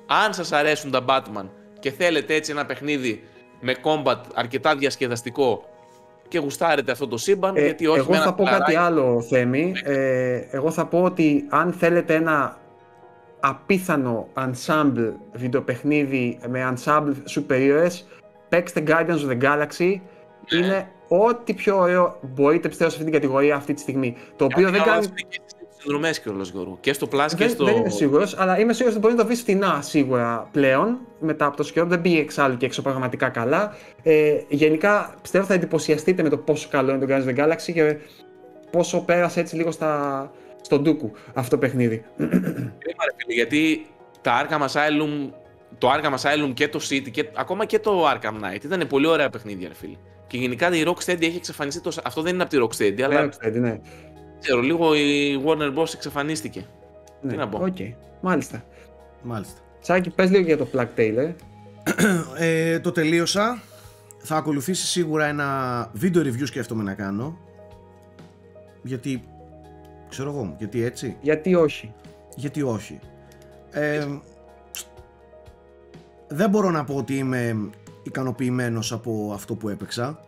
αν 0.06 0.34
σας 0.34 0.52
αρέσουν 0.52 0.92
τα 0.92 1.06
Batman 1.08 1.46
και 1.80 1.92
θέλετε 1.92 2.34
έτσι 2.34 2.52
ένα 2.52 2.66
παιχνίδι 2.66 3.24
με 3.62 3.76
combat 3.84 4.18
αρκετά 4.34 4.76
διασκεδαστικό 4.76 5.69
και 6.30 6.40
γουστάρετε 6.40 6.92
αυτό 6.92 7.08
το 7.08 7.18
σύμπαν, 7.18 7.56
Ε, 7.56 7.64
γιατί 7.66 7.88
όχι 7.88 8.00
εγώ 8.00 8.10
με 8.10 8.16
ένα 8.16 8.26
θα 8.26 8.34
πω 8.34 8.44
κάτι 8.44 8.56
φιλαράκι. 8.56 8.76
άλλο, 8.76 9.22
Θέμη. 9.22 9.74
Ε, 9.84 10.42
εγώ 10.52 10.72
θα 10.72 10.86
πω 10.86 11.04
ότι 11.04 11.46
αν 11.50 11.72
θέλετε 11.74 12.14
ένα 12.16 12.58
απίθανο 13.40 14.28
ensemble 14.34 15.12
βιντεοπαιχνίδι 15.34 16.40
με 16.48 16.74
ensemble 16.74 17.14
super 17.38 17.60
ήρωες, 17.60 18.08
παίξτε 18.50 18.84
Guardians 18.88 19.20
of 19.28 19.30
the 19.32 19.42
Galaxy. 19.42 20.00
Ναι. 20.52 20.58
Είναι 20.66 20.88
ό,τι 21.08 21.54
πιο 21.54 21.78
ωραίο 21.78 22.20
μπορείτε 22.22 22.68
πιστεύω 22.68 22.90
σε 22.90 22.96
αυτή 22.96 23.12
την 23.12 23.20
κατηγορία 23.22 23.56
αυτή 23.56 23.74
τη 23.74 23.82
στιγμή. 23.82 24.16
Το 24.36 24.46
οποίο 24.46 24.70
δεν 24.70 24.84
κάνει 24.84 25.08
συνδρομές 25.80 26.20
κιόλας, 26.20 26.50
Γιώργο. 26.50 26.78
Και 26.82 26.94
στο 26.94 27.08
Plus 27.12 27.26
και 27.30 27.36
Δεν, 27.36 27.50
στο... 27.50 27.66
δεν 27.66 27.76
είμαι 27.76 27.90
σίγουρος, 27.90 28.38
αλλά 28.38 28.60
είμαι 28.60 28.74
σίγουρος 28.74 28.96
ότι 28.96 29.06
μπορεί 29.06 29.14
να 29.14 29.22
το 29.22 29.28
βρεις 29.28 29.40
φτηνά 29.40 29.82
σίγουρα 29.82 30.50
πλέον. 30.52 30.98
Μετά 31.20 31.46
από 31.46 31.58
το 31.58 31.64
σκιό, 31.64 31.86
δεν 31.86 32.02
πήγε 32.02 32.20
εξάλλου 32.20 32.58
και 32.58 32.66
έξω 32.66 32.82
πραγματικά 32.82 33.30
καλά. 33.30 33.76
Ε, 34.04 34.42
γενικά 34.50 35.14
πιστεύω 35.22 35.46
θα 35.46 35.54
εντυπωσιαστείτε 35.54 36.24
με 36.24 36.30
το 36.30 36.38
πόσο 36.38 36.68
καλό 36.72 36.92
είναι 36.94 37.06
το 37.06 37.14
Guardians 37.14 37.28
of 37.28 37.36
the 37.36 37.44
Galaxy 37.44 37.74
και 37.74 37.98
πόσο 38.72 39.00
πέρασε 39.00 39.40
έτσι 39.40 39.56
λίγο 39.56 39.72
στα, 39.72 40.32
στο 40.62 40.82
ντούκου 40.82 41.12
αυτό 41.34 41.50
το 41.50 41.58
παιχνίδι. 41.58 42.04
Κρίμα, 42.18 43.04
ρε 43.06 43.14
φίλε, 43.18 43.34
γιατί 43.34 43.86
τα 44.22 44.48
Arkham 44.48 44.66
Asylum, 44.66 45.30
το 45.78 45.90
Arkham 45.92 46.14
Asylum 46.14 46.52
και 46.54 46.68
το 46.68 46.80
City 46.90 47.12
και 47.12 47.30
ακόμα 47.36 47.66
και 47.66 47.80
το 47.80 48.10
Arkham 48.10 48.34
Knight 48.34 48.64
ήταν 48.64 48.88
πολύ 48.88 49.08
ωραία 49.08 49.30
παιχνίδια, 49.30 49.68
ρε 49.68 49.74
φίλε. 49.74 49.96
Και 50.28 50.38
γενικά 50.38 50.76
η 50.76 50.84
Rocksteady 50.86 51.22
έχει 51.22 51.38
εξαφανιστεί 51.38 51.82
τόσο. 51.82 52.02
Αυτό 52.06 52.22
δεν 52.22 52.34
είναι 52.34 52.44
από 52.44 52.52
τη 52.52 52.58
Rocksteady, 52.62 53.02
αλλά 53.02 53.22
Ναι, 53.22 53.28
ξέρετε, 53.30 53.60
ναι. 53.60 53.80
Ξέρω, 54.40 54.62
λίγο 54.62 54.96
η 54.96 55.42
Warner 55.46 55.76
Bros. 55.78 55.94
εξαφανίστηκε. 55.94 56.66
ναι. 57.22 57.36
να 57.36 57.48
πω. 57.48 57.64
Οκ, 57.64 57.78
μάλιστα. 58.22 58.64
Μάλιστα. 59.22 59.60
Σάκη, 59.80 60.10
πες 60.10 60.30
λίγο 60.30 60.44
για 60.44 60.58
το 60.58 60.68
Plague 60.74 61.00
Tale, 61.00 61.16
ε. 61.18 61.34
Ε, 62.38 62.80
το 62.80 62.92
τελείωσα. 62.92 63.62
Θα 64.22 64.36
ακολουθήσει 64.36 64.86
σίγουρα 64.86 65.26
ένα 65.26 65.90
βίντεο 65.94 66.24
review 66.24 66.46
σκέφτομαι 66.46 66.84
να 66.84 66.94
κάνω. 66.94 67.38
Γιατί, 68.84 69.24
ξέρω 70.10 70.30
εγώ, 70.30 70.56
γιατί 70.58 70.84
έτσι, 70.84 71.18
Γιατί 71.22 71.56
όχι; 71.56 71.94
γιατί 72.36 72.62
όχι. 72.62 73.00
Ε, 73.72 74.08
δεν 76.28 76.50
μπορώ 76.50 76.70
να 76.70 76.84
πω 76.84 76.96
ότι 76.96 77.18
είμαι 77.18 77.70
ικανοποιημένος 78.04 78.92
από 78.92 79.32
αυτό 79.34 79.56
που 79.56 79.70
έπαιξα. 79.70 80.20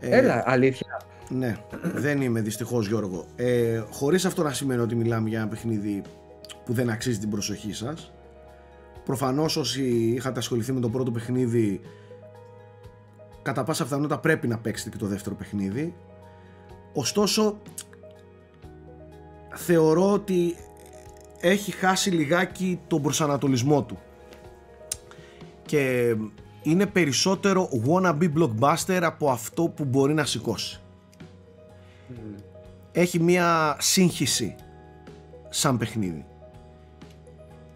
Ε, 0.00 0.18
Έλα, 0.18 0.42
αλήθεια. 0.46 1.00
Ναι, 1.38 1.56
δεν 1.82 2.20
είμαι 2.20 2.40
δυστυχώς 2.40 2.86
Γιώργο. 2.86 3.26
Ε, 3.36 3.82
χωρίς 3.90 4.24
αυτό 4.24 4.42
να 4.42 4.52
σημαίνει 4.52 4.80
ότι 4.80 4.94
μιλάμε 4.94 5.28
για 5.28 5.38
ένα 5.38 5.48
παιχνίδι 5.48 6.02
που 6.64 6.72
δεν 6.72 6.90
αξίζει 6.90 7.18
την 7.18 7.30
προσοχή 7.30 7.72
σας. 7.72 8.12
Προφανώς 9.04 9.56
όσοι 9.56 9.82
είχατε 10.16 10.38
ασχοληθεί 10.38 10.72
με 10.72 10.80
το 10.80 10.88
πρώτο 10.88 11.10
παιχνίδι 11.10 11.80
κατά 13.42 13.64
πάσα 13.64 13.84
πιθανότητα 13.84 14.18
πρέπει 14.18 14.48
να 14.48 14.58
παίξετε 14.58 14.90
και 14.90 14.96
το 14.96 15.06
δεύτερο 15.06 15.34
παιχνίδι. 15.34 15.94
Ωστόσο 16.92 17.58
θεωρώ 19.54 20.12
ότι 20.12 20.56
έχει 21.40 21.70
χάσει 21.70 22.10
λιγάκι 22.10 22.80
τον 22.86 23.02
προσανατολισμό 23.02 23.82
του 23.82 23.98
και 25.66 26.14
είναι 26.62 26.86
περισσότερο 26.86 27.68
wannabe 27.86 28.30
blockbuster 28.36 29.00
από 29.02 29.30
αυτό 29.30 29.62
που 29.62 29.84
μπορεί 29.84 30.14
να 30.14 30.24
σηκώσει. 30.24 30.80
Έχει 32.92 33.20
μία 33.20 33.76
σύγχυση 33.80 34.54
σαν 35.48 35.78
παιχνίδι. 35.78 36.24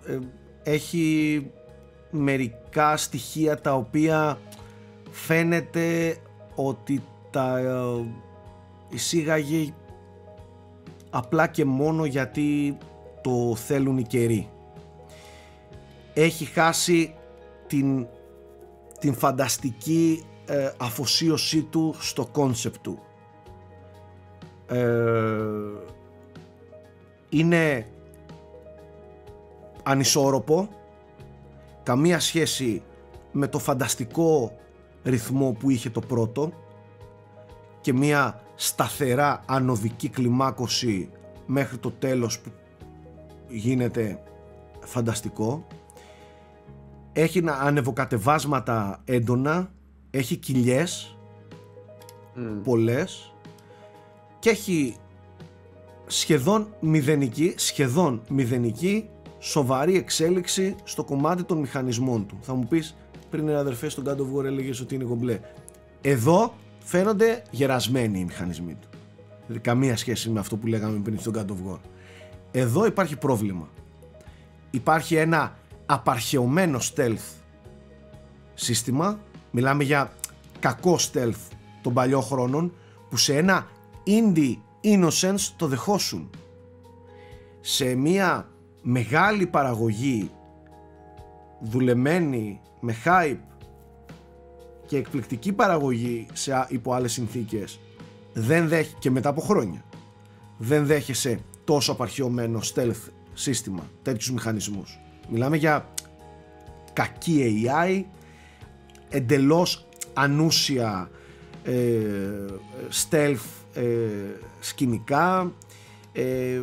Ε, 0.06 0.18
έχει 0.62 1.46
μερικά 2.10 2.96
στοιχεία 2.96 3.60
τα 3.60 3.74
οποία 3.74 4.38
φαίνεται 5.10 6.16
ότι 6.54 7.02
τα 7.30 7.58
ε, 7.58 8.04
εισήγαγε 8.88 9.72
απλά 11.10 11.46
και 11.46 11.64
μόνο 11.64 12.04
γιατί 12.04 12.78
το 13.22 13.56
θέλουν 13.56 13.98
οι 13.98 14.02
καιροί. 14.02 14.48
Έχει 16.14 16.44
χάσει 16.44 17.14
την, 17.66 18.06
την 18.98 19.14
φανταστική 19.14 20.24
ε, 20.46 20.70
αφοσίωσή 20.76 21.62
του 21.62 21.94
στο 21.98 22.26
κόνσεπτ 22.26 22.82
του. 22.82 22.98
Ε, 24.66 25.42
είναι 27.28 27.86
ανισόρροπο. 29.82 30.68
Καμία 31.82 32.20
σχέση 32.20 32.82
με 33.32 33.48
το 33.48 33.58
φανταστικό 33.58 34.56
ρυθμό 35.04 35.52
που 35.52 35.70
είχε 35.70 35.90
το 35.90 36.00
πρώτο 36.00 36.52
και 37.80 37.92
μια 37.92 38.40
σταθερά 38.54 39.42
ανωδική 39.46 40.08
κλιμάκωση 40.08 41.10
μέχρι 41.46 41.78
το 41.78 41.90
τέλος 41.90 42.38
που 42.40 42.50
γίνεται 43.48 44.22
φανταστικό. 44.80 45.66
Έχει 47.12 47.40
να- 47.40 47.52
ανεβοκατεβάσματα 47.52 49.00
έντονα 49.04 49.72
έχει 50.10 50.36
κοιλιές 50.36 51.16
Μμ. 52.34 52.60
πολλές 52.62 53.33
και 54.44 54.50
έχει 54.50 54.96
σχεδόν 56.06 56.74
μηδενική, 56.80 57.54
σχεδόν 57.56 58.22
μηδενική 58.28 59.08
σοβαρή 59.38 59.96
εξέλιξη 59.96 60.76
στο 60.84 61.04
κομμάτι 61.04 61.42
των 61.42 61.58
μηχανισμών 61.58 62.26
του. 62.26 62.38
Θα 62.40 62.54
μου 62.54 62.66
πεις 62.66 62.96
πριν 63.30 63.46
ρε 63.46 63.56
αδερφές 63.56 63.92
στον 63.92 64.04
God 64.06 64.16
of 64.16 64.38
War 64.38 64.44
έλεγες 64.44 64.80
ότι 64.80 64.94
είναι 64.94 65.04
κομπλέ. 65.04 65.40
Εδώ 66.00 66.54
φαίνονται 66.78 67.42
γερασμένοι 67.50 68.18
οι 68.18 68.24
μηχανισμοί 68.24 68.76
του. 68.80 68.88
Δηλαδή, 69.46 69.64
καμία 69.64 69.96
σχέση 69.96 70.30
με 70.30 70.40
αυτό 70.40 70.56
που 70.56 70.66
λέγαμε 70.66 70.98
πριν 70.98 71.18
στον 71.18 71.32
God 71.36 71.50
of 71.50 71.72
War. 71.72 71.78
Εδώ 72.50 72.86
υπάρχει 72.86 73.16
πρόβλημα. 73.16 73.68
Υπάρχει 74.70 75.14
ένα 75.14 75.56
απαρχαιωμένο 75.86 76.78
stealth 76.94 77.32
σύστημα. 78.54 79.18
Μιλάμε 79.50 79.84
για 79.84 80.12
κακό 80.60 80.98
stealth 80.98 81.50
των 81.82 81.92
παλιών 81.92 82.22
χρόνων 82.22 82.72
που 83.08 83.16
σε 83.16 83.36
ένα 83.36 83.66
indie 84.06 84.56
innocence 84.84 85.52
το 85.56 85.66
δεχόσουν. 85.66 86.30
Σε 87.60 87.94
μια 87.94 88.48
μεγάλη 88.82 89.46
παραγωγή 89.46 90.30
δουλεμένη 91.60 92.60
με 92.80 92.94
hype 93.04 93.38
και 94.86 94.96
εκπληκτική 94.96 95.52
παραγωγή 95.52 96.26
σε, 96.32 96.54
α- 96.54 96.66
υπό 96.70 96.92
άλλες 96.92 97.12
συνθήκες 97.12 97.80
δεν 98.32 98.68
δέχει, 98.68 98.94
και 98.98 99.10
μετά 99.10 99.28
από 99.28 99.40
χρόνια 99.40 99.84
δεν 100.58 100.86
δέχεσαι 100.86 101.38
τόσο 101.64 101.92
απαρχαιωμένο 101.92 102.60
stealth 102.74 103.10
σύστημα, 103.34 103.90
τέτοιους 104.02 104.30
μηχανισμούς. 104.30 105.00
Μιλάμε 105.28 105.56
για 105.56 105.88
κακή 106.92 107.66
AI, 107.66 108.02
εντελώς 109.08 109.88
ανούσια 110.14 111.10
ε, 111.64 111.72
stealth 112.90 113.30
ε, 113.32 113.63
σκηνικά, 114.60 115.52
ε, 116.12 116.60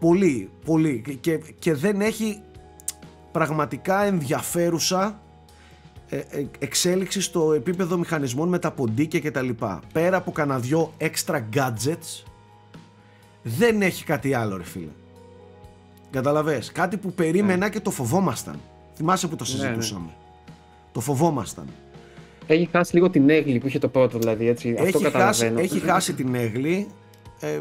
πολύ, 0.00 0.50
πολύ 0.64 1.18
και, 1.20 1.40
και 1.58 1.74
δεν 1.74 2.00
έχει 2.00 2.40
πραγματικά 3.32 4.02
ενδιαφέρουσα 4.02 5.20
ε, 6.08 6.16
ε, 6.16 6.46
εξέλιξη 6.58 7.20
στο 7.20 7.52
επίπεδο 7.52 7.98
μηχανισμών 7.98 8.48
με 8.48 8.58
τα 8.58 8.70
ποντίκια 8.70 9.20
και 9.20 9.30
τα 9.30 9.42
λοιπά. 9.42 9.80
Πέρα 9.92 10.16
από 10.16 10.32
κανένα 10.32 10.58
δυο 10.58 10.92
extra 10.98 11.42
gadgets 11.54 12.24
δεν 13.42 13.82
έχει 13.82 14.04
κάτι 14.04 14.34
άλλο 14.34 14.56
ρε 14.56 14.64
φίλε. 14.64 14.90
Καταλαβες, 16.10 16.72
κάτι 16.72 16.96
που 16.96 17.12
περίμενα 17.12 17.68
και 17.68 17.80
το 17.80 17.90
φοβόμασταν. 17.90 18.60
Θυμάσαι 18.94 19.28
που 19.28 19.36
το 19.36 19.44
Ναι, 19.44 19.52
ναι. 19.52 19.58
συζητούσαμε. 19.58 20.10
Το 20.92 21.00
φοβόμασταν. 21.00 21.66
Έχει 22.52 22.68
χάσει 22.72 22.94
λίγο 22.94 23.10
την 23.10 23.30
έγκλη 23.30 23.58
που 23.58 23.66
είχε 23.66 23.78
το 23.78 23.88
πρώτο, 23.88 24.18
δηλαδή. 24.18 24.48
Έτσι. 24.48 24.70
Αυτό 24.70 24.82
Έχει 24.82 24.92
χάσει, 24.92 25.04
καταλαβαίνω. 25.12 25.60
έχει 25.60 25.78
χάσει 25.78 26.14
την 26.14 26.34
έγλη. 26.34 26.86
ε, 27.40 27.60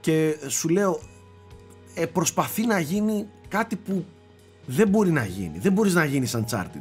και 0.00 0.36
σου 0.48 0.68
λέω 0.68 1.00
ε, 1.94 2.06
προσπαθεί 2.06 2.66
να 2.66 2.78
γίνει 2.80 3.26
κάτι 3.48 3.76
που 3.76 4.04
δεν 4.66 4.88
μπορεί 4.88 5.10
να 5.10 5.24
γίνει. 5.24 5.58
Δεν 5.58 5.72
μπορείς 5.72 5.94
να 5.94 6.04
γίνεις 6.04 6.36
Uncharted. 6.36 6.80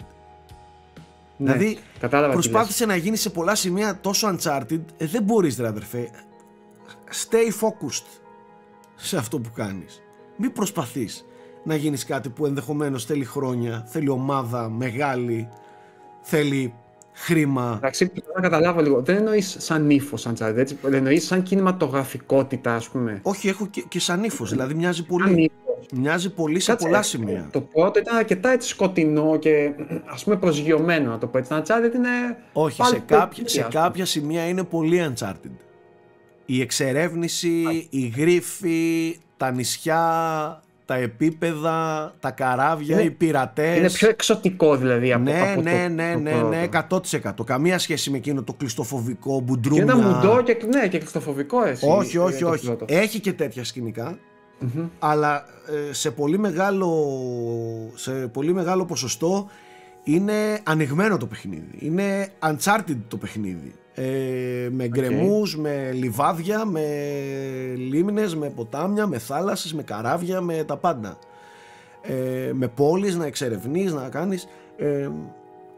Ναι, 1.37 1.51
δηλαδή 1.53 1.77
κατάλαβα 1.99 2.27
τι 2.27 2.39
προσπάθησε 2.39 2.85
να 2.85 2.95
γίνει 2.95 3.15
σε 3.17 3.29
πολλά 3.29 3.55
σημεία 3.55 3.99
τόσο 4.01 4.35
Uncharted, 4.35 4.79
ε, 4.97 5.05
δεν 5.05 5.23
μπορείς 5.23 5.57
ρε 5.57 5.67
αδερφέ. 5.67 6.09
Stay 7.29 7.65
focused 7.67 8.19
σε 8.95 9.17
αυτό 9.17 9.39
που 9.39 9.51
κάνεις. 9.55 10.01
Μην 10.37 10.51
προσπαθείς 10.53 11.25
να 11.63 11.75
γίνεις 11.75 12.05
κάτι 12.05 12.29
που 12.29 12.45
ενδεχομένως 12.45 13.05
θέλει 13.05 13.25
χρόνια, 13.25 13.85
θέλει 13.87 14.09
ομάδα 14.09 14.69
μεγάλη, 14.69 15.49
θέλει 16.21 16.73
χρήμα. 17.13 17.73
Εντάξει, 17.77 18.07
πρέπει 18.07 18.27
να 18.35 18.41
καταλάβω 18.41 18.81
λίγο. 18.81 19.01
Δεν 19.01 19.15
εννοείς 19.15 19.55
σαν 19.59 19.89
ύφος, 19.89 20.21
σαν 20.21 20.33
τσάρι, 20.33 20.59
έτσι. 20.59 20.77
Εννοείς 20.91 21.25
σαν 21.25 21.43
κινηματογραφικότητα, 21.43 22.75
ας 22.75 22.89
πούμε. 22.89 23.19
Όχι, 23.23 23.47
έχω 23.47 23.67
και, 23.67 23.83
και 23.87 23.99
σαν 23.99 24.23
ύφος. 24.23 24.49
Δηλαδή 24.49 24.73
μοιάζει 24.73 24.97
Σαν 24.97 25.05
πολύ. 25.07 25.41
ύφος. 25.41 25.87
Μοιάζει 25.95 26.33
πολύ 26.33 26.59
σε 26.59 26.71
Κάτσε, 26.71 26.85
πολλά 26.85 26.99
ε, 26.99 27.03
σημεία. 27.03 27.47
Το 27.51 27.61
πρώτο 27.61 27.99
ήταν 27.99 28.15
αρκετά 28.15 28.49
έτσι 28.51 28.67
σκοτεινό 28.69 29.37
και 29.37 29.71
ας 30.05 30.23
πούμε 30.23 30.35
προσγειωμένο, 30.35 31.09
να 31.11 31.17
το 31.17 31.27
πω 31.27 31.37
έτσι. 31.37 31.53
Ένα 31.53 31.63
Uncharted 31.63 31.95
είναι. 31.95 32.09
Όχι, 32.53 32.77
πάλι 32.77 32.93
σε 32.93 32.99
κάποια, 33.05 33.27
πιο 33.27 33.47
σε 33.47 33.59
ας 33.61 33.67
πούμε. 33.67 33.81
κάποια 33.81 34.05
σημεία 34.05 34.47
είναι 34.47 34.63
πολύ 34.63 35.13
Uncharted. 35.13 35.51
Η 36.45 36.61
εξερεύνηση, 36.61 37.87
η 37.89 38.13
γρίφη, 38.17 39.17
τα 39.37 39.51
νησιά, 39.51 40.62
τα 40.85 40.95
επίπεδα, 40.95 42.13
τα 42.19 42.31
καράβια, 42.31 42.95
Είναι- 42.95 43.05
οι 43.05 43.11
πειρατές. 43.11 43.77
Είναι 43.77 43.89
πιο 43.89 44.09
εξωτικό 44.09 44.75
δηλαδή 44.77 45.13
από, 45.13 45.23
ναι, 45.23 45.39
από 45.51 45.61
ναι, 45.61 45.85
το, 45.87 45.93
ναι, 45.93 46.13
το 46.13 46.19
ναι, 46.19 46.31
πρώτο. 46.31 46.47
ναι, 46.47 46.67
100%. 47.39 47.45
Καμία 47.45 47.79
σχέση 47.79 48.09
με 48.09 48.17
εκείνο 48.17 48.43
το 48.43 48.53
κλειστοφοβικό 48.53 49.35
Και 49.37 49.43
μπουντρούμια. 49.43 49.81
ένα 49.83 49.95
μουντό 49.95 50.41
και, 50.41 50.57
ναι, 50.73 50.87
και 50.87 50.97
κλειστοφοβικό 50.97 51.63
έτσι. 51.63 51.85
Όχι, 51.89 52.17
ε, 52.17 52.19
όχι, 52.19 52.41
το 52.43 52.49
όχι. 52.49 52.65
πρώτο. 52.65 52.85
Έχει 52.89 53.19
και 53.19 53.33
τέτοια 53.33 53.63
σκηνικά. 53.63 54.17
Μμμ. 54.59 54.85
αλλά 54.99 55.45
ε, 55.89 55.93
σε 55.93 56.11
πολύ 56.11 56.37
μεγάλο 56.39 56.89
σε 57.95 58.11
πολύ 58.11 58.53
μεγάλο 58.53 58.85
ποσοστό 58.85 59.47
είναι 60.03 60.59
ανοιγμένο 60.63 61.17
το 61.17 61.25
παιχνίδι 61.25 61.69
είναι 61.79 62.27
uncharted 62.39 62.97
το 63.07 63.17
παιχνίδι 63.17 63.73
ε, 63.95 64.69
με 64.71 64.87
γκρεμούς, 64.87 65.57
με 65.57 65.91
λιβάδια 65.91 66.65
με 66.65 66.85
λίμνες, 67.75 68.35
με 68.35 68.49
ποτάμια 68.49 69.07
με 69.07 69.17
θάλασσες, 69.17 69.73
με 69.73 69.83
καράβια, 69.83 70.41
με 70.41 70.63
τα 70.63 70.77
πάντα. 70.77 71.17
Ε, 72.01 72.51
με 72.53 72.67
πόλεις 72.67 73.15
να 73.15 73.25
εξερευνείς, 73.25 73.93
να 73.93 74.09
κάνεις. 74.09 74.47
Ε, 74.77 75.09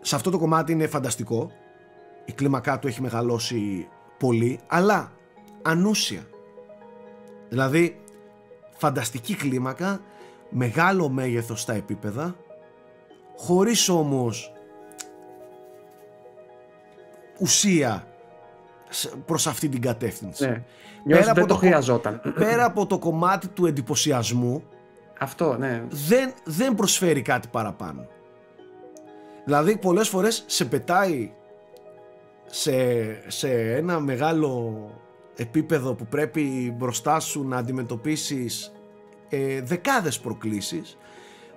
σε 0.01 0.15
αυτό 0.15 0.29
το 0.29 0.37
κομμάτι 0.37 0.71
είναι 0.71 0.87
φανταστικό. 0.87 1.51
Η 2.25 2.31
κλίμακά 2.31 2.79
του 2.79 2.87
έχει 2.87 3.01
μεγαλώσει 3.01 3.87
πολύ 4.17 4.59
αλλά 4.67 5.11
ανούσια. 5.61 6.27
Δηλαδή 7.49 7.99
φανταστική 8.77 9.35
κλίμακα, 9.35 10.01
μεγάλο 10.49 11.09
μέγεθος 11.09 11.61
στα 11.61 11.73
επίπεδα, 11.73 12.35
χωρίς 13.37 13.89
όμως 13.89 14.55
ουσία 17.40 18.07
σε- 18.90 19.10
προς 19.26 19.48
αυτή 19.48 19.70
την 19.70 19.82
κατεύθυνση. 19.82 20.45
Ναι. 20.48 20.64
Νιώθω 21.06 21.24
από 21.26 21.34
δεν 21.34 21.48
το 21.48 21.53
το- 21.53 21.60
χρειαζόταν. 21.60 22.22
Πέρα 22.36 22.66
από 22.66 22.86
το 22.86 22.99
κομμάτι 22.99 23.48
του 23.48 23.66
εντυπωσιασμού, 23.66 24.64
Αυτό, 25.20 25.57
ναι. 25.57 25.84
δεν, 25.90 26.34
δεν 26.44 26.76
προσφέρει 26.76 27.22
κάτι 27.22 27.48
παραπάνω. 27.52 28.07
Δηλαδή 29.45 29.78
πολλές 29.78 30.10
φορές 30.10 30.44
σε 30.48 30.66
πετάει 30.66 31.32
σε, 32.45 32.74
σε 33.30 33.49
ένα 33.76 33.99
μεγάλο 33.99 34.76
επίπεδο 35.36 35.94
που 35.94 36.06
πρέπει 36.06 36.76
μπροστά 36.78 37.20
σου 37.20 37.48
να 37.48 37.57
αντιμετωπίσεις 37.57 38.72
ε, 39.30 39.62
δεκάδες 39.62 40.20
προκλήσεις 40.20 40.98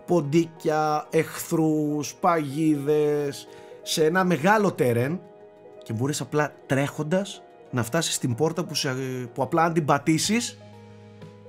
ποντίκια, 0.06 1.06
εχθρούς, 1.10 2.14
παγίδες 2.14 3.48
σε 3.82 4.04
ένα 4.04 4.24
μεγάλο 4.24 4.72
τερέν 4.72 5.20
και 5.88 5.94
μπορείς 5.94 6.20
απλά 6.20 6.52
τρέχοντας 6.66 7.42
να 7.70 7.82
φτάσεις 7.82 8.14
στην 8.14 8.34
πόρτα 8.34 8.64
που, 8.64 8.74
σε, 8.74 8.94
που 9.34 9.42
απλά 9.42 9.64
αν 9.64 9.72
την 9.72 9.84
πατήσεις 9.84 10.58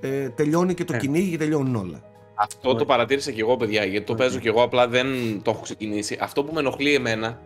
ε, 0.00 0.28
τελειώνει 0.28 0.74
και 0.74 0.84
το 0.84 0.94
Ε. 0.94 0.98
κυνήγι 0.98 1.30
και 1.30 1.36
τελειώνουν 1.36 1.76
όλα. 1.76 2.02
Αυτό 2.34 2.74
το 2.74 2.84
παρατήρησα 2.84 3.30
και 3.30 3.40
εγώ, 3.40 3.56
παιδιά, 3.56 3.84
γιατί 3.84 4.06
το 4.06 4.14
παίζω 4.14 4.38
και 4.38 4.48
εγώ, 4.48 4.62
απλά 4.62 4.88
δεν 4.88 5.06
το 5.42 5.50
έχω 5.50 5.60
ξεκινήσει. 5.60 6.18
Αυτό 6.20 6.44
που 6.44 6.52
με 6.54 6.60
ενοχλεί 6.60 6.94
εμένα, 6.94 7.40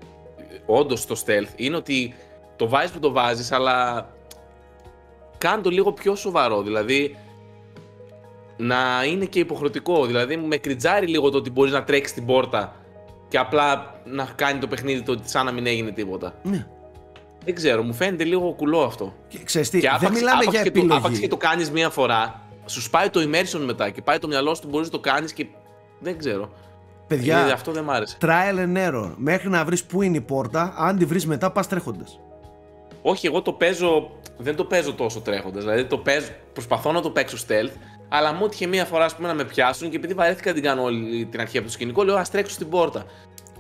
όντως 0.67 1.07
το 1.07 1.23
stealth, 1.27 1.53
είναι 1.57 1.77
ότι 1.77 2.15
το 2.57 2.69
βάζεις 2.69 2.91
που 2.91 2.99
το 2.99 3.13
βάζεις, 3.13 3.53
αλλά 3.53 4.09
κάνε 5.39 5.63
το 5.63 5.71
λίγο 5.71 5.93
πιο 5.93 6.15
σοβαρό. 6.15 6.63
Δηλαδή, 6.63 7.17
να 8.57 9.05
είναι 9.05 9.25
και 9.25 9.39
υποχρεωτικό. 9.39 10.07
Δηλαδή, 10.07 10.37
με 10.37 10.57
κριτζάρει 10.57 11.07
λίγο 11.07 11.31
το 11.31 11.39
ότι 11.39 11.51
μπορείς 11.51 11.73
να 11.73 11.85
τρέξεις 11.85 12.15
την 12.15 12.27
πόρτα 12.27 12.77
και 13.29 13.39
απλά 13.39 13.95
να 14.05 14.29
κάνει 14.35 14.59
το 14.59 14.67
παιχνίδι 14.67 15.03
το 15.03 15.13
ότι 15.13 15.31
σαν 15.31 15.45
να 15.45 15.53
μην 15.53 15.67
έγινε 15.67 15.91
τίποτα. 15.91 16.35
Ναι. 16.43 16.67
Δεν 17.45 17.55
ξέρω, 17.55 17.83
μου 17.83 17.95
φαίνεται 17.95 18.25
λίγο 18.25 18.53
κουλό 18.53 18.83
αυτό. 18.83 19.15
Και 19.29 19.39
ξέρεις 19.45 19.71
τι, 19.71 19.81
Και 19.81 19.87
δεν 19.89 19.97
άπαξ, 19.97 20.15
μιλάμε 20.19 20.33
άπαξ 20.41 20.51
για 20.53 20.63
και 20.63 20.69
επιλογή. 20.69 20.89
Το, 20.91 20.97
άπαξ 20.97 21.19
και 21.19 21.29
το 21.29 21.37
κάνεις 21.37 21.71
μία 21.71 21.91
φορά, 21.91 22.41
σου 22.67 22.81
σπάει 22.83 23.11
το 23.11 23.21
immersion 23.21 23.61
μετά 23.65 23.91
και 23.91 24.03
πάει 24.03 24.19
το 24.19 24.27
μυαλό 24.27 24.55
σου 24.55 24.61
ότι 24.65 24.71
μπορείς 24.73 24.87
να 24.87 24.93
το 24.93 25.01
κάνεις 25.01 25.33
και. 25.33 25.47
Δεν 25.99 26.19
ξέρω. 26.19 26.51
Παιδιά, 27.07 27.35
Δηλαδή, 27.35 27.51
αυτό 27.53 27.73
δεν 27.73 27.85
μ' 27.85 27.91
άρεσε. 27.91 28.17
trial 28.21 28.59
and 28.59 28.77
error. 28.89 29.13
Μέχρι 29.17 29.49
να 29.49 29.65
βρεις 29.65 29.85
πού 29.85 30.03
είναι 30.03 30.17
η 30.17 30.21
πόρτα, 30.21 30.75
αν 30.77 30.99
τη 30.99 31.05
βρεις 31.05 31.27
μετά 31.27 31.51
πας 31.51 31.69
τρέχοντας. 31.69 32.21
Όχι, 33.03 33.27
εγώ 33.27 33.43
το 33.43 33.53
παίζω. 33.53 34.11
Δεν 34.39 34.57
το 34.57 34.65
παίζω 34.65 34.95
τόσο 34.95 35.21
τρέχοντας. 35.21 35.63
Δηλαδή, 35.65 35.85
το 35.85 35.99
παίζω, 35.99 36.29
προσπαθώ 36.53 36.93
να 36.93 37.01
το 37.01 37.11
παίξω 37.11 37.37
stealth, 37.49 37.71
αλλά 38.09 38.33
μου 38.33 38.45
έτυχε 38.45 38.67
μία 38.67 38.85
φορά 38.85 39.05
ας 39.05 39.17
πούμε, 39.17 39.29
να 39.29 39.35
με 39.35 39.45
πιάσουν 39.45 39.91
και 39.91 39.97
επειδή 39.97 40.15
βαρέθηκα 40.15 40.49
να 40.49 40.55
την 40.55 40.63
κάνω 40.65 40.83
όλη 40.83 41.27
την 41.31 41.41
αρχή 41.41 41.57
από 41.59 41.67
το 41.67 41.73
σκηνικό, 41.73 42.03
λέω 42.05 42.17
Α 42.17 42.23
τρέξω 42.33 42.53
στην 42.55 42.69
πόρτα. 42.69 43.05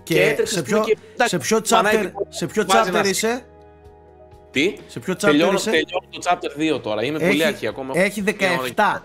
Και, 0.02 0.22
έτρεξα, 0.22 0.52
σε, 0.54 0.60
ας 0.60 0.64
πούμε, 0.66 0.80
ποιο, 0.80 0.86
και- 0.94 0.98
εντάξει, 1.14 1.36
σε 1.36 1.38
ποιο 1.38 1.60
πανάει 1.76 1.94
chapter, 1.96 2.00
την 2.00 2.12
πόρτα, 2.12 2.32
σε 2.32 2.46
ποιο 2.46 2.64
βάζει 2.66 2.90
chapter 2.90 2.94
ένα- 2.94 3.08
είσαι, 3.08 3.44
Τι, 4.54 4.74
σε 4.86 5.00
ποιο 5.00 5.14
chapter 5.14 5.18
τελειώνω, 5.20 5.52
είσαι, 5.52 5.70
τελειώνω 5.70 6.06
το 6.10 6.18
chapter 6.30 6.76
2 6.76 6.82
τώρα. 6.82 7.04
Είμαι 7.04 7.18
πολύ 7.18 7.44
αρχή 7.44 7.66
ακόμα. 7.66 7.92
έχει 7.98 8.22
Μια 8.22 8.34
ώρα 8.58 8.68
17. 9.00 9.02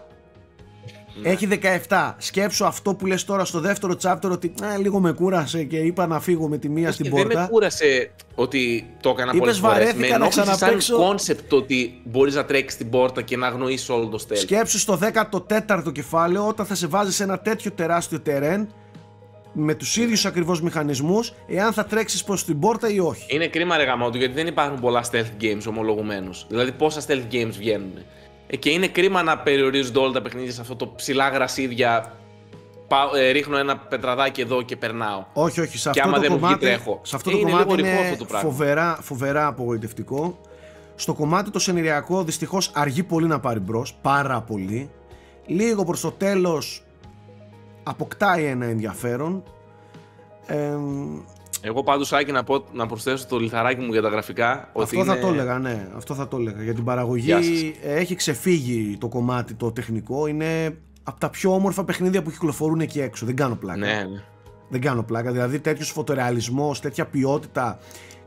Ναι. 1.22 1.30
Έχει 1.30 1.48
17. 1.88 2.14
Σκέψου 2.18 2.66
αυτό 2.66 2.94
που 2.96 3.06
λες 3.06 3.26
τώρα 3.26 3.46
στο 3.46 3.60
δεύτερο 3.60 3.96
chapter 4.04 4.30
ότι 4.32 4.54
«Α, 4.64 4.78
λίγο 4.78 5.00
με 5.00 5.12
κούρασε 5.12 5.64
και 5.64 5.78
είπα 5.78 6.08
να 6.08 6.20
φύγω 6.20 6.48
με 6.48 6.58
τη 6.58 6.70
μία 6.70 6.88
Όχι, 6.88 6.94
στην 6.94 7.06
δεν 7.16 7.28
με 7.28 7.34
πόρτα. 7.34 7.48
κούρασε 7.52 8.12
ότι 8.36 8.90
το 9.02 9.10
έκανα 9.10 9.32
Είπες, 9.32 9.40
πολλές 9.40 9.58
φορές. 9.60 9.78
βαρέθηκα 9.78 10.00
Με 10.00 10.08
να 10.08 10.16
ενόχλησες 10.16 10.44
ξαναπαίξω. 10.56 10.96
σαν 10.96 11.06
κόνσεπτ 11.06 11.54
ότι 11.54 12.02
μπορείς 12.04 12.36
να 12.36 12.46
τρέξεις 12.46 12.78
την 12.78 12.90
πόρτα 12.90 13.22
και 13.22 13.38
να 13.38 13.48
αγνοείς 13.48 13.90
όλο 13.90 14.08
το 14.08 14.26
stealth. 14.28 14.38
Σκέψου 14.38 14.80
στο 14.80 15.00
14ο 15.02 15.92
κεφάλαιο 15.92 16.48
όταν 16.48 16.66
θα 16.66 16.76
σε 16.76 16.88
βάζει 16.88 17.12
σε 17.14 17.24
ένα 17.24 17.40
τέτοιο 17.40 17.72
τεράστιο 17.72 18.20
τερέν 18.20 18.70
με 19.62 19.74
τους 19.76 19.98
ίδιους 19.98 20.26
ακριβώς 20.26 20.62
μηχανισμούς 20.62 21.34
εάν 21.48 21.74
θα 21.74 21.86
τρέξεις 21.86 22.24
προς 22.24 22.46
την 22.46 22.60
πόρτα 22.60 22.90
ή 22.90 23.00
όχι. 23.00 23.36
Είναι 23.36 23.48
κρίμα 23.48 23.78
ρε 23.78 23.84
γαμότο 23.84 24.18
γιατί 24.18 24.34
δεν 24.34 24.48
υπάρχουν 24.48 24.80
πολλά 24.80 25.04
stealth 25.12 25.44
games 25.44 25.62
ομολογουμένως. 25.68 26.46
Δηλαδή 26.50 26.72
πόσα 26.72 27.02
stealth 27.08 27.34
games 27.34 27.52
βγαίνουν. 27.58 27.94
Ε, 28.48 28.56
και 28.58 28.70
είναι 28.70 28.88
κρίμα 28.88 29.24
να 29.24 29.38
περιορίζονται 29.38 30.00
όλα 30.00 30.12
τα 30.12 30.22
παιχνίδια 30.22 30.52
σε 30.52 30.62
αυτό 30.62 30.76
το 30.76 30.88
ψηλά 30.96 31.30
γρασίδια. 31.30 32.14
Πάω, 32.88 33.16
ε, 33.16 33.30
ρίχνω 33.32 33.58
ένα 33.58 33.78
πετραδάκι 33.78 34.42
εδώ 34.42 34.62
και 34.62 34.76
περνάω. 34.76 35.26
Όχι, 35.34 35.62
όχι, 35.62 35.78
σε 35.78 35.90
Και 35.90 36.00
αυτό 36.00 36.12
άμα 36.12 36.22
το 36.22 36.22
δεν 36.22 36.32
μου 36.32 36.38
βγει, 36.38 36.46
κομμάτι, 36.46 36.66
τρέχω. 36.66 37.00
σε 37.04 37.16
αυτό 37.16 37.30
Ε, 37.30 37.34
το 37.34 37.40
είναι 37.40 37.50
κομμάτι 37.52 37.70
λίγο 37.70 37.82
ρηπό 37.82 38.00
είναι 38.00 38.10
αυτό 38.10 38.18
το 38.18 38.26
πράγμα. 38.26 38.50
φοβερά, 38.50 38.98
φοβερά 39.02 39.48
απογοητευτικό. 39.48 40.40
Στο 40.96 41.14
κομμάτι 41.14 41.50
το 41.52 41.60
σενηριακό 41.60 42.24
δυστυχώς 42.24 42.72
αργεί 42.74 43.04
πολύ 43.04 43.28
να 43.28 43.40
πάρει 43.40 43.60
μπρος, 43.60 43.96
πάρα 44.02 44.42
πολύ. 44.42 44.90
Λίγο 45.46 45.84
προς 45.86 46.02
το 46.02 46.12
τέλος 46.12 46.84
αποκτάει 47.84 48.44
ένα 48.44 48.66
ενδιαφέρον. 48.66 49.44
Ε, 50.46 50.76
Εγώ 51.62 51.84
πάντως 51.84 52.14
Άκη 52.14 52.32
να, 52.32 52.44
πω, 52.44 52.64
να 52.74 52.86
προσθέσω 52.86 53.28
το 53.28 53.38
λιθαράκι 53.40 53.82
μου 53.82 53.92
για 53.92 54.02
τα 54.02 54.10
γραφικά. 54.10 54.70
ότι 54.74 54.84
αυτό 54.84 55.12
θα 55.12 55.18
είναι- 55.18 55.26
το 55.26 55.34
έλεγα, 55.34 55.60
ναι. 55.60 55.88
Αυτό 55.96 56.14
θα 56.14 56.28
το 56.28 56.38
έλεγα. 56.38 56.64
Για 56.64 56.74
την 56.74 56.84
παραγωγή 56.84 57.24
Γεια 57.26 57.44
σας. 57.44 57.62
έχει 57.84 58.16
ξεφύγει 58.16 58.98
το 59.00 59.08
κομμάτι 59.08 59.54
το 59.54 59.72
τεχνικό. 59.72 60.28
Είναι 60.28 60.78
από 61.04 61.20
τα 61.20 61.30
πιο 61.30 61.54
όμορφα 61.54 61.84
παιχνίδια 61.84 62.22
που 62.22 62.32
κυκλοφορούν 62.32 62.80
εκεί 62.80 63.02
έξω. 63.02 63.26
Δεν 63.26 63.36
κάνω 63.36 63.56
πλάκα. 63.56 63.80
Ναι, 63.80 63.94
ναι. 63.94 64.22
Δεν 64.70 64.82
κάνω 64.82 65.04
πλάκα. 65.04 65.32
Δηλαδή 65.32 65.60
τέτοιος 65.60 65.90
φωτορεαλισμός, 65.92 66.80
τέτοια 66.80 67.06
ποιότητα. 67.06 67.80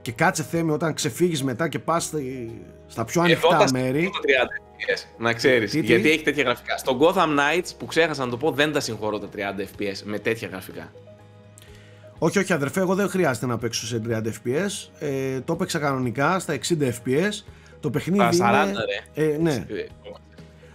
Και 0.03 0.13
κάτσε 0.13 0.43
θέμη 0.43 0.71
όταν 0.71 0.95
ξεφύγεις 0.95 1.43
μετά 1.43 1.69
και 1.69 1.79
πας 1.79 2.13
στα 2.87 3.05
πιο 3.05 3.23
Εδώ 3.25 3.49
ανοιχτά 3.49 3.57
τα 3.65 3.71
μέρη. 3.73 3.99
συγχωρώ 4.01 4.21
τα 4.21 4.47
30 4.47 4.49
FPS, 4.87 5.05
να 5.19 5.33
ξέρεις. 5.33 5.71
Τι, 5.71 5.81
τι; 5.81 5.87
Γιατί 5.87 6.11
έχει 6.11 6.23
τέτοια 6.23 6.43
γραφικά. 6.43 6.77
Στο 6.77 6.99
Gotham 7.01 7.39
Knights 7.39 7.71
που 7.79 7.87
ξέχασα 7.87 8.25
να 8.25 8.31
το 8.31 8.37
πω, 8.37 8.51
δεν 8.51 8.73
τα 8.73 8.81
συγχωρώ 8.81 9.19
τα 9.19 9.29
30 9.37 9.39
FPS 9.41 10.01
με 10.05 10.19
τέτοια 10.19 10.49
γραφικά. 10.49 10.93
Όχι, 12.19 12.39
όχι, 12.39 12.53
αδερφέ, 12.53 12.81
εγώ 12.81 12.95
δεν 12.95 13.09
χρειάζεται 13.09 13.47
να 13.47 13.59
παίξω 13.59 13.87
σε 13.87 14.03
30 14.09 14.13
FPS. 14.13 14.89
Ε, 14.99 15.41
το 15.41 15.53
έπαιξα 15.53 15.79
κανονικά 15.79 16.39
στα 16.39 16.59
60 16.69 16.83
FPS. 16.83 17.31
Το 17.81 17.91
παιχνίδι. 17.91 18.35
Στα 18.35 18.65
40, 18.65 18.69
είναι... 18.69 18.79
ρε. 19.15 19.33
Ε, 19.33 19.37
ναι. 19.39 19.67
Ε, 19.69 19.87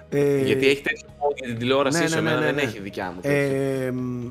Ε, 0.10 0.42
Γιατί 0.44 0.68
έχει 0.68 0.82
τέτοιο 0.82 1.08
mode 1.08 1.36
για 1.38 1.48
την 1.48 1.58
τηλεόρασή 1.58 2.02
ναι, 2.02 2.08
σου, 2.08 2.16
ναι, 2.16 2.22
ναι, 2.22 2.30
εμένα 2.30 2.40
ναι, 2.46 2.46
δεν 2.46 2.56
ναι. 2.56 2.62
έχει 2.62 2.80
δικιά 2.80 3.12
μου. 3.16 3.22
τέτοιο. 3.22 3.58
Ε, 3.86 3.92
μ, 3.92 4.26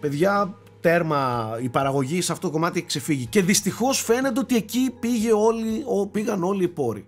παιδιά, 0.00 0.54
τέρμα 0.80 1.50
η 1.62 1.68
παραγωγή 1.68 2.20
σε 2.22 2.32
αυτό 2.32 2.46
το 2.46 2.52
κομμάτι 2.52 2.78
έχει 2.78 2.86
ξεφύγει. 2.86 3.26
Και 3.26 3.42
δυστυχώς 3.42 4.00
φαίνεται 4.02 4.40
ότι 4.40 4.56
εκεί 4.56 4.94
πήγε 5.00 5.32
όλοι, 5.32 5.82
ο- 5.86 6.06
πήγαν 6.06 6.44
όλοι 6.44 6.64
οι 6.64 6.68
πόροι. 6.68 7.06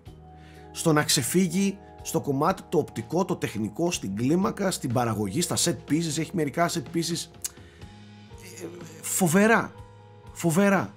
Στο 0.75 0.93
να 0.93 1.03
ξεφύγει 1.03 1.77
στο 2.01 2.21
κομμάτι 2.21 2.61
το 2.69 2.77
οπτικό, 2.77 3.25
το 3.25 3.35
τεχνικό, 3.35 3.91
στην 3.91 4.15
κλίμακα, 4.15 4.71
στην 4.71 4.93
παραγωγή, 4.93 5.41
στα 5.41 5.55
set 5.55 5.91
pieces, 5.91 6.17
έχει 6.19 6.31
μερικά 6.33 6.69
set 6.69 6.95
pieces 6.95 7.27
ε, 8.43 8.67
φοβερά, 9.01 9.73
φοβερά. 10.33 10.93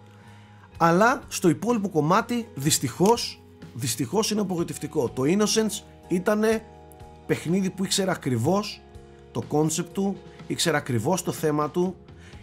Αλλά 0.77 1.23
στο 1.29 1.49
υπόλοιπο 1.49 1.89
κομμάτι 1.89 2.49
δυστυχώς, 2.55 3.43
δυστυχώς 3.75 4.31
είναι 4.31 4.41
απογοητευτικό. 4.41 5.09
Το 5.09 5.23
Innocence 5.27 5.83
ήταν 6.09 6.45
παιχνίδι 7.27 7.71
που 7.71 7.85
ήξερε 7.85 8.11
ακριβώς 8.11 8.83
το 9.33 9.43
concept 9.51 9.89
του, 9.93 10.17
ήξερε 10.47 10.77
ακριβώς 10.77 11.23
το 11.23 11.33
θέμα 11.33 11.71
του, 11.71 11.97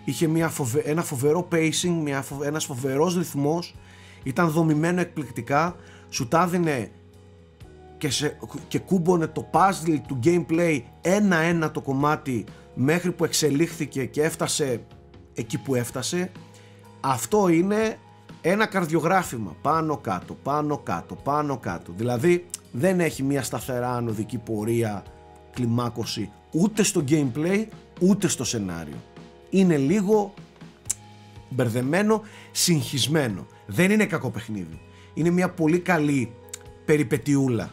είχε 0.06 0.28
μια 0.28 0.52
ένα 0.84 1.04
φοβερό 1.04 1.48
pacing, 1.52 2.00
μια 2.04 2.22
φοβε... 2.22 2.48
ένας 2.48 2.66
φοβερός 2.66 3.16
ρυθμός, 3.18 3.76
ήταν 4.24 4.50
δομημένο 4.50 5.02
εκπληκτικά, 5.02 5.76
σου 6.10 6.28
τα 6.28 6.48
δίνε 6.48 6.92
και, 8.04 8.10
σε... 8.10 8.38
και 8.68 8.80
κούμπονε 8.80 9.28
το 9.28 9.50
puzzle 9.52 10.00
του 10.08 10.20
gameplay 10.24 10.82
ένα-ένα 11.02 11.72
το 11.72 11.82
κομμάτι 11.82 12.46
μέχρι 12.74 13.12
που 13.12 13.24
εξελίχθηκε 13.24 14.06
και 14.06 14.22
έφτασε 14.22 14.84
εκεί 15.34 15.58
που 15.58 15.76
έφτασε. 15.76 16.32
Αυτό 17.00 17.48
είναι 17.48 17.98
ένα 18.42 18.66
καρδιογράφημα 18.66 19.56
πάνω 19.62 19.98
κάτω, 19.98 20.34
πάνω 20.44 20.78
κάτω, 20.78 21.16
πάνω 21.16 21.58
κάτω. 21.58 21.94
Δηλαδή 21.98 22.46
δεν 22.72 23.00
έχει 23.00 23.24
μια 23.24 23.44
σταθερά 23.44 23.96
ανωδική 23.96 24.38
πορεία 24.38 25.04
κλιμάκωση 25.54 26.32
ούτε 26.52 26.84
στο 26.84 27.04
gameplay 27.10 27.66
ούτε 28.00 28.28
στο 28.28 28.44
σενάριο. 28.44 28.98
Είναι 29.50 29.78
λίγο 29.78 30.34
μπερδεμένο, 31.50 32.22
συγχυσμένο. 32.52 33.48
Δεν 33.66 33.92
είναι 33.92 34.06
κακό 34.06 34.30
παιχνίδι. 34.30 34.80
Είναι 35.14 35.30
μια 35.30 35.50
πολύ 35.50 35.80
καλή 35.80 36.32
περιπετιούλα. 36.86 37.72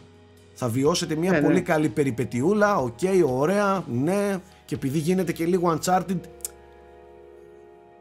Θα 0.63 0.69
βιώσετε 0.69 1.15
μια 1.15 1.31
ναι, 1.31 1.41
πολύ 1.41 1.55
ναι. 1.55 1.61
καλή 1.61 1.89
περιπετιούλα, 1.89 2.79
οκ, 2.79 2.99
okay, 3.03 3.23
ωραία, 3.27 3.85
ναι, 3.93 4.37
και 4.65 4.75
επειδή 4.75 4.99
γίνεται 4.99 5.33
και 5.33 5.45
λίγο 5.45 5.79
Uncharted, 5.79 6.21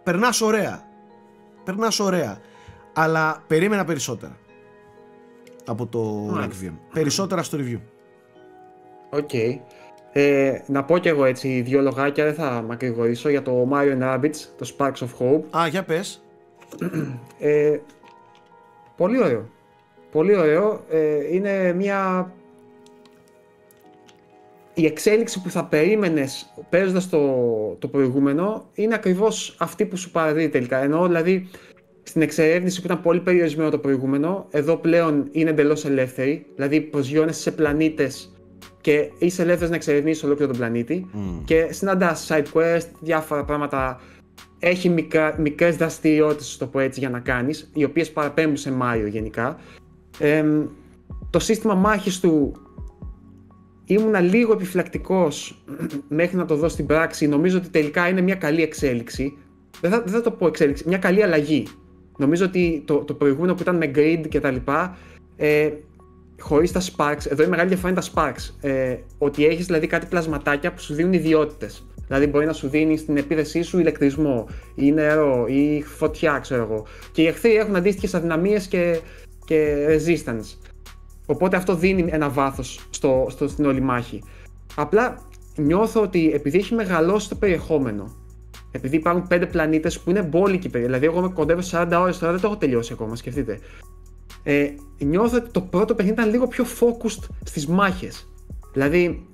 περνάς 0.03 0.41
ωραία. 0.41 0.83
Περνάς 1.63 1.99
ωραία. 1.99 2.39
Αλλά 2.93 3.43
περίμενα 3.47 3.85
περισσότερα 3.85 4.37
από 5.65 5.85
το 5.85 6.29
Requiem. 6.43 6.73
Περισσότερα 6.93 7.43
στο 7.43 7.57
review. 7.61 7.79
Οκ. 9.09 9.33
Ε, 10.13 10.61
να 10.67 10.83
πω 10.83 10.97
και 10.97 11.09
εγώ 11.09 11.25
έτσι 11.25 11.61
δύο 11.61 11.81
λογάκια, 11.81 12.23
δεν 12.23 12.33
θα 12.33 12.63
μακρηγορήσω 12.67 13.29
για 13.29 13.41
το 13.41 13.69
Mario 13.73 14.01
Rabbids, 14.01 14.37
το 14.57 14.75
Sparks 14.77 14.91
of 14.97 15.09
Hope. 15.19 15.57
Α, 15.57 15.67
για 15.67 15.83
πες. 15.83 16.23
Ε, 17.39 17.77
πολύ 18.97 19.23
ωραίο. 19.23 19.49
Πολύ 20.11 20.35
ωραίο. 20.35 20.83
Ε, 20.89 21.35
είναι 21.35 21.73
μια... 21.73 22.31
Η 24.79 24.85
εξέλιξη 24.85 25.41
που 25.41 25.49
θα 25.49 25.65
περίμενες 25.65 26.53
παίζοντας 26.69 27.09
το, 27.09 27.19
το 27.79 27.87
προηγούμενο 27.87 28.69
είναι 28.73 28.93
ακριβώς 28.93 29.55
αυτή 29.59 29.85
που 29.85 29.97
σου 29.97 30.11
παραδίδει 30.11 30.49
τελικά. 30.49 30.83
Ενώ 30.83 31.05
δηλαδή 31.05 31.47
στην 32.03 32.21
εξερεύνηση 32.21 32.79
που 32.79 32.85
ήταν 32.85 33.01
πολύ 33.01 33.19
περιορισμένο 33.19 33.69
το 33.69 33.77
προηγούμενο, 33.77 34.47
εδώ 34.49 34.77
πλέον 34.77 35.27
είναι 35.31 35.49
εντελώς 35.49 35.85
ελεύθερη. 35.85 36.45
Δηλαδή 36.55 36.81
προσγειώνεσαι 36.81 37.41
σε 37.41 37.51
πλανήτες 37.51 38.35
και 38.81 39.11
είσαι 39.17 39.41
ελεύθερος 39.41 39.69
να 39.69 39.75
εξερευνήσεις 39.75 40.23
ολόκληρο 40.23 40.49
τον 40.49 40.59
πλανήτη. 40.59 41.09
Και 41.45 41.67
συναντάς 41.69 42.27
side 42.29 42.45
quest, 42.53 42.87
διάφορα 42.99 43.45
πράγματα. 43.45 43.99
Έχει 44.59 45.07
μικρές 45.37 45.75
δραστηριότητες, 45.75 46.57
το 46.57 46.65
πω 46.65 46.79
έτσι, 46.79 46.99
για 46.99 47.09
να 47.09 47.19
κάνεις, 47.19 47.69
οι 47.73 47.83
οποίες 47.83 48.11
παραπέμπουν 48.11 48.57
σε 48.57 48.71
Μάιο 48.71 49.07
γενικά. 49.07 49.59
Ε, 50.19 50.43
το 51.29 51.39
σύστημα 51.39 51.73
μάχης 51.73 52.19
του 52.19 52.51
ήμουνα 53.89 54.19
λίγο 54.19 54.53
επιφυλακτικός 54.53 55.63
μέχρι 56.07 56.37
να 56.37 56.45
το 56.45 56.55
δω 56.55 56.69
στην 56.69 56.85
πράξη. 56.85 57.27
Νομίζω 57.27 57.57
ότι 57.57 57.69
τελικά 57.69 58.07
είναι 58.07 58.21
μια 58.21 58.35
καλή 58.35 58.61
εξέλιξη. 58.61 59.37
Δεν 59.81 59.91
θα, 59.91 60.01
δεν 60.01 60.13
θα 60.13 60.21
το 60.21 60.31
πω 60.31 60.47
εξέλιξη, 60.47 60.83
μια 60.87 60.97
καλή 60.97 61.23
αλλαγή. 61.23 61.67
Νομίζω 62.17 62.45
ότι 62.45 62.83
το, 62.85 62.97
το 62.97 63.13
προηγούμενο 63.13 63.53
που 63.53 63.61
ήταν 63.61 63.75
με 63.75 63.91
grid 63.95 64.25
και 64.29 64.39
τα 64.39 64.51
λοιπά, 64.51 64.97
ε, 65.35 65.69
χωρίς 66.39 66.71
τα 66.71 66.81
sparks, 66.81 67.25
εδώ 67.29 67.43
η 67.43 67.47
μεγάλη 67.47 67.67
διαφορά 67.67 67.91
είναι 67.91 68.01
τα 68.01 68.07
sparks. 68.13 68.69
Ε, 68.69 68.95
ότι 69.17 69.45
έχεις 69.45 69.65
δηλαδή 69.65 69.87
κάτι 69.87 70.05
πλασματάκια 70.05 70.73
που 70.73 70.81
σου 70.81 70.93
δίνουν 70.93 71.13
ιδιότητες. 71.13 71.87
Δηλαδή 72.07 72.27
μπορεί 72.27 72.45
να 72.45 72.53
σου 72.53 72.67
δίνει 72.67 72.97
στην 72.97 73.17
επίδεσή 73.17 73.61
σου 73.61 73.79
ηλεκτρισμό 73.79 74.47
ή 74.75 74.91
νερό 74.91 75.45
ή 75.47 75.83
φωτιά, 75.83 76.39
ξέρω 76.41 76.61
εγώ. 76.63 76.85
Και 77.11 77.21
οι 77.21 77.27
εχθροί 77.27 77.55
έχουν 77.55 77.75
αντίστοιχες 77.75 78.13
αδυναμίες 78.13 78.67
και, 78.67 78.99
και 79.45 79.87
resistance. 79.89 80.68
Οπότε 81.29 81.55
αυτό 81.55 81.75
δίνει 81.75 82.05
ένα 82.09 82.29
βάθος 82.29 82.87
στο, 82.89 83.27
στο, 83.29 83.47
στην 83.47 83.65
όλη 83.65 83.81
μάχη. 83.81 84.23
Απλά 84.75 85.17
νιώθω 85.55 86.01
ότι 86.01 86.31
επειδή 86.33 86.57
έχει 86.57 86.73
μεγαλώσει 86.73 87.29
το 87.29 87.35
περιεχόμενο 87.35 88.15
επειδή 88.71 88.95
υπάρχουν 88.95 89.27
πέντε 89.27 89.45
πλανήτες 89.45 89.99
που 89.99 90.09
είναι 90.09 90.21
μπόλικοι 90.21 90.69
περίοδοι. 90.69 90.93
Δηλαδή, 90.93 91.05
εγώ 91.05 91.27
με 91.27 91.33
κοντεύω 91.33 91.61
40 91.71 91.97
ώρες 92.01 92.17
τώρα, 92.17 92.31
δεν 92.31 92.41
το 92.41 92.47
έχω 92.47 92.57
τελειώσει 92.57 92.93
ακόμα, 92.93 93.15
σκεφτείτε. 93.15 93.59
Ε, 94.43 94.69
νιώθω 94.97 95.37
ότι 95.37 95.49
το 95.49 95.61
πρώτο 95.61 95.95
παιχνίδι 95.95 96.19
ήταν 96.19 96.31
λίγο 96.31 96.47
πιο 96.47 96.65
focused 96.79 97.27
στις 97.43 97.67
μάχες. 97.67 98.29
Δηλαδή, 98.73 99.27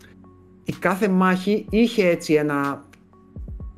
η 0.63 0.71
κάθε 0.71 1.07
μάχη 1.07 1.65
είχε 1.69 2.07
έτσι 2.07 2.33
ένα. 2.33 2.83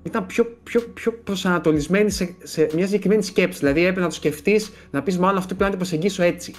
ήταν 0.04 0.26
πιο, 0.26 0.58
πιο, 0.64 0.82
πιο 0.82 1.12
προσανατολισμένη 1.12 2.10
σε, 2.10 2.36
σε 2.44 2.70
μια 2.74 2.86
συγκεκριμένη 2.86 3.24
σκέψη. 3.24 3.60
Δηλαδή, 3.60 3.82
έπρεπε 3.82 4.00
να 4.00 4.08
το 4.08 4.16
σκεφτείς, 4.16 4.72
να 4.92 5.04
πεις 5.04 5.18
μάλλον 5.18 5.38
αυτό 5.38 5.56
πρέπει 5.56 5.64
να 5.64 5.78
το 5.78 5.78
προσεγγίσω 5.78 6.24
έτσι. 6.24 6.54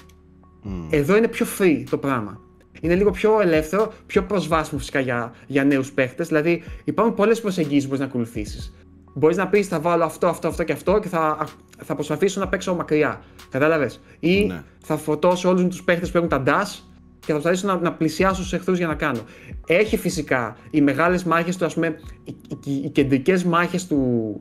Mm. 0.65 0.69
Εδώ 0.91 1.17
είναι 1.17 1.29
πιο 1.29 1.47
free 1.59 1.85
το 1.91 1.99
πράγμα. 1.99 2.41
Είναι 2.81 2.95
λίγο 2.95 3.11
πιο 3.11 3.41
ελεύθερο, 3.41 3.93
πιο 4.07 4.23
προσβάσιμο 4.23 4.79
φυσικά 4.79 5.01
για, 5.01 5.33
για 5.47 5.65
νέους 5.65 5.93
παίχτες. 5.93 6.27
Δηλαδή, 6.29 6.63
υπάρχουν 6.85 7.15
πολλές 7.15 7.41
προσεγγίσεις 7.41 7.83
που 7.83 7.87
μπορείς 7.87 8.01
να 8.01 8.07
ακολουθήσεις. 8.07 8.73
Μπορείς 9.15 9.37
να 9.37 9.49
πεις 9.49 9.67
θα 9.69 9.81
βάλω 9.81 10.05
αυτό, 10.05 10.27
αυτό, 10.27 10.49
αυτό 10.49 10.65
και 10.65 10.73
αυτό 10.73 10.99
και 10.99 11.09
θα, 11.09 11.49
θα 11.85 11.95
προσπαθήσω 11.95 12.41
να 12.41 12.49
παίξω 12.49 12.75
μακριά. 12.75 13.21
Κατάλαβες; 13.51 14.01
Ή 14.21 14.45
ναι. 14.45 14.63
θα 14.85 14.97
φορτώσω 14.97 15.49
όλους 15.49 15.65
τους 15.65 15.83
παίχτες 15.83 16.11
που 16.11 16.17
έχουν 16.17 16.29
τα 16.29 16.43
dash 16.47 16.83
και 17.21 17.27
θα 17.27 17.33
προσπαθήσω 17.33 17.67
να, 17.67 17.77
να 17.77 17.93
πλησιάσω 17.93 18.35
στους 18.35 18.53
εχθρούς 18.53 18.79
για 18.79 18.87
να 18.87 18.95
κάνω. 18.95 19.21
Έχει 19.67 19.97
φυσικά 19.97 20.57
οι 20.71 20.81
μεγάλες 20.81 21.25
μάχες 21.25 21.57
του, 21.57 21.65
ας 21.65 21.75
πούμε, 21.75 22.01
οι, 22.25 22.37
οι, 22.65 22.73
οι 22.85 22.89
κεντρικές 22.89 23.45
μάχες 23.45 23.87
του, 23.87 24.41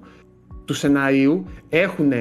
του 0.65 0.73
σενάριου 0.73 1.45
έχουν 1.69 2.11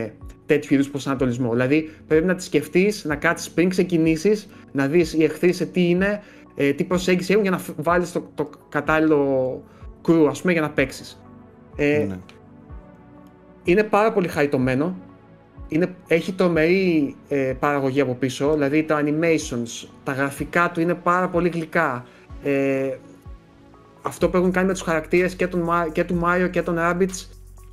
τέτοιου 0.47 0.75
είδους 0.75 0.91
προσανατολισμό. 0.91 1.51
Δηλαδή 1.51 1.91
πρέπει 2.07 2.27
να 2.27 2.35
τις 2.35 2.45
σκεφτείς, 2.45 3.05
να 3.05 3.17
κάτσεις 3.17 3.51
πριν 3.51 3.69
ξεκινήσεις, 3.69 4.49
να 4.73 4.87
δεις 4.87 5.15
οι 5.15 5.25
εχθροί 5.25 5.53
σε 5.53 5.67
τι 5.67 5.89
είναι, 5.89 6.23
ε, 6.55 6.73
τι 6.73 6.85
προσέγγιση 6.85 7.33
έχουν 7.33 7.43
για 7.43 7.51
να 7.51 7.61
βάλεις 7.77 8.13
το, 8.13 8.31
το 8.35 8.51
κατάλληλο 8.69 9.63
κρού, 10.03 10.29
ας 10.29 10.41
πούμε, 10.41 10.53
για 10.53 10.61
να 10.61 10.71
παίξεις. 10.71 11.21
Ε, 11.77 12.05
ναι 12.09 12.19
είναι 13.67 13.83
πάρα 13.83 14.13
πολύ 14.13 14.29
χαϊτωμένο. 14.29 14.97
Είναι, 15.69 15.95
έχει 16.07 16.33
τρομερή 16.33 17.17
ε, 17.29 17.55
παραγωγή 17.59 18.01
από 18.01 18.15
πίσω, 18.15 18.53
δηλαδή 18.53 18.83
τα 18.83 19.03
animations, 19.05 19.89
τα 20.05 20.13
γραφικά 20.13 20.71
του 20.71 20.81
είναι 20.81 20.95
πάρα 20.95 21.29
πολύ 21.29 21.49
γλυκά. 21.49 22.05
Ε, 22.43 22.97
αυτό 24.03 24.29
που 24.29 24.37
έχουν 24.37 24.51
κάνει 24.51 24.67
με 24.67 24.73
τους 24.73 24.83
χαρακτήρες 24.83 25.35
και, 25.35 25.47
τον, 25.47 25.69
και 25.93 26.05
του 26.05 26.21
Mario 26.25 26.51
και 26.51 26.63
τον 26.63 26.77
Rabbids 26.79 27.27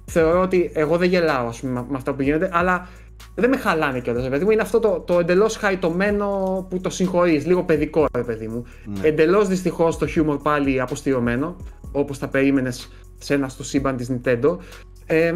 θεωρώ 0.05 0.41
ότι 0.41 0.71
εγώ 0.73 0.97
δεν 0.97 1.09
γελάω 1.09 1.47
ας 1.47 1.59
πούμε, 1.59 1.85
με 1.89 1.95
αυτά 1.97 2.13
που 2.13 2.21
γίνεται, 2.21 2.49
αλλά 2.53 2.87
δεν 3.35 3.49
με 3.49 3.57
χαλάνε 3.57 3.99
κιόλας, 3.99 4.29
παιδί 4.29 4.45
μου. 4.45 4.51
Είναι 4.51 4.61
αυτό 4.61 4.79
το, 4.79 4.99
το 4.99 5.19
εντελώς 5.19 5.55
χαϊτωμένο 5.55 6.27
που 6.69 6.81
το 6.81 6.89
συγχωρείς, 6.89 7.45
λίγο 7.45 7.63
παιδικό, 7.63 8.05
ρε 8.15 8.23
παιδί 8.23 8.47
μου. 8.47 8.63
Ναι. 8.85 9.07
Εντελώς 9.07 9.47
δυστυχώς 9.47 9.97
το 9.97 10.07
χιούμορ 10.07 10.37
πάλι 10.37 10.81
αποστηρωμένο, 10.81 11.55
όπως 11.91 12.17
θα 12.17 12.27
περίμενες 12.27 12.89
σε 13.17 13.33
ένα 13.33 13.49
στο 13.49 13.63
σύμπαν 13.63 13.97
της 13.97 14.11
Nintendo. 14.11 14.57
Ε, 15.05 15.33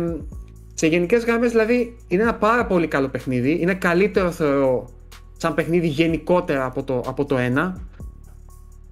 σε 0.73 0.87
γενικές 0.87 1.23
γραμμές, 1.23 1.51
δηλαδή, 1.51 1.97
είναι 2.07 2.21
ένα 2.21 2.35
πάρα 2.35 2.65
πολύ 2.65 2.87
καλό 2.87 3.07
παιχνίδι. 3.07 3.57
Είναι 3.61 3.73
καλύτερο, 3.73 4.31
θεωρώ, 4.31 4.89
σαν 5.37 5.53
παιχνίδι 5.53 5.87
γενικότερα 5.87 6.65
από 6.65 6.83
το, 6.83 7.03
από 7.07 7.25
το 7.25 7.35
1. 7.37 7.73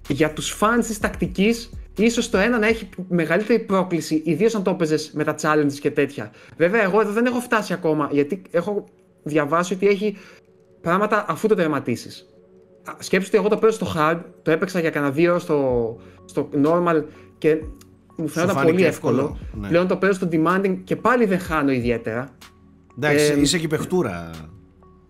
Για 0.08 0.32
τους 0.32 0.58
fans 0.60 0.84
της 0.86 0.98
τακτικής, 0.98 1.70
ίσως 2.04 2.30
το 2.30 2.38
1 2.38 2.60
να 2.60 2.66
έχει 2.66 2.88
μεγαλύτερη 3.08 3.58
πρόκληση, 3.58 4.22
ιδίως 4.24 4.54
αν 4.54 4.62
το 4.62 4.70
έπαιζες 4.70 5.10
με 5.14 5.24
τα 5.24 5.34
challenges 5.40 5.78
και 5.80 5.90
τέτοια. 5.90 6.30
Βέβαια, 6.56 6.82
εγώ 6.82 7.00
εδώ 7.00 7.12
δεν 7.12 7.26
έχω 7.26 7.40
φτάσει 7.40 7.72
ακόμα, 7.72 8.08
γιατί 8.12 8.42
έχω 8.50 8.84
διαβάσει 9.22 9.74
ότι 9.74 9.86
έχει 9.86 10.16
πράγματα 10.80 11.24
αφού 11.28 11.48
το 11.48 11.54
τερματίσεις. 11.54 12.26
Σκέψτε 12.98 13.36
ότι 13.36 13.46
εγώ 13.46 13.54
το 13.54 13.60
παίζω 13.60 13.74
στο 13.74 13.92
hard, 13.96 14.20
το 14.42 14.50
έπαιξα 14.50 14.80
για 14.80 14.90
κανένα 14.90 15.12
δύο 15.12 15.38
στο, 15.38 15.96
στο 16.24 16.48
normal 16.64 17.04
και 17.38 17.62
μου 18.16 18.28
φαίνονταν 18.28 18.64
πολύ 18.64 18.84
εύκολο. 18.84 19.20
εύκολο. 19.20 19.38
Ναι. 19.60 19.68
Πλέον 19.68 19.86
το 19.86 19.96
παίζω 19.96 20.12
στο 20.12 20.28
demanding 20.32 20.76
και 20.84 20.96
πάλι 20.96 21.24
δεν 21.24 21.38
χάνω 21.38 21.72
ιδιαίτερα. 21.72 22.36
Εντάξει, 22.98 23.32
ε, 23.32 23.40
είσαι 23.40 23.58
και 23.58 23.68
παιχτούρα. 23.68 24.30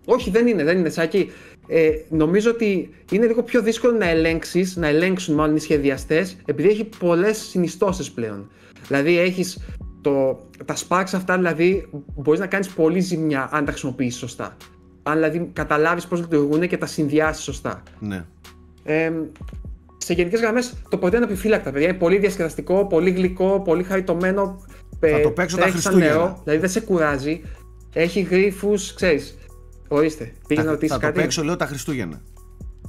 Όχι, 0.05 0.29
δεν 0.29 0.47
είναι, 0.47 0.63
δεν 0.63 0.77
είναι. 0.77 0.89
Σάκη, 0.89 1.31
ε, 1.67 1.89
νομίζω 2.09 2.51
ότι 2.51 2.89
είναι 3.11 3.25
λίγο 3.25 3.43
πιο 3.43 3.61
δύσκολο 3.61 3.97
να 3.97 4.09
ελέγξεις, 4.09 4.75
να 4.75 4.87
ελέγξουν 4.87 5.35
μάλλον 5.35 5.55
οι 5.55 5.59
σχεδιαστές, 5.59 6.37
επειδή 6.45 6.69
έχει 6.69 6.89
πολλές 6.99 7.37
συνιστώσεις 7.37 8.11
πλέον. 8.11 8.49
Δηλαδή, 8.87 9.19
έχεις 9.19 9.59
τα 10.65 10.75
sparks 10.87 11.11
αυτά, 11.13 11.35
δηλαδή, 11.35 11.89
μπορείς 12.15 12.39
να 12.39 12.47
κάνεις 12.47 12.69
πολύ 12.69 12.99
ζημιά 12.99 13.49
αν 13.51 13.65
τα 13.65 13.71
χρησιμοποιήσεις 13.71 14.19
σωστά. 14.19 14.57
Αν 15.03 15.13
δηλαδή 15.13 15.49
καταλάβεις 15.53 16.07
πώς 16.07 16.19
λειτουργούν 16.19 16.67
και 16.67 16.77
τα 16.77 16.85
συνδυάσεις 16.85 17.43
σωστά. 17.43 17.83
Ναι. 17.99 18.25
Ε, 18.83 19.11
σε 19.97 20.13
γενικές 20.13 20.39
γραμμές 20.39 20.73
το 20.89 20.97
ποτέ 20.97 21.15
είναι 21.15 21.25
επιφύλακτα, 21.25 21.71
παιδιά. 21.71 21.87
Είναι 21.87 21.97
πολύ 21.97 22.17
διασκεδαστικό, 22.17 22.85
πολύ 22.85 23.09
γλυκό, 23.09 23.61
πολύ 23.65 23.83
χαριτωμένο. 23.83 24.65
Θα 24.99 25.21
το 25.21 25.29
παίξω 25.29 25.57
τα 25.57 25.67
Χριστούγεννα. 25.67 26.05
Νερό, 26.05 26.41
δηλαδή 26.43 26.61
δεν 26.61 26.69
σε 26.69 26.79
κουράζει. 26.79 27.41
Έχει 27.93 28.21
γρήφου, 28.21 28.73
ξέρεις. 28.95 29.37
Ορίστε, 29.87 30.33
πήγε 30.47 30.61
να 30.61 30.71
ρωτήσει 30.71 30.91
κάτι. 30.91 31.05
Θα 31.05 31.11
το 31.11 31.19
παίξω, 31.19 31.43
λέω 31.43 31.55
τα 31.55 31.65
Χριστούγεννα. 31.65 32.21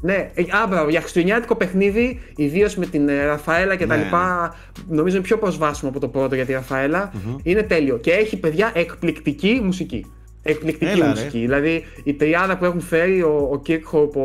Ναι, 0.01 0.31
ε, 0.35 0.45
άμπρα, 0.63 0.91
για 0.91 1.01
χριστουγεννιάτικο 1.01 1.55
παιχνίδι, 1.55 2.21
ιδίως 2.37 2.77
με 2.77 2.87
την 2.87 3.09
ε, 3.09 3.25
Ραφαέλα 3.25 3.77
και 3.77 3.87
τα 3.87 3.97
ναι. 3.97 4.03
λοιπά, 4.03 4.55
νομίζω 4.89 5.17
είναι 5.17 5.25
πιο 5.25 5.39
προσβάσιμο 5.39 5.91
από 5.91 6.01
το 6.01 6.09
πρώτο 6.09 6.35
για 6.35 6.45
τη 6.47 6.53
ραφαελα 6.53 7.13
Είναι 7.43 7.63
τέλειο. 7.63 7.99
Και 7.99 8.11
έχει 8.11 8.37
παιδιά 8.37 8.73
εκπληκτική 8.75 9.61
μουσική. 9.65 10.07
Εκπληκτική 10.43 10.91
Έλα, 10.91 11.09
μουσική. 11.09 11.39
Ρε. 11.39 11.45
Δηλαδή 11.45 11.85
η 12.05 12.15
τριάδα 12.15 12.59
που 12.59 12.65
έχουν 12.65 12.81
φέρει 12.81 13.23
ο, 13.23 13.51
ο 13.53 13.63
Kirkhope, 13.67 14.17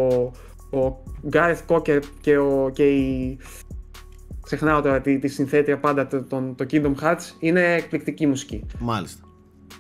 ο, 0.72 0.80
ο 0.80 1.04
Gareth 1.34 1.62
Cocker 1.68 2.00
και, 2.22 2.38
ο, 2.38 2.70
και 2.74 2.84
η. 2.84 3.38
Ξεχνάω 4.42 4.82
τώρα 4.82 5.02
τη, 5.02 5.20
τη 5.20 5.28
συνθέτεια 5.28 5.78
πάντα 5.78 6.08
το, 6.08 6.24
το, 6.24 6.54
το 6.56 6.66
Kingdom 6.72 6.94
Hearts 7.04 7.36
είναι 7.40 7.74
εκπληκτική 7.74 8.28
μουσική. 8.28 8.66
Μάλιστα. 8.80 9.24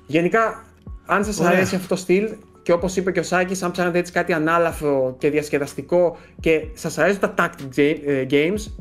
Γενικά, 0.06 0.66
αν 1.06 1.26
σας 1.26 1.40
αρέσει 1.40 1.76
αυτό 1.76 1.88
το 1.88 1.96
στυλ, 1.96 2.30
και 2.64 2.72
όπως 2.72 2.96
είπε 2.96 3.12
και 3.12 3.20
ο 3.20 3.24
Σάκης, 3.24 3.64
αν 3.64 3.72
ψάχνετε 3.72 3.98
έτσι 3.98 4.12
κάτι 4.12 4.34
ανάλαφρο 4.34 5.16
και 5.18 5.30
διασκεδαστικό 5.30 6.18
και 6.40 6.68
σας 6.74 6.98
αρέσουν 6.98 7.20
τα 7.20 7.34
tactic 7.38 7.78
ε, 7.78 8.26
games, 8.30 8.72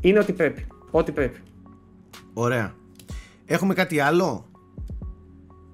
είναι 0.00 0.18
ό,τι 0.18 0.32
πρέπει. 0.32 0.66
Ό,τι 0.90 1.12
πρέπει. 1.12 1.38
Ωραία. 2.32 2.74
Έχουμε 3.44 3.74
κάτι 3.74 4.00
άλλο; 4.00 4.46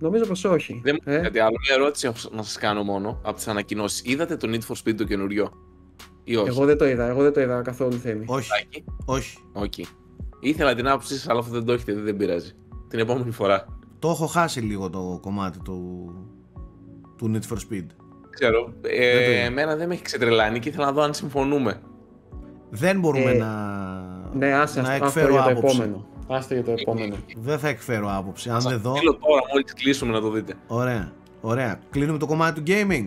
Νομίζω 0.01 0.27
πως 0.27 0.45
όχι. 0.45 0.81
Δεν 0.85 0.97
μου 1.07 1.13
ε; 1.13 1.19
κάτι 1.19 1.39
άλλο. 1.39 1.57
Μια 1.67 1.75
ερώτηση 1.75 2.11
να 2.33 2.43
σα 2.43 2.61
κάνω 2.61 2.83
μόνο 2.83 3.21
από 3.23 3.37
τις 3.37 3.49
ανακοινώσεις. 3.49 4.03
Είδατε 4.05 4.37
το 4.37 4.49
Need 4.51 4.73
for 4.73 4.77
Speed 4.85 4.95
το 4.95 5.05
καινούριο, 5.05 5.51
ή 6.25 6.37
όχι; 6.37 6.49
Εγώ 6.49 6.65
δεν 6.65 6.79
το 6.79 6.87
είδα. 6.87 7.09
Εγώ 7.09 7.23
δεν 7.23 7.33
το 7.33 7.41
είδα 7.41 7.63
καθόλου 7.63 7.93
θέμη. 7.93 8.25
Όχι. 8.29 8.51
όχι. 9.05 9.39
Okay. 9.55 9.85
Ήθελα 10.41 10.75
την 10.75 10.89
άποψή 10.89 11.15
σας, 11.15 11.29
αλλά 11.29 11.39
αυτό 11.39 11.53
δεν 11.53 11.65
το 11.65 11.73
έχετε 11.73 11.93
δεν 11.93 12.17
πειράζει. 12.17 12.53
Την 12.89 12.99
επόμενη 12.99 13.31
φορά. 13.31 13.79
Το 13.99 14.09
έχω 14.09 14.27
χάσει 14.27 14.61
λίγο 14.61 14.91
το 14.91 15.19
κομμάτι 15.23 15.59
του, 15.59 16.11
του 17.21 17.33
Need 17.35 17.53
for 17.53 17.57
Speed. 17.57 17.87
Ξέρω. 18.31 18.73
Ε, 18.83 19.45
εμένα 19.45 19.77
δεν 19.77 19.89
με 19.89 19.95
έχει 19.95 20.03
ξετρελάνει 20.03 20.59
και 20.59 20.69
ήθελα 20.69 20.85
να 20.85 20.93
δω 20.93 21.03
αν 21.03 21.15
συμφωνούμε. 21.15 21.81
Δεν 22.71 23.01
μπορούμε 23.01 23.31
ε, 23.31 23.37
να, 23.37 23.53
ναι, 24.33 24.53
άσε, 24.53 24.81
να 24.81 24.93
εκφέρω 24.93 25.33
για 25.33 25.43
το 25.43 25.51
άποψη. 25.51 25.77
επόμενο. 25.77 26.07
Άστε 26.29 26.55
για 26.55 26.65
το 26.65 26.75
επόμενο. 26.79 27.17
Δεν 27.37 27.59
θα 27.59 27.69
εκφέρω 27.69 28.09
άποψη. 28.17 28.51
Αν 28.51 28.61
δεν 28.61 28.81
δω. 28.81 28.95
Θέλω 28.97 29.15
τώρα, 29.15 29.43
μόλις 29.53 29.75
κλείσουμε 29.75 30.13
να 30.13 30.21
το 30.21 30.31
δείτε. 30.31 30.55
Ωραία. 30.67 31.13
Ωραία. 31.41 31.81
Κλείνουμε 31.91 32.19
το 32.19 32.27
κομμάτι 32.27 32.61
του 32.61 32.73
gaming. 32.73 33.07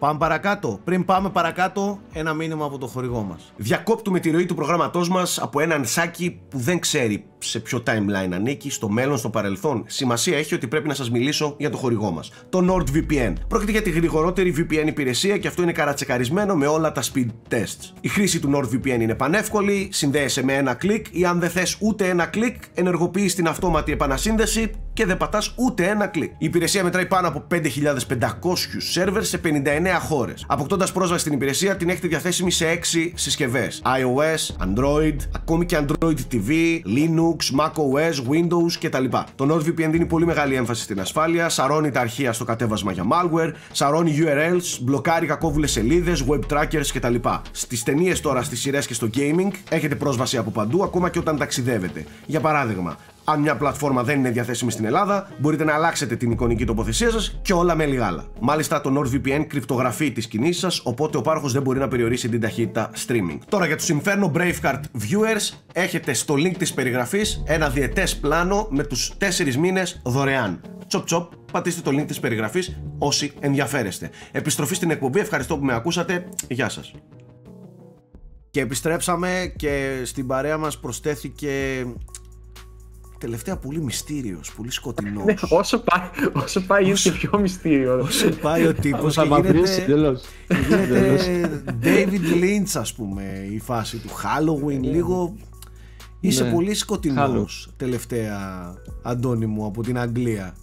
Πάμε 0.00 0.18
παρακάτω. 0.18 0.80
Πριν 0.84 1.04
πάμε 1.04 1.30
παρακάτω, 1.30 1.98
ένα 2.12 2.34
μήνυμα 2.34 2.64
από 2.64 2.78
το 2.78 2.86
χορηγό 2.86 3.22
μας. 3.22 3.52
Διακόπτουμε 3.56 4.20
τη 4.20 4.30
ροή 4.30 4.46
του 4.46 4.54
προγράμματός 4.54 5.08
μας 5.08 5.38
από 5.38 5.60
έναν 5.60 5.84
Σάκη 5.84 6.40
που 6.48 6.58
δεν 6.58 6.78
ξέρει 6.78 7.24
σε 7.38 7.60
ποιο 7.60 7.82
timeline 7.86 8.32
ανήκει, 8.32 8.70
στο 8.70 8.88
μέλλον, 8.88 9.18
στο 9.18 9.30
παρελθόν. 9.30 9.84
Σημασία 9.86 10.38
έχει 10.38 10.54
ότι 10.54 10.66
πρέπει 10.68 10.88
να 10.88 10.94
σας 10.94 11.10
μιλήσω 11.10 11.54
για 11.58 11.70
το 11.70 11.76
χορηγό 11.76 12.10
μας. 12.10 12.30
Το 12.48 12.58
NordVPN. 12.70 13.32
Πρόκειται 13.48 13.70
για 13.70 13.82
τη 13.82 13.90
γρηγορότερη 13.90 14.54
VPN 14.58 14.86
υπηρεσία 14.86 15.38
και 15.38 15.48
αυτό 15.48 15.62
είναι 15.62 15.72
καρατσεκαρισμένο 15.72 16.54
με 16.54 16.66
όλα 16.66 16.92
τα 16.92 17.02
speed 17.02 17.26
tests. 17.50 17.92
Η 18.00 18.08
χρήση 18.08 18.40
του 18.40 18.50
NordVPN 18.54 19.00
είναι 19.00 19.14
πανεύκολη, 19.14 19.88
συνδέεσαι 19.92 20.44
με 20.44 20.54
ένα 20.54 20.74
κλικ 20.74 21.06
ή 21.10 21.24
αν 21.24 21.40
δεν 21.40 21.50
θες 21.50 21.76
ούτε 21.80 22.08
ένα 22.08 22.26
κλικ, 22.26 22.56
ενεργοποιείς 22.74 23.34
την 23.34 23.48
αυτόματη 23.48 23.92
επανασύνδεση 23.92 24.70
και 24.92 25.06
δεν 25.06 25.16
πατάς 25.16 25.52
ούτε 25.56 25.86
ένα 25.88 26.06
κλικ. 26.06 26.30
Η 26.30 26.34
υπηρεσία 26.38 26.84
μετράει 26.84 27.06
πάνω 27.06 27.28
από 27.28 27.44
5.500 27.50 27.60
σερβερ 28.78 29.24
σε 29.24 29.40
59 29.44 30.00
χώρες. 30.00 30.44
Αποκτώντας 30.48 30.92
πρόσβαση 30.92 31.20
στην 31.20 31.32
υπηρεσία, 31.32 31.76
την 31.76 31.88
έχετε 31.88 32.08
διαθέσιμη 32.08 32.50
σε 32.50 32.66
6 32.66 33.12
συσκευές: 33.14 33.82
iOS, 33.84 34.64
Android, 34.66 35.16
ακόμη 35.34 35.66
και 35.66 35.78
Android 35.80 36.16
TV, 36.32 36.50
Linux, 36.86 37.60
macOS, 37.60 38.30
Windows 38.30 38.72
κτλ. 38.80 39.04
Το 39.34 39.54
NordVPN 39.54 39.88
δίνει 39.90 40.06
πολύ 40.06 40.26
μεγάλη 40.26 40.54
έμφαση 40.54 40.82
στην 40.82 41.00
ασφάλεια, 41.00 41.48
σαρώνει 41.48 41.90
τα 41.90 42.00
αρχεία 42.00 42.32
στο 42.32 42.44
κατέβασμα 42.44 42.92
για 42.92 43.04
malware, 43.12 43.52
σαρώνει 43.72 44.18
URLs, 44.18 44.78
μπλοκάρει 44.80 45.26
κακόβουλες 45.26 45.70
σελίδες, 45.70 46.24
web 46.28 46.40
trackers 46.52 46.86
κτλ. 46.94 47.14
Στις 47.50 47.82
ταινίες 47.82 48.20
τώρα, 48.20 48.42
στις 48.42 48.60
σειρές 48.60 48.86
και 48.86 48.94
στο 48.94 49.10
gaming 49.14 49.50
έχετε 49.68 49.94
πρόσβαση 49.94 50.36
από 50.36 50.50
παντού, 50.50 50.82
ακόμα 50.82 51.10
και 51.10 51.18
όταν 51.18 51.38
ταξιδεύετε. 51.38 52.04
Για 52.26 52.40
παράδειγμα, 52.40 52.96
αν 53.30 53.40
μια 53.40 53.56
πλατφόρμα 53.56 54.02
δεν 54.02 54.18
είναι 54.18 54.30
διαθέσιμη 54.30 54.70
στην 54.70 54.84
Ελλάδα, 54.84 55.28
μπορείτε 55.38 55.64
να 55.64 55.74
αλλάξετε 55.74 56.16
την 56.16 56.30
εικονική 56.30 56.64
τοποθεσία 56.64 57.10
σας 57.10 57.38
και 57.42 57.52
όλα 57.52 57.74
με 57.74 57.86
λίγα 57.86 58.24
Μάλιστα, 58.40 58.80
το 58.80 59.00
NordVPN 59.00 59.44
κρυπτογραφεί 59.46 60.12
τις 60.12 60.26
κινήσεις 60.26 60.60
σας, 60.60 60.80
οπότε 60.84 61.16
ο 61.16 61.20
πάροχος 61.20 61.52
δεν 61.52 61.62
μπορεί 61.62 61.78
να 61.78 61.88
περιορίσει 61.88 62.28
την 62.28 62.40
ταχύτητα 62.40 62.90
streaming. 63.06 63.38
Τώρα 63.48 63.66
για 63.66 63.76
του 63.76 63.84
Inferno 63.84 64.32
Braveheart 64.32 64.80
viewers, 64.98 65.58
έχετε 65.72 66.12
στο 66.12 66.34
link 66.34 66.56
της 66.58 66.74
περιγραφής 66.74 67.42
ένα 67.46 67.68
διετές 67.68 68.16
πλάνο 68.16 68.66
με 68.70 68.84
τους 68.84 69.12
4 69.18 69.56
μήνες 69.56 70.00
δωρεάν. 70.04 70.60
Τσοπ 70.86 71.04
τσοπ, 71.04 71.32
πατήστε 71.52 71.90
το 71.90 72.00
link 72.00 72.06
της 72.06 72.20
περιγραφής 72.20 72.80
όσοι 72.98 73.32
ενδιαφέρεστε. 73.40 74.10
Επιστροφή 74.32 74.74
στην 74.74 74.90
εκπομπή, 74.90 75.20
ευχαριστώ 75.20 75.58
που 75.58 75.64
με 75.64 75.74
ακούσατε. 75.74 76.28
Γεια 76.48 76.68
σας. 76.68 76.92
Και 78.50 78.60
επιστρέψαμε 78.60 79.52
και 79.56 80.02
στην 80.04 80.26
παρέα 80.26 80.58
μας 80.58 80.78
προσθέθηκε 80.78 81.50
τελευταία 83.20 83.56
πολύ 83.56 83.80
μυστήριος, 83.80 84.52
πολύ 84.56 84.70
σκοτεινός. 84.70 85.24
Ναι, 85.24 85.34
όσο 85.50 85.78
πάει, 85.78 86.08
όσο 86.32 86.60
πάει 86.60 86.84
γίνεται 86.84 87.02
και 87.02 87.10
πιο 87.10 87.38
μυστήριο. 87.38 87.98
Όσο 87.98 88.28
πάει 88.30 88.66
ο 88.66 88.74
τύπος 88.74 89.14
και 89.14 89.22
γίνεται, 89.22 90.20
γίνεται 90.68 91.62
David 91.82 92.42
Lynch 92.42 92.70
ας 92.74 92.94
πούμε 92.94 93.48
η 93.50 93.58
φάση 93.58 93.96
του 93.98 94.08
Halloween, 94.08 94.80
λίγο 94.80 95.36
είσαι 96.20 96.44
ναι. 96.44 96.52
πολύ 96.52 96.74
σκοτεινός 96.74 97.72
τελευταία 97.76 98.74
Αντώνη 99.02 99.46
μου 99.46 99.64
από 99.64 99.82
την 99.82 99.98
Αγγλία. 99.98 100.54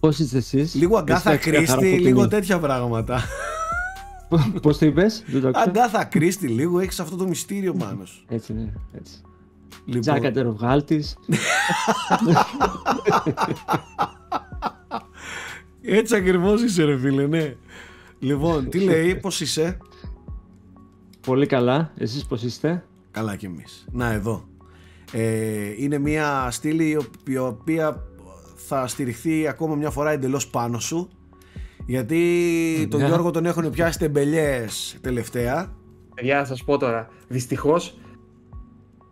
Πώς 0.00 0.18
είστε 0.18 0.36
εσείς; 0.36 0.74
Λίγο 0.74 0.96
Αγκάθα 0.96 1.36
Κρίστη, 1.36 1.98
λίγο 1.98 2.28
τέτοια 2.28 2.58
πράγματα. 2.58 3.22
Πώς 4.62 4.78
το 4.78 4.86
είπες; 4.86 5.24
Αγκάθα 5.52 6.04
Κρίστη 6.04 6.48
λίγο, 6.48 6.80
έχεις 6.80 7.00
αυτό 7.00 7.16
το 7.16 7.26
μυστήριο 7.26 7.74
πάνω 7.74 8.04
σου. 8.04 8.24
Έτσι 8.28 8.52
ναι, 8.52 8.72
έτσι. 8.98 9.20
Λοιπόν... 9.84 10.00
Τζάκα 10.00 10.30
τεροβγάλτης. 10.30 11.16
Έτσι 15.82 16.16
ακριβώς 16.16 16.62
είσαι 16.62 16.84
ρε 16.84 16.98
φίλε, 16.98 17.26
ναι. 17.26 17.54
Λοιπόν, 18.18 18.68
τι 18.68 18.80
λέει, 18.80 19.14
πώς 19.14 19.40
είσαι; 19.40 19.78
Πολύ 21.20 21.46
καλά, 21.46 21.92
εσείς 21.96 22.26
πώς 22.26 22.42
είστε; 22.42 22.84
Καλά 23.10 23.36
κι 23.36 23.46
εμείς. 23.46 23.86
Να 23.92 24.12
εδώ. 24.12 24.48
Ε, 25.12 25.82
είναι 25.82 25.98
μια 25.98 26.48
στήλη 26.50 26.98
η 27.26 27.36
οποία 27.36 28.02
θα 28.54 28.86
στηριχθεί 28.86 29.48
ακόμα 29.48 29.74
μια 29.74 29.90
φορά 29.90 30.10
εντελώς 30.10 30.48
πάνω 30.48 30.78
σου 30.78 31.08
γιατί 31.86 32.88
τον 32.90 33.04
Γιώργο 33.04 33.30
τον 33.30 33.46
έχουν 33.46 33.70
πιάσει 33.70 33.98
τεμπελιές 33.98 34.96
τελευταία. 35.00 35.72
Για 36.20 36.38
να 36.38 36.44
σας 36.44 36.64
πω 36.64 36.78
τώρα, 36.78 37.08
δυστυχώς 37.28 37.98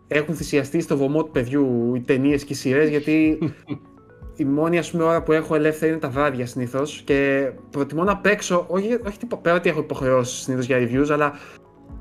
έχουν 0.07 0.35
θυσιαστεί 0.35 0.81
στο 0.81 0.97
βωμό 0.97 1.23
του 1.23 1.31
παιδιού 1.31 1.95
οι 1.95 2.01
ταινίες 2.01 2.43
και 2.43 2.53
οι 2.53 2.55
σειρές, 2.55 2.89
γιατί 2.89 3.37
η 4.35 4.45
μόνη 4.45 4.77
ας 4.77 4.91
πούμε, 4.91 5.03
ώρα 5.03 5.23
που 5.23 5.31
έχω 5.31 5.55
ελεύθερη 5.55 5.91
είναι 5.91 5.99
τα 5.99 6.09
βράδια 6.09 6.45
συνήθως 6.45 7.01
και 7.05 7.51
προτιμώ 7.69 8.03
να 8.03 8.17
παίξω. 8.17 8.65
Όχι, 8.67 8.99
όχι 9.05 9.17
πέρα 9.41 9.55
ότι 9.55 9.69
έχω 9.69 9.79
υποχρεώσεις 9.79 10.41
συνήθως 10.41 10.65
για 10.65 10.77
reviews, 10.79 11.09
αλλά 11.11 11.33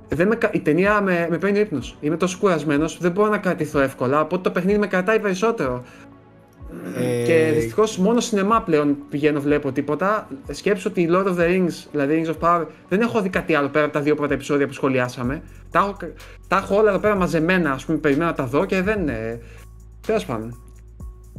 δεν 0.09 0.28
με, 0.28 0.39
η 0.52 0.60
ταινία 0.60 1.01
με, 1.01 1.26
με 1.31 1.39
παίρνει 1.39 1.59
ύπνος. 1.59 1.97
Είμαι 2.01 2.16
τόσο 2.16 2.39
κουρασμένος 2.40 2.97
που 2.97 3.02
δεν 3.02 3.12
μπορώ 3.12 3.28
να 3.28 3.39
κρατηθώ 3.39 3.81
εύκολα. 3.81 4.20
Οπότε 4.20 4.43
το 4.43 4.51
παιχνίδι 4.51 4.78
με 4.78 4.86
κρατάει 4.86 5.20
περισσότερο. 5.20 5.82
Ε... 6.96 7.24
Και 7.24 7.51
δυστυχώς 7.55 7.98
μόνο 7.98 8.20
σινεμά 8.20 8.62
πλέον 8.62 8.96
πηγαίνω, 9.10 9.40
βλέπω 9.40 9.72
τίποτα. 9.72 10.28
Σκέψω 10.51 10.88
ότι 10.88 11.09
Lord 11.10 11.26
of 11.26 11.36
the 11.36 11.48
Rings, 11.48 11.86
δηλαδή 11.90 12.24
Rings 12.24 12.30
of 12.30 12.48
Power, 12.48 12.66
δεν 12.88 13.01
έχω 13.01 13.22
δει 13.22 13.28
κάτι 13.28 13.55
άλλο 13.55 13.68
πέρα 13.68 13.84
από 13.84 13.94
τα 13.94 14.01
δύο 14.01 14.14
πρώτα 14.14 14.34
επεισόδια 14.34 14.66
που 14.66 14.72
σχολιάσαμε. 14.72 15.42
Τα 15.70 15.78
έχω, 15.78 15.96
τα 16.48 16.56
έχω 16.56 16.76
όλα 16.76 16.90
εδώ 16.90 16.98
πέρα 16.98 17.14
μαζεμένα, 17.14 17.72
ας 17.72 17.84
πούμε, 17.84 17.98
περιμένω 17.98 18.30
να 18.30 18.36
τα 18.36 18.46
δω 18.46 18.64
και 18.64 18.82
δεν. 18.82 19.09
Ε... 19.09 19.40
Τέλος 20.06 20.24
πάντων. 20.24 20.64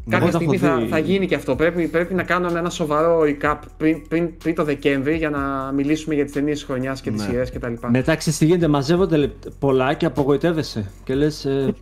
Κάποια 0.10 0.32
στιγμή 0.32 0.58
θα, 0.58 0.86
θα 0.90 0.98
γίνει 0.98 1.28
και 1.28 1.36
αυτό. 1.36 1.56
Πρέπει, 1.56 1.88
πρέπει 1.88 2.14
να 2.14 2.24
κάνουμε 2.24 2.60
ένα 2.60 2.70
σοβαρό 2.70 3.22
recap 3.22 3.58
πριν, 3.78 4.08
πριν, 4.08 4.38
πριν 4.38 4.56
το 4.56 4.64
Δεκέμβρη 4.64 5.16
για 5.16 5.30
να 5.30 5.72
μιλήσουμε 5.72 6.16
για 6.16 6.24
τις 6.24 6.34
ταινίες 6.34 6.58
της 6.58 6.66
χρονιάς 6.66 7.02
και 7.02 7.12
τις 7.12 7.22
ναι. 7.22 7.30
σειρές 7.30 7.52
κτλ. 7.52 7.74
Μετά 7.88 8.16
ξεστηγείται, 8.16 8.68
μαζεύονται 8.68 9.32
πολλά 9.60 9.94
και 9.94 10.06
απογοητεύεσαι. 10.06 10.92
Και 11.04 11.16
λες, 11.16 11.46
ε... 11.46 11.74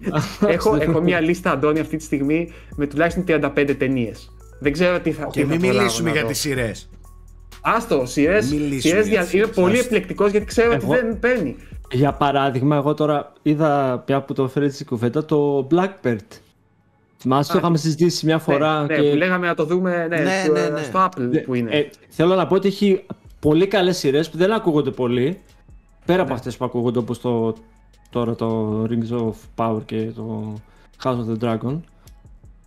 έχω, 0.46 0.76
έχω 0.80 1.00
μια 1.00 1.20
λίστα, 1.20 1.50
Αντώνη, 1.50 1.80
αυτή 1.80 1.96
τη 1.96 2.02
στιγμή 2.02 2.52
με 2.76 2.86
τουλάχιστον 2.86 3.24
35 3.28 3.74
ταινίες. 3.78 4.30
Δεν 4.60 4.72
ξέρω 4.72 5.00
τι 5.00 5.12
θα. 5.12 5.28
Και 5.30 5.44
μην 5.44 5.60
μιλήσουμε 5.60 6.10
για 6.10 6.24
τις 6.24 6.38
σειρές. 6.38 6.90
Άστο, 7.60 8.06
σειρέ. 8.06 8.38
Είμαι 9.32 9.46
πολύ 9.54 9.78
επιλεκτικό 9.78 10.26
γιατί 10.26 10.46
ξέρω 10.46 10.72
ότι 10.72 10.86
δεν 10.86 11.18
παίρνει. 11.18 11.56
Για 11.92 12.12
παράδειγμα, 12.12 12.76
εγώ 12.76 12.94
τώρα 12.94 13.32
είδα 13.42 14.02
πια 14.06 14.22
που 14.22 14.32
το 14.32 14.48
φέρει 14.48 14.70
στην 14.70 14.86
κουβέντα 14.86 15.24
το 15.24 15.68
Blackbird. 15.70 16.16
Θυμάσαι, 17.20 17.52
το 17.52 17.58
είχαμε 17.58 17.76
συζητήσει 17.76 18.26
μια 18.26 18.34
ναι, 18.34 18.40
φορά. 18.40 18.82
Ναι, 18.82 18.96
και... 18.96 19.10
που 19.10 19.16
λέγαμε 19.16 19.46
να 19.46 19.54
το 19.54 19.64
δούμε 19.64 20.06
ναι, 20.08 20.18
ναι, 20.18 20.42
στο, 20.44 20.52
ναι, 20.52 20.68
ναι. 20.68 20.82
στο 20.82 21.04
Apple 21.04 21.42
που 21.44 21.54
είναι. 21.54 21.70
Ε, 21.70 21.88
θέλω 22.08 22.34
να 22.34 22.46
πω 22.46 22.54
ότι 22.54 22.68
έχει 22.68 23.04
πολύ 23.40 23.66
καλές 23.66 23.98
σειρές 23.98 24.30
που 24.30 24.36
δεν 24.36 24.52
ακούγονται 24.52 24.90
πολύ 24.90 25.40
Πέρα 26.10 26.22
από 26.22 26.32
αυτές 26.32 26.56
που 26.56 26.64
ακούγονται 26.64 26.98
όπως 26.98 27.20
το, 27.20 27.54
τώρα 28.10 28.34
το 28.34 28.82
Rings 28.90 29.18
of 29.18 29.32
Power 29.56 29.80
και 29.84 30.02
το 30.16 30.54
House 31.02 31.16
of 31.16 31.38
the 31.38 31.44
Dragon. 31.44 31.80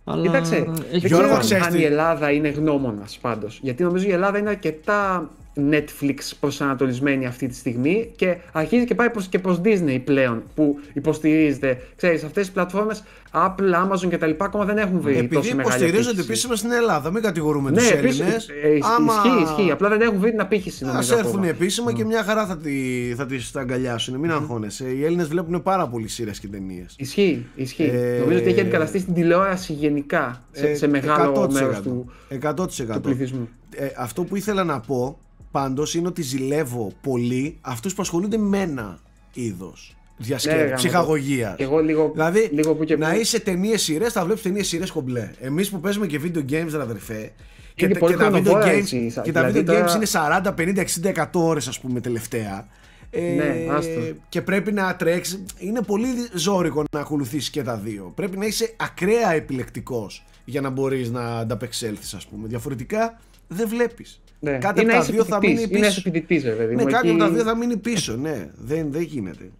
Αλλά 0.04 0.22
Κοίταξε, 0.22 0.56
έχει 0.56 0.68
δεν 0.90 1.08
Γιώργο, 1.08 1.26
ξέρω 1.26 1.38
ξέρεις 1.38 1.66
αν 1.66 1.72
τι. 1.72 1.78
η 1.78 1.84
Ελλάδα 1.84 2.30
είναι 2.30 2.48
γνώμονας 2.48 3.18
πάντως. 3.20 3.58
Γιατί 3.62 3.82
νομίζω 3.82 4.06
η 4.06 4.10
Ελλάδα 4.12 4.38
είναι 4.38 4.48
αρκετά 4.48 5.30
Netflix 5.70 6.14
προσανατολισμένη 6.40 7.26
αυτή 7.26 7.46
τη 7.46 7.54
στιγμή 7.54 8.12
και 8.16 8.36
αρχίζει 8.52 8.84
και 8.84 8.94
πάει 8.94 9.10
προς, 9.10 9.26
και 9.26 9.38
προς 9.38 9.60
Disney 9.64 10.00
πλέον 10.04 10.42
που 10.54 10.78
υποστηρίζεται. 10.92 11.78
Ξέρεις, 11.96 12.24
αυτές 12.24 12.42
τις 12.44 12.52
πλατφόρμες 12.54 13.02
Apple, 13.32 13.90
Amazon 13.92 14.08
και 14.08 14.18
τα 14.18 14.26
λοιπά 14.26 14.44
ακόμα 14.44 14.64
δεν 14.64 14.78
έχουν 14.78 15.00
βρει 15.00 15.12
Επειδή 15.16 15.34
τόσο 15.34 15.54
μεγάλη 15.54 15.68
υποστηρίζονται 15.74 16.00
απήχηση. 16.10 16.28
επίσημα 16.30 16.56
στην 16.56 16.70
Ελλάδα, 16.72 17.10
μην 17.10 17.22
κατηγορούμε 17.22 17.70
Ναι, 17.70 17.76
τους 17.76 17.90
επίσης, 17.90 18.20
Έλληνες. 18.20 18.48
ε, 18.48 18.68
ισχύει, 18.68 18.92
Άμα 18.96 19.12
ισχύει, 19.24 19.42
ισχύει. 19.42 19.70
Απλά 19.70 19.88
δεν 19.88 20.00
έχουν 20.00 20.18
βρει 20.18 20.30
την 20.30 20.40
απήχηση 20.40 20.84
Ας 20.84 20.90
νομίζω 20.92 21.14
έρθουν 21.14 21.30
ακόμα. 21.30 21.46
επίσημα 21.48 21.92
και 21.92 22.04
μια 22.04 22.22
χαρά 22.24 22.46
θα, 22.46 22.56
τη, 22.56 22.72
θα 23.16 23.26
τις 23.26 23.50
τα 23.50 23.60
αγκαλιάσουν. 23.60 24.14
Μην 24.18 24.30
αγχώνεσαι. 24.30 24.84
Οι 24.90 25.04
Έλληνες 25.04 25.28
βλέπουν 25.28 25.62
πάρα 25.62 25.88
πολύ 25.88 26.08
σειρές 26.08 26.40
και 26.40 26.48
ταινίες. 26.48 26.94
Ισχύει, 26.98 27.46
ισχύει. 27.54 27.90
Ε, 27.94 28.18
Νομίζω 28.20 28.38
ότι 28.38 28.48
έχει 28.48 28.60
αντικαταστήσει 28.60 29.04
την 29.04 29.14
τηλεόραση 29.14 29.72
γενικά 29.72 30.44
σε, 30.52 30.66
Ε, 30.68 30.74
σε 30.74 30.86
μεγάλο 30.86 31.32
100%. 31.32 31.52
μέρος 31.52 31.80
του, 31.80 32.12
100%. 32.28 32.94
του 32.94 33.00
πληθυσμού. 33.00 33.48
Ε, 33.76 33.86
αυτό 33.98 34.24
που 34.24 34.36
ήθελα 34.36 34.64
να 34.64 34.80
πω 34.80 35.18
πάντως 35.54 35.94
είναι 35.94 36.06
ότι 36.08 36.22
ζηλεύω 36.22 36.92
πολύ 37.00 37.58
αυτούς 37.60 37.94
που 37.94 38.02
ασχολούνται 38.02 38.36
με 38.36 38.58
ένα 38.60 38.98
είδος 39.32 39.96
διασκέδαση, 40.16 40.58
Ναι, 40.62 40.68
γάμο 40.68 40.76
το. 40.82 40.86
ψυχαγωγίας. 40.88 41.56
Και 41.56 41.62
εγώ 41.62 41.78
λίγο, 41.78 42.10
Δηλαδή, 42.12 42.48
λίγο 42.52 42.74
που 42.74 42.84
και 42.84 42.96
να 42.96 43.10
που. 43.12 43.18
είσαι 43.18 43.40
ταινίες 43.40 43.82
σειρές, 43.82 44.12
θα 44.12 44.24
βλέπεις 44.24 44.42
ταινίες 44.42 44.66
σειρές 44.68 44.90
κομπλέ. 44.90 45.30
Εμείς 45.40 45.70
που 45.70 45.80
παίζουμε 45.80 46.06
και 46.06 46.20
video 46.24 46.38
games, 46.38 46.68
ρε 46.70 46.80
αδερφέ. 46.80 47.32
Και, 47.74 47.84
Είναι 47.84 47.94
τα- 47.94 48.00
πολύ 48.00 48.12
και 48.12 48.18
τα 48.18 48.26
video 48.28 48.30
χρονοβόρα 48.32 48.66
games, 48.72 48.76
έτσι, 48.76 49.10
και 49.22 49.32
τα 49.32 49.40
δηλαδή 49.44 49.60
video 49.60 49.64
τώρα- 49.64 49.92
games 49.92 49.94
είναι 49.96 50.04
40, 50.06 50.52
50, 50.54 50.80
60, 50.80 51.08
100 51.08 51.40
ώρες, 51.44 51.68
ας 51.68 51.80
πούμε, 51.80 52.00
τελευταία. 52.00 52.68
Ε, 53.10 53.20
Ναι, 53.20 53.66
άστο. 53.72 54.00
και 54.28 54.42
πρέπει 54.42 54.72
να 54.72 54.96
τρέξεις. 54.96 55.44
Είναι 55.58 55.82
πολύ 55.82 56.06
ζώρικο 56.34 56.84
να 56.94 57.00
ακολουθήσεις 57.00 57.50
και 57.50 57.62
τα 57.62 57.76
δύο. 57.76 58.12
Πρέπει 58.14 58.36
να 58.36 58.46
είσαι 58.46 58.74
ακραία 58.76 59.32
επιλεκτικός 59.32 60.24
για 60.44 60.60
να 60.60 60.70
μπορείς 60.70 61.10
να 61.10 61.38
ανταπεξέλθεις, 61.38 62.14
ας 62.14 62.26
πούμε. 62.26 62.48
Διαφορετικά 62.48 63.20
δεν 63.48 63.68
βλέπεις. 63.68 64.20
Ναι. 64.44 64.58
Κάτι 64.58 64.80
Ή 64.80 64.82
από 64.82 64.90
να 64.92 64.96
τα 64.96 65.02
είσαι 65.02 65.12
δύο 65.12 65.24
θα 65.24 65.38
φοιτητής, 65.40 65.60
μείνει 65.66 65.78
ή 65.78 65.80
να 65.80 65.86
είσαι 65.86 66.00
πίσω. 66.00 66.10
φοιτητής, 66.10 66.44
ρε 66.44 66.50
παιδί 66.50 66.74
Ναι, 66.74 66.82
μου, 66.82 66.88
κάτι 66.90 67.08
εκεί- 67.08 67.20
από 67.20 67.28
τα 67.28 67.34
δύο 67.36 67.42
θα 67.44 67.56
μείνει 67.56 67.76
πίσω. 67.76 68.16
Ναι, 68.16 68.48
δεν, 68.56 68.92
δεν 68.92 69.02
γίνεται. 69.02 69.50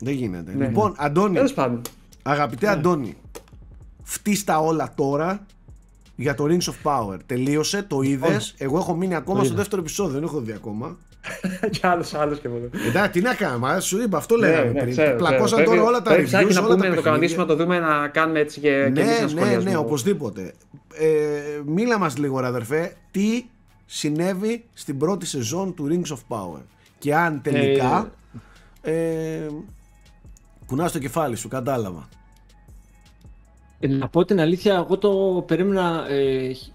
Δεν 0.00 0.12
γίνεται. 0.14 0.52
Ναι. 0.56 0.66
Λοιπόν, 0.66 0.94
Αντώνη, 0.96 1.34
Τέλος 1.34 1.52
πάντων. 1.52 1.80
Αγαπητέ 2.22 2.66
Ναι. 2.66 2.72
Αντώνη, 2.72 3.16
φτύστα 4.02 4.58
όλα 4.58 4.92
τώρα 4.94 5.46
για 6.16 6.34
το 6.34 6.44
Rings 6.48 6.70
of 6.72 6.74
Power. 6.92 7.16
Τελείωσε, 7.26 7.82
το 7.82 8.00
είδες. 8.02 8.54
Εγώ 8.58 8.78
έχω 8.78 8.94
μείνει 8.94 9.14
ακόμα 9.14 9.38
Το 9.38 9.44
στο 9.44 9.52
είδα. 9.52 9.62
δεύτερο 9.62 9.82
επεισόδιο, 9.82 10.12
δεν 10.14 10.22
έχω 10.22 10.40
δει 10.40 10.52
ακόμα. 10.52 10.96
Κι 11.70 11.86
άλλος, 11.86 12.14
άλλος 12.14 12.38
και 12.40 12.46
εγώ. 12.48 12.60
Εντάξει, 12.88 13.10
τι 13.10 13.20
να 13.20 13.34
κάνουμε, 13.34 13.70
α, 13.70 13.80
σου 13.80 14.02
είπα, 14.02 14.16
αυτό 14.18 14.36
λέγαμε 14.36 14.70
Ναι, 14.72 14.80
πριν. 14.80 14.90
ξέρω, 14.90 15.16
Πλακώσαν 15.16 15.46
ξέρω. 15.46 15.64
τώρα 15.64 15.70
Πρέπει- 15.70 15.86
όλα 15.88 16.02
τα 16.02 16.10
πρέπει 16.10 16.22
reviews, 16.22 16.26
ψάχνει 16.28 16.52
να 16.54 16.60
όλα 16.60 16.68
πούμε, 16.68 16.82
τα 16.82 16.88
να 16.90 16.96
το 16.96 17.02
κανονίσουμε, 17.02 17.42
να 17.42 17.46
παιχνίδια. 17.46 17.74
το 17.74 17.80
δούμε, 17.86 18.00
να 18.02 18.08
κάνουμε 18.08 18.38
έτσι 18.40 18.60
και, 18.60 18.68
και 18.68 18.74
εμείς 18.82 18.94
Ναι, 18.94 19.02
ένα 19.16 19.22
ναι, 19.22 19.28
σχολιασμό. 19.28 19.70
ναι, 19.70 19.76
οπωσδήποτε. 19.76 20.52
Ε, 20.94 21.08
μίλα 21.66 21.98
μας 21.98 22.18
λίγο, 22.18 22.40
ρε 22.40 22.46
αδερφέ, 22.46 22.92
τι 23.10 23.44
συνέβη 23.86 24.64
στην 24.74 24.98
πρώτη 24.98 25.26
σεζόν 25.26 25.74
του 25.74 25.88
Rings 25.90 26.12
of 26.14 26.18
Power. 26.28 26.60
Και 26.98 27.14
αν 27.14 27.42
τελικά. 27.42 28.10
Ε, 28.82 29.46
κουνάς 30.66 30.92
το 30.92 30.98
κεφάλι 30.98 31.36
σου, 31.36 31.48
κατάλαβα. 31.48 32.08
Ε, 33.80 33.86
Να 33.88 34.08
πω 34.08 34.24
την 34.24 34.40
αλήθεια, 34.40 34.74
εγώ 34.74 34.98
το 34.98 35.44
περίμενα 35.46 36.06
ε, 36.08 36.54
χ- 36.54 36.68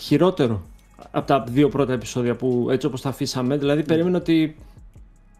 χειρότερο 0.00 0.62
από 1.10 1.26
τα 1.26 1.44
δύο 1.48 1.68
πρώτα 1.68 1.92
επεισόδια 1.92 2.36
που 2.36 2.66
έτσι 2.70 2.86
όπως 2.86 3.00
τα 3.00 3.08
αφήσαμε. 3.08 3.56
Δηλαδή 3.56 3.82
περίμενα 3.82 4.18
ότι 4.18 4.56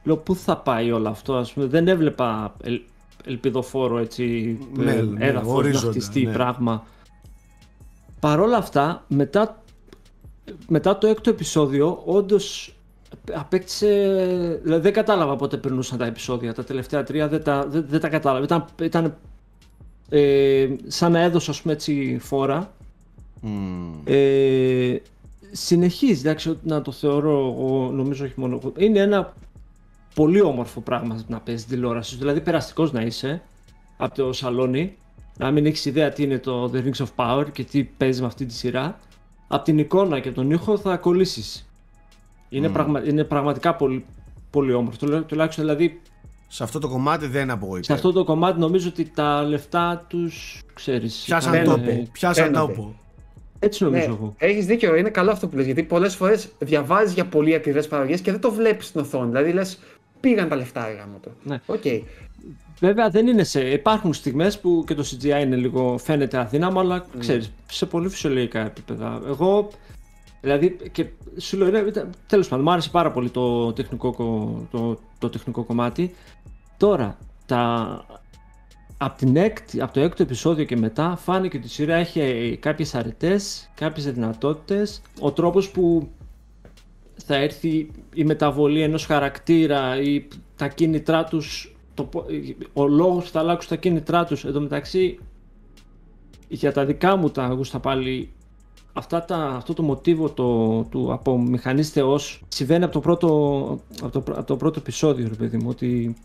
λέω 0.05 0.17
πού 0.17 0.35
θα 0.35 0.57
πάει 0.57 0.93
όλο 0.93 1.09
αυτό, 1.09 1.35
ας 1.37 1.53
πούμε. 1.53 1.67
Δεν 1.67 1.89
έβλεπα 1.89 2.55
ελ, 2.63 2.81
ελπιδοφόρο 3.25 3.99
έτσι 3.99 4.59
Ναι, 4.75 4.93
ε, 4.93 5.03
ναι, 5.03 5.27
έδαφος 5.27 5.49
να 5.49 5.55
ορίζοντα, 5.55 5.91
χτιστεί 5.91 6.27
ναι. 6.27 6.33
πράγμα. 6.33 6.87
Παρόλα 8.21 8.57
αυτά, 8.57 9.05
μετά, 9.09 9.62
μετά 10.69 10.99
το 10.99 11.07
έκτο 11.07 11.31
επεισόδιο, 11.31 12.03
όντως 12.05 12.75
απέκτησε. 13.33 13.89
Δηλαδή 14.63 14.83
δεν 14.83 14.93
κατάλαβα 14.93 15.37
πότε 15.37 15.57
περνούσαν 15.57 15.99
τα 15.99 16.07
επεισόδια. 16.07 16.55
Τα 16.55 16.65
τελευταία 16.65 17.03
τρία 17.03 17.29
δεν 17.29 17.43
τα, 17.43 17.67
δεν, 17.67 17.85
δεν 17.89 18.01
τα 18.01 18.09
κατάλαβα. 18.09 18.45
Ήταν, 18.45 18.65
ήταν 18.83 19.17
ε, 20.09 20.69
σαν 20.87 21.13
να 21.13 21.21
έδωσε 21.21 21.51
ας 21.51 21.63
πούμε 21.63 21.75
έτσι 21.75 22.19
φόρα. 22.21 22.73
Ε, 24.05 24.97
συνεχίζει, 25.53 26.21
εντάξει, 26.21 26.59
να 26.63 26.83
το 26.83 26.93
θεωρώ 26.93 27.31
εγώ, 27.31 27.91
νομίζω 27.93 28.25
όχι 28.25 28.35
μόνο 28.37 28.59
εγώ. 28.63 28.73
Είναι 28.77 28.99
ένα 28.99 29.35
πολύ 30.15 30.41
όμορφο 30.41 30.81
πράγμα 30.81 31.25
να 31.29 31.41
παίζεις 31.41 31.67
τηλεόρασης. 31.67 32.19
Δηλαδή, 32.19 32.41
περαστικός 32.41 32.93
να 32.93 33.03
είσαι 33.03 33.43
από 33.97 34.15
το 34.15 34.33
σαλόνι, 34.33 34.97
να 35.39 35.51
μην 35.51 35.67
έχεις 35.67 35.85
ιδέα 35.85 36.11
τι 36.11 36.23
είναι 36.23 36.39
το 36.39 36.71
The 36.75 36.77
Rings 36.77 37.05
of 37.05 37.09
Power 37.17 37.47
και 37.53 37.65
τι 37.65 37.85
παίζει 37.85 38.21
με 38.21 38.27
αυτή 38.27 38.47
τη 38.47 38.55
σειρά. 38.55 38.99
Από 39.55 39.65
την 39.65 39.79
εικόνα 39.79 40.21
και 40.21 40.31
τον 40.33 40.51
ήχο 40.51 40.79
θα 40.79 40.97
κολλήσεις. 40.97 41.67
Είναι, 42.49 42.69
πραγμα- 42.69 43.05
είναι 43.09 43.25
πραγματικά 43.25 43.75
πολύ, 43.75 44.05
πολύ 44.51 44.73
όμορφο. 44.73 44.99
Τουλά- 44.99 45.25
Τουλάχιστον 45.27 45.65
δηλαδή 45.65 46.01
Σε 46.49 46.63
αυτό 46.63 46.79
το 46.79 46.89
κομμάτι 46.89 47.27
δεν 47.27 47.51
απογοητεύει. 47.51 47.85
σε 47.85 47.93
αυτό 47.93 48.13
το 48.13 48.25
κομμάτι 48.25 48.59
νομίζω 48.59 48.89
ότι 48.89 49.05
τα 49.15 49.43
λεφτά 49.43 50.05
τους, 50.09 50.61
ξέρεις, 50.75 51.23
Πιάσαν 51.27 51.55
ήταν, 51.55 51.65
τόπο. 51.65 51.91
ε, 51.91 52.07
Πιάσαν 52.13 52.45
φαίνεται. 52.45 52.61
τόπο. 52.61 52.95
Έτσι 53.59 53.85
νομίζω 53.85 54.07
Ναι, 54.07 54.13
εγώ. 54.15 54.35
Έχεις 54.39 54.67
δίκιο, 54.67 54.95
είναι 54.97 55.11
καλό 55.11 55.31
αυτό 55.31 55.49
που 55.49 55.57
λες, 55.57 55.65
γιατί 55.65 55.83
πολλές 55.83 56.15
φορές 56.15 56.49
διαβάζεις 56.59 57.13
για 57.15 57.27
πολύ 57.27 57.55
ακριβές 57.55 57.89
παραγωγές 57.89 58.21
και 58.21 58.31
δεν 58.31 58.41
το 58.41 58.51
βλέπεις 58.53 58.87
στην 58.87 59.01
οθόνη. 59.01 59.27
Δηλαδή 59.29 59.53
λες, 59.53 59.79
πήγαν 60.21 60.49
τα 60.49 60.57
λεφτά, 60.57 60.93
γαμώτο. 60.93 61.31
Ναι. 61.43 61.61
Οκ. 61.67 61.83
Βέβαια 62.83 63.09
δεν 63.11 63.27
είναι 63.27 63.45
σε. 63.45 63.71
Υπάρχουν 63.71 64.13
στιγμές 64.15 64.61
που 64.61 64.85
και 64.87 64.95
το 64.95 65.05
CGI 65.11 65.43
είναι 65.43 65.57
λίγο. 65.57 65.99
φαίνεται 65.99 66.39
αδύναμο, 66.39 66.81
αλλά 66.81 66.95
Ναι. 66.97 67.21
ξέρεις, 67.21 67.53
σε 67.71 67.87
πολύ 67.87 68.09
φυσιολογικά 68.09 68.61
επίπεδα. 68.67 69.21
Εγώ. 69.27 69.69
Δηλαδή, 70.41 70.77
και 70.93 71.07
σου 71.37 71.57
λέω, 71.57 71.69
είναι- 71.69 71.79
ήταν- 71.89 72.11
τέλος 72.27 72.49
πάντων, 72.49 72.65
μου 72.65 72.71
άρεσε 72.73 72.91
πάρα 72.91 73.11
πολύ 73.11 73.31
το 73.31 73.73
τεχνικό, 73.73 74.13
κο- 74.13 74.67
το, 74.71 74.99
το 75.19 75.29
τεχνικό 75.31 75.63
κομμάτι. 75.65 76.15
Τώρα, 76.77 77.19
τα, 77.47 78.05
από, 78.97 79.19
την 79.19 79.37
έκτη, 79.37 79.81
από 79.81 79.93
το 79.93 80.01
έκτο 80.01 80.23
επεισόδιο 80.23 80.65
και 80.65 80.77
μετά 80.77 81.17
φάνηκε 81.17 81.57
ότι 81.57 81.67
η 81.67 81.71
σειρά 81.71 81.95
έχει 81.95 82.59
κάποιες 82.61 82.95
αρετές, 82.95 83.71
κάποιες 83.75 84.13
δυνατότητες. 84.13 85.03
Ο 85.21 85.33
τρόπος 85.33 85.71
που 85.71 86.09
θα 87.27 87.35
έρθει 87.37 87.91
η 88.15 88.25
μεταβολή 88.25 88.83
ενός 88.83 89.07
χαρακτήρα 89.07 90.01
ή 90.01 90.29
τα 90.57 90.69
κίνητρά 90.69 91.25
τους, 91.25 91.72
το, 91.95 92.05
πο- 92.05 92.25
ο 92.73 92.87
λόγος 92.87 93.25
που 93.25 93.31
θα 93.31 93.41
αλλάξουν 93.41 93.71
τα 93.71 93.77
κίνητρά 93.77 94.25
τους. 94.25 94.45
Εν 94.45 94.53
τω 94.53 94.61
μεταξύ, 94.61 95.19
για 96.49 96.73
τα 96.73 96.85
δικά 96.85 97.17
μου 97.17 97.31
τα 97.31 97.47
γούστα 97.47 97.79
πάλι, 97.79 98.33
αυτά 98.93 99.25
τα, 99.25 99.37
αυτό 99.37 99.75
το 99.75 99.83
μοτίβο 99.83 100.31
το, 100.31 100.83
του 100.83 101.13
από 101.13 101.39
μηχανής 101.39 101.91
θεός 101.91 102.43
συμβαίνει 102.49 102.85
από 102.85 102.93
το 102.93 103.01
πρώτο, 103.01 103.29
από 104.03 104.13
το, 104.13 104.21
πρω- 104.21 104.37
από 104.39 104.47
το 104.47 104.57
πρώτο 104.57 104.79
επεισόδιο, 104.79 105.29
ρε 105.29 105.35
παιδί 105.35 105.57
μου, 105.57 105.69
ότι 105.69 106.17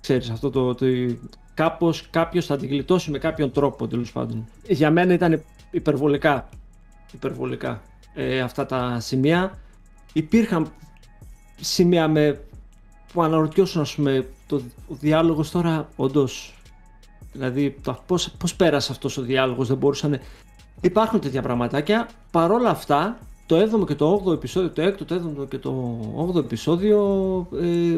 ξέρεις 0.00 0.30
αυτό 0.30 0.50
το, 0.50 0.66
ότι 0.66 1.20
κάπως 1.54 2.06
κάποιος 2.10 2.46
θα 2.46 2.56
την 2.56 2.68
γλιτώσει 2.68 3.10
με 3.10 3.18
κάποιον 3.18 3.50
τρόπο 3.52 3.86
τέλος 3.86 4.12
πάντων. 4.12 4.48
Για 4.68 4.90
μένα 4.90 5.12
ήταν 5.12 5.42
υπερβολικά, 5.70 6.48
υπερβολικά 7.12 7.82
ε, 8.14 8.40
αυτά 8.40 8.66
τα 8.66 9.00
σημεία. 9.00 9.58
Υπήρχαν 10.12 10.72
σημεία 11.60 12.08
με, 12.08 12.40
που 13.12 13.22
αναρωτιώσουν 13.22 13.80
ας 13.80 13.94
πούμε 13.94 14.26
το, 14.46 14.60
ο 14.88 14.94
διάλογος 15.00 15.50
τώρα 15.50 15.88
όντως 15.96 16.54
δηλαδή 17.32 17.76
το, 17.82 17.98
πώς, 18.06 18.30
πώς 18.38 18.54
πέρασε 18.54 18.92
αυτός 18.92 19.16
ο 19.16 19.22
διάλογος 19.22 19.68
δεν 19.68 19.76
μπορούσαν 19.76 20.20
υπάρχουν 20.80 21.20
τέτοια 21.20 21.42
πραγματάκια 21.42 22.08
παρόλα 22.30 22.70
αυτά 22.70 23.18
το 23.46 23.56
7ο 23.82 23.86
και 23.86 23.94
το 23.94 24.22
8ο 24.26 24.32
επεισόδιο 24.32 24.70
το 24.70 24.82
6ο, 24.82 25.04
το 25.06 25.34
7ο 25.42 25.48
και 25.48 25.58
το 25.58 25.98
8ο 26.34 26.36
επεισόδιο 26.38 26.98
ε, 27.62 27.96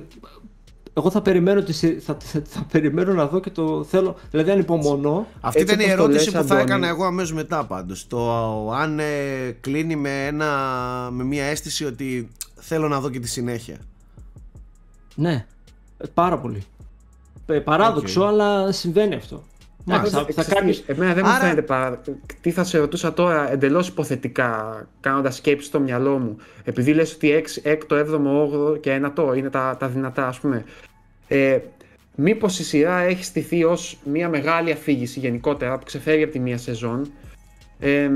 εγώ 0.98 1.10
θα 1.10 1.22
περιμένω, 1.22 1.62
τη, 1.62 1.72
σε- 1.72 2.00
θα, 2.00 2.16
θα, 2.20 2.42
θα 2.46 2.66
περιμένω 2.72 3.12
να 3.12 3.26
δω 3.26 3.40
και 3.40 3.50
το 3.50 3.84
θέλω 3.84 4.16
δηλαδή 4.30 4.50
ανυπομονώ 4.50 5.26
Αυτή 5.40 5.60
Έτσι 5.60 5.74
ήταν 5.74 5.86
η 5.86 5.92
όπως 5.92 5.96
το 5.96 6.02
ερώτηση 6.02 6.30
λες, 6.30 6.42
που 6.42 6.48
θα 6.48 6.54
Αντώνη. 6.54 6.60
έκανα 6.70 6.88
εγώ 6.88 7.04
αμέσως 7.04 7.32
μετά 7.32 7.64
πάντως. 7.66 8.06
Το 8.06 8.70
αν 8.72 8.98
ε, 8.98 9.50
κλείνει 9.60 9.96
με, 9.96 10.26
ένα, 10.26 10.48
με 11.12 11.24
μια 11.24 11.44
αίσθηση 11.44 11.84
ότι 11.84 12.28
θέλω 12.54 12.88
να 12.88 13.00
δω 13.00 13.10
και 13.10 13.20
τη 13.20 13.28
συνέχεια. 13.28 13.76
ναι 15.14 15.32
ε, 15.32 15.46
πάρα 16.14 16.38
πολύ 16.38 16.62
Ε, 17.46 17.58
παράδοξο 17.58 18.22
Οκ. 18.22 18.28
αλλά 18.28 18.72
συμβαίνει 18.72 19.14
αυτό 19.14 19.42
Εντάξει, 19.88 20.10
θα, 20.10 20.18
θα 20.18 20.24
Ξέρεις 20.26 20.48
κάνεις 20.52 20.84
τι, 20.84 20.92
Εμένα 20.92 21.14
δεν 21.14 21.22
μου 21.26 21.30
Άρα- 21.30 21.40
φαίνεται 21.40 21.62
παρά... 21.62 22.00
Τι 22.40 22.50
θα 22.50 22.64
σε 22.64 22.78
ρωτούσα 22.78 23.12
τώρα 23.12 23.52
εντελώς 23.52 23.88
υποθετικά, 23.88 24.86
κάνοντας 25.00 25.36
σκέψη 25.36 25.66
στο 25.66 25.80
μυαλό 25.80 26.18
μου. 26.18 26.36
Επειδή 26.64 26.92
λες 26.94 27.14
ότι 27.14 27.44
6, 27.64 27.68
6ο, 27.88 28.04
7ο, 28.04 28.72
8ο 28.72 28.80
και 28.80 29.00
9ο 29.16 29.36
είναι 29.36 29.50
τα, 29.50 29.76
τα 29.78 29.88
δυνατά, 29.88 30.26
ας 30.28 30.38
πούμε. 30.40 30.64
Ε, 31.28 31.58
Μήπως 32.14 32.58
η 32.58 32.64
σειρά 32.64 32.98
έχει 32.98 33.24
στηθεί 33.24 33.64
ως 33.64 33.98
μια 34.04 34.28
μεγάλη 34.28 34.72
αφήγηση 34.72 35.18
γενικότερα 35.20 35.78
που 35.78 35.84
ξεφεύγει 35.84 36.22
από 36.22 36.32
τη 36.32 36.38
μία 36.38 36.58
σεζόν 36.58 37.10
ε, 37.78 38.10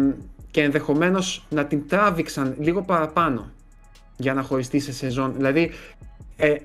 και 0.50 0.62
ενδεχομένως 0.62 1.46
να 1.48 1.64
την 1.64 1.88
τράβηξαν 1.88 2.54
λίγο 2.58 2.82
παραπάνω 2.82 3.50
για 4.16 4.34
να 4.34 4.42
χωριστεί 4.42 4.78
σε 4.78 4.92
σεζόν. 4.92 5.32
Δηλαδή, 5.36 5.70
ε, 6.40 6.56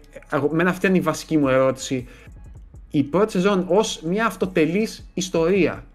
εμένα 0.52 0.69
αυτή 0.69 0.88
είναι 0.88 0.97
η 0.97 1.02
βασική 1.02 1.38
μου 1.38 1.47
ερώτηση. 1.47 2.07
Η 2.91 3.03
πρώτη 3.03 3.31
σεζόν 3.31 3.65
ως 3.69 4.02
μια 4.02 4.26
αυτοτελής 4.26 5.10
ιστορία 5.14 5.85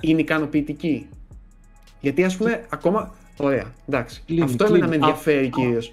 είναι 0.00 0.20
ικανοποιητική; 0.20 1.08
Γιατί 2.00 2.24
ας 2.24 2.36
πούμε 2.36 2.66
ακόμα... 2.68 3.14
Ωραία, 3.36 3.72
εντάξει. 3.88 4.22
Κλείνει, 4.26 4.42
αυτό 4.42 4.64
κλείνει. 4.64 4.78
εμένα 4.78 4.88
με 4.88 4.94
ενδιαφέρει 4.94 5.46
Α, 5.46 5.50
κυρίως. 5.50 5.92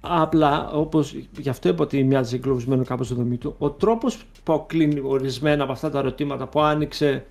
Απλά, 0.00 0.70
όπως 0.70 1.14
γι' 1.38 1.48
αυτό 1.48 1.68
είπα 1.68 1.82
ότι 1.82 2.04
μοιάζει 2.04 2.36
εγκλωβισμένο 2.36 2.84
κάπως 2.84 3.08
το 3.08 3.14
δομή 3.14 3.36
του, 3.36 3.54
ο 3.58 3.70
τρόπος 3.70 4.24
που 4.42 4.64
κλείνει 4.68 5.00
ορισμένα 5.04 5.62
από 5.62 5.72
αυτά 5.72 5.90
τα 5.90 5.98
ερωτήματα 5.98 6.46
που 6.46 6.60
άνοιξε 6.60 7.26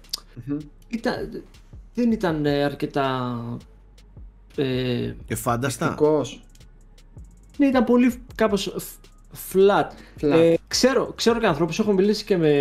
ήταν, 0.88 1.44
δεν 1.94 2.12
ήταν 2.12 2.46
ε, 2.46 2.64
αρκετά. 2.64 3.40
Ε, 4.56 5.14
Εφάνταστα. 5.28 5.86
Ευτυχώς. 5.86 6.42
Ναι, 7.60 7.66
ήταν 7.68 7.84
πολύ 7.84 8.14
κάπως 8.36 8.74
φ- 8.78 9.54
flat. 9.54 9.88
Flat. 10.22 10.30
Ε, 10.32 10.54
ξέρω, 10.68 11.14
ξέρω 11.16 11.40
και 11.40 11.46
ανθρώπους, 11.48 11.80
έχω 11.80 11.92
μιλήσει 11.92 12.24
και 12.24 12.38
με 12.38 12.52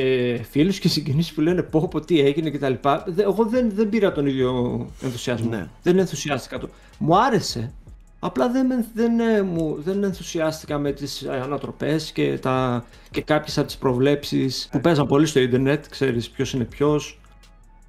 φίλους 0.51 0.79
και 0.79 0.89
συγγενείς 0.89 1.33
που 1.33 1.41
λένε 1.41 1.63
πω 1.63 1.89
πω 1.91 2.01
τι 2.01 2.21
έγινε 2.21 2.51
κτλ. 2.51 2.73
Δε- 3.07 3.23
Εγώ 3.23 3.45
δεν, 3.45 3.71
δεν 3.75 3.89
πήρα 3.89 4.13
τον 4.13 4.27
ίδιο 4.27 4.87
ενθουσιασμό. 5.03 5.51
Ναι. 5.51 5.69
Δεν 5.83 5.99
ενθουσιάστηκα 5.99 6.59
το. 6.59 6.69
Μου 6.99 7.19
άρεσε. 7.19 7.73
Απλά 8.21 8.51
δεν, 8.51 8.67
με- 8.67 8.87
δεν, 8.95 9.21
ε, 9.21 9.43
μου, 9.43 9.77
δεν 9.83 10.05
ενθουσιάστηκα 10.05 10.79
με 10.79 10.93
τις 10.93 11.23
ε, 11.23 11.41
ανατροπές 11.45 12.13
και, 12.13 12.39
τα, 12.39 12.85
και 13.11 13.23
κάποιες 13.23 13.59
από 13.59 13.67
τις 13.67 13.77
προβλέψεις 13.77 14.69
που 14.73 14.81
παίζαν 14.81 15.07
πολύ 15.07 15.27
στο 15.27 15.41
ίντερνετ, 15.41 15.85
ξέρεις 15.91 16.31
ποιος 16.31 16.53
είναι 16.53 16.65
ποιος 16.65 17.21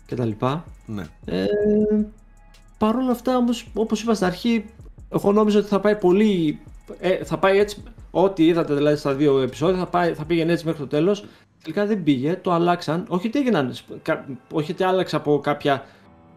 κτλ. 0.08 0.30
Ναι. 0.86 1.04
Ε, 1.26 1.46
Παρ' 2.78 2.96
όλα 2.96 3.12
αυτά 3.12 3.38
όμως, 3.38 3.68
όπως 3.74 4.02
είπα 4.02 4.14
στην 4.14 4.28
αρχή, 4.28 4.66
εγώ 5.14 5.32
νόμιζα 5.32 5.60
ότι 5.60 5.68
θα 5.68 5.80
πάει 5.80 5.96
πολύ, 5.96 6.60
ε, 7.00 7.24
θα 7.24 7.38
πάει 7.38 7.60
έτσι, 7.60 7.84
ό,τι 8.12 8.46
είδατε 8.46 8.74
δηλαδή 8.74 8.96
στα 8.98 9.14
δύο 9.14 9.40
επεισόδια 9.40 9.78
θα, 9.80 9.86
πάει, 9.88 10.14
θα 10.14 10.26
πήγαινε 10.26 10.52
έτσι 10.52 10.66
μέχρι 10.66 10.80
το 10.82 10.88
τέλος. 10.88 11.26
Τελικά 11.64 11.86
δεν 11.86 12.04
πήγε, 12.04 12.36
το 12.36 12.52
αλλάξαν. 12.52 13.06
Όχι 13.08 13.28
ότι 13.28 13.40
έγιναν, 13.40 13.74
σπ- 13.74 14.02
κα- 14.02 14.26
όχι 14.54 14.72
ότι 14.72 14.84
άλλαξε 14.84 15.16
από 15.16 15.40
κάποια 15.40 15.84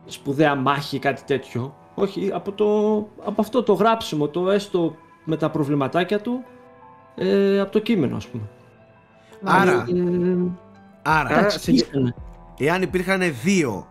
σπουδαία 0.07 0.55
μάχη 0.55 0.97
ή 0.97 0.99
κάτι 0.99 1.23
τέτοιο. 1.27 1.75
Όχι, 1.95 2.31
από, 2.35 2.53
το, 2.53 2.67
από 3.25 3.41
αυτό 3.41 3.63
το 3.63 3.73
γράψιμο, 3.73 4.29
το 4.29 4.51
έστω 4.51 4.97
με 5.25 5.37
τα 5.37 5.51
προβληματάκια 5.51 6.21
του, 6.21 6.45
ε, 7.15 7.61
από 7.61 7.73
το 7.73 7.79
κείμενο 7.79 8.17
ας 8.17 8.27
πούμε. 8.27 8.43
Άρα, 9.43 9.73
Ε, 9.73 9.77
άρα, 11.03 11.29
Άρα, 11.29 11.39
εντάξει, 11.39 11.59
συγκε- 11.59 11.87
ήτανε. 11.89 12.15
εάν 12.59 12.83
υπήρχαν 12.83 13.21
δύο 13.43 13.87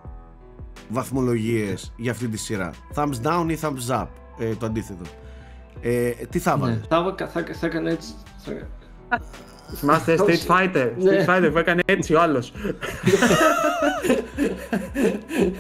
βαθμολογίες 0.89 1.93
για 1.97 2.11
αυτή 2.11 2.27
τη 2.27 2.37
σειρά, 2.37 2.71
thumbs 2.95 3.21
down 3.23 3.45
ή 3.49 3.57
thumbs 3.61 3.99
up, 4.01 4.07
ε, 4.39 4.55
το 4.55 4.65
αντίθετο, 4.65 5.03
ε, 5.81 6.09
τι 6.09 6.39
θα 6.39 6.55
Ναι, 6.57 6.61
βάλεις; 6.61 6.79
θα, 6.89 6.95
έβα- 6.95 7.15
θα, 7.17 7.27
θα 7.59 7.65
έκανε 7.65 7.91
έτσι. 7.91 8.13
θα- 8.37 8.67
Θυμάστε 9.75 10.15
Street 10.19 10.45
Fighter; 10.47 10.91
Ναι. 10.97 11.25
Street 11.25 11.29
Fighter 11.29 11.49
που 11.51 11.57
έκανε 11.57 11.81
έτσι 11.85 12.13
ο 12.13 12.21
άλλος. 12.21 12.53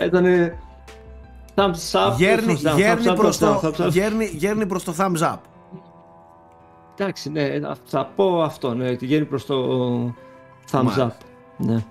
Ήταν. 0.05 0.25
Thumbs 1.55 1.91
up. 1.91 2.13
Γέρνει, 2.17 2.59
thumbs 2.63 2.71
down, 2.71 2.75
γέρνει, 2.75 3.03
thumbs 3.07 3.11
up, 3.11 3.15
προς 3.15 3.39
thumbs 3.39 3.55
down, 3.55 3.59
το, 3.61 3.73
thumbs 3.83 3.87
up. 3.87 3.91
γέρνει, 3.91 4.25
γέρνει 4.25 4.65
προς 4.65 4.83
το 4.83 4.93
thumbs 4.97 5.17
up. 5.21 5.35
Εντάξει, 6.97 7.29
ναι, 7.29 7.59
θα 7.85 8.05
πω 8.15 8.41
αυτό, 8.41 8.73
ναι, 8.73 8.89
ότι 8.89 9.05
γέρνει 9.05 9.25
προς 9.25 9.45
το 9.45 9.55
thumbs 10.71 10.73
Μάλιστα. 10.73 11.15
up. 11.17 11.21
Ναι. 11.57 11.83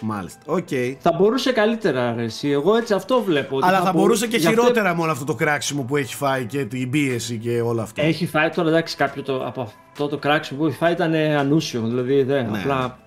Μάλιστα. 0.00 0.40
Οκ. 0.46 0.68
Θα 0.98 1.12
μπορούσε 1.18 1.52
καλύτερα, 1.52 2.14
ρε, 2.14 2.22
εσύ. 2.22 2.48
Εγώ 2.50 2.76
έτσι 2.76 2.94
αυτό 2.94 3.22
βλέπω. 3.22 3.56
ότι 3.56 3.66
Αλλά 3.66 3.80
θα 3.82 3.92
μπο- 3.92 4.00
μπορούσε 4.00 4.26
και 4.26 4.36
γι' 4.36 4.46
αυτό 4.46 4.60
χειρότερα 4.60 4.94
με 4.94 5.02
όλο 5.02 5.10
αυτό 5.10 5.24
το 5.24 5.34
κράξιμο 5.34 5.82
που 5.82 5.96
έχει 5.96 6.14
φάει 6.14 6.44
και 6.44 6.64
την 6.64 6.90
πίεση 6.90 7.36
και 7.38 7.60
όλο 7.60 7.80
αυτό. 7.82 8.02
Έχει 8.02 8.26
φάει 8.26 8.48
τώρα, 8.50 8.68
εντάξει, 8.68 8.96
κάποιο 8.96 9.22
το, 9.22 9.46
από 9.46 9.60
αυτό 9.90 10.08
το 10.08 10.18
κράξιμο 10.18 10.60
που 10.60 10.66
έχει 10.66 10.76
φάει 10.76 10.92
ήταν 10.92 11.14
ανούσιο. 11.14 11.80
Δηλαδή, 11.80 12.22
δεν, 12.22 12.50
Ναι. 12.50 12.58
απλά 12.58 12.98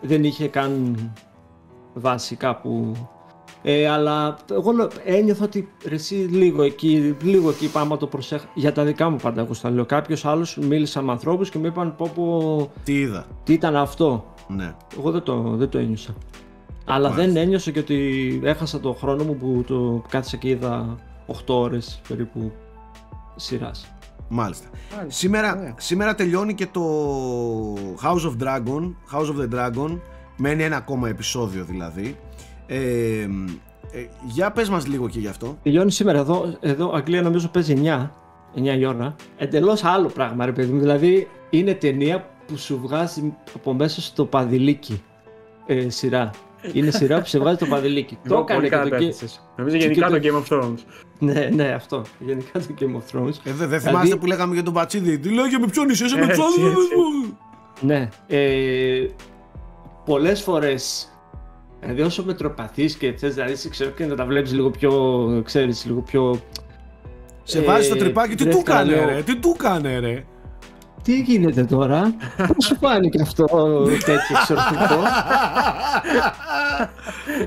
δεν 0.00 0.24
είχε 0.24 0.48
καν 0.48 0.96
βάση 1.94 2.36
κάπου. 2.36 2.92
Ε, 3.66 3.88
αλλά 3.88 4.36
εγώ 4.50 4.72
λέω- 4.72 4.90
ένιωθα 5.04 5.44
ότι 5.44 5.68
ρε, 5.88 5.94
εσύ 5.94 6.14
λίγο 6.14 6.62
εκεί, 6.62 7.16
λίγο 7.22 7.50
εκεί 7.50 7.70
πάμε 7.70 7.96
το 7.96 8.06
προσέχω. 8.06 8.44
Για 8.54 8.72
τα 8.72 8.84
δικά 8.84 9.10
μου 9.10 9.16
πάντα 9.22 9.40
εγώ 9.40 9.54
στα 9.54 9.70
λέω. 9.70 9.84
Κάποιος 9.86 10.24
άλλος 10.24 10.56
μίλησα 10.60 11.02
με 11.02 11.12
ανθρώπους 11.12 11.50
και 11.50 11.58
μου 11.58 11.66
είπαν 11.66 11.96
πω, 11.96 12.10
πω 12.14 12.70
Τι 12.84 12.92
είδα; 13.00 13.26
τι 13.44 13.52
ήταν 13.52 13.76
αυτό; 13.76 14.33
Ναι. 14.48 14.74
Εγώ 14.98 15.10
δεν 15.10 15.22
το, 15.22 15.42
δεν 15.42 15.68
το 15.68 15.78
ένιωσα. 15.78 16.14
Αλλά 16.84 17.08
Μάλιστα. 17.08 17.32
δεν 17.32 17.42
ένιωσα 17.42 17.70
και 17.70 17.78
ότι 17.78 18.40
έχασα 18.44 18.80
το 18.80 18.92
χρόνο 18.92 19.24
μου 19.24 19.36
που 19.36 19.64
το 19.66 20.02
κάθισα 20.08 20.36
και 20.36 20.48
είδα 20.48 20.96
8 21.26 21.34
ώρες 21.46 22.00
περίπου 22.08 22.52
σειράς. 23.36 23.94
Μάλιστα. 24.28 24.68
Μάλιστα. 24.96 25.20
Σήμερα, 25.20 25.56
Ωραία. 25.56 25.74
σήμερα 25.78 26.14
τελειώνει 26.14 26.54
και 26.54 26.66
το 26.66 26.82
House 28.02 28.30
of 28.30 28.42
Dragon, 28.42 28.94
House 29.12 29.28
of 29.28 29.42
the 29.42 29.54
Dragon, 29.54 29.98
μένει 30.36 30.62
ένα 30.62 30.76
ακόμα 30.76 31.08
επεισόδιο 31.08 31.64
δηλαδή. 31.64 32.16
Ε, 32.66 32.76
ε, 33.92 34.06
για 34.26 34.52
πες 34.52 34.68
μας 34.68 34.86
λίγο 34.86 35.08
και 35.08 35.18
γι' 35.18 35.28
αυτό. 35.28 35.58
Τελειώνει 35.62 35.90
σήμερα 35.90 36.18
εδώ, 36.18 36.56
εδώ 36.60 36.92
Αγγλία 36.94 37.22
νομίζω 37.22 37.48
παίζει 37.48 37.82
9, 37.84 38.10
9 38.54 38.78
η 38.78 38.86
ώρα. 38.86 39.14
Εντελώς 39.36 39.84
άλλο 39.84 40.08
πράγμα 40.08 40.44
ρε 40.44 40.52
παιδί 40.52 40.72
μου, 40.72 40.80
δηλαδή 40.80 41.28
είναι 41.50 41.74
ταινία 41.74 42.28
που 42.46 42.56
σου 42.56 42.78
βγάζει 42.82 43.34
από 43.54 43.72
μέσα 43.74 44.00
στο 44.00 44.24
παδιλίκι 44.24 45.02
ε, 45.66 45.88
σειρά. 45.88 46.30
Είναι 46.72 46.90
σειρά 46.90 47.20
που 47.20 47.26
σε 47.26 47.38
βγάζει 47.38 47.56
το 47.56 47.66
παδιλίκι. 47.66 48.14
το 48.28 48.34
Εγώ 48.34 48.40
έκανε 48.40 48.58
πολύ 48.58 48.68
και 48.70 48.76
καλά 48.76 48.84
το 48.84 48.90
το 48.90 48.96
Game- 48.96 49.08
έθεσες. 49.08 49.42
Νομίζω 49.56 49.76
και 49.76 49.82
γενικά 49.82 50.08
το- 50.10 50.20
το 50.20 50.28
Game 50.28 50.42
of 50.42 50.58
Thrones. 50.62 50.78
Ναι, 51.18 51.48
ναι, 51.54 51.68
αυτό. 51.68 52.02
Γενικά 52.18 52.58
το 52.58 52.66
Game 52.80 52.84
of 52.84 53.18
Thrones. 53.18 53.32
Ε, 53.44 53.52
δε- 53.52 53.66
δεν 53.66 53.80
θυμάστε 53.80 54.00
Δηλαδή- 54.02 54.16
που 54.16 54.26
λέγαμε 54.26 54.54
για 54.54 54.62
τον 54.62 54.72
Πατσίδη. 54.72 55.18
Τι 55.18 55.28
λέγε 55.34 55.58
με 55.58 55.66
ποιον 55.66 55.88
είσαι, 55.88 56.04
είσαι 56.04 56.16
με 56.16 56.24
Έτσι, 56.24 56.36
τους 56.40 56.44
άλλους. 56.58 56.72
έτσι. 56.74 57.34
Ναι. 57.80 58.08
Ε, 58.26 59.06
πολλές 60.04 60.42
φορές 60.42 61.08
Δηλαδή 61.80 62.02
όσο 62.02 62.24
μετροπαθείς 62.24 62.94
και 62.96 63.12
θες 63.12 63.34
δηλαδή 63.34 63.56
σε 63.56 63.68
ξέρω 63.68 63.90
και 63.90 64.06
να 64.06 64.14
τα 64.14 64.24
βλέπεις 64.24 64.52
λίγο 64.52 64.70
πιο, 64.70 64.92
ξέρεις, 65.44 65.84
λίγο 65.86 66.00
πιο... 66.00 66.40
Σε 67.42 67.60
βάζει 67.60 67.84
στο 67.86 67.94
Ε, 67.94 67.98
τρυπάκι, 67.98 68.34
τι 68.34 68.44
δεν 68.44 68.52
του 68.52 68.58
θα 68.58 68.72
κάνε 68.72 68.94
λέω. 68.94 69.04
ρε, 69.08 69.22
τι 69.22 69.36
του 69.36 69.54
κάνε 69.58 69.98
ρε. 69.98 70.24
Τι 71.04 71.20
γίνεται 71.20 71.64
τώρα, 71.64 72.14
πώς 72.36 72.64
σου 72.64 72.76
φάνηκε 72.76 73.22
αυτό 73.22 73.44
τέτοιο 73.84 74.36
εξορτικό. 74.40 75.02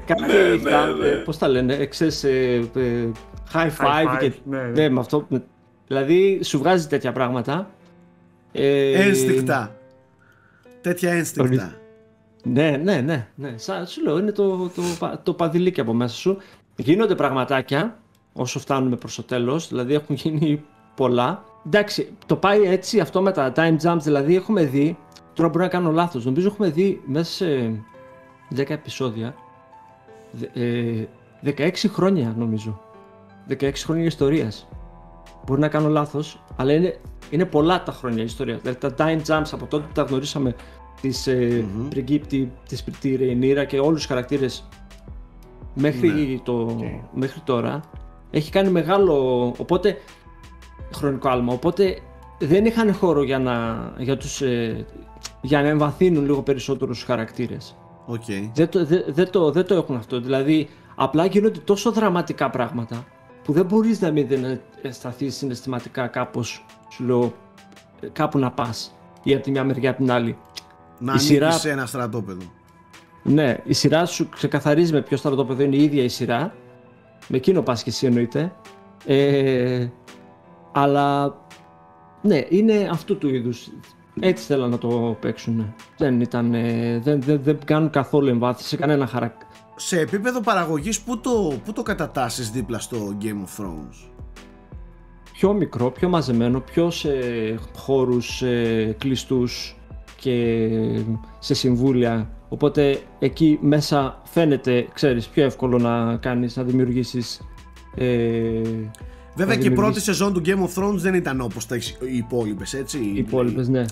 Κάτι, 0.06 0.62
τα- 0.64 0.88
ε, 1.06 1.10
πώς 1.26 1.38
τα 1.38 1.48
λένε, 1.48 1.86
ξέρεις, 1.86 2.24
ε, 2.24 2.70
ε, 2.76 3.08
high 3.54 3.68
five 3.78 4.14
five, 4.14 4.18
και 4.20 4.32
ναι, 4.44 4.58
ναι. 4.58 4.68
ναι, 4.68 4.90
με 4.90 5.00
αυτό. 5.00 5.26
με- 5.30 5.44
Δηλαδή 5.88 6.40
σου 6.44 6.58
βγάζει 6.58 6.88
τέτοια 6.88 7.12
πράγματα. 7.12 7.70
Ε, 8.52 8.92
Ένστικτα. 9.08 9.76
Τέτοια 10.82 11.12
ένστικτα. 11.12 11.74
Ναι, 12.44 12.80
ναι, 12.84 13.02
ναι. 13.02 13.28
ναι. 13.36 13.54
Σαν, 13.56 13.88
σου 13.88 14.04
λέω, 14.04 14.18
είναι 14.18 14.32
το, 14.32 14.58
το, 14.58 14.82
πα- 15.00 15.20
το 15.24 15.34
παδιλίκι 15.34 15.80
από 15.82 15.94
μέσα 15.94 16.16
σου. 16.16 16.38
Γίνονται 16.76 17.16
πραγματάκια 17.16 17.98
όσο 18.34 18.60
φτάνουμε 18.60 18.96
προς 18.96 19.16
το 19.16 19.24
τέλος, 19.24 19.68
δηλαδή 19.68 19.94
έχουν 19.94 20.16
γίνει 20.16 20.64
πολλά. 20.96 21.44
Εντάξει, 21.68 22.14
το 22.26 22.35
πάει 22.35 22.61
έτσι 22.61 22.99
αυτό 22.99 23.22
με 23.22 23.31
τα 23.31 23.52
time 23.56 23.77
jumps, 23.84 23.98
δηλαδή 24.02 24.35
έχουμε 24.35 24.64
δει, 24.64 24.98
τώρα 25.34 25.49
μπορεί 25.49 25.64
να 25.64 25.69
κάνω 25.69 25.91
λάθος, 25.91 26.26
νομίζω 26.26 26.48
έχουμε 26.48 26.69
δει 26.69 27.02
μέσα 27.06 27.31
σε 27.31 27.80
10 28.56 28.69
επεισόδια, 28.73 29.35
δε- 30.31 30.61
ε, 30.64 31.07
16 31.44 31.88
χρόνια 31.88 32.35
νομίζω, 32.38 32.81
16 33.49 33.72
χρόνια 33.85 34.03
ιστορίας. 34.06 34.68
Μπορεί 35.45 35.60
να 35.60 35.68
κάνω 35.68 35.88
λάθος, 35.89 36.44
αλλά 36.56 36.73
είναι, 36.73 36.98
είναι 37.30 37.45
πολλά 37.45 37.84
τα 37.84 37.91
χρόνια 37.91 38.23
ιστορίας. 38.23 38.61
Δηλαδή 38.61 38.80
τα 38.80 38.94
time 38.98 39.22
jumps 39.27 39.49
από 39.52 39.65
τότε 39.65 39.84
που 39.88 39.94
τα 39.94 40.02
γνωρίσαμε 40.02 40.56
της 41.02 41.27
ε, 41.27 41.65
Μμμ. 41.76 41.88
πριγκίπισσα, 41.88 42.52
της, 42.68 42.84
τη 42.99 43.15
Ρεϊνίρα 43.15 43.65
και 43.65 43.80
όλους 43.80 43.98
τους 43.98 44.06
χαρακτήρες 44.06 44.68
μέχρι, 45.73 46.10
Ναι. 46.10 46.39
το, 46.44 46.52
Οκ. 46.61 46.80
μέχρι 47.14 47.39
τώρα 47.44 47.81
έχει 48.31 48.52
κάνει 48.52 48.69
μεγάλο 48.69 49.45
οπότε, 49.57 49.98
χρονικό 50.95 51.30
άλμα 51.30 51.53
οπότε 51.53 51.97
δεν 52.39 52.65
είχαν 52.65 52.93
χώρο 52.93 53.23
για 53.23 53.39
να, 53.39 53.77
για 53.97 54.18
τους, 54.18 54.41
ε, 54.41 54.85
για 55.41 55.61
να 55.61 55.68
εμβαθύνουν 55.68 56.26
λίγο 56.26 56.41
περισσότερο 56.41 56.93
στους 56.93 57.05
χαρακτήρες 57.05 57.76
Οκ. 58.05 58.23
δεν 58.53 58.69
το, 58.69 58.85
δεν, 58.85 59.03
δεν 59.07 59.30
το, 59.31 59.51
δεν 59.51 59.65
το 59.65 59.73
έχουν 59.76 59.95
αυτό 59.95 60.19
δηλαδή 60.22 60.69
απλά 60.95 61.26
γίνονται 61.26 61.59
τόσο 61.59 61.91
δραματικά 61.91 62.49
πράγματα 62.49 63.05
που 63.43 63.53
δεν 63.53 63.65
μπορείς 63.65 64.01
να 64.01 64.11
μην 64.11 64.27
δεν 64.27 64.61
αισθανθείς 64.81 65.35
συναισθηματικά 65.35 66.07
κάπως 66.07 66.65
σου 66.89 67.03
λέω 67.03 67.34
ε, 67.99 68.07
κάπου 68.14 68.39
να 68.39 68.51
πας 68.51 68.95
ή 69.23 69.34
από 69.34 69.43
τη 69.43 69.51
μια 69.51 69.64
μεριά 69.64 69.89
από 69.89 69.99
την 70.03 70.11
άλλη 70.11 70.38
Να 70.99 71.05
η 71.05 71.09
ανήκεις 71.09 71.27
σειρά- 71.27 71.51
σε 71.51 71.69
ένα 71.72 71.85
στρατόπεδο. 71.85 72.41
ναι, 73.23 73.57
η 73.64 73.73
σειρά 73.73 74.05
σου 74.05 74.30
ξεκαθαρίζει 74.30 74.93
με 74.93 75.01
ποιο 75.01 75.18
στρατόπεδο 75.18 75.64
είναι 75.64 75.76
η 75.76 75.84
ίδια 75.84 76.03
η 76.03 76.07
σειρά. 76.07 76.53
Με 77.27 77.38
εκείνο 77.38 77.61
πας 77.61 77.84
και 77.84 77.89
εσύ 77.89 78.05
εννοείται. 78.05 78.53
Ε, 79.05 79.88
αλλά 80.78 81.36
ναι, 82.22 82.45
είναι 82.49 82.90
αυτού 82.91 83.18
του 83.18 83.30
είδους. 83.30 83.70
Έτσι 84.20 84.45
θέλαν 84.45 84.70
να 84.70 84.78
το 84.78 85.18
παίξουν. 85.20 85.74
Δεν 85.98 86.22
ήταν, 86.22 86.54
ε, 86.54 86.99
δεν, 87.04 87.22
δεν, 87.22 87.40
δεν 87.44 87.58
κάνουν 87.66 87.90
καθόλου 87.90 88.28
εμβάθυνση 88.28 88.68
σε 88.68 88.76
κανένα 88.78 89.08
χαρακτήρα. 89.08 89.49
Σε 89.76 89.99
επίπεδο 89.99 90.41
παραγωγής, 90.41 91.02
πού 91.02 91.20
το, 91.20 91.54
πού 91.66 91.74
το 91.74 91.84
κατατάσσεις 91.84 92.52
δίπλα 92.52 92.80
στο 92.80 93.18
Game 93.22 93.26
of 93.26 93.64
Thrones; 93.64 94.10
πιο 95.34 95.54
μικρό, 95.54 95.91
πιο 95.91 96.10
μαζεμένο, 96.10 96.60
πιο 96.60 96.91
σε 96.91 97.10
χώρους 97.78 98.41
ε, 98.41 98.95
κλειστούς 98.98 99.78
και 100.20 100.70
σε 101.40 101.54
συμβούλια. 101.54 102.30
Οπότε 102.49 102.99
εκεί 103.20 103.60
μέσα 103.62 104.22
φαίνεται, 104.24 104.88
ξέρεις, 104.94 105.28
πιο 105.28 105.44
εύκολο 105.44 105.78
να 105.78 106.18
κάνεις, 106.18 106.56
να 106.56 106.64
δημιουργήσεις 106.64 107.41
ε, 107.95 108.62
Βέβαια 109.38 109.55
να 109.55 109.61
και 109.61 109.68
η 109.68 109.72
πρώτη 109.72 109.99
δημιουργήσεις- 109.99 110.03
σεζόν 110.03 110.34
του 110.34 110.41
Game 110.45 110.69
of 110.69 110.84
Thrones 110.84 110.95
δεν 110.97 111.14
ήταν 111.14 111.41
όπως 111.41 111.65
τα 111.65 111.76
οι 111.76 112.18
υπόλοιπες, 112.18 112.73
έτσι. 112.73 112.97
οι 112.97 113.18
υπόλοιπες, 113.18 113.68
ναι. 113.68 113.85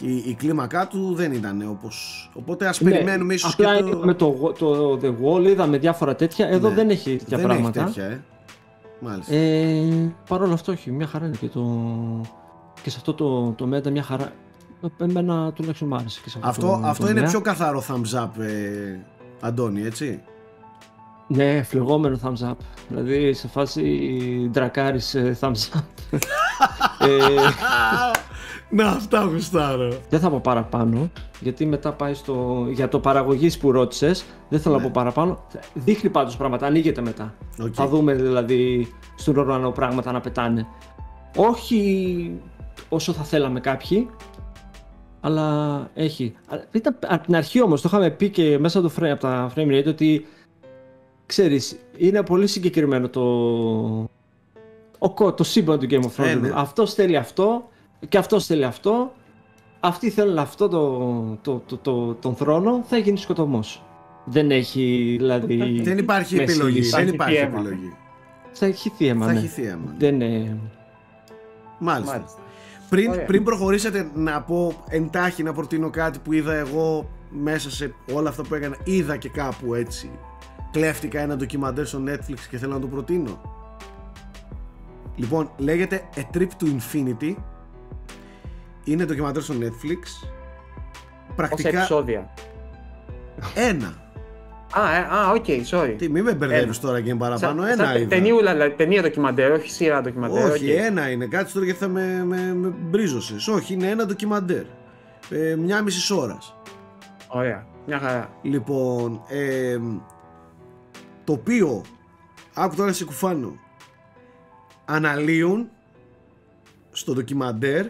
Η, 0.00 0.14
η 0.16 0.34
κλίμακά 0.38 0.86
του 0.86 1.14
δεν 1.14 1.32
ήταν 1.32 1.64
όπως... 1.68 2.30
Οπότε 2.34 2.66
ας 2.66 2.80
Ναι, 2.80 2.90
περιμένουμε 2.90 3.34
ίσως 3.34 3.52
Απλά 3.52 3.76
και 3.76 3.82
το... 3.82 3.88
είδαμε 3.88 4.14
το, 4.14 4.52
το 4.58 4.98
The 5.02 5.14
Wall, 5.24 5.44
είδαμε 5.46 5.78
διάφορα 5.78 6.14
τέτοια. 6.16 6.46
Εδώ 6.48 6.68
Ναι. 6.68 6.74
δεν 6.74 6.90
έχει 6.90 7.16
τέτοια 7.16 7.36
δεν 7.36 7.46
πράγματα. 7.46 7.80
έχει 7.82 7.88
τέτοια, 7.92 8.04
ε. 8.10 8.20
Μάλιστα. 9.00 9.34
Ε, 9.34 10.12
Παρ' 10.28 10.42
όλα 10.42 10.52
αυτό, 10.52 10.72
όχι, 10.72 10.90
μια 10.90 11.06
χαρά 11.06 11.26
είναι 11.26 11.36
και, 11.40 11.46
το... 11.48 11.62
και 12.82 12.90
σε 12.90 12.96
αυτό 12.98 13.14
το, 13.14 13.50
το 13.50 13.68
Meta 13.76 13.90
μια 13.90 14.02
χαρά. 14.02 14.32
Εμένα 14.98 15.52
τουλάχιστον 15.52 15.88
μου 15.88 15.94
άρεσε 15.96 16.20
και 16.24 16.30
σε 16.30 16.38
αυτό, 16.42 16.66
αυτό 16.66 16.80
το 16.82 16.86
αυτό 16.88 17.06
τομέα. 17.06 17.20
είναι 17.22 17.30
πιο 17.30 17.40
καθαρό 17.40 17.84
thumbs 17.88 18.22
up, 18.24 18.40
ε, 18.42 18.98
Αντώνη, 19.40 19.82
έτσι. 19.82 20.22
Ναι, 21.26 21.62
φλεγόμενο 21.62 22.18
thumbs 22.24 22.48
up. 22.50 22.54
Δηλαδή 22.88 23.32
σε 23.32 23.48
φάση 23.48 23.82
Dracarys 24.50 25.14
ε, 25.14 25.36
thumbs 25.40 25.68
up. 25.76 25.82
ε, 26.98 27.08
Να, 28.70 28.88
αυτά 28.88 29.22
γουστάρω. 29.22 29.92
δεν 30.10 30.20
θα 30.20 30.30
πω 30.30 30.40
παραπάνω, 30.40 31.10
γιατί 31.40 31.66
μετά 31.66 31.92
πάει 31.92 32.14
στο... 32.14 32.66
για 32.70 32.88
το 32.88 32.98
παραγωγής 33.00 33.58
που 33.58 33.72
ρώτησες, 33.72 34.24
δεν 34.48 34.60
θέλω 34.60 34.74
Ναι. 34.74 34.80
να 34.80 34.86
πω 34.86 34.92
παραπάνω. 34.94 35.42
Δείχνει 35.74 36.10
πάντως 36.10 36.36
πράγματα, 36.36 36.66
ανοίγεται 36.66 37.00
μετά. 37.00 37.34
Οκ. 37.62 37.72
Θα 37.72 37.86
δούμε 37.88 38.14
δηλαδή 38.14 38.92
στον 39.16 39.36
ουρανό 39.36 39.70
πράγματα 39.70 40.12
να 40.12 40.20
πετάνε. 40.20 40.66
Όχι 41.36 42.30
όσο 42.88 43.12
θα 43.12 43.22
θέλαμε 43.22 43.60
κάποιοι, 43.60 44.08
αλλά 45.20 45.78
έχει. 45.94 46.34
Α, 46.48 46.56
Ήταν 46.72 46.96
από 47.06 47.24
την 47.24 47.36
αρχή 47.36 47.62
όμως, 47.62 47.80
το 47.80 47.88
είχαμε 47.92 48.10
πει 48.10 48.28
και 48.30 48.58
μέσα 48.58 48.78
από, 48.78 48.88
το 48.88 48.94
frame, 49.00 49.10
από 49.10 49.20
τα 49.20 49.50
frame 49.56 49.68
rate 49.78 49.86
ότι 49.86 50.26
ξέρεις, 51.32 51.76
είναι 51.96 52.22
πολύ 52.22 52.46
συγκεκριμένο 52.46 53.08
το, 53.08 53.22
ο, 54.98 55.10
κο- 55.14 55.32
το 55.32 55.44
σύμπαν 55.44 55.78
του 55.78 55.86
Game 55.90 56.02
of 56.02 56.22
Thrones. 56.22 56.26
Ε, 56.26 56.34
ναι. 56.34 56.50
Αυτός 56.54 56.94
θέλει 56.94 57.16
αυτό 57.16 57.68
και 58.08 58.18
αυτός 58.18 58.46
θέλει 58.46 58.64
αυτό. 58.64 59.12
Αυτοί 59.80 60.10
θέλουν 60.10 60.38
αυτό 60.38 60.68
το, 60.68 60.98
το, 61.42 61.62
το, 61.66 61.76
το- 61.76 62.14
τον 62.14 62.34
θρόνο, 62.36 62.84
θα 62.88 62.96
γίνει 62.96 63.18
σκοτωμός. 63.18 63.82
Δεν 64.24 64.50
έχει 64.50 65.14
δηλαδή. 65.18 65.80
Δεν 65.82 65.98
υπάρχει 65.98 66.34
μέση 66.36 66.52
επιλογή. 66.52 66.78
λύση. 66.78 66.90
Δεν 66.90 67.00
έχει 67.06 67.14
υπάρχει 67.14 67.36
αίμα. 67.36 67.58
επιλογή. 67.58 67.96
Θα 68.52 68.66
έχει 68.66 68.88
θύμα, 68.96 69.26
Θα 69.26 69.32
ναι. 69.32 69.38
έχει 69.38 69.48
θύμα. 69.48 69.94
Δεν 69.98 70.14
είναι... 70.20 70.58
Μάλιστα. 71.78 72.14
Μάλιστα. 72.16 72.38
Πριν, 72.88 73.10
Ωραία. 73.10 73.24
πριν 73.24 73.44
προχωρήσετε 73.44 74.10
να 74.14 74.42
πω 74.42 74.72
εντάχει 74.88 75.42
να 75.42 75.52
προτείνω 75.52 75.90
κάτι 75.90 76.18
που 76.18 76.32
είδα 76.32 76.54
εγώ 76.54 77.08
μέσα 77.30 77.70
σε 77.70 77.94
όλα 78.14 78.28
αυτά 78.28 78.42
που 78.42 78.54
έκανα 78.54 78.76
είδα 78.84 79.16
και 79.16 79.28
κάπου 79.28 79.74
έτσι 79.74 80.10
κλέφτηκα 80.72 81.20
ένα 81.20 81.36
ντοκιμαντέρ 81.36 81.86
στο 81.86 82.02
Netflix 82.06 82.38
και 82.50 82.58
θέλω 82.58 82.72
να 82.72 82.80
το 82.80 82.86
προτείνω 82.86 83.40
λοιπόν 85.16 85.50
λέγεται 85.56 86.02
A 86.16 86.36
Trip 86.36 86.40
to 86.60 86.66
Infinity 86.66 87.34
είναι 88.84 89.04
ντοκιμαντέρ 89.04 89.42
στο 89.42 89.54
Netflix 89.60 90.00
Πόσα 90.02 91.36
πρακτικά 91.36 91.68
επεισόδια. 91.68 92.30
ένα 93.54 94.00
Α, 94.74 94.94
ε, 94.94 94.98
α, 94.98 95.30
οκ, 95.30 95.44
sorry. 95.70 95.94
τι 95.98 96.08
μη 96.08 96.22
με 96.22 96.34
μπερδεύεις 96.34 96.78
Ένα. 96.78 96.86
τώρα 96.86 97.00
και 97.00 97.14
παραπάνω 97.14 97.62
Σαν- 97.62 97.72
ένα 97.72 97.84
σαν 97.84 97.96
είδα 97.96 98.08
ταινίουλα, 98.08 98.52
δηλαδή, 98.52 98.74
ταινία 98.74 99.02
ντοκιμαντέρ, 99.02 99.50
όχι 99.52 99.70
σειρά 99.70 100.00
ντοκιμαντέρ. 100.00 100.50
Όχι, 100.50 100.70
οκ. 100.72 100.76
ένα 100.78 101.10
είναι. 101.10 101.26
Κάτσε 101.26 101.52
τώρα 101.54 101.64
γιατί 101.64 101.80
θα 101.80 101.88
με, 101.88 102.24
με, 102.24 102.54
με 102.54 102.68
μπρίζωσες. 102.68 103.48
Όχι, 103.48 103.72
είναι 103.72 103.86
ένα 103.88 104.06
ντοκιμαντέρ. 104.06 104.62
Ε, 105.30 105.56
μιάμιση 105.56 106.14
ώρας. 106.14 106.54
Ωραία, 107.28 107.66
μια 107.86 107.98
χαρά. 107.98 108.30
Λοιπόν, 108.42 109.22
ε, 109.28 109.78
το 111.24 111.32
οποίο, 111.32 111.82
άκου 112.54 112.74
τώρα 112.74 112.92
σε 112.92 113.04
κουφάνω, 113.04 113.58
αναλύουν 114.84 115.68
στο 116.90 117.12
ντοκιμαντέρ 117.12 117.86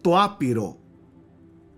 το 0.00 0.20
άπειρο. 0.22 0.76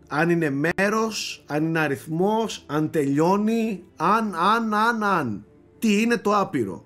Αν 0.08 0.30
είναι 0.30 0.50
μέρος, 0.76 1.44
αν 1.46 1.64
είναι 1.64 1.78
αριθμός, 1.78 2.64
αν 2.66 2.90
τελειώνει, 2.90 3.84
αν, 3.96 4.34
αν, 4.34 4.74
αν, 4.74 5.02
αν. 5.02 5.46
Τι 5.78 6.00
είναι 6.02 6.16
το 6.16 6.36
άπειρο. 6.36 6.84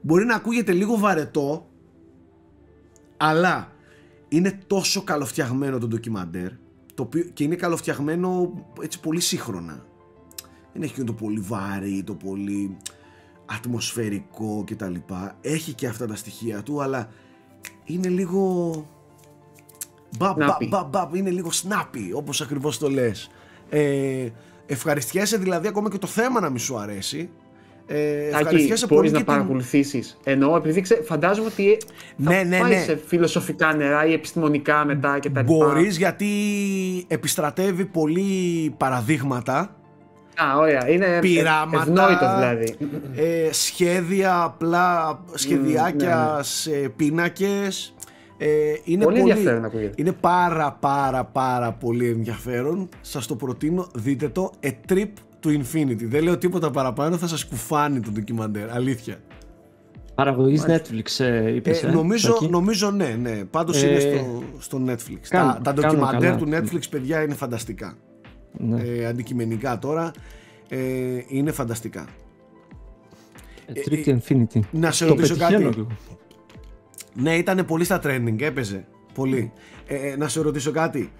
Μπορεί 0.00 0.24
να 0.24 0.34
ακούγεται 0.34 0.72
λίγο 0.72 0.98
βαρετό, 0.98 1.68
αλλά 3.16 3.72
είναι 4.28 4.60
τόσο 4.66 5.02
καλοφτιαγμένο 5.02 5.78
το 5.78 5.86
ντοκιμαντέρ 5.86 6.50
το 6.94 7.02
οποίο, 7.02 7.22
και 7.22 7.44
είναι 7.44 7.56
καλοφτιαγμένο 7.56 8.52
έτσι 8.80 9.00
πολύ 9.00 9.20
σύγχρονα. 9.20 9.86
Δεν 10.74 10.82
έχει 10.82 10.94
και 10.94 11.04
το 11.04 11.12
πολύ 11.12 11.40
βάρη, 11.40 12.02
το 12.02 12.14
πολύ 12.14 12.76
ατμοσφαιρικό 13.46 14.64
κτλ. 14.66 14.94
Έχει 15.40 15.72
και 15.72 15.86
αυτά 15.86 16.06
τα 16.06 16.16
στοιχεία 16.16 16.62
του, 16.62 16.82
αλλά 16.82 17.08
είναι 17.84 18.08
λίγο... 18.08 18.72
Μπα, 20.18 20.32
μπα, 20.32 20.46
Snappy. 20.46 20.68
μπα, 20.68 20.84
μπα, 20.84 21.08
είναι 21.12 21.30
λίγο 21.30 21.50
snappy, 21.50 22.10
όπως 22.14 22.40
ακριβώς 22.40 22.78
το 22.78 22.90
λες. 22.90 23.30
Ε, 23.70 24.28
ευχαριστιέσαι 24.66 25.36
δηλαδή 25.36 25.66
ακόμα 25.66 25.90
και 25.90 25.98
το 25.98 26.06
θέμα 26.06 26.40
να 26.40 26.50
μη 26.50 26.58
σου 26.58 26.78
αρέσει. 26.78 27.30
Ε, 27.86 28.30
Τάκη, 28.30 28.44
ευχαριστιέσαι 28.44 28.86
μπορείς 28.86 29.10
πολύ 29.10 29.10
να 29.10 29.18
και 29.18 29.24
την... 29.24 29.34
παρακολουθήσεις. 29.34 30.18
Εννοώ, 30.24 30.56
επειδή 30.56 30.80
ξέ, 30.80 31.02
φαντάζομαι 31.02 31.46
ότι 31.46 31.78
θα 32.18 32.30
Ναι, 32.30 32.42
ναι, 32.42 32.58
πάει 32.58 32.70
ναι. 32.70 32.82
σε 32.82 32.96
φιλοσοφικά 33.06 33.74
νερά 33.74 34.06
ή 34.06 34.12
επιστημονικά 34.12 34.84
μετά 34.84 35.18
και 35.18 35.30
τα 35.30 35.40
λοιπά. 35.40 35.54
Μπορείς 35.54 35.96
γιατί 35.96 36.28
επιστρατεύει 37.08 37.84
πολύ 37.84 38.74
παραδείγματα 38.76 39.76
Α, 40.42 40.58
ωραία. 40.58 40.88
Είναι 40.90 41.18
Πειράματα. 41.20 41.82
ευνόητος 41.82 42.34
δηλαδή. 42.38 42.76
ε, 43.14 43.52
σχέδια, 43.52 44.42
απλά 44.42 45.18
σχεδιάκια 45.34 46.28
ναι, 46.30 46.36
ναι. 46.36 46.42
σε 46.42 46.70
πίνακες. 46.96 47.94
Ε, 48.38 48.48
είναι 48.84 49.04
Πολύ 49.04 49.18
ενδιαφέρον 49.18 49.64
ακούγεται. 49.64 49.92
Είναι 49.96 50.12
πάρα 50.12 50.76
πάρα 50.80 51.24
πάρα 51.24 51.72
πολύ 51.72 52.08
ενδιαφέρον. 52.08 52.88
Σας 53.00 53.26
το 53.26 53.36
προτείνω, 53.36 53.86
δείτε 53.94 54.28
το. 54.28 54.50
A 54.62 54.70
Trip 54.92 55.08
to 55.44 55.48
Infinity. 55.48 56.02
Δεν 56.04 56.22
λέω 56.22 56.38
τίποτα 56.38 56.70
παραπάνω, 56.70 57.16
θα 57.16 57.26
σας 57.26 57.44
κουφάνει 57.46 58.00
το 58.00 58.10
ντοκιμαντέρ. 58.10 58.70
Αλήθεια. 58.70 59.16
Παραγωγής 60.14 60.64
Netflix 60.68 61.24
ε, 61.24 61.54
είπες, 61.54 61.82
Ε, 61.82 61.86
ε, 61.86 61.90
νομίζω, 61.90 62.32
Τάκη. 62.32 62.48
νομίζω 62.48 62.90
ναι, 62.90 63.16
ναι. 63.20 63.44
Πάντως 63.50 63.82
Ε, 63.82 63.88
είναι 63.90 63.98
στο, 64.00 64.42
στο 64.58 64.80
Netflix. 64.86 65.18
κάνουν- 65.28 65.52
τα 65.62 65.72
τα 65.72 65.72
κάνουν 65.72 65.98
ντοκιμαντέρ 65.98 66.36
καλά. 66.36 66.36
του 66.36 66.48
Netflix, 66.76 66.80
παιδιά, 66.90 67.22
είναι 67.22 67.34
φανταστικά. 67.34 67.94
Ναι. 68.58 68.82
Ε, 68.82 69.06
αντικειμενικά 69.06 69.78
τώρα, 69.78 70.12
ε, 70.68 70.78
είναι 71.28 71.52
φανταστικά. 71.52 72.06
Ε, 73.66 73.72
Trinity 73.84 74.18
Infinity. 74.18 74.60
Να 74.70 74.90
σε 74.90 75.04
Το 75.06 75.14
ρωτήσω 75.14 75.34
πετυχαίνω 75.36 75.62
κάτι. 75.64 75.74
κι 75.74 75.80
εγώ. 75.80 75.88
Ναι, 77.14 77.36
ήταν 77.36 77.64
πολύ 77.64 77.84
στα 77.84 78.00
trending, 78.04 78.40
έπαιζε. 78.40 78.86
Πολύ. 79.14 79.52
Ε, 79.86 80.08
ε, 80.10 80.16
να 80.16 80.28
σε 80.28 80.40
ρωτήσω 80.40 80.70
κάτι. 80.70 81.12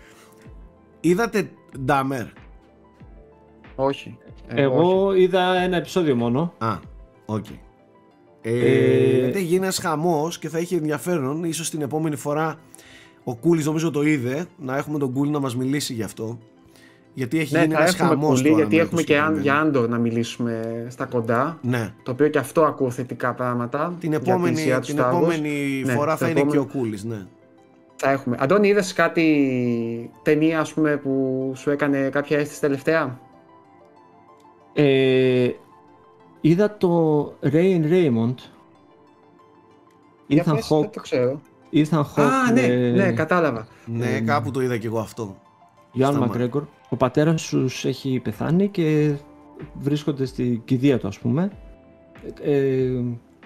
Είδατε 1.00 1.50
Dahmer; 1.86 2.26
Όχι. 3.74 4.18
Ε, 4.48 4.66
όχι. 4.66 4.74
Εγώ 4.74 5.14
είδα 5.14 5.54
ένα 5.54 5.76
επεισόδιο 5.76 6.16
μόνο. 6.16 6.54
Α, 6.58 6.78
οκ. 7.26 7.46
Ε, 8.42 8.50
Ε, 8.58 9.18
γιατί 9.18 9.38
έγινε 9.38 9.64
ένας 9.64 9.78
χαμός 9.78 10.38
και 10.38 10.48
θα 10.48 10.58
είχε 10.58 10.76
ενδιαφέρον 10.76 11.44
ίσως 11.44 11.70
την 11.70 11.82
επόμενη 11.82 12.16
φορά 12.16 12.58
ο 13.24 13.36
Κούλης 13.36 13.66
νομίζω 13.66 13.90
το 13.90 14.02
είδε 14.02 14.46
να 14.58 14.76
έχουμε 14.76 14.98
τον 14.98 15.12
Κούλη 15.12 15.30
να 15.30 15.38
μας 15.40 15.56
μιλήσει 15.56 15.94
γι' 15.94 16.02
αυτό 16.02 16.38
γιατί 17.14 17.38
έχει 17.38 17.52
Ναι, 17.52 17.60
γίνει 17.60 17.72
θα 17.74 17.78
ένας 17.80 17.94
έχουμε 17.94 18.08
χαμός 18.08 18.28
πολύ, 18.28 18.42
τώρα 18.42 18.56
γιατί 18.60 18.76
με 18.76 18.82
έχουμε 18.82 19.00
το 19.00 19.06
και 19.06 19.18
αν, 19.18 19.26
συγκεκριμένο. 19.26 19.58
για 19.62 19.68
Άντορ 19.68 19.88
να 19.88 19.98
μιλήσουμε 19.98 20.86
στα 20.88 21.04
κοντά. 21.04 21.58
ναι 21.62 21.92
Το 22.02 22.10
οποίο 22.10 22.28
και 22.28 22.38
αυτό 22.38 22.62
ακούω 22.64 22.90
θετικά 22.90 23.32
πράγματα. 23.34 23.94
την 24.00 24.10
για 24.10 24.20
τη 24.20 24.30
επόμενη, 24.30 24.56
σειρά 24.56 24.80
του 24.80 24.86
την 24.86 24.98
Star 24.98 25.04
Wars. 25.04 25.08
επόμενη 25.16 25.82
Ναι, 25.84 25.92
φορά 25.92 26.16
την 26.16 26.26
θα 26.26 26.30
είναι 26.30 26.40
και 26.40 26.46
ο 26.46 26.50
επόμενη- 26.60 26.70
Κούλης 26.70 27.04
ναι. 27.04 27.26
Θα 27.96 28.10
έχουμε. 28.10 28.36
Αντώνη, 28.40 28.68
είδες 28.68 28.92
κάτι 28.92 30.10
ταινία 30.22 30.60
ας 30.60 30.72
πούμε, 30.72 30.96
που 30.96 31.52
σου 31.56 31.70
έκανε 31.70 32.08
κάποια 32.12 32.38
αίσθηση 32.38 32.60
τελευταία; 32.60 33.18
Ε, 34.72 35.48
είδα 36.40 36.76
το 36.76 37.24
Rain 37.42 37.82
Raymond. 37.90 38.34
Για 40.26 40.44
Ethan 40.44 40.54
πες, 40.54 40.68
δεν 40.68 40.78
Hawke. 40.80 40.90
το 40.92 41.00
ξέρω. 41.00 41.40
Ethan 41.72 41.98
Hawke 42.00 42.22
Α, 42.48 42.52
ναι, 42.52 42.66
με 42.68 42.90
ναι, 42.90 43.12
κατάλαβα. 43.12 43.66
ναι 43.86 44.20
κάπου 44.20 44.50
το 44.50 44.60
είδα 44.60 44.76
και 44.76 44.86
εγώ 44.86 44.98
αυτό 44.98 45.36
Ιωάνν 45.92 46.14
Στα 46.16 46.26
Μακρέγκορ. 46.26 46.62
Ο 46.94 46.96
πατέρας 46.96 47.48
τους 47.48 47.84
έχει 47.84 48.20
πεθάνει 48.24 48.68
και 48.68 49.14
βρίσκονται 49.80 50.24
στην 50.24 50.64
κηδεία 50.64 50.98
του 50.98 51.06
ας 51.06 51.18
πούμε. 51.18 51.50
Ε, 52.42 52.90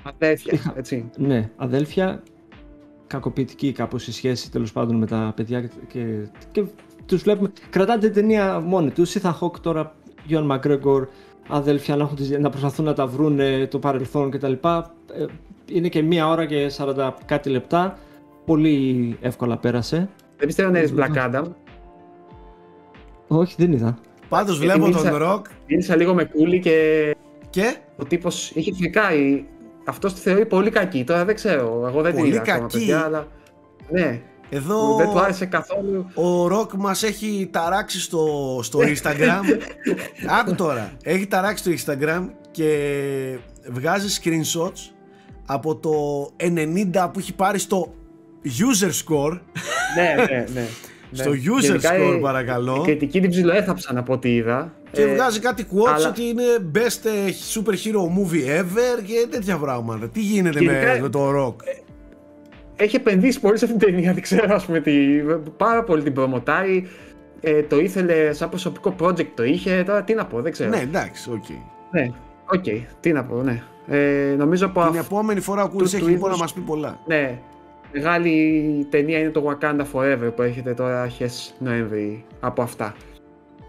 Αδέρφια, 0.03 0.53
Είχα- 0.55 0.73
έτσι. 0.77 1.11
ναι, 1.17 1.51
αδέλφια, 1.57 2.23
κακοποιητική 3.07 3.73
κάπως 3.73 4.07
η 4.07 4.13
σχέση 4.13 4.51
τέλος 4.51 4.73
πάντων 4.73 4.97
με 4.97 5.07
τα 5.07 5.33
παιδιά 5.37 5.61
και, 5.61 5.69
και, 5.89 6.05
και 6.53 6.65
τους 7.07 7.23
βλέπουμε. 7.23 7.53
Κρατάτε 7.71 7.99
την 8.07 8.13
ταινία 8.13 8.61
μόνοι 8.61 8.91
τους. 8.91 9.17
Ethan 9.19 9.33
Hawke 9.41 9.61
τώρα, 9.61 9.95
Ιωάνν 10.27 10.47
Μακρέγκορ, 10.47 11.09
αδέλφια 11.49 11.97
να, 11.97 12.03
έχουν 12.03 12.17
τις, 12.17 12.31
να 12.31 12.51
προσπαθούν 12.51 12.85
να 12.85 12.93
τα 12.93 13.07
βρουν 13.07 13.39
το 13.69 13.79
παρελθόν 13.79 14.31
κτλ. 14.31 14.53
Ε, 14.53 15.25
είναι 15.73 15.89
και 15.89 16.03
μία 16.03 16.29
ώρα 16.29 16.47
και 16.47 16.71
40 16.77 17.11
κάτι 17.27 17.51
λεπτά. 17.51 17.99
Πολύ 18.45 19.17
εύκολα 19.21 19.57
πέρασε. 19.57 20.09
Δεν 20.37 20.47
πιστεύω 20.47 20.71
να 20.71 20.79
είδες 20.79 20.95
Black 20.97 21.17
Adam. 21.31 21.45
Όχι, 23.29 23.55
δεν 23.59 23.73
είδα. 23.73 23.99
Πάντως 24.29 24.57
Ε, 24.57 24.61
βλέπω 24.61 24.79
τον 24.79 24.89
μίλησα- 24.89 25.19
Ροκ 25.19 25.47
Μίλησα 25.67 25.97
λίγο 25.97 26.15
με 26.15 26.25
κούλι 26.25 26.59
και 26.61 27.17
και; 27.51 27.77
ο 27.97 28.05
τύπος 28.05 28.51
είχε 28.55 28.73
φρικάει. 28.75 29.45
Αυτός 29.85 30.15
τη 30.15 30.21
θεωρεί 30.21 30.47
πολύ 30.47 30.71
κακή. 30.71 31.05
Τώρα 31.05 31.25
δεν 31.25 31.35
ξέρω. 31.35 31.85
Εγώ 31.89 32.03
δεν 32.03 32.11
την 32.13 32.21
Πολύ 32.21 32.33
είδα 32.33 32.41
ακόμα, 32.41 32.59
κακή. 32.59 32.79
παιδιά, 32.79 33.05
αλλά. 33.05 33.27
Ναι, 33.91 34.21
εδώ 34.51 34.97
δεν 34.97 35.11
του 35.11 35.19
άρεσε 35.19 35.47
καθόλου. 35.47 36.07
ο 36.15 36.47
Ροκ 36.47 36.73
μας 36.75 37.03
έχει 37.03 37.49
ταράξει 37.53 38.01
στο, 38.01 38.27
στο 38.63 38.79
Instagram. 38.79 39.43
Άκου 40.41 40.55
τώρα. 40.55 40.93
Έχει 41.03 41.27
ταράξει 41.27 41.75
στο 41.77 41.93
Instagram 41.93 42.29
και 42.51 43.39
βγάζει 43.71 44.21
screenshots 44.23 44.93
από 45.47 45.77
το 45.77 45.91
90 46.37 47.11
που 47.13 47.19
έχει 47.19 47.35
πάρει 47.35 47.59
στο 47.59 47.95
user 48.45 48.91
score. 48.91 49.39
ναι, 49.97 50.15
ναι, 50.25 50.45
ναι. 50.55 50.67
Στο 51.13 51.31
Ναι. 51.31 51.37
user 51.37 51.61
Γενικά, 51.61 51.91
score, 51.91 52.17
οι- 52.17 52.21
παρακαλώ. 52.21 52.77
Οι 52.81 52.85
κριτικοί 52.85 53.21
την 53.21 53.31
ψιλοέθαψαν 53.31 53.97
από 53.99 54.13
ό,τι 54.13 54.35
είδα. 54.35 54.73
Και 54.93 55.03
Ε, 55.03 55.15
βγάζει 55.15 55.41
κάτι 55.41 55.67
quotes 55.73 55.93
αλλά- 55.95 56.09
ότι 56.09 56.23
είναι 56.23 56.43
best 56.75 57.05
ε, 57.05 57.31
super 57.55 57.71
hero 57.73 58.01
movie 58.19 58.61
ever 58.63 59.03
και 59.05 59.27
τέτοια 59.31 59.57
πράγματα. 59.57 60.09
Τι 60.09 60.21
γίνεται 60.21 60.59
Και 60.59 60.65
με, 60.65 60.73
ειδικά- 60.73 61.01
με 61.01 61.09
το 61.09 61.31
Rock; 61.47 61.55
Έχει 62.81 62.97
επενδύσει 62.97 63.41
πολύ 63.41 63.59
σε 63.59 63.65
αυτήν 63.65 63.81
την 63.81 63.89
ταινία, 63.93 64.13
δεν 64.13 64.23
ξέρω, 64.23 64.55
ας 64.55 64.65
πούμε, 64.65 64.81
τι, 64.81 64.93
πάρα 65.57 65.85
πολύ 65.85 66.03
την 66.03 66.13
promot-άρει. 66.13 66.89
Ε, 67.41 67.63
το 67.63 67.79
ήθελε 67.79 68.33
σαν 68.33 68.49
προσωπικό 68.49 68.95
project 69.01 69.27
το 69.35 69.45
είχε, 69.45 69.83
τώρα 69.87 70.03
τι 70.03 70.15
να 70.15 70.27
πω, 70.27 70.41
δεν 70.43 70.53
ξέρω. 70.53 70.71
Ναι, 70.71 70.81
εντάξει, 70.81 71.31
οκ. 71.31 71.45
Ναι, 71.93 72.11
οκ, 72.55 72.65
τι 73.01 73.13
να 73.13 73.25
πω, 73.25 73.43
ναι. 73.43 73.63
Ε, 73.89 74.35
νομίζω 74.39 74.67
από 74.67 74.81
Την 74.81 74.89
αυ- 74.99 75.05
επόμενη 75.07 75.41
φορά 75.41 75.63
ο 75.65 75.69
Κούλης 75.69 75.91
του 75.91 75.97
έχει 75.97 76.05
λοιπόν 76.05 76.21
να 76.21 76.27
είδους- 76.29 76.41
μας 76.41 76.53
πει 76.53 76.61
πολλά. 76.61 76.99
Ναι, 77.07 77.39
μεγάλη 77.93 78.87
ταινία 78.91 79.19
είναι 79.19 79.31
το 79.31 79.45
Wakanda 79.61 79.83
Forever 79.93 80.33
που 80.37 80.43
έρχεται 80.43 80.75
τώρα 80.75 81.03
αρχές 81.03 81.55
Νοέμβρη 81.59 82.25
από 82.41 82.63
αυτά. 82.63 82.95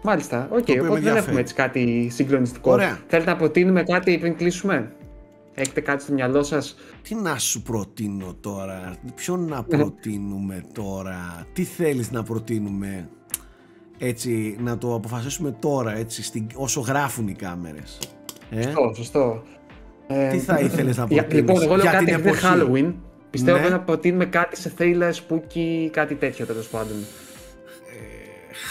Μάλιστα, 0.02 0.48
οκ, 0.50 0.58
οποίο 0.58 0.74
με 0.74 0.80
οπότε 0.80 0.88
δεν 0.88 0.96
ενδιαφέρει. 0.96 1.24
έχουμε 1.24 1.40
έτσι 1.40 1.54
κάτι 1.54 2.08
συγκλονιστικό. 2.12 2.70
Ωραία. 2.72 2.98
Θέλετε 3.06 3.30
να 3.30 3.36
προτείνουμε 3.36 3.82
κάτι 3.82 4.18
πριν 4.18 4.36
κλείσουμε; 4.36 4.92
Έχετε 5.54 5.80
κάτι 5.80 6.02
στο 6.02 6.12
μυαλό 6.12 6.42
σας; 6.42 6.76
Τι 7.02 7.14
να 7.14 7.38
σου 7.38 7.62
προτείνω 7.62 8.34
τώρα, 8.40 8.94
ποιον 9.14 9.44
να 9.48 9.56
Ναι. 9.56 9.76
προτείνουμε 9.76 10.62
τώρα, 10.72 11.46
τι 11.52 11.62
θέλεις 11.64 12.10
να 12.10 12.22
προτείνουμε; 12.22 13.08
Έτσι 13.98 14.56
να 14.60 14.78
το 14.78 14.94
αποφασίσουμε 14.94 15.50
τώρα 15.58 15.96
έτσι 15.96 16.22
στην, 16.22 16.46
όσο 16.54 16.80
γράφουν 16.80 17.28
οι 17.28 17.32
κάμερες. 17.34 17.98
Ε; 18.50 18.62
Σωστό, 18.62 18.92
σωστό. 18.94 19.42
Ε, 20.06 20.28
Τι 20.30 20.38
θα 20.38 20.58
ήθελες 20.60 20.96
να 20.96 21.04
για- 21.08 21.22
προτείνεις 21.24 21.48
Λοιπόν, 21.48 21.62
εγώ 21.62 21.74
λέω 21.74 21.82
για 21.82 21.90
κάτι 21.92 22.04
την 22.04 22.14
επειδή 22.14 22.28
είναι 22.28 22.38
εποχή; 22.38 22.54
Halloween. 22.86 22.94
Πιστεύω 23.30 23.56
Ναι. 23.56 23.62
πρέπει 23.62 23.78
να 23.78 23.84
προτείνουμε 23.84 24.26
κάτι 24.26 24.56
σε 24.56 24.72
thriller, 24.78 25.10
spooky, 25.12 25.88
κάτι 25.90 26.14
τέτοιο 26.14 26.46
τέλος 26.46 26.68
πάντων. 26.68 26.96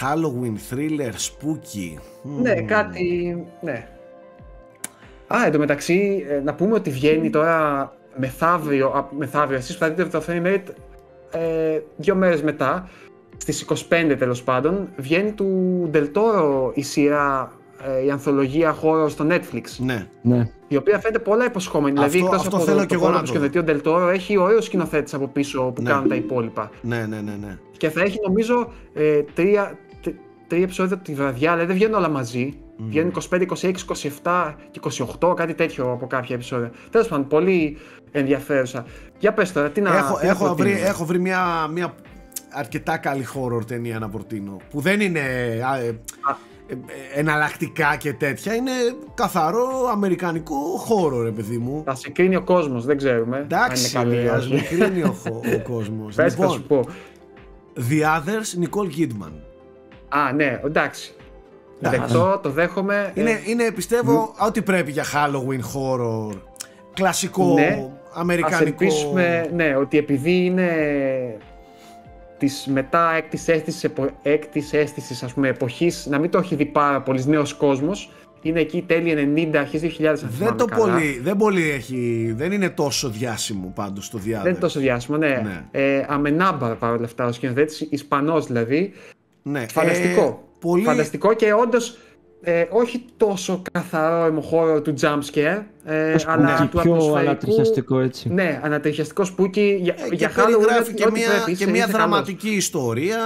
Halloween, 0.01 0.73
thriller, 0.73 1.11
spooky. 1.11 1.93
Ναι, 2.23 2.55
Μμμ. 2.55 2.65
κάτι. 2.65 3.37
Ναι. 3.61 3.87
Α, 5.27 5.45
εντωμεταξύ, 5.45 6.25
ε, 6.29 6.39
να 6.39 6.53
πούμε 6.53 6.73
ότι 6.73 6.89
βγαίνει 6.89 7.29
τώρα 7.29 7.91
μεθαύριο, 8.15 8.87
α, 8.87 9.07
μεθαύριο 9.17 9.57
εσείς 9.57 9.73
που 9.77 9.79
θα 9.79 9.89
δείτε 9.89 10.05
το 10.05 10.23
frame 10.27 10.45
rate 10.45 10.63
ε, 11.31 11.79
δύο 11.97 12.15
μέρες 12.15 12.41
μετά, 12.41 12.89
στις 13.37 13.61
25 13.61 14.15
τέλος 14.19 14.43
πάντων, 14.43 14.89
βγαίνει 14.97 15.31
του 15.31 15.89
Del 15.93 16.07
η 16.73 16.81
σειρά, 16.81 17.51
ε, 17.51 17.58
η 18.05 18.11
ανθολογία 18.11 18.75
horror 18.81 19.09
στο 19.09 19.25
Netflix. 19.29 19.63
Ναι, 19.77 20.07
Ναι. 20.21 20.49
Η 20.67 20.75
οποία 20.75 20.99
φαίνεται 20.99 21.19
πολλά 21.19 21.45
υποσχόμενη. 21.45 21.99
Αυτό- 21.99 22.09
δηλαδή, 22.11 22.25
εκτός 22.27 22.45
αυτό 22.45 22.55
από 22.55 22.65
θέλω 22.65 22.77
το, 22.79 22.85
κι 22.85 22.87
το 22.87 22.93
εγώ 22.93 23.03
πρώτο 23.03 23.17
να 23.17 23.23
που 23.25 23.31
το 23.39 23.49
σκηνοθετεί 23.49 23.71
ο 23.71 23.81
Del 23.81 23.87
Toro, 24.07 24.13
έχει 24.13 24.37
ωραίους 24.37 24.65
σκηνοθέτες 24.65 25.13
από 25.13 25.27
πίσω 25.27 25.61
που 25.75 25.81
Ναι. 25.81 25.89
κάνουν 25.89 26.07
τα 26.09 26.15
υπόλοιπα. 26.15 26.69
ναι, 26.81 27.05
ναι, 27.05 27.21
ναι, 27.21 27.35
ναι. 27.41 27.57
Και 27.77 27.89
θα 27.89 28.01
έχει 28.01 28.17
νομίζω 28.25 28.71
ε, 28.93 29.21
τρία, 29.33 29.77
τρι- 30.01 30.15
τρία 30.47 30.63
επεισόδια 30.63 30.97
τη 30.97 31.13
βραδιά, 31.13 31.51
αλλά 31.51 31.65
δεν 31.65 31.75
βγαίνουν 31.75 31.95
όλα 31.97 32.09
μαζί. 32.09 32.53
Βγαίνουν 32.87 33.11
25, 33.29 33.45
26, 33.45 33.73
27 34.23 34.55
και 34.71 34.79
28, 35.19 35.33
κάτι 35.35 35.53
τέτοιο 35.53 35.91
από 35.91 36.07
κάποια 36.07 36.35
επεισόδια. 36.35 36.71
Τέλος 36.89 37.07
πάντων, 37.07 37.27
πολύ 37.27 37.77
ενδιαφέρουσα. 38.11 38.85
Για 39.19 39.33
πες 39.33 39.51
τώρα, 39.53 39.69
τι 39.69 39.81
να 39.81 39.97
έχω, 39.97 40.17
τι 40.19 40.25
να 40.25 40.31
έχω, 40.31 40.45
βρει, 40.45 40.55
προτείνουμε. 40.55 40.87
έχω 40.87 41.05
βρει 41.05 41.19
μια, 41.19 41.67
μια 41.73 41.93
αρκετά 42.51 42.97
καλή 42.97 43.25
horror 43.35 43.65
ταινία 43.65 43.99
να 43.99 44.09
προτείνω. 44.09 44.57
Που 44.69 44.79
δεν 44.81 45.01
είναι 45.01 45.19
α, 45.19 45.77
ε, 45.77 45.85
ε, 45.85 45.87
ε, 45.87 45.93
εναλλακτικά 47.15 47.95
και 47.95 48.13
τέτοια. 48.13 48.55
Είναι 48.55 48.71
καθαρό 49.13 49.67
αμερικανικό 49.91 50.55
horror, 50.87 51.23
ρε 51.23 51.31
παιδί 51.31 51.57
μου. 51.57 51.81
Θα 51.85 51.95
σε 51.95 52.09
κρίνει 52.09 52.35
ο 52.35 52.41
κόσμος, 52.41 52.85
δεν 52.85 52.97
ξέρουμε. 52.97 53.37
Εντάξει, 53.37 53.97
αν 53.97 54.11
είναι 54.11 54.15
καλή 54.15 54.25
ή 54.25 54.27
ας 54.27 54.45
όχι. 54.45 54.53
με 54.53 54.61
κρίνει 54.61 55.03
ο, 55.03 55.15
χο- 55.23 55.41
ο 55.55 55.61
κόσμος. 55.73 56.15
Πες, 56.15 56.33
θα 56.35 56.47
σου 56.47 56.57
λοιπόν, 56.57 56.83
πω. 56.83 56.91
The 57.89 58.01
Others, 58.03 58.63
Nicole 58.63 58.99
Kidman. 58.99 59.31
Α, 60.09 60.33
ναι, 60.33 60.59
εντάξει. 60.65 61.13
Εντάξει. 61.81 61.99
Δεκτό, 61.99 62.39
το 62.43 62.49
δέχομαι. 62.49 63.11
Ε, 63.15 63.21
Είναι, 63.21 63.39
είναι 63.45 63.71
πιστεύω, 63.71 64.33
ό,τι 64.47 64.61
πρέπει 64.61 64.91
για 64.91 65.03
Halloween 65.03 65.59
horror. 65.73 66.37
Κλασικό, 66.93 67.53
Ναι. 67.53 67.89
αμερικανικό. 68.13 68.55
Ας 68.63 68.69
ελπίσουμε, 68.69 69.49
ναι, 69.53 69.75
ότι 69.75 69.97
επειδή 69.97 70.45
είναι 70.45 70.67
της 72.39 72.67
μετά 72.73 73.13
έκτης 73.15 73.47
αίσθησης, 73.47 73.83
επο, 73.83 74.09
έκτης 74.21 74.73
αίσθησης 74.73 75.23
ας 75.23 75.33
πούμε, 75.33 75.47
εποχής, 75.47 76.05
να 76.09 76.19
μην 76.19 76.29
το 76.29 76.37
έχει 76.37 76.55
δει 76.55 76.65
πάρα 76.65 77.01
πολλοί 77.01 77.23
νέος 77.25 77.53
κόσμος, 77.53 78.11
είναι 78.41 78.59
εκεί 78.59 78.83
τέλη 78.87 79.11
90, 79.53 79.57
αρχές 79.57 79.81
2000 79.81 80.05
αν 80.05 80.15
Δεν 80.15 80.29
θυμάμαι 80.29 80.57
το 80.57 80.65
καλά. 80.65 80.93
πολύ, 80.93 81.19
δεν 81.23 81.35
πολύ 81.37 81.69
έχει, 81.69 82.33
δεν 82.37 82.51
είναι 82.51 82.69
τόσο 82.69 83.09
διάσημο 83.09 83.71
πάντως 83.75 84.09
το 84.09 84.17
The 84.25 84.29
Others. 84.29 84.41
Δεν 84.41 84.51
είναι 84.51 84.59
τόσο 84.59 84.79
διάσημο, 84.79 85.17
ναι. 85.17 85.27
Ναι. 85.43 85.65
Ε, 85.71 86.05
αμενάμπαρ 86.07 86.75
παρόλα 86.75 87.05
αυτά 87.05 87.25
ο 87.25 87.31
σκηνοθέτης, 87.31 87.81
Ισπανός 87.89 88.45
δηλαδή. 88.45 88.93
Ναι, 89.43 89.65
Φανταστικό. 89.67 90.21
ε, 90.21 90.57
πολύ... 90.59 90.83
Φανταστικό 90.83 91.33
και 91.33 91.53
όντως 91.53 91.97
ε, 92.41 92.65
όχι 92.69 93.05
τόσο 93.17 93.61
καθαρό 93.71 94.25
αιμοχώρο 94.25 94.81
του 94.81 94.93
jump 95.01 95.19
scare, 95.33 95.63
ε, 95.83 96.15
αλλά 96.25 96.59
Ναι, 96.59 96.67
του 96.67 96.69
πιο 96.69 96.79
ατμοσφαιρικού... 96.93 97.17
ανατριχιαστικό 97.17 97.99
έτσι. 97.99 98.29
Ναι, 98.33 98.59
ανατριχιαστικό 98.63 99.23
σπούκι 99.25 99.77
για, 99.81 99.95
Ε, 99.97 100.15
για 100.15 100.27
και 100.27 100.33
Halloween 100.37 100.45
περιγράφει 100.45 100.79
ό,τι- 100.81 100.93
και 100.93 101.03
ό,τι 101.03 101.19
μια, 101.19 101.27
πρέπει, 101.29 101.43
και 101.45 101.51
είσαι- 101.51 101.65
μια 101.65 101.83
είσαι 101.83 101.91
καλός. 101.91 102.07
δραματική 102.09 102.49
ιστορία, 102.49 103.19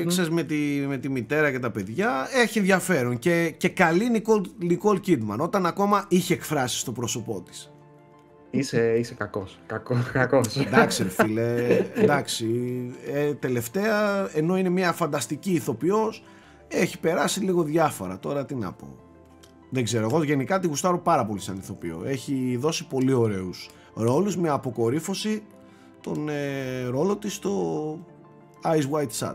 ε, 0.00 0.04
ξέρεις, 0.04 0.30
με, 0.30 0.42
τη, 0.42 0.54
με 0.88 0.96
τη 0.96 1.08
μητέρα 1.08 1.50
και 1.50 1.58
τα 1.58 1.70
παιδιά. 1.70 2.28
Έχει 2.42 2.58
ενδιαφέρον 2.58 3.18
και, 3.18 3.54
και 3.56 3.68
καλή 3.68 4.10
Νικόλ, 4.10 4.40
Νικόλ 4.58 5.00
Κίντμαν 5.00 5.40
όταν 5.40 5.66
ακόμα 5.66 6.04
είχε 6.08 6.34
εκφράσει 6.34 6.78
στο 6.78 6.92
πρόσωπό 6.92 7.42
της. 7.48 7.72
Είσαι, 8.50 8.94
είσαι 8.98 9.14
κακός. 9.14 9.58
Κακό, 9.66 9.96
κακός. 10.12 10.56
εντάξει 10.56 11.02
ρε 11.02 11.08
φίλε, 11.08 11.54
εντάξει. 11.94 12.46
Ε, 13.14 13.34
τελευταία, 13.34 14.28
ενώ 14.34 14.56
είναι 14.56 14.68
μια 14.68 14.92
φανταστική 14.92 15.50
ηθοποιός, 15.52 16.24
έχει 16.68 16.98
περάσει 17.00 17.40
λίγο 17.40 17.62
διάφορα. 17.62 18.18
Τώρα 18.18 18.44
τι 18.44 18.54
να 18.54 18.72
πω. 18.72 18.88
Δεν 19.70 19.84
ξέρω, 19.84 20.04
εγώ 20.04 20.22
γενικά 20.22 20.58
τη 20.58 20.66
γουστάρω 20.66 20.98
πάρα 20.98 21.24
πολύ 21.26 21.40
σαν 21.40 21.56
ηθοποιό. 21.56 22.02
Έχει 22.06 22.56
δώσει 22.60 22.86
πολύ 22.86 23.12
ωραίους 23.12 23.70
ρόλους 23.94 24.36
με 24.36 24.48
αποκορύφωση 24.48 25.42
τον 26.00 26.28
ε, 26.28 26.84
ρόλο 26.90 27.16
της 27.16 27.34
στο 27.34 27.52
Eyes 28.64 28.90
White 28.96 29.26
Shut. 29.26 29.34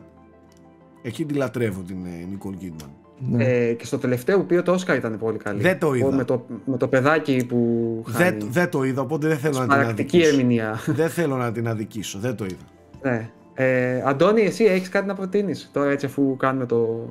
Εκεί 1.02 1.26
τη 1.26 1.34
λατρεύω 1.34 1.82
την 1.82 2.06
ε, 2.06 2.28
Nicole 2.32 2.64
Kidman. 2.64 2.90
Ναι. 3.30 3.44
Ε, 3.46 3.74
και 3.74 3.86
στο 3.86 3.98
τελευταίο 3.98 4.38
που 4.40 4.46
πήρε 4.46 4.62
το 4.62 4.74
Oscar 4.74 4.96
ήταν 4.96 5.18
πολύ 5.18 5.38
καλή. 5.38 5.62
Δεν 5.62 5.80
το 5.80 5.94
είδα. 5.94 6.12
Με 6.12 6.24
το, 6.24 6.46
με 6.66 6.78
το 6.78 6.88
παιδάκι 6.88 7.46
που 7.48 8.04
χάνει. 8.08 8.38
Δεν, 8.40 8.52
δεν 8.52 8.70
το 8.70 8.84
είδα, 8.84 9.02
οπότε 9.02 9.28
δεν 9.28 9.38
θέλω 9.38 9.54
να 9.54 9.60
την 9.62 9.70
Παρακτική 9.70 10.18
αδικήσω. 10.18 10.30
ερμηνεία. 10.38 10.80
δεν 10.86 11.10
θέλω 11.10 11.36
να 11.38 11.52
την 11.52 11.68
αδικήσω, 11.68 12.20
δεν 12.20 12.36
το 12.36 12.46
είδα. 12.46 12.66
ναι. 13.02 13.30
Ε, 13.56 14.02
Αντώνη, 14.06 14.42
εσύ 14.42 14.64
έχεις 14.64 14.90
κάτι 14.90 15.08
να 15.08 15.14
προτείνεις 15.14 15.70
τώρα 15.74 15.90
έτσι 15.92 16.06
αφού 16.06 16.36
κάνουμε 16.38 16.66
το... 16.66 17.10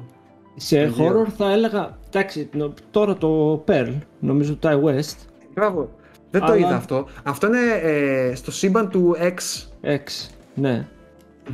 Σε 0.56 0.85
Δύο. 0.85 0.94
horror 1.09 1.28
θα 1.36 1.52
έλεγα, 1.52 1.98
εντάξει, 2.09 2.48
νο- 2.52 2.73
τώρα 2.90 3.14
το 3.16 3.64
Pearl, 3.69 3.93
νομίζω 4.20 4.56
το 4.56 4.69
Ty 4.69 4.85
West, 4.85 5.16
Μπράβο. 5.55 5.90
Δεν 6.31 6.40
το 6.40 6.47
Αλλά- 6.47 6.56
είδα 6.56 6.77
αυτό. 6.77 7.06
Αυτό 7.23 7.47
είναι 7.47 7.59
ε, 7.82 8.35
στο 8.35 8.51
σύμπαν 8.51 8.89
του 8.89 9.16
X. 9.20 9.66
X, 9.86 10.31
ναι. 10.55 10.86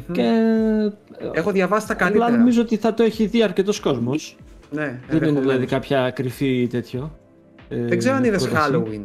Μμμ. 0.06 0.12
Και 0.15 0.23
Έχω 1.32 1.51
διαβάσει 1.51 1.86
τα 1.86 1.93
απλά 1.93 2.06
καλύτερα. 2.09 2.36
νομίζω 2.36 2.60
ότι 2.62 2.77
θα 2.77 2.94
το 2.94 3.02
έχει 3.02 3.27
δει 3.27 3.43
αρκετός 3.43 3.81
κόσμος. 3.81 4.36
Ναι, 4.70 4.81
Δεν 4.82 4.90
είναι 4.93 5.01
ενδεχομένως. 5.10 5.40
δηλαδή 5.43 5.66
κάποια 5.66 6.10
κρυφή 6.10 6.66
τέτοιο. 6.70 7.12
ε, 7.69 7.85
Δεν 7.85 7.98
ξέρω 7.98 8.15
αν 8.16 8.24
είδες 8.24 8.43
πρόταση. 8.48 8.70
Halloween. 8.74 9.05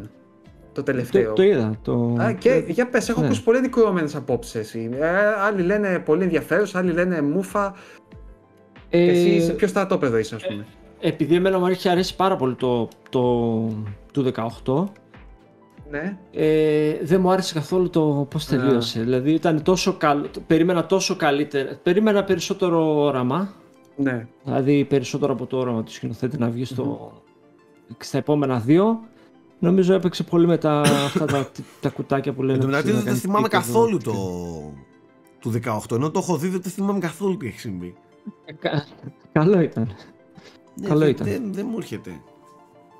Το 0.74 0.80
Το, 0.82 0.92
τελευταίο. 0.92 1.32
το 1.32 1.42
είδα. 1.42 1.78
Το... 1.82 2.16
Α, 2.20 2.32
και 2.32 2.64
για 2.68 2.88
πες, 2.88 3.08
έχω 3.08 3.20
Ναι. 3.20 3.26
ακούσει 3.26 3.42
πολύ 3.42 3.60
δικαιωμένες 3.60 4.14
απόψεις 4.16 4.54
εσύ. 4.54 4.90
Ε, 4.92 5.06
άλλοι 5.46 5.62
λένε 5.62 5.98
πολύ 5.98 6.22
ενδιαφέρον, 6.22 6.66
άλλοι 6.72 6.92
λένε 6.92 7.22
μούφα. 7.22 7.74
Ε, 8.90 9.06
Εσύ 9.10 9.40
σε 9.42 9.52
ποιο 9.52 9.68
στρατόπεδο 9.68 10.18
είσαι, 10.18 10.34
ας 10.34 10.46
πούμε; 10.46 10.66
Επειδή 11.00 11.34
εμένα 11.34 11.58
μου 11.58 11.66
έχει 11.66 11.88
αρέσει 11.88 12.16
πάρα 12.16 12.36
πολύ 12.36 12.54
το, 12.54 12.88
το 13.10 13.20
του 14.12 14.32
18, 14.64 14.84
Ναι. 15.90 16.16
ε, 16.32 16.92
δεν 17.02 17.20
μου 17.20 17.30
άρεσε 17.30 17.54
καθόλου 17.54 17.90
το 17.90 18.26
πώς 18.30 18.46
τελείωσε. 18.46 19.00
Δηλαδή 19.00 19.32
ήταν 19.32 19.62
τόσο 19.62 19.92
καλό, 19.92 20.26
περίμενα 20.46 20.86
τόσο 20.86 21.16
καλύτερα, 21.16 21.78
περίμενα 21.82 22.24
περισσότερο 22.24 23.02
όραμα, 23.02 23.54
Ναι. 23.96 24.26
δηλαδή 24.44 24.84
περισσότερο 24.84 25.32
από 25.32 25.46
το 25.46 25.56
όραμα 25.58 25.82
του 25.82 25.92
σκηνοθέτη 25.92 26.38
να 26.38 26.48
βγει 26.50 26.64
στο, 26.64 27.12
στα 27.98 28.18
επόμενα 28.18 28.58
δύο 28.58 29.00
Νομίζω 29.58 29.94
έπαιξε 29.94 30.22
πολύ 30.22 30.46
με 30.46 30.58
τα, 30.58 30.80
αυτά 30.80 31.24
τα, 31.24 31.48
τα 31.80 31.88
κουτάκια 31.88 32.32
που 32.32 32.42
λένε. 32.42 32.52
Εν 32.54 32.60
τω 32.60 32.66
μεταξύ 32.66 32.88
να 32.90 32.94
δεν 32.96 33.04
κάνεις 33.04 33.20
θυμάμαι 33.20 33.46
επίπεδο. 33.46 33.62
καθόλου 33.66 33.98
το 33.98 34.12
του 35.38 35.52
18, 35.90 35.96
ενώ 35.96 36.10
το 36.10 36.18
έχω 36.18 36.36
δει 36.36 36.48
δεν 36.48 36.60
θυμάμαι 36.62 36.98
καθόλου 36.98 37.36
τι 37.36 37.46
έχει 37.46 37.58
συμβεί. 37.58 37.94
Ε, 38.44 38.52
κα- 38.52 38.84
Καλό 39.32 39.60
ήταν. 39.60 39.94
Ναι, 40.74 40.86
Καλό 40.88 40.98
δεν- 41.00 41.08
ήταν. 41.08 41.26
Δεν, 41.26 41.52
δεν 41.52 41.66
μου 41.70 41.76
έρχεται. 41.78 42.20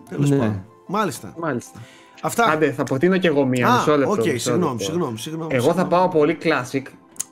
Τέλος 0.09 0.31
Ναι. 0.31 0.37
πάντων. 0.37 0.65
Μάλιστα. 0.87 1.35
Μάλιστα. 1.39 1.79
Αυτά. 2.23 2.45
Άντε, 2.45 2.73
θα 2.73 2.85
προτείνω 2.85 3.19
κι 3.19 3.27
εγώ 3.27 3.45
μία. 3.47 3.69
Α, 3.69 3.77
μισό 3.77 3.97
λεπτό, 3.97 4.13
οκ, 4.13 4.19
μισό 4.19 4.39
συγγνώμη, 4.39 4.71
λεπτό. 4.71 4.85
συγγνώμη, 4.85 5.19
συγγνώμη. 5.19 5.55
Εγώ 5.55 5.65
θα 5.65 5.71
συγγνώμη. 5.73 5.91
πάω 5.91 6.09
πολύ 6.09 6.39
classic. 6.43 6.83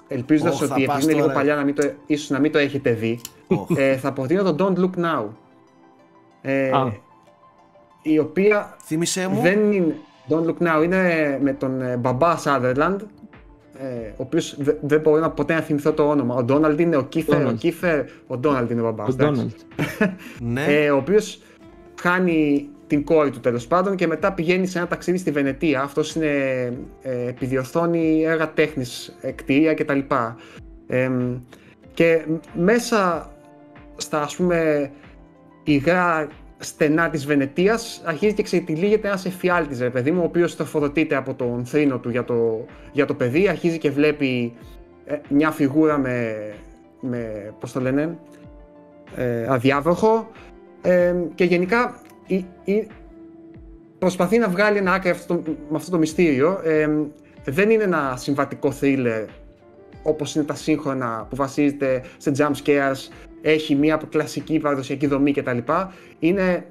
Ελπίζοντας 0.09 0.61
Ωχ, 0.61 0.67
θα 0.69 0.75
ότι 0.75 0.85
πας 0.85 0.95
επειδή 0.97 1.05
είναι 1.05 1.13
λίγο 1.13 1.27
τώρα. 1.27 1.39
παλιά, 1.39 1.55
να 1.55 1.65
μην 1.65 1.75
το, 1.75 1.91
ίσως 2.07 2.31
να 2.31 2.39
μην 2.39 2.53
το 2.53 2.59
έχετε 2.59 2.93
δει. 2.93 3.21
Ωχ. 3.47 3.69
ε, 3.77 3.97
θα 3.97 4.13
προτείνω 4.13 4.53
το 4.53 4.55
Don't 4.59 4.79
Look 4.79 5.05
Now. 5.05 5.25
Ε, 6.43 6.71
Α. 6.71 6.93
η 8.03 8.19
οποία 8.19 8.77
Θύμησέ 8.85 9.29
μου. 9.29 9.41
δεν 9.41 9.73
είναι. 9.73 9.97
Don't 10.29 10.45
Look 10.45 10.67
Now 10.69 10.85
είναι 10.85 11.39
με 11.43 11.53
τον 11.53 11.83
ε, 11.83 11.97
μπαμπά 11.97 12.39
Sutherland. 12.45 12.97
Ε, 13.79 14.09
ο 14.09 14.15
οποίος 14.17 14.57
δεν 14.81 15.01
μπορώ 15.01 15.21
να 15.21 15.31
ποτέ 15.31 15.55
να 15.55 15.61
θυμηθώ 15.61 15.93
το 15.93 16.09
όνομα. 16.09 16.35
Ο 16.35 16.43
Ντόναλντ 16.43 16.81
είναι 16.81 16.97
ο 16.97 17.03
Κίφερ, 17.03 17.47
ο 17.47 17.49
Donald. 17.49 17.57
Κίφερ, 17.59 18.05
ο 18.27 18.37
Ντόναλντ 18.37 18.71
είναι 18.71 18.81
ο 18.81 18.85
μπαμπάς. 18.85 19.09
Ο 19.09 19.17
Ντόναλτ. 19.17 19.57
Ναι. 20.41 20.65
Ε, 20.65 20.91
ο 20.91 20.97
οποίος 20.97 21.41
χάνει 22.01 22.69
την 22.87 23.05
κόρη 23.05 23.31
του 23.31 23.41
τέλος 23.41 23.67
πάντων 23.67 23.97
και 23.97 24.07
μετά 24.07 24.33
πηγαίνει 24.33 24.67
σε 24.67 24.79
ένα 24.79 24.87
ταξίδι 24.87 25.19
στη 25.19 25.31
Βενετία. 25.31 25.83
Αυτός 25.83 26.15
είναι. 26.15 26.29
Ε, 27.03 27.29
επιδιορθώνει 27.29 28.23
έργα 28.25 28.53
τέχνης, 28.53 29.19
κτίρια 29.35 29.75
κτλ. 29.75 29.99
Ε, 30.87 31.11
και 31.95 32.25
μέσα 32.55 33.31
στα 33.97 34.23
ας 34.23 34.37
πούμε 34.37 34.91
υγρά 35.65 36.29
στενά 36.65 37.11
της 37.11 37.27
Βενετίας 37.27 38.03
αρχίζει 38.05 38.35
και 38.35 38.43
ξετυλίγεται 38.43 39.09
ένας 39.09 39.25
εφιάλτης 39.25 39.81
ρε 39.81 39.91
παιδί 39.91 40.11
μου 40.11 40.21
ο 40.21 40.25
οποίος 40.25 40.57
τροφοδοτείται 40.57 41.17
από 41.17 41.35
τον 41.35 41.65
θρήνο 41.65 41.99
του 41.99 42.11
για 42.11 42.25
το, 42.25 42.65
για 42.93 43.05
το 43.07 43.15
παιδί 43.15 43.49
αρχίζει 43.49 43.79
και 43.79 43.91
βλέπει 43.91 44.53
ε, 45.05 45.17
μια 45.29 45.51
φιγούρα 45.51 45.99
με, 45.99 46.37
με 47.01 47.53
πώς 47.61 47.73
το 47.73 47.81
λένε 47.81 48.19
ε, 49.17 49.47
αδιάβροχο 49.49 50.31
ε, 50.83 51.15
και 51.35 51.45
γενικά 51.45 52.01
η, 52.27 52.45
η- 52.65 52.87
προσπαθεί 53.99 54.39
να 54.39 54.49
βγάλει 54.49 54.79
ένα 54.79 54.93
άκρη 54.93 55.11
αυτό, 55.11 55.37
το- 55.37 55.57
με 55.71 55.77
αυτό 55.77 55.91
το 55.91 55.99
μυστήριο 55.99 56.61
ε, 56.65 56.89
δεν 57.45 57.71
είναι 57.71 57.83
ένα 57.83 58.15
συμβατικό 58.17 58.73
thriller 58.81 59.25
όπως 60.03 60.35
είναι 60.35 60.45
τα 60.45 60.55
σύγχρονα 60.55 61.27
που 61.31 61.37
βασίζεται 61.37 62.03
σε 62.17 62.33
jump 62.39 62.53
scares 62.65 63.09
έχει 63.43 63.75
μια 63.75 64.01
κλασική 64.11 64.59
παραδοσιακή 64.59 65.07
δομή 65.07 65.33
κτλ. 65.33 65.59
Είναι 66.19 66.65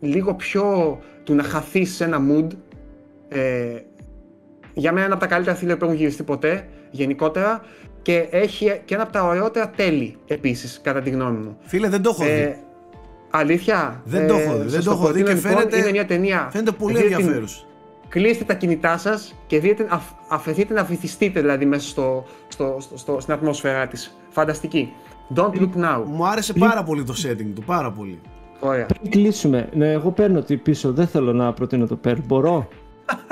λίγο 0.00 0.34
πιο 0.34 0.98
του 1.24 1.34
να 1.34 1.42
χαθείς 1.42 1.94
σε 1.94 2.04
ένα 2.04 2.20
mood. 2.30 2.46
Ε, 3.28 3.78
για 4.74 4.92
μένα 4.92 5.04
είναι 5.04 5.14
από 5.14 5.22
τα 5.22 5.28
καλύτερα 5.28 5.56
thriller 5.60 5.78
που 5.78 5.84
έχουν 5.84 5.96
γυριστεί 5.96 6.22
ποτέ, 6.22 6.68
γενικότερα. 6.90 7.62
Και 8.02 8.26
έχει 8.30 8.80
και 8.84 8.94
ένα 8.94 9.02
από 9.02 9.12
τα 9.12 9.22
ωραιότερα 9.24 9.70
τέλη, 9.70 10.16
επίσης, 10.26 10.80
κατά 10.82 11.00
τη 11.00 11.10
γνώμη 11.10 11.36
μου. 11.38 11.56
Φίλε, 11.60 11.88
δεν 11.88 12.02
το 12.02 12.10
έχω 12.12 12.24
δει. 12.24 12.30
Ε, 12.30 12.56
αλήθεια; 13.30 14.02
Δεν 14.04 14.26
το 14.26 14.34
έχω 14.34 14.52
δει, 14.52 14.58
δεν 14.62 14.70
σας 14.70 14.84
το 14.84 14.90
έχω 14.90 15.06
δει 15.12 15.22
προτείνω, 15.22 15.26
και 15.28 15.34
λοιπόν, 15.34 15.50
φαίνεται- 15.52 15.78
Είναι 15.78 15.90
μια 15.90 16.06
ταινία. 16.06 16.48
Φαίνεται 16.52 16.70
πολύ 16.72 16.94
δείτε 16.94 17.06
την- 17.08 17.16
ενδιαφέρουσα. 17.16 17.64
κλείστε 18.08 18.44
τα 18.44 18.54
κινητά 18.54 18.98
σας 18.98 19.34
και 19.46 19.58
δείτε, 19.60 19.86
αφ, 19.90 20.02
αφαιθείτε 20.28 20.74
να 20.74 20.84
βυθιστείτε 20.84 21.40
δηλαδή 21.40 21.64
μέσα 21.64 21.88
στο, 21.88 22.24
στο, 22.48 22.76
στο, 22.80 22.96
στο- 22.96 23.20
στην 23.20 23.32
ατμόσφαιρά 23.34 23.86
της. 23.86 24.16
Φανταστική. 24.30 24.92
Don't 25.34 25.54
look 25.54 25.74
now. 25.76 26.02
Μου 26.06 26.26
άρεσε 26.26 26.52
πάρα 26.52 26.82
πολύ 26.82 27.04
το 27.04 27.14
setting 27.16 27.50
του, 27.54 27.62
πάρα 27.66 27.90
πολύ. 27.92 28.20
Ωραία. 28.60 28.86
Πριν 28.86 29.10
κλείσουμε, 29.10 29.68
ναι, 29.74 29.92
εγώ 29.92 30.10
παίρνω 30.10 30.42
τη 30.42 30.56
πίσω. 30.56 30.92
Δεν 30.92 31.06
θέλω 31.06 31.32
να 31.32 31.52
προτείνω 31.52 31.86
το 31.86 31.96
περ. 31.96 32.16
Μπορώ; 32.26 32.68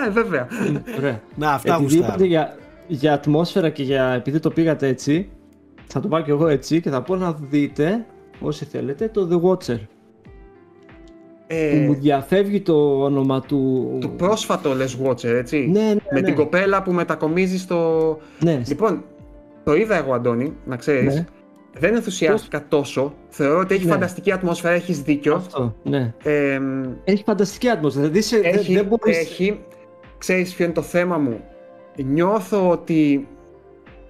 Ε, 0.06 0.10
βέβαια. 0.10 0.48
Ωραία. 0.98 1.20
Να, 1.34 1.50
αυτά 1.50 1.74
Επειδή 1.74 1.84
γουστάρω. 1.84 2.06
είπατε 2.06 2.24
για, 2.24 2.56
για 2.86 3.12
ατμόσφαιρα 3.12 3.68
και 3.70 3.82
για, 3.82 4.04
επειδή 4.04 4.38
το 4.40 4.50
πήγατε 4.50 4.86
έτσι, 4.86 5.28
θα 5.86 6.00
το 6.00 6.08
πάω 6.08 6.20
και 6.22 6.30
εγώ 6.30 6.46
έτσι 6.46 6.80
και 6.80 6.90
θα 6.90 7.02
πω 7.02 7.16
να 7.16 7.32
δείτε, 7.32 8.06
όσοι 8.40 8.64
θέλετε, 8.64 9.08
το 9.08 9.28
The 9.30 9.48
Watcher. 9.48 9.78
Ε, 11.50 11.70
που 11.70 11.76
μου 11.92 11.94
διαφεύγει 11.94 12.60
το 12.60 13.02
όνομα 13.04 13.40
του... 13.40 13.88
το 14.00 14.08
πρόσφατο 14.08 14.74
λες 14.74 14.98
Watcher, 15.04 15.24
έτσι; 15.24 15.68
Ναι, 15.72 15.80
ναι, 15.80 15.94
Με 16.12 16.20
ναι. 16.20 16.22
την 16.22 16.34
κοπέλα 16.34 16.82
που 16.82 16.92
μετακομίζει 16.92 17.58
στο... 17.58 18.18
Ναι, 18.40 18.62
Λοιπόν, 18.66 19.04
το 19.64 19.74
είδα 19.74 19.96
εγώ 19.96 20.14
Αντώνη, 20.14 20.52
να 20.64 20.76
ξέρεις. 20.76 21.14
Ναι. 21.14 21.26
Δεν 21.72 21.94
ενθουσιάστηκα 21.94 22.64
τόσο. 22.68 23.14
Θεωρώ 23.28 23.58
ότι 23.58 23.74
έχει 23.74 23.84
Ναι. 23.84 23.92
φανταστική 23.92 24.32
ατμόσφαιρα, 24.32 24.74
έχεις 24.74 25.02
δίκιο. 25.02 25.34
αυτό, 25.34 25.74
ναι. 25.82 26.14
Ε, 26.22 26.60
Έχει 27.04 27.22
φανταστική 27.26 27.68
ατμόσφαιρα, 27.68 28.04
δηλαδή 28.06 28.22
σε, 28.26 28.40
δεν- 28.40 28.54
έχει, 28.54 28.74
δεν 28.74 28.84
μπορείς... 28.84 29.18
έχει, 29.18 29.60
ξέρεις 30.18 30.54
ποιο 30.54 30.64
είναι 30.64 30.74
το 30.74 30.82
θέμα 30.82 31.18
μου; 31.18 31.40
Νιώθω 31.96 32.70
ότι 32.70 33.28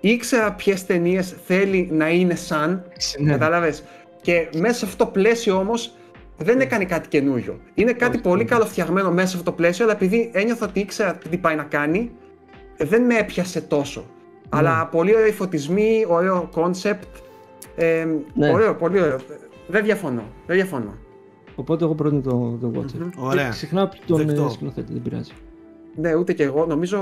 ήξερα 0.01 0.53
ποιες 0.53 0.87
ταινίες 0.87 1.37
θέλει 1.47 1.89
να 1.93 2.09
είναι 2.11 2.35
σαν, 2.35 2.83
Ναι. 3.19 3.31
κατάλαβες; 3.31 3.85
Και 4.21 4.49
μέσα 4.57 4.75
σε 4.79 4.85
αυτό 4.85 5.05
το 5.05 5.11
πλαίσιο 5.11 5.57
όμως 5.57 5.95
δεν 6.37 6.61
έκανε 6.61 6.85
κάτι 6.85 7.09
καινούριο. 7.09 7.59
Είναι 7.75 7.93
κάτι 7.93 8.15
Όχι, 8.17 8.23
πολύ 8.23 8.43
όχι. 8.43 8.51
καλοφτιαγμένο 8.51 9.11
μέσα 9.11 9.29
σε 9.29 9.37
αυτό 9.37 9.51
το 9.51 9.57
πλαίσιο, 9.57 9.85
αλλά 9.85 9.95
επειδή 9.95 10.31
ένιωθα 10.35 10.67
ότι 10.67 10.81
ήξερα 10.81 11.19
τι 11.31 11.37
πάει 11.37 11.57
να 11.57 11.63
κάνει, 11.63 12.11
δεν 12.77 13.03
με 13.03 13.15
έπιασε 13.19 13.61
τόσο. 13.61 14.05
Αλλά 14.49 14.87
πολύ 14.87 15.15
ωραίοι 15.17 15.33
φωτισμοί, 15.33 16.05
ωραίο 16.09 16.49
κόνσεπτ. 16.53 17.07
Ε, 17.79 18.07
Ναι. 18.35 18.51
Ωραίο, 18.53 18.75
πολύ 18.75 19.01
ωραίο. 19.01 19.19
Δεν 19.69 19.85
διαφωνώ. 19.85 20.23
Δεν 20.47 20.57
διαφωνώ. 20.57 20.95
Οπότε 21.55 21.85
εγώ 21.85 21.95
προτείνω 21.95 22.21
το 22.21 22.59
The 22.63 22.79
Watcher. 22.79 22.99
Μμμ. 22.99 23.11
Ωραία. 23.17 23.45
Και 23.45 23.51
ξεχνάω 23.51 23.89
τον 24.07 24.27
Δεκτό. 24.27 24.45
ε, 24.45 24.51
σκηνοθέτη, 24.51 24.93
δεν 24.93 25.03
πειράζει. 25.03 25.33
Ναι, 25.97 26.15
ούτε 26.15 26.33
κι 26.33 26.43
εγώ. 26.43 26.67
Νομίζω 26.67 26.99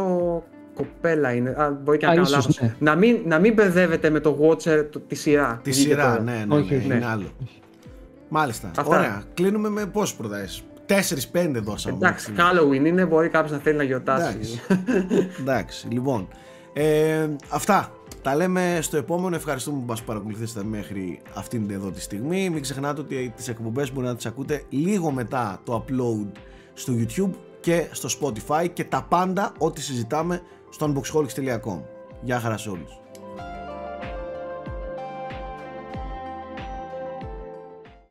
κοπέλα 0.74 1.32
είναι. 1.34 1.50
Α, 1.50 1.70
μπορεί 1.84 1.98
και 1.98 2.06
να 2.06 2.12
Α, 2.12 2.14
κάνω 2.14 2.26
ίσως, 2.26 2.36
λάθος. 2.36 2.60
ναι. 2.60 2.74
Να, 2.78 2.94
μην, 2.96 3.18
να 3.24 3.38
μην 3.38 3.52
μπερδεύετε 3.54 4.10
με 4.10 4.20
το 4.20 4.38
Watcher 4.40 4.84
το, 4.90 5.00
τη 5.00 5.14
σειρά. 5.14 5.60
Τη 5.62 5.70
που 5.70 5.76
βγήκε 5.76 5.88
σειρά, 5.90 6.02
τώρα. 6.10 6.22
ναι, 6.22 6.44
ναι, 6.48 6.54
Όχι, 6.54 6.70
ναι, 6.70 6.76
όχι. 6.76 6.84
είναι 6.84 6.94
Ναι. 6.94 7.06
άλλο. 7.06 7.26
Μάλιστα. 8.28 8.70
Αυτά. 8.78 8.98
Ωραία. 8.98 9.22
Κλείνουμε 9.34 9.68
με 9.68 9.86
πόσες 9.86 10.14
προτάσεις; 10.16 10.62
4-5 11.32 11.50
δώσαμε. 11.62 11.96
Εντάξει, 11.96 12.32
maximum. 12.36 12.40
Halloween 12.40 12.84
είναι, 12.86 13.04
μπορεί 13.06 13.28
κάποιος 13.28 13.52
να 13.52 13.58
θέλει 13.58 13.76
να 13.76 13.82
γιορτάσει. 13.82 14.36
Εντάξει. 14.38 14.60
Εντάξει, 15.40 15.86
λοιπόν. 15.90 16.28
Ε, 16.72 17.26
αυτά. 17.48 17.90
Τα 18.26 18.34
λέμε 18.34 18.78
στο 18.82 18.96
επόμενο. 18.96 19.36
Ευχαριστούμε 19.36 19.78
που 19.78 19.84
μας 19.86 20.02
παρακολουθήσατε 20.02 20.64
μέχρι 20.64 21.22
αυτήν 21.34 21.70
εδώ 21.70 21.90
τη 21.90 22.00
στιγμή. 22.00 22.50
Μην 22.50 22.62
ξεχνάτε 22.62 23.00
ότι 23.00 23.32
τις 23.36 23.48
εκπομπές 23.48 23.92
μπορείτε 23.92 24.10
να 24.10 24.16
τις 24.16 24.26
ακούτε 24.26 24.62
λίγο 24.68 25.10
μετά 25.10 25.60
το 25.64 25.84
upload 25.84 26.26
στο 26.74 26.92
YouTube 26.96 27.30
και 27.60 27.88
στο 27.92 28.08
Spotify 28.20 28.68
και 28.72 28.84
τα 28.84 29.02
πάντα 29.02 29.52
ό,τι 29.58 29.80
συζητάμε 29.80 30.42
στο 30.70 30.92
unboxholics.com. 30.92 31.80
Γεια 32.22 32.40
χαρά 32.40 32.56
σε 32.56 32.70
όλους. 32.70 33.05